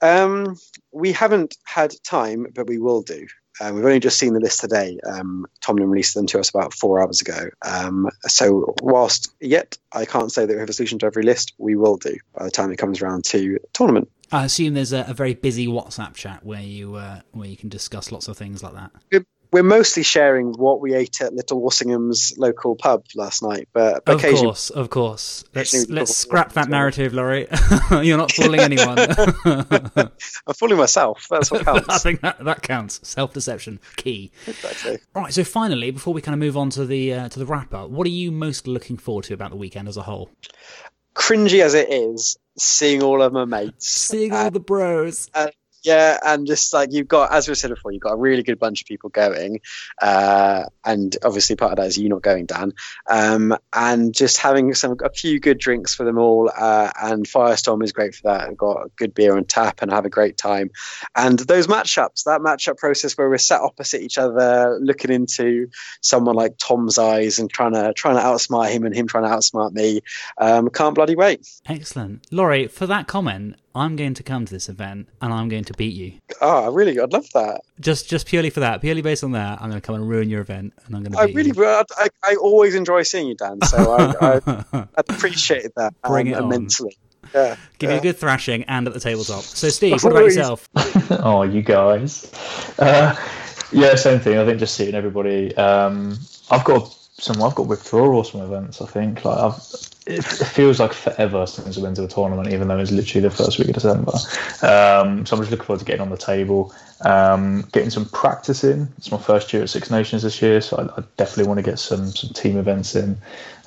Um, 0.02 0.56
we 0.94 1.12
haven't 1.12 1.58
had 1.66 1.94
time, 2.04 2.48
but 2.56 2.68
we 2.68 2.78
will 2.78 3.02
do. 3.02 3.28
Uh, 3.60 3.72
we've 3.74 3.86
only 3.86 4.00
just 4.00 4.18
seen 4.18 4.34
the 4.34 4.40
list 4.40 4.62
today. 4.62 5.00
Um, 5.06 5.46
Tomlin 5.62 5.90
released 5.90 6.14
them 6.16 6.28
to 6.28 6.40
us 6.40 6.50
about 6.50 6.74
four 6.74 7.02
hours 7.02 7.22
ago. 7.22 7.50
Um, 7.62 8.10
so, 8.24 8.74
whilst 8.82 9.34
yet 9.40 9.78
I 9.92 10.06
can't 10.06 10.32
say 10.32 10.46
that 10.46 10.54
we 10.54 10.60
have 10.60 10.70
a 10.70 10.74
solution 10.74 11.00
to 11.00 11.06
every 11.06 11.24
list, 11.24 11.54
we 11.58 11.76
will 11.76 11.98
do 11.98 12.16
by 12.34 12.46
the 12.46 12.52
time 12.52 12.72
it 12.72 12.78
comes 12.78 13.02
around 13.02 13.26
to 13.26 13.60
tournament. 13.74 14.10
I 14.32 14.46
assume 14.46 14.76
there's 14.76 14.94
a, 14.94 15.06
a 15.08 15.14
very 15.14 15.34
busy 15.34 15.68
WhatsApp 15.68 16.14
chat 16.14 16.46
where 16.46 16.62
you 16.62 16.96
uh, 16.96 17.22
where 17.32 17.48
you 17.48 17.58
can 17.58 17.70
discuss 17.70 18.12
lots 18.12 18.28
of 18.28 18.38
things 18.38 18.62
like 18.62 18.74
that 18.74 18.92
we're 19.52 19.64
mostly 19.64 20.04
sharing 20.04 20.54
what 20.54 20.80
we 20.80 20.94
ate 20.94 21.22
at 21.22 21.34
Little 21.34 21.62
Walsingham's 21.62 22.34
local 22.38 22.76
pub 22.76 23.06
last 23.16 23.42
night. 23.42 23.68
But 23.74 24.08
of 24.08 24.22
course, 24.22 24.70
of 24.70 24.90
course, 24.90 25.44
let's 25.56 25.90
let's 25.90 26.16
scrap 26.16 26.54
that 26.54 26.70
narrative, 26.70 27.14
Laurie. 27.14 27.48
You're 27.92 28.18
not 28.18 28.32
fooling 28.32 28.60
anyone. 28.60 28.98
I'm 29.46 30.54
fooling 30.56 30.78
myself. 30.78 31.26
That's 31.30 31.50
what 31.50 31.66
counts. 31.66 31.90
I 31.90 31.98
think 31.98 32.22
that 32.22 32.44
that 32.44 32.62
counts. 32.62 33.00
Self 33.08 33.34
deception, 33.34 33.80
key. 33.96 34.32
Exactly. 34.46 35.00
All 35.16 35.24
right. 35.24 35.34
So 35.34 35.44
finally, 35.44 35.92
before 35.92 36.14
we 36.14 36.22
kind 36.22 36.34
of 36.34 36.40
move 36.40 36.58
on 36.58 36.70
to 36.72 36.86
the 36.86 37.14
uh, 37.14 37.30
to 37.30 37.40
the 37.40 37.46
wrap 37.46 37.74
up, 37.74 37.90
what 37.90 38.06
are 38.06 38.12
you 38.12 38.32
most 38.32 38.68
looking 38.68 38.98
forward 38.98 39.26
to 39.26 39.34
about 39.34 39.50
the 39.50 39.58
weekend 39.58 39.88
as 39.88 39.98
a 39.98 40.04
whole? 40.04 40.30
Cringy 41.16 41.62
as 41.62 41.74
it 41.74 41.92
is, 41.92 42.38
seeing 42.58 43.02
all 43.02 43.22
of 43.22 43.34
my 43.34 43.46
mates, 43.46 43.88
seeing 43.88 44.32
all 44.32 44.52
the 44.52 44.60
bros, 44.60 45.30
and 45.34 45.52
yeah, 45.84 46.18
and 46.24 46.46
just 46.46 46.74
like 46.74 46.92
you've 46.92 47.08
got, 47.08 47.32
as 47.32 47.48
we 47.48 47.56
said 47.56 47.70
before, 47.70 47.92
you've 47.92 48.02
got 48.02 48.14
a 48.14 48.18
really 48.18 48.44
good 48.44 48.60
bunch 48.60 48.82
of 48.82 48.88
people 48.88 49.10
going, 49.10 49.62
uh, 50.02 50.66
and 50.90 51.16
obviously 51.24 51.56
part 51.56 51.74
of 51.74 51.78
that 51.78 51.88
is 51.88 51.98
you 51.98 52.10
not 52.10 52.24
going, 52.24 52.48
Dan, 52.48 52.74
um, 53.08 53.56
and 53.74 54.14
just 54.14 54.38
having 54.38 54.74
some 54.74 54.98
a 55.04 55.10
few 55.12 55.40
good 55.40 55.60
drinks 55.60 55.94
for 55.94 56.04
them 56.04 56.18
all. 56.18 56.52
Uh, 56.56 56.90
and 57.02 57.26
Firestorm 57.26 57.84
is 57.84 57.92
great 57.92 58.16
for 58.16 58.24
that. 58.24 58.50
We've 58.50 58.58
got 58.58 58.96
good 58.96 59.14
beer 59.14 59.38
on 59.38 59.46
tap 59.46 59.82
and 59.82 59.92
have 59.92 60.06
a 60.06 60.10
great 60.10 60.36
time. 60.36 60.72
And 61.16 61.38
those 61.38 61.68
matchups, 61.68 62.24
that 62.24 62.42
matchup 62.42 62.78
process 62.78 63.18
where 63.18 63.30
we're 63.30 63.38
sat 63.38 63.62
opposite 63.62 64.02
each 64.02 64.18
other, 64.18 64.80
looking 64.82 65.12
into 65.12 65.70
someone 66.02 66.36
like 66.36 66.58
Tom's 66.58 66.98
eyes 66.98 67.38
and 67.38 67.50
trying 67.50 67.74
to 67.74 67.94
trying 67.94 68.16
to 68.16 68.22
outsmart 68.22 68.72
him 68.72 68.84
and 68.86 68.96
him 68.96 69.08
trying 69.08 69.26
to 69.26 69.30
outsmart 69.30 69.72
me, 69.74 70.02
um, 70.40 70.70
can't 70.70 70.96
bloody 70.96 71.16
wait. 71.16 71.48
Excellent, 71.68 72.26
Laurie. 72.32 72.68
For 72.68 72.88
that 72.88 73.08
comment, 73.08 73.58
I'm 73.76 73.96
going 73.96 74.16
to 74.16 74.24
come 74.24 74.46
to 74.46 74.52
this 74.52 74.68
event 74.68 75.08
and 75.22 75.32
I'm 75.32 75.50
going 75.50 75.66
to 75.66 75.74
beat 75.74 75.94
you. 75.94 76.14
Oh, 76.42 76.72
really? 76.72 77.00
I'd 77.00 77.14
love 77.14 77.30
that. 77.34 77.62
Just 77.80 78.10
just 78.10 78.28
purely 78.28 78.50
for 78.50 78.60
that, 78.62 78.82
purely 78.82 79.02
based 79.02 79.24
on 79.24 79.32
that, 79.34 79.62
I'm 79.62 79.70
going 79.70 79.82
to 79.82 79.86
come 79.86 79.96
and 79.96 80.10
ruin 80.10 80.30
your 80.30 80.42
event 80.42 80.74
and 80.86 80.96
I'm 80.96 81.04
going 81.04 81.14
to 81.14 81.20
I 81.20 81.26
really, 81.26 81.52
you. 81.56 81.66
I, 81.66 81.84
I, 81.98 82.08
I 82.24 82.36
always 82.36 82.76
enjoy 82.76 83.04
seeing 83.04 83.28
you, 83.28 83.36
Dan. 83.36 83.62
So 83.62 83.92
I, 83.92 84.14
I, 84.22 84.64
I 84.74 84.88
appreciate 84.98 85.74
that 85.76 85.94
Bring 86.04 86.28
um, 86.28 86.34
it 86.34 86.38
on. 86.38 86.44
immensely. 86.46 86.98
Yeah, 87.34 87.56
Give 87.78 87.92
you 87.92 87.98
a 87.98 88.02
good 88.02 88.18
thrashing 88.18 88.64
and 88.64 88.88
at 88.88 88.94
the 88.94 89.00
tabletop. 89.00 89.44
So, 89.44 89.70
Steve, 89.70 89.92
what 90.04 90.12
about 90.12 90.26
yourself? 90.26 90.68
oh, 91.24 91.44
you 91.44 91.62
guys. 91.62 92.32
Uh, 92.80 93.16
yeah, 93.72 93.96
same 93.96 94.20
thing. 94.20 94.38
I 94.38 94.46
think 94.46 94.60
just 94.60 94.76
seeing 94.76 94.96
everybody. 94.96 95.56
Um, 95.56 96.18
I've 96.50 96.64
got 96.64 96.88
some. 97.14 97.42
I've 97.44 97.56
got 97.56 97.68
withdrawals 97.68 98.32
from 98.32 98.42
events. 98.42 98.82
I 98.82 98.88
think 98.88 99.26
like 99.26 99.38
I've. 99.38 99.62
It, 100.10 100.26
it 100.26 100.48
feels 100.48 100.80
like 100.80 100.92
forever 100.92 101.46
since 101.46 101.78
I've 101.78 101.84
been 101.84 101.94
to 101.94 102.04
a 102.04 102.08
tournament, 102.08 102.52
even 102.52 102.68
though 102.68 102.80
it's 102.80 102.90
literally 102.90 103.22
the 103.22 103.36
first 103.36 103.60
week 103.60 103.68
of 103.68 103.76
December. 103.76 104.12
Um, 104.64 105.24
so 105.24 105.36
I'm 105.36 105.42
just 105.42 105.52
looking 105.52 105.66
forward 105.66 105.80
to 105.80 105.86
getting 105.86 106.02
on 106.02 106.10
the 106.10 106.18
table, 106.18 106.74
um, 107.02 107.62
getting 107.72 107.92
some 107.92 108.06
practice 108.06 108.64
in. 108.64 108.88
It's 108.98 109.12
my 109.12 109.20
first 109.20 109.54
year 109.54 109.62
at 109.62 109.70
Six 109.70 109.92
Nations 109.92 110.24
this 110.24 110.42
year, 110.42 110.62
so 110.62 110.78
I, 110.78 111.00
I 111.00 111.04
definitely 111.18 111.48
want 111.48 111.60
to 111.60 111.64
get 111.64 111.78
some 111.78 112.08
some 112.08 112.32
team 112.32 112.58
events 112.58 112.96
in. 112.96 113.18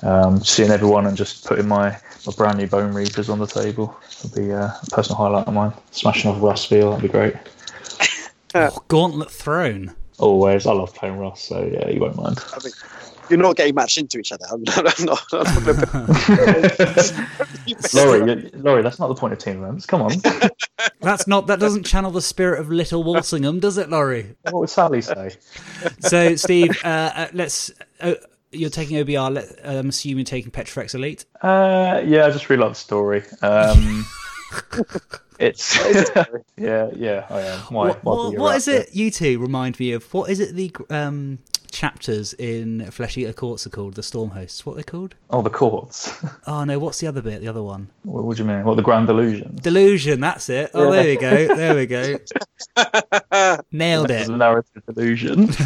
Um, 0.01 0.43
seeing 0.43 0.69
everyone 0.69 1.07
and 1.07 1.15
just 1.15 1.45
putting 1.45 1.69
my, 1.69 1.97
my 2.27 2.33
brand 2.35 2.57
new 2.57 2.67
Bonereapers 2.67 3.29
on 3.29 3.39
the 3.39 3.47
table 3.47 3.97
would 4.21 4.35
be 4.35 4.51
uh, 4.51 4.67
a 4.67 4.85
personal 4.91 5.15
highlight 5.15 5.47
of 5.47 5.53
mine. 5.53 5.71
Smashing 5.91 6.29
off 6.29 6.41
Rustfield, 6.41 6.89
that'd 6.89 7.03
be 7.03 7.07
great. 7.07 7.35
Oh, 8.53 8.83
Gauntlet 8.89 9.31
Throne. 9.31 9.95
Always. 10.19 10.67
I 10.67 10.73
love 10.73 10.93
playing 10.93 11.17
Ross, 11.17 11.41
so 11.41 11.63
yeah, 11.63 11.89
you 11.89 12.01
won't 12.01 12.17
mind. 12.17 12.37
I 13.33 13.35
mean, 13.35 13.39
you're 13.39 13.49
not 13.49 13.55
getting 13.55 13.73
matched 13.73 13.97
into 13.97 14.19
each 14.19 14.31
other. 14.31 14.45
I'm 14.51 14.61
not. 14.63 14.99
I'm 14.99 15.05
not, 15.05 15.25
I'm 15.33 15.65
not 15.65 15.83
Laurie, 17.93 18.51
Laurie, 18.53 18.83
that's 18.83 18.99
not 18.99 19.07
the 19.07 19.15
point 19.15 19.33
of 19.33 19.39
team 19.39 19.63
events. 19.63 19.87
Come 19.87 20.03
on. 20.03 20.11
That's 21.01 21.25
not. 21.25 21.47
That 21.47 21.59
doesn't 21.59 21.83
channel 21.83 22.11
the 22.11 22.21
spirit 22.21 22.59
of 22.59 22.69
Little 22.69 23.03
Walsingham, 23.03 23.59
does 23.59 23.79
it, 23.79 23.89
Laurie? 23.89 24.35
what 24.43 24.59
would 24.59 24.69
Sally 24.69 25.01
say? 25.01 25.31
So, 25.99 26.35
Steve, 26.35 26.77
uh, 26.83 27.11
uh, 27.15 27.27
let's. 27.33 27.71
Uh, 27.99 28.15
you're 28.51 28.69
taking 28.69 29.03
OBR. 29.03 29.33
Let, 29.33 29.47
I'm 29.63 29.89
assuming 29.89 30.19
you're 30.19 30.25
taking 30.25 30.51
Petrifex 30.51 30.93
Elite. 30.93 31.25
Uh, 31.41 32.03
yeah, 32.05 32.27
I 32.27 32.29
just 32.29 32.49
really 32.49 32.61
like 32.61 32.73
the 32.73 32.75
story. 32.75 33.23
Um, 33.41 34.05
it's 35.39 35.75
yeah, 36.55 36.89
yeah, 36.95 37.25
I 37.29 37.41
am. 37.41 37.59
Why? 37.69 37.87
what 37.87 38.03
why 38.03 38.13
what, 38.13 38.31
be 38.31 38.37
what 38.37 38.49
around 38.49 38.57
is 38.57 38.67
it? 38.67 38.93
You 38.93 39.09
two 39.09 39.39
remind 39.39 39.79
me 39.79 39.93
of. 39.93 40.13
What 40.13 40.29
is 40.29 40.39
it? 40.39 40.55
The 40.55 40.71
um, 40.91 41.39
chapters 41.73 42.33
in 42.33 42.89
Flesh 42.91 43.17
Eater 43.17 43.33
Courts 43.33 43.67
are 43.67 43.69
called. 43.69 43.95
The 43.95 44.03
Storm 44.03 44.29
Hosts. 44.29 44.65
What 44.65 44.73
are 44.73 44.75
they 44.77 44.83
called? 44.83 45.15
Oh, 45.29 45.41
the 45.41 45.49
courts. 45.49 46.13
Oh 46.45 46.63
no. 46.65 46.77
What's 46.77 46.99
the 46.99 47.07
other 47.07 47.21
bit? 47.21 47.41
The 47.41 47.47
other 47.47 47.63
one. 47.63 47.89
what, 48.03 48.23
what 48.23 48.37
do 48.37 48.43
you 48.43 48.49
mean? 48.49 48.63
What 48.65 48.75
the 48.75 48.81
Grand 48.81 49.09
Illusion? 49.09 49.57
Delusion. 49.61 50.19
That's 50.19 50.49
it. 50.49 50.71
Oh, 50.73 50.91
there 50.91 51.05
we 51.05 51.15
go. 51.15 51.55
There 51.55 51.75
we 51.75 51.85
go. 51.85 52.17
Nailed 53.71 54.11
it. 54.11 54.29
narrative 54.29 54.83
illusion. 54.87 55.49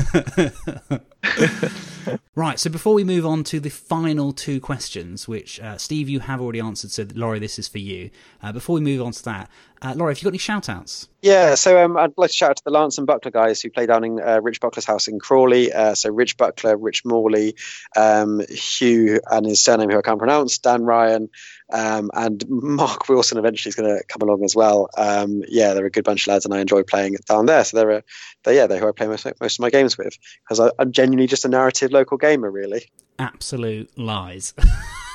Right, 2.36 2.60
so 2.60 2.70
before 2.70 2.94
we 2.94 3.04
move 3.04 3.26
on 3.26 3.44
to 3.46 3.60
the 3.60 3.70
final 3.70 4.32
two 4.32 4.62
questions, 4.62 5.28
which 5.28 5.60
uh, 5.60 5.78
Steve, 5.78 6.08
you 6.08 6.20
have 6.22 6.40
already 6.40 6.60
answered, 6.60 6.92
so 6.92 7.06
Laurie, 7.16 7.40
this 7.40 7.58
is 7.58 7.68
for 7.68 7.80
you. 7.80 8.12
Uh, 8.44 8.52
before 8.52 8.76
we 8.76 8.82
move 8.82 9.02
on 9.02 9.12
to 9.12 9.24
that, 9.26 9.50
uh, 9.82 9.94
Laurie, 9.96 10.14
have 10.14 10.20
you 10.20 10.24
got 10.24 10.32
any 10.32 10.38
shout 10.38 10.70
outs? 10.70 11.08
Yeah, 11.22 11.56
so 11.56 11.84
um, 11.84 11.98
I'd 11.98 12.14
like 12.18 12.30
to 12.30 12.36
shout 12.36 12.52
out 12.52 12.58
to 12.58 12.64
the 12.64 12.72
Lance 12.72 12.98
and 12.98 13.06
Buckler 13.06 13.32
guys 13.32 13.62
who 13.62 13.70
play 13.70 13.86
down 13.86 14.04
in 14.04 14.20
uh, 14.20 14.40
Rich 14.42 14.60
Buckler's 14.60 14.86
house 14.86 15.08
in 15.08 15.20
Crawley. 15.20 15.72
Uh, 15.72 15.94
so 15.94 16.12
Rich 16.12 16.38
Buckler, 16.38 16.78
Rich 16.78 17.04
Morley, 17.06 17.56
um, 17.96 18.42
Hugh 18.50 19.20
and 19.30 19.46
his 19.46 19.64
surname 19.64 19.90
who 19.90 19.98
I 19.98 20.02
can't 20.02 20.20
pronounce, 20.20 20.58
Dan 20.58 20.84
Ryan, 20.84 21.30
um, 21.72 22.10
and 22.14 22.44
Mark 22.50 23.10
Wilson 23.10 23.38
eventually 23.38 23.70
is 23.70 23.76
going 23.76 23.98
to 23.98 24.04
come 24.08 24.28
along 24.28 24.44
as 24.44 24.56
well. 24.56 24.90
Um, 24.98 25.44
yeah, 25.48 25.74
they're 25.74 25.86
a 25.86 25.92
good 25.92 26.06
bunch 26.06 26.24
of 26.24 26.28
lads 26.28 26.46
and 26.46 26.54
I 26.54 26.60
enjoy 26.60 26.84
playing 26.84 27.16
down 27.28 27.46
there. 27.46 27.64
So 27.64 27.78
they're, 27.78 27.92
a, 27.92 28.04
they're 28.44 28.54
yeah, 28.54 28.68
they're 28.68 28.80
who 28.80 28.88
I 28.88 28.92
play 28.92 29.08
most, 29.08 29.28
most 29.40 29.60
of 29.60 29.60
my 29.60 29.70
games 29.70 29.98
with 29.98 30.18
because 30.48 30.72
I'm 30.80 30.92
genuinely 30.92 31.28
just 31.28 31.46
a 31.46 31.50
narrative 31.50 31.92
local 31.92 32.18
gamer, 32.18 32.50
really. 32.50 32.86
Absolute 33.20 33.96
lies. 33.98 34.54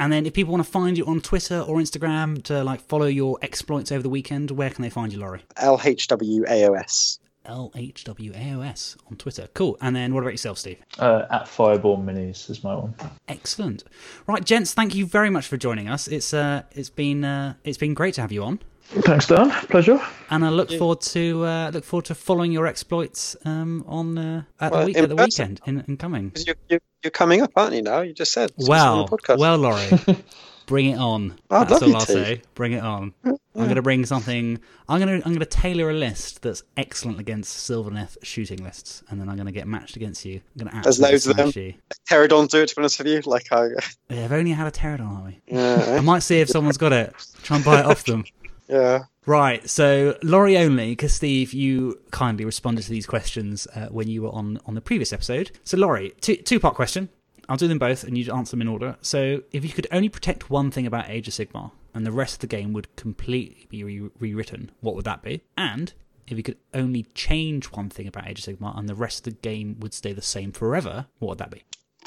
and 0.00 0.12
then 0.12 0.26
if 0.26 0.32
people 0.32 0.52
want 0.52 0.64
to 0.64 0.70
find 0.70 0.98
you 0.98 1.04
on 1.04 1.20
Twitter 1.20 1.60
or 1.60 1.76
Instagram 1.76 2.42
to 2.44 2.64
like 2.64 2.80
follow 2.80 3.06
your 3.06 3.38
exploits 3.42 3.92
over 3.92 4.02
the 4.02 4.08
weekend, 4.08 4.50
where 4.50 4.70
can 4.70 4.82
they 4.82 4.90
find 4.90 5.12
you, 5.12 5.20
Laurie? 5.20 5.42
LHWAOS. 5.56 7.18
LHWAOS 7.46 8.96
on 9.10 9.16
Twitter. 9.16 9.48
Cool. 9.54 9.76
And 9.80 9.94
then 9.94 10.14
what 10.14 10.20
about 10.22 10.32
yourself, 10.32 10.58
Steve? 10.58 10.78
uh, 10.98 11.26
at 11.30 11.46
Fireball 11.46 11.98
Minis 11.98 12.48
is 12.50 12.64
my 12.64 12.74
one. 12.74 12.94
Excellent. 13.28 13.84
Right, 14.26 14.44
gents, 14.44 14.74
thank 14.74 14.94
you 14.94 15.06
very 15.06 15.30
much 15.30 15.46
for 15.46 15.56
joining 15.56 15.88
us. 15.88 16.08
It's 16.08 16.32
uh, 16.34 16.62
it's 16.72 16.90
been 16.90 17.24
uh, 17.24 17.54
it's 17.64 17.78
been 17.78 17.94
great 17.94 18.14
to 18.14 18.22
have 18.22 18.32
you 18.32 18.42
on. 18.42 18.60
Thanks, 18.92 19.26
Dan. 19.28 19.50
Pleasure. 19.68 20.00
and 20.30 20.44
I 20.44 20.48
look 20.50 20.70
forward 20.72 21.00
to 21.02 21.44
uh, 21.44 21.70
look 21.72 21.84
forward 21.84 22.06
to 22.06 22.14
following 22.14 22.50
your 22.50 22.66
exploits 22.66 23.36
um, 23.44 23.84
on 23.86 24.18
uh, 24.18 24.42
at 24.60 24.72
Well, 24.72 24.80
the 24.80 24.86
week 24.86 24.96
at 24.98 25.08
the 25.08 25.14
person. 25.16 25.50
weekend 25.50 25.60
in, 25.66 25.84
in 25.86 25.96
coming. 25.96 26.30
'Cause 26.32 26.46
You're, 26.46 26.56
you're, 26.68 26.80
you're 27.04 27.10
coming 27.12 27.40
up, 27.40 27.52
aren't 27.54 27.74
you, 27.74 27.82
now? 27.82 28.00
You 28.00 28.12
just 28.12 28.32
said. 28.32 28.50
So 28.58 28.64
on 28.64 28.68
Well, 28.68 29.06
the 29.06 29.16
podcast. 29.16 29.38
well, 29.38 29.56
Laurie, 29.58 30.18
bring 30.66 30.86
it 30.86 30.98
on. 30.98 31.38
I'd 31.50 31.68
That's 31.68 31.70
love 31.70 31.82
all 31.84 31.88
you 31.88 31.94
I'll 31.94 32.00
to. 32.06 32.12
say. 32.12 32.42
Bring 32.56 32.72
it 32.72 32.82
on. 32.82 33.14
I'm 33.24 33.64
going 33.66 33.74
to 33.76 33.82
bring 33.82 34.04
something. 34.06 34.58
I'm 34.88 35.00
going 35.00 35.20
to 35.20 35.24
I'm 35.26 35.32
going 35.32 35.38
to 35.40 35.46
tailor 35.46 35.90
a 35.90 35.94
list 35.94 36.42
that's 36.42 36.64
excellent 36.76 37.20
against 37.20 37.68
Sylvaneth 37.70 38.16
shooting 38.24 38.58
lists, 38.64 39.04
and 39.08 39.20
then 39.20 39.28
I'm 39.28 39.36
going 39.36 39.46
to 39.46 39.52
get 39.52 39.68
matched 39.68 39.94
against 39.94 40.24
you. 40.24 40.40
I'm 40.58 40.64
going 40.64 40.68
to 40.68 40.82
There's 40.82 41.00
absolutely 41.00 41.12
loads 41.12 41.26
of 41.28 41.36
them. 41.36 41.52
smash 41.52 41.64
you. 41.64 41.74
Pterodons 42.10 42.48
do 42.48 42.62
it, 42.62 42.68
to 42.70 42.74
be 42.74 42.80
honest 42.80 42.98
with 42.98 43.06
you. 43.06 43.20
Like, 43.24 43.46
I, 43.52 43.68
Yeah, 44.08 44.24
I've 44.24 44.32
only 44.32 44.50
had 44.50 44.66
a 44.66 44.72
pterodon, 44.72 45.18
are 45.20 45.24
we? 45.26 45.40
Yeah. 45.46 45.96
I 45.98 46.00
might 46.00 46.20
see 46.24 46.40
if 46.40 46.48
someone's 46.48 46.76
got 46.78 46.92
it. 46.92 47.14
Try 47.44 47.56
and 47.56 47.64
buy 47.64 47.80
it 47.80 47.86
off 47.86 48.04
them. 48.04 48.24
Yeah. 48.70 49.04
Right, 49.26 49.68
so 49.68 50.16
Laurie 50.22 50.56
only, 50.56 50.90
because 50.90 51.12
Steve, 51.12 51.52
you 51.52 52.00
kindly 52.10 52.44
responded 52.44 52.82
to 52.82 52.90
these 52.90 53.06
questions 53.06 53.66
uh, 53.74 53.86
when 53.86 54.08
you 54.08 54.22
were 54.22 54.30
on 54.30 54.58
on 54.66 54.74
the 54.74 54.80
previous 54.80 55.12
episode. 55.12 55.50
So 55.64 55.76
Laurie, 55.76 56.12
two 56.20 56.36
two 56.36 56.58
part 56.58 56.74
question. 56.74 57.10
I'll 57.48 57.56
do 57.56 57.66
them 57.66 57.78
both, 57.78 58.04
and 58.04 58.16
you 58.16 58.32
answer 58.32 58.52
them 58.52 58.62
in 58.62 58.68
order. 58.68 58.96
So, 59.02 59.42
if 59.50 59.64
you 59.64 59.70
could 59.70 59.88
only 59.90 60.08
protect 60.08 60.50
one 60.50 60.70
thing 60.70 60.86
about 60.86 61.10
Age 61.10 61.26
of 61.26 61.34
Sigmar, 61.34 61.72
and 61.92 62.06
the 62.06 62.12
rest 62.12 62.34
of 62.34 62.40
the 62.40 62.46
game 62.46 62.72
would 62.72 62.94
completely 62.94 63.66
be 63.68 63.82
re- 63.82 64.10
rewritten, 64.20 64.70
what 64.80 64.94
would 64.94 65.04
that 65.04 65.22
be? 65.22 65.42
And 65.58 65.92
if 66.28 66.36
you 66.36 66.44
could 66.44 66.58
only 66.72 67.08
change 67.12 67.66
one 67.66 67.90
thing 67.90 68.06
about 68.06 68.28
Age 68.28 68.46
of 68.46 68.56
Sigmar, 68.56 68.78
and 68.78 68.88
the 68.88 68.94
rest 68.94 69.26
of 69.26 69.34
the 69.34 69.40
game 69.40 69.80
would 69.80 69.92
stay 69.92 70.12
the 70.12 70.22
same 70.22 70.52
forever, 70.52 71.06
what 71.18 71.30
would 71.30 71.38
that 71.38 71.50
be? 71.50 71.64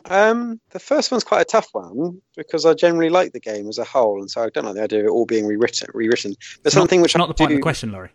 Um, 0.10 0.60
the 0.72 0.80
first 0.80 1.12
one's 1.12 1.24
quite 1.24 1.42
a 1.42 1.46
tough 1.46 1.70
one 1.72 2.22
because 2.36 2.66
I 2.66 2.74
generally 2.74 3.10
like 3.10 3.32
the 3.32 3.40
game 3.40 3.68
as 3.70 3.78
a 3.78 3.84
whole, 3.84 4.20
and 4.20 4.30
so 4.30 4.44
I 4.44 4.50
don't 4.50 4.66
like 4.66 4.76
the 4.76 4.84
idea 4.84 5.00
of 5.00 5.06
it 5.06 5.10
all 5.10 5.26
being 5.26 5.46
rewritten. 5.46 5.90
Rewritten. 5.94 6.36
There's 6.62 6.74
something 6.74 7.00
not, 7.00 7.04
which 7.04 7.18
not 7.18 7.26
I 7.26 7.28
the 7.28 7.34
point 7.36 7.50
do 7.50 7.56
of 7.56 7.60
the 7.60 7.64
question, 7.64 7.92
Laurie. 7.92 8.12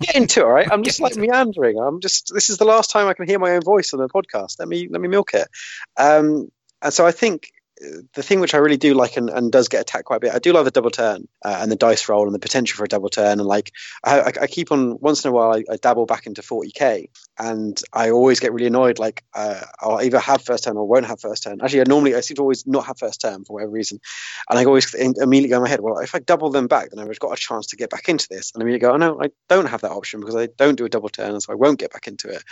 get 0.00 0.16
into. 0.16 0.44
All 0.44 0.52
right, 0.52 0.70
I'm 0.70 0.82
just 0.82 1.00
like 1.06 1.16
meandering. 1.16 1.78
I'm 1.78 2.00
just. 2.00 2.30
This 2.32 2.50
is 2.50 2.58
the 2.58 2.64
last 2.64 2.90
time 2.90 3.08
I 3.08 3.14
can 3.14 3.26
hear 3.26 3.38
my 3.38 3.52
own 3.52 3.62
voice 3.62 3.92
on 3.94 4.00
the 4.00 4.08
podcast. 4.08 4.58
Let 4.58 4.68
me 4.68 4.88
let 4.90 5.00
me 5.00 5.08
milk 5.08 5.32
it. 5.34 5.48
Um, 5.96 6.50
and 6.82 6.92
so 6.92 7.06
I 7.06 7.12
think 7.12 7.50
the 7.78 8.22
thing 8.22 8.40
which 8.40 8.54
I 8.54 8.58
really 8.58 8.78
do 8.78 8.94
like 8.94 9.16
and, 9.16 9.28
and 9.28 9.52
does 9.52 9.68
get 9.68 9.82
attacked 9.82 10.06
quite 10.06 10.16
a 10.16 10.20
bit, 10.20 10.34
I 10.34 10.38
do 10.38 10.52
love 10.52 10.64
the 10.64 10.70
double 10.70 10.90
turn 10.90 11.28
uh, 11.44 11.58
and 11.60 11.70
the 11.70 11.76
dice 11.76 12.08
roll 12.08 12.24
and 12.24 12.34
the 12.34 12.38
potential 12.38 12.76
for 12.76 12.84
a 12.84 12.88
double 12.88 13.10
turn. 13.10 13.38
And 13.38 13.46
like, 13.46 13.72
I, 14.02 14.32
I, 14.40 14.46
keep 14.46 14.72
on 14.72 14.98
once 15.00 15.24
in 15.24 15.30
a 15.30 15.32
while, 15.32 15.52
I, 15.52 15.64
I 15.70 15.76
dabble 15.76 16.06
back 16.06 16.26
into 16.26 16.40
40k, 16.40 17.08
and 17.38 17.80
I 17.92 18.10
always 18.10 18.40
get 18.40 18.52
really 18.52 18.66
annoyed. 18.66 18.98
Like, 18.98 19.24
uh, 19.34 19.60
I'll 19.80 20.00
either 20.00 20.18
have 20.18 20.42
first 20.42 20.64
turn 20.64 20.76
or 20.76 20.88
won't 20.88 21.06
have 21.06 21.20
first 21.20 21.42
turn. 21.42 21.60
Actually, 21.62 21.82
I 21.82 21.84
normally 21.86 22.14
I 22.14 22.20
seem 22.20 22.36
to 22.36 22.42
always 22.42 22.66
not 22.66 22.86
have 22.86 22.98
first 22.98 23.20
turn 23.20 23.44
for 23.44 23.54
whatever 23.54 23.72
reason, 23.72 24.00
and 24.48 24.58
I 24.58 24.64
always 24.64 24.94
immediately 24.94 25.50
go 25.50 25.56
in 25.56 25.62
my 25.62 25.68
head, 25.68 25.80
well, 25.80 25.98
if 25.98 26.14
I 26.14 26.20
double 26.20 26.50
them 26.50 26.68
back, 26.68 26.90
then 26.90 26.98
I've 26.98 27.18
got 27.18 27.32
a 27.32 27.36
chance 27.36 27.68
to 27.68 27.76
get 27.76 27.90
back 27.90 28.08
into 28.08 28.26
this. 28.30 28.52
And 28.54 28.62
I 28.62 28.64
immediately 28.64 28.88
go, 28.88 28.94
oh 28.94 28.96
no, 28.96 29.20
I 29.22 29.30
don't 29.48 29.66
have 29.66 29.82
that 29.82 29.92
option 29.92 30.20
because 30.20 30.36
I 30.36 30.46
don't 30.46 30.76
do 30.76 30.86
a 30.86 30.88
double 30.88 31.10
turn, 31.10 31.38
so 31.40 31.52
I 31.52 31.56
won't 31.56 31.78
get 31.78 31.92
back 31.92 32.06
into 32.08 32.28
it. 32.28 32.42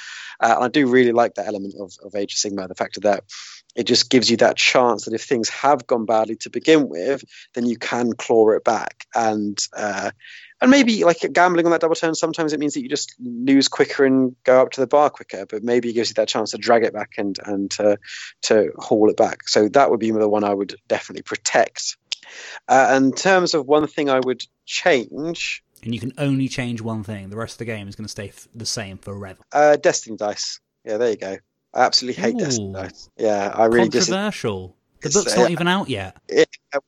Uh, 0.40 0.52
and 0.56 0.64
I 0.64 0.68
do 0.68 0.86
really 0.86 1.12
like 1.12 1.34
that 1.34 1.46
element 1.46 1.74
of, 1.80 1.92
of 2.04 2.14
Age 2.14 2.34
of 2.34 2.38
Sigmar, 2.38 2.68
the 2.68 2.74
fact 2.74 3.00
that 3.00 3.24
it 3.74 3.84
just 3.84 4.10
gives 4.10 4.30
you 4.30 4.36
that 4.38 4.56
chance 4.56 5.04
that 5.04 5.14
if 5.14 5.22
things 5.24 5.48
have 5.48 5.86
gone 5.86 6.04
badly 6.06 6.36
to 6.36 6.50
begin 6.50 6.88
with, 6.88 7.24
then 7.54 7.66
you 7.66 7.76
can 7.76 8.12
claw 8.12 8.50
it 8.50 8.64
back. 8.64 9.06
And 9.14 9.58
uh, 9.76 10.10
and 10.60 10.70
maybe 10.70 11.04
like 11.04 11.18
gambling 11.32 11.66
on 11.66 11.72
that 11.72 11.80
double 11.80 11.94
turn, 11.96 12.14
sometimes 12.14 12.52
it 12.52 12.60
means 12.60 12.74
that 12.74 12.82
you 12.82 12.88
just 12.88 13.14
lose 13.20 13.68
quicker 13.68 14.04
and 14.04 14.34
go 14.44 14.62
up 14.62 14.70
to 14.70 14.80
the 14.80 14.86
bar 14.86 15.10
quicker. 15.10 15.44
But 15.46 15.62
maybe 15.62 15.90
it 15.90 15.94
gives 15.94 16.10
you 16.10 16.14
that 16.14 16.28
chance 16.28 16.52
to 16.52 16.58
drag 16.58 16.84
it 16.84 16.92
back 16.94 17.12
and 17.18 17.38
and 17.44 17.70
to 17.72 17.98
to 18.42 18.70
haul 18.78 19.10
it 19.10 19.16
back. 19.16 19.48
So 19.48 19.68
that 19.70 19.90
would 19.90 20.00
be 20.00 20.10
the 20.10 20.28
one 20.28 20.44
I 20.44 20.54
would 20.54 20.74
definitely 20.88 21.22
protect. 21.22 21.96
Uh, 22.68 22.94
in 22.96 23.12
terms 23.12 23.54
of 23.54 23.66
one 23.66 23.86
thing 23.86 24.08
I 24.08 24.20
would 24.24 24.42
change, 24.64 25.62
And 25.82 25.92
you 25.92 26.00
can 26.00 26.12
only 26.16 26.48
change 26.48 26.80
one 26.80 27.02
thing. 27.04 27.28
The 27.28 27.36
rest 27.36 27.54
of 27.54 27.58
the 27.58 27.64
game 27.66 27.86
is 27.88 27.96
going 27.96 28.06
to 28.06 28.10
stay 28.10 28.28
f- 28.28 28.48
the 28.54 28.64
same 28.64 28.96
forever. 28.96 29.42
uh, 29.52 29.76
Destiny 29.76 30.16
dice. 30.16 30.60
Yeah, 30.84 30.96
there 30.96 31.10
you 31.10 31.16
go. 31.16 31.36
I 31.74 31.84
absolutely 31.84 32.22
hate 32.22 32.38
Destiny 32.38 32.68
Ooh. 32.68 32.72
dice. 32.72 33.10
Yeah, 33.16 33.52
I 33.54 33.64
really 33.66 33.88
just 33.88 34.08
Controversial. 34.08 34.76
The 35.02 35.08
It's, 35.08 35.16
book's 35.16 35.36
uh, 35.36 35.42
not 35.42 35.50
even 35.50 35.68
out 35.68 35.90
yet. 35.90 36.16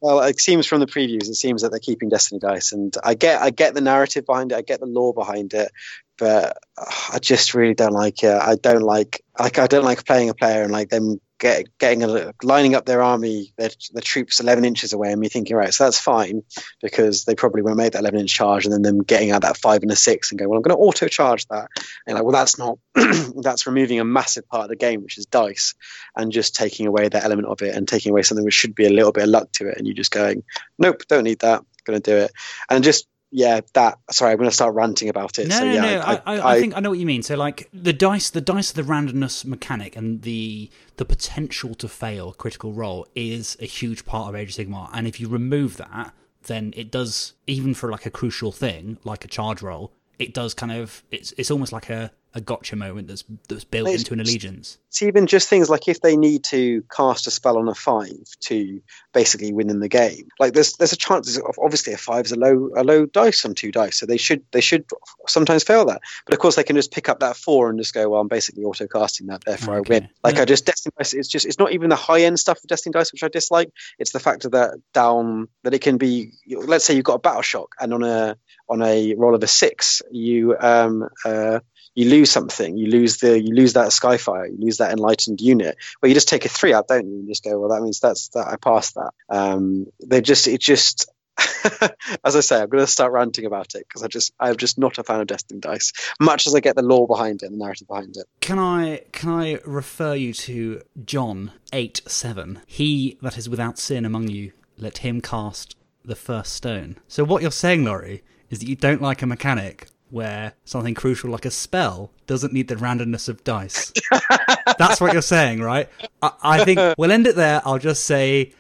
well 0.01 0.21
it 0.23 0.41
seems 0.41 0.67
from 0.67 0.81
the 0.81 0.87
previews 0.87 1.29
it 1.29 1.35
seems 1.35 1.61
that 1.63 1.71
they're 1.71 1.79
keeping 1.79 2.09
destiny 2.09 2.41
dice 2.41 2.73
and 2.73 2.97
i 3.05 3.13
get 3.13 3.43
i 3.43 3.51
get 3.51 3.75
the 3.75 3.83
narrative 3.83 4.25
behind 4.25 4.53
it 4.53 4.57
i 4.57 4.63
get 4.63 4.81
the 4.81 4.87
lore 4.87 5.13
behind 5.13 5.53
it 5.53 5.71
but 6.19 6.57
uh, 6.79 6.91
i 7.13 7.19
just 7.19 7.53
really 7.53 7.75
don't 7.75 7.93
like 7.93 8.23
it 8.23 8.33
i 8.35 8.55
don't 8.57 8.83
like 8.83 9.23
like 9.39 9.59
i 9.59 9.67
don't 9.67 9.85
like 9.85 10.05
playing 10.07 10.31
a 10.31 10.35
player 10.35 10.63
and 10.63 10.73
like 10.73 10.89
them 10.89 11.21
get, 11.39 11.67
getting 11.79 12.03
a, 12.03 12.33
lining 12.43 12.75
up 12.75 12.87
their 12.87 13.03
army, 13.03 13.53
their, 13.57 13.71
their 13.93 14.03
troops 14.03 14.41
11 14.41 14.65
inches 14.65 14.93
away, 14.93 15.13
and 15.13 15.21
me 15.21 15.29
thinking, 15.29 15.57
right, 15.57 15.73
so 15.73 15.85
that's 15.85 16.01
fine 16.01 16.43
because 16.83 17.25
they 17.25 17.35
probably 17.35 17.63
won't 17.63 17.77
make 17.77 17.93
that 17.93 18.01
11 18.01 18.21
inch 18.21 18.33
charge, 18.33 18.65
and 18.65 18.73
then 18.73 18.83
them 18.83 19.03
getting 19.03 19.31
out 19.31 19.43
that 19.43 19.57
five 19.57 19.83
and 19.83 19.91
a 19.91 19.97
six 19.97 20.31
and 20.31 20.39
go, 20.39 20.49
well, 20.49 20.57
I'm 20.57 20.63
going 20.63 20.77
to 20.77 20.83
auto 20.83 21.09
charge 21.09 21.47
that. 21.49 21.69
And 22.07 22.15
like, 22.15 22.25
well, 22.25 22.33
that's 22.33 22.59
not, 22.59 22.79
that's 23.43 23.67
removing 23.67 24.01
a 24.01 24.05
massive 24.05 24.49
part 24.49 24.65
of 24.65 24.69
the 24.69 24.77
game, 24.77 25.03
which 25.03 25.19
is 25.19 25.27
dice, 25.27 25.75
and 26.17 26.33
just 26.33 26.55
taking 26.55 26.87
away 26.87 27.09
that 27.09 27.25
element 27.25 27.49
of 27.49 27.63
it 27.63 27.75
and 27.75 27.87
taking 27.87 28.13
away 28.13 28.23
something 28.23 28.45
which 28.45 28.55
should 28.55 28.75
be 28.75 28.87
a 28.87 28.91
little 28.91 29.13
bit 29.13 29.25
of 29.25 29.31
luck 29.31 29.53
to 29.53 29.69
it, 29.69 29.77
and 29.79 29.87
you're 29.87 29.95
just 29.95 30.13
going, 30.13 30.43
nope, 30.79 31.03
don't 31.09 31.25
need 31.25 31.41
that, 31.41 31.63
going 31.85 32.01
to 32.01 32.11
do 32.11 32.17
it, 32.17 32.33
and 32.71 32.85
just 32.85 33.07
yeah, 33.37 33.61
that. 33.75 33.99
Sorry, 34.11 34.33
I'm 34.33 34.39
going 34.39 34.49
to 34.49 34.55
start 34.55 34.75
ranting 34.75 35.11
about 35.11 35.39
it. 35.39 35.49
No, 35.49 35.59
so, 35.59 35.65
no, 35.67 35.73
yeah, 35.73 35.81
no. 35.83 36.01
I, 36.01 36.15
I, 36.15 36.21
I, 36.25 36.53
I, 36.53 36.59
think 36.59 36.75
I 36.75 36.81
know 36.81 36.89
what 36.89 36.99
you 36.99 37.05
mean. 37.05 37.23
So, 37.23 37.37
like 37.37 37.69
the 37.71 37.93
dice, 37.93 38.31
the 38.31 38.41
dice 38.41 38.71
of 38.71 38.77
the 38.77 38.83
randomness 38.83 39.45
mechanic 39.45 39.95
and 39.95 40.23
the 40.23 40.71
the 40.97 41.05
potential 41.05 41.75
to 41.75 41.87
fail 41.87 42.33
critical 42.33 42.73
role 42.73 43.07
is 43.15 43.55
a 43.61 43.67
huge 43.67 44.07
part 44.07 44.31
of 44.31 44.35
Age 44.35 44.59
of 44.59 44.67
Sigmar. 44.67 44.89
And 44.95 45.07
if 45.07 45.21
you 45.21 45.29
remove 45.29 45.77
that, 45.77 46.15
then 46.45 46.73
it 46.79 46.91
does 46.91 47.35
even 47.47 47.75
for 47.75 47.91
like 47.91 48.07
a 48.07 48.11
crucial 48.11 48.53
thing 48.53 48.97
like 49.05 49.23
a 49.27 49.29
charge 49.29 49.61
roll. 49.61 49.93
It 50.19 50.33
does 50.33 50.55
kind 50.55 50.73
of 50.73 51.05
it's 51.11 51.35
it's 51.37 51.51
almost 51.51 51.75
like 51.75 51.91
a 51.91 52.13
a 52.37 52.41
gotcha 52.41 52.77
moment 52.77 53.09
that's 53.09 53.25
that's 53.49 53.65
built 53.65 53.89
It's- 53.89 54.03
into 54.03 54.13
an 54.13 54.21
allegiance. 54.21 54.77
it's 54.89 55.03
even 55.03 55.27
just 55.27 55.49
things 55.49 55.69
like 55.71 55.89
if 55.89 56.01
they 56.03 56.17
need 56.17 56.45
to 56.45 56.83
cast 56.95 57.27
a 57.27 57.31
spell 57.31 57.57
on 57.59 57.67
a 57.69 57.75
five 57.75 58.13
to 58.41 58.81
basically 59.15 59.53
win 59.53 59.71
in 59.71 59.81
the 59.81 59.89
game. 59.89 60.29
Like 60.39 60.53
there's 60.53 60.75
there's 60.75 60.93
a 60.93 60.97
chance. 60.97 61.37
Of, 61.39 61.59
obviously, 61.59 61.95
a 61.95 61.97
five 61.97 62.27
is 62.27 62.33
a 62.33 62.37
low 62.39 62.71
a 62.77 62.85
low 62.85 63.07
dice 63.07 63.45
on 63.47 63.55
two 63.55 63.73
dice, 63.73 63.99
so 63.99 64.05
they 64.07 64.19
should 64.19 64.43
they 64.53 64.61
should 64.61 64.85
sometimes 65.27 65.65
fail 65.65 65.87
that. 65.87 66.03
But 66.27 66.35
of 66.35 66.41
course, 66.41 66.57
they 66.57 66.63
can 66.63 66.77
just 66.77 66.93
pick 66.93 67.09
up 67.09 67.21
that 67.21 67.37
four 67.37 67.71
and 67.71 67.79
just 67.79 67.95
go, 67.95 68.09
well, 68.11 68.21
I'm 68.21 68.29
basically 68.29 68.65
auto 68.65 68.87
casting 68.87 69.29
that, 69.29 69.43
therefore 69.45 69.79
Okay. 69.79 69.95
I 69.95 69.99
win. 70.01 70.09
Like 70.23 70.37
Yeah. 70.37 70.43
I 70.43 70.45
just 70.45 70.67
Destiny 70.67 70.93
dice. 70.99 71.15
It's 71.15 71.29
just 71.29 71.47
it's 71.47 71.59
not 71.59 71.73
even 71.73 71.89
the 71.89 71.97
high 71.97 72.23
end 72.23 72.39
stuff 72.39 72.59
of 72.59 72.69
Destiny 72.69 72.93
dice 72.93 73.13
which 73.13 73.25
I 73.25 73.29
dislike. 73.29 73.71
It's 73.99 74.13
the 74.13 74.21
fact 74.21 74.45
of 74.45 74.53
that 74.53 74.75
down 74.93 75.49
that 75.65 75.73
it 75.73 75.81
can 75.81 75.97
be. 75.97 76.33
Let's 76.49 76.85
say 76.85 76.95
you've 76.95 77.05
got 77.05 77.15
a 77.15 77.19
battle 77.21 77.43
shock, 77.43 77.71
and 77.81 77.95
on 77.95 78.03
a 78.03 78.37
on 78.69 78.83
a 78.83 79.15
roll 79.15 79.35
of 79.35 79.43
a 79.43 79.47
six, 79.47 80.03
you 80.11 80.57
um 80.59 81.09
uh 81.25 81.61
you 81.97 82.11
lose 82.11 82.31
something. 82.31 82.77
You 82.77 82.89
lose 82.89 83.17
the 83.17 83.41
you 83.41 83.55
lose 83.55 83.73
that 83.73 83.89
skyfire. 83.89 84.51
You 84.51 84.59
lose 84.59 84.77
that 84.77 84.93
enlightened 84.93 85.41
unit. 85.41 85.79
Well, 86.01 86.09
you 86.09 86.15
just 86.15 86.29
take 86.29 86.45
a 86.45 86.49
three 86.49 86.73
out, 86.73 86.87
don't 86.87 87.09
you? 87.09 87.19
And 87.19 87.29
just 87.29 87.43
go, 87.43 87.59
well, 87.59 87.71
that 87.71 87.83
means 87.83 87.99
that's 87.99 88.29
that. 88.29 88.47
I 88.47 88.57
passed 88.57 88.95
that. 88.95 89.11
Um, 89.29 89.87
they 90.05 90.21
just 90.21 90.47
it 90.47 90.61
just. 90.61 91.11
as 92.25 92.35
I 92.35 92.41
say, 92.41 92.63
I'm 92.63 92.71
going 92.71 92.83
to 92.83 92.91
start 92.91 93.13
ranting 93.13 93.45
about 93.45 93.75
it 93.75 93.87
because 93.87 94.03
I 94.03 94.07
just 94.07 94.33
I'm 94.41 94.57
just 94.57 94.79
not 94.79 94.97
a 94.97 95.05
fan 95.05 95.21
of 95.21 95.27
Destiny 95.27 95.61
Dice. 95.61 95.93
Much 96.19 96.47
as 96.47 96.55
I 96.55 96.61
get 96.61 96.77
the 96.77 96.83
lore 96.83 97.07
behind 97.07 97.43
it, 97.43 97.47
and 97.47 97.55
the 97.55 97.63
narrative 97.63 97.89
behind 97.89 98.17
it. 98.17 98.25
Can 98.41 98.59
I 98.59 99.03
can 99.13 99.31
I 99.31 99.59
refer 99.67 100.15
you 100.15 100.33
to 100.33 100.81
John 101.05 101.53
eight 101.75 102.01
seven? 102.07 102.61
He 102.67 103.19
that 103.21 103.37
is 103.37 103.51
without 103.51 103.79
sin 103.79 104.07
among 104.07 104.29
you, 104.29 104.53
let 104.79 104.99
him 104.99 105.21
cast 105.21 105.77
the 106.05 106.17
first 106.17 106.55
stone. 106.55 106.97
So 107.07 107.25
what 107.25 107.43
you're 107.43 107.51
saying, 107.51 107.85
Laurie, 107.85 108.23
is 108.49 108.61
that 108.61 108.69
you 108.69 108.77
don't 108.77 109.03
like 109.03 109.21
a 109.21 109.27
mechanic 109.27 109.89
where 110.11 110.53
something 110.65 110.95
crucial 110.95 111.31
like 111.31 111.45
a 111.45 111.51
spell 111.51 112.11
doesn't 112.27 112.53
need 112.53 112.69
the 112.69 112.77
randomness 112.77 113.29
of 113.29 113.43
dice. 113.45 113.93
That's 114.79 115.01
what 115.01 115.13
you're 115.13 115.23
saying, 115.23 115.61
right? 115.61 115.89
I, 116.23 116.33
I 116.43 116.65
think 116.65 116.81
we'll 116.99 117.13
end 117.13 117.27
it 117.27 117.37
there. 117.37 117.63
I'll 117.65 117.79
just 117.79 118.05
say 118.05 118.53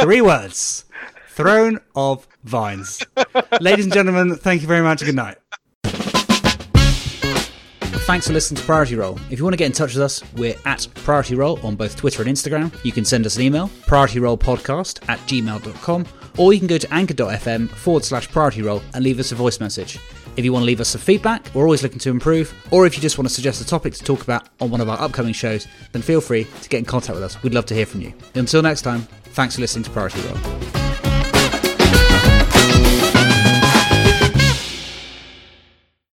three 0.00 0.20
words: 0.20 0.84
Throne 1.28 1.80
of 1.94 2.26
Vines. 2.44 3.02
Ladies 3.60 3.84
and 3.86 3.94
gentlemen, 3.94 4.36
thank 4.36 4.62
you 4.62 4.68
very 4.68 4.82
much. 4.82 5.04
Good 5.04 5.14
night. 5.14 5.38
Thanks 8.10 8.26
for 8.26 8.32
listening 8.32 8.60
to 8.60 8.66
Priority 8.66 8.96
Roll. 8.96 9.20
If 9.30 9.38
you 9.38 9.44
want 9.44 9.52
to 9.52 9.56
get 9.56 9.66
in 9.66 9.72
touch 9.72 9.94
with 9.94 10.02
us, 10.02 10.20
we're 10.34 10.56
at 10.64 10.88
Priority 10.94 11.36
Roll 11.36 11.64
on 11.64 11.76
both 11.76 11.94
Twitter 11.94 12.22
and 12.22 12.32
Instagram. 12.32 12.74
You 12.84 12.90
can 12.90 13.04
send 13.04 13.24
us 13.24 13.36
an 13.36 13.42
email, 13.42 13.68
priorityrollpodcast 13.86 15.08
at 15.08 15.20
gmail.com, 15.20 16.06
or 16.36 16.52
you 16.52 16.58
can 16.58 16.66
go 16.66 16.78
to 16.78 16.92
anchor.fm 16.92 17.68
forward 17.68 18.04
slash 18.04 18.28
priority 18.28 18.62
roll 18.62 18.82
and 18.94 19.04
leave 19.04 19.20
us 19.20 19.30
a 19.30 19.36
voice 19.36 19.60
message. 19.60 20.00
If 20.36 20.44
you 20.44 20.52
want 20.52 20.62
to 20.62 20.66
leave 20.66 20.80
us 20.80 20.88
some 20.88 21.00
feedback, 21.00 21.50
we're 21.54 21.64
always 21.64 21.82
looking 21.82 21.98
to 22.00 22.10
improve, 22.10 22.54
or 22.70 22.86
if 22.86 22.96
you 22.96 23.02
just 23.02 23.18
want 23.18 23.28
to 23.28 23.34
suggest 23.34 23.60
a 23.60 23.66
topic 23.66 23.94
to 23.94 24.04
talk 24.04 24.22
about 24.22 24.48
on 24.60 24.70
one 24.70 24.80
of 24.80 24.88
our 24.88 25.00
upcoming 25.00 25.32
shows, 25.32 25.66
then 25.92 26.02
feel 26.02 26.20
free 26.20 26.46
to 26.62 26.68
get 26.68 26.78
in 26.78 26.84
contact 26.84 27.14
with 27.14 27.24
us. 27.24 27.42
We'd 27.42 27.54
love 27.54 27.66
to 27.66 27.74
hear 27.74 27.86
from 27.86 28.00
you. 28.00 28.14
Until 28.34 28.62
next 28.62 28.82
time, 28.82 29.02
thanks 29.34 29.56
for 29.56 29.60
listening 29.60 29.84
to 29.84 29.90
Priority 29.90 30.20
Roll. 30.22 30.89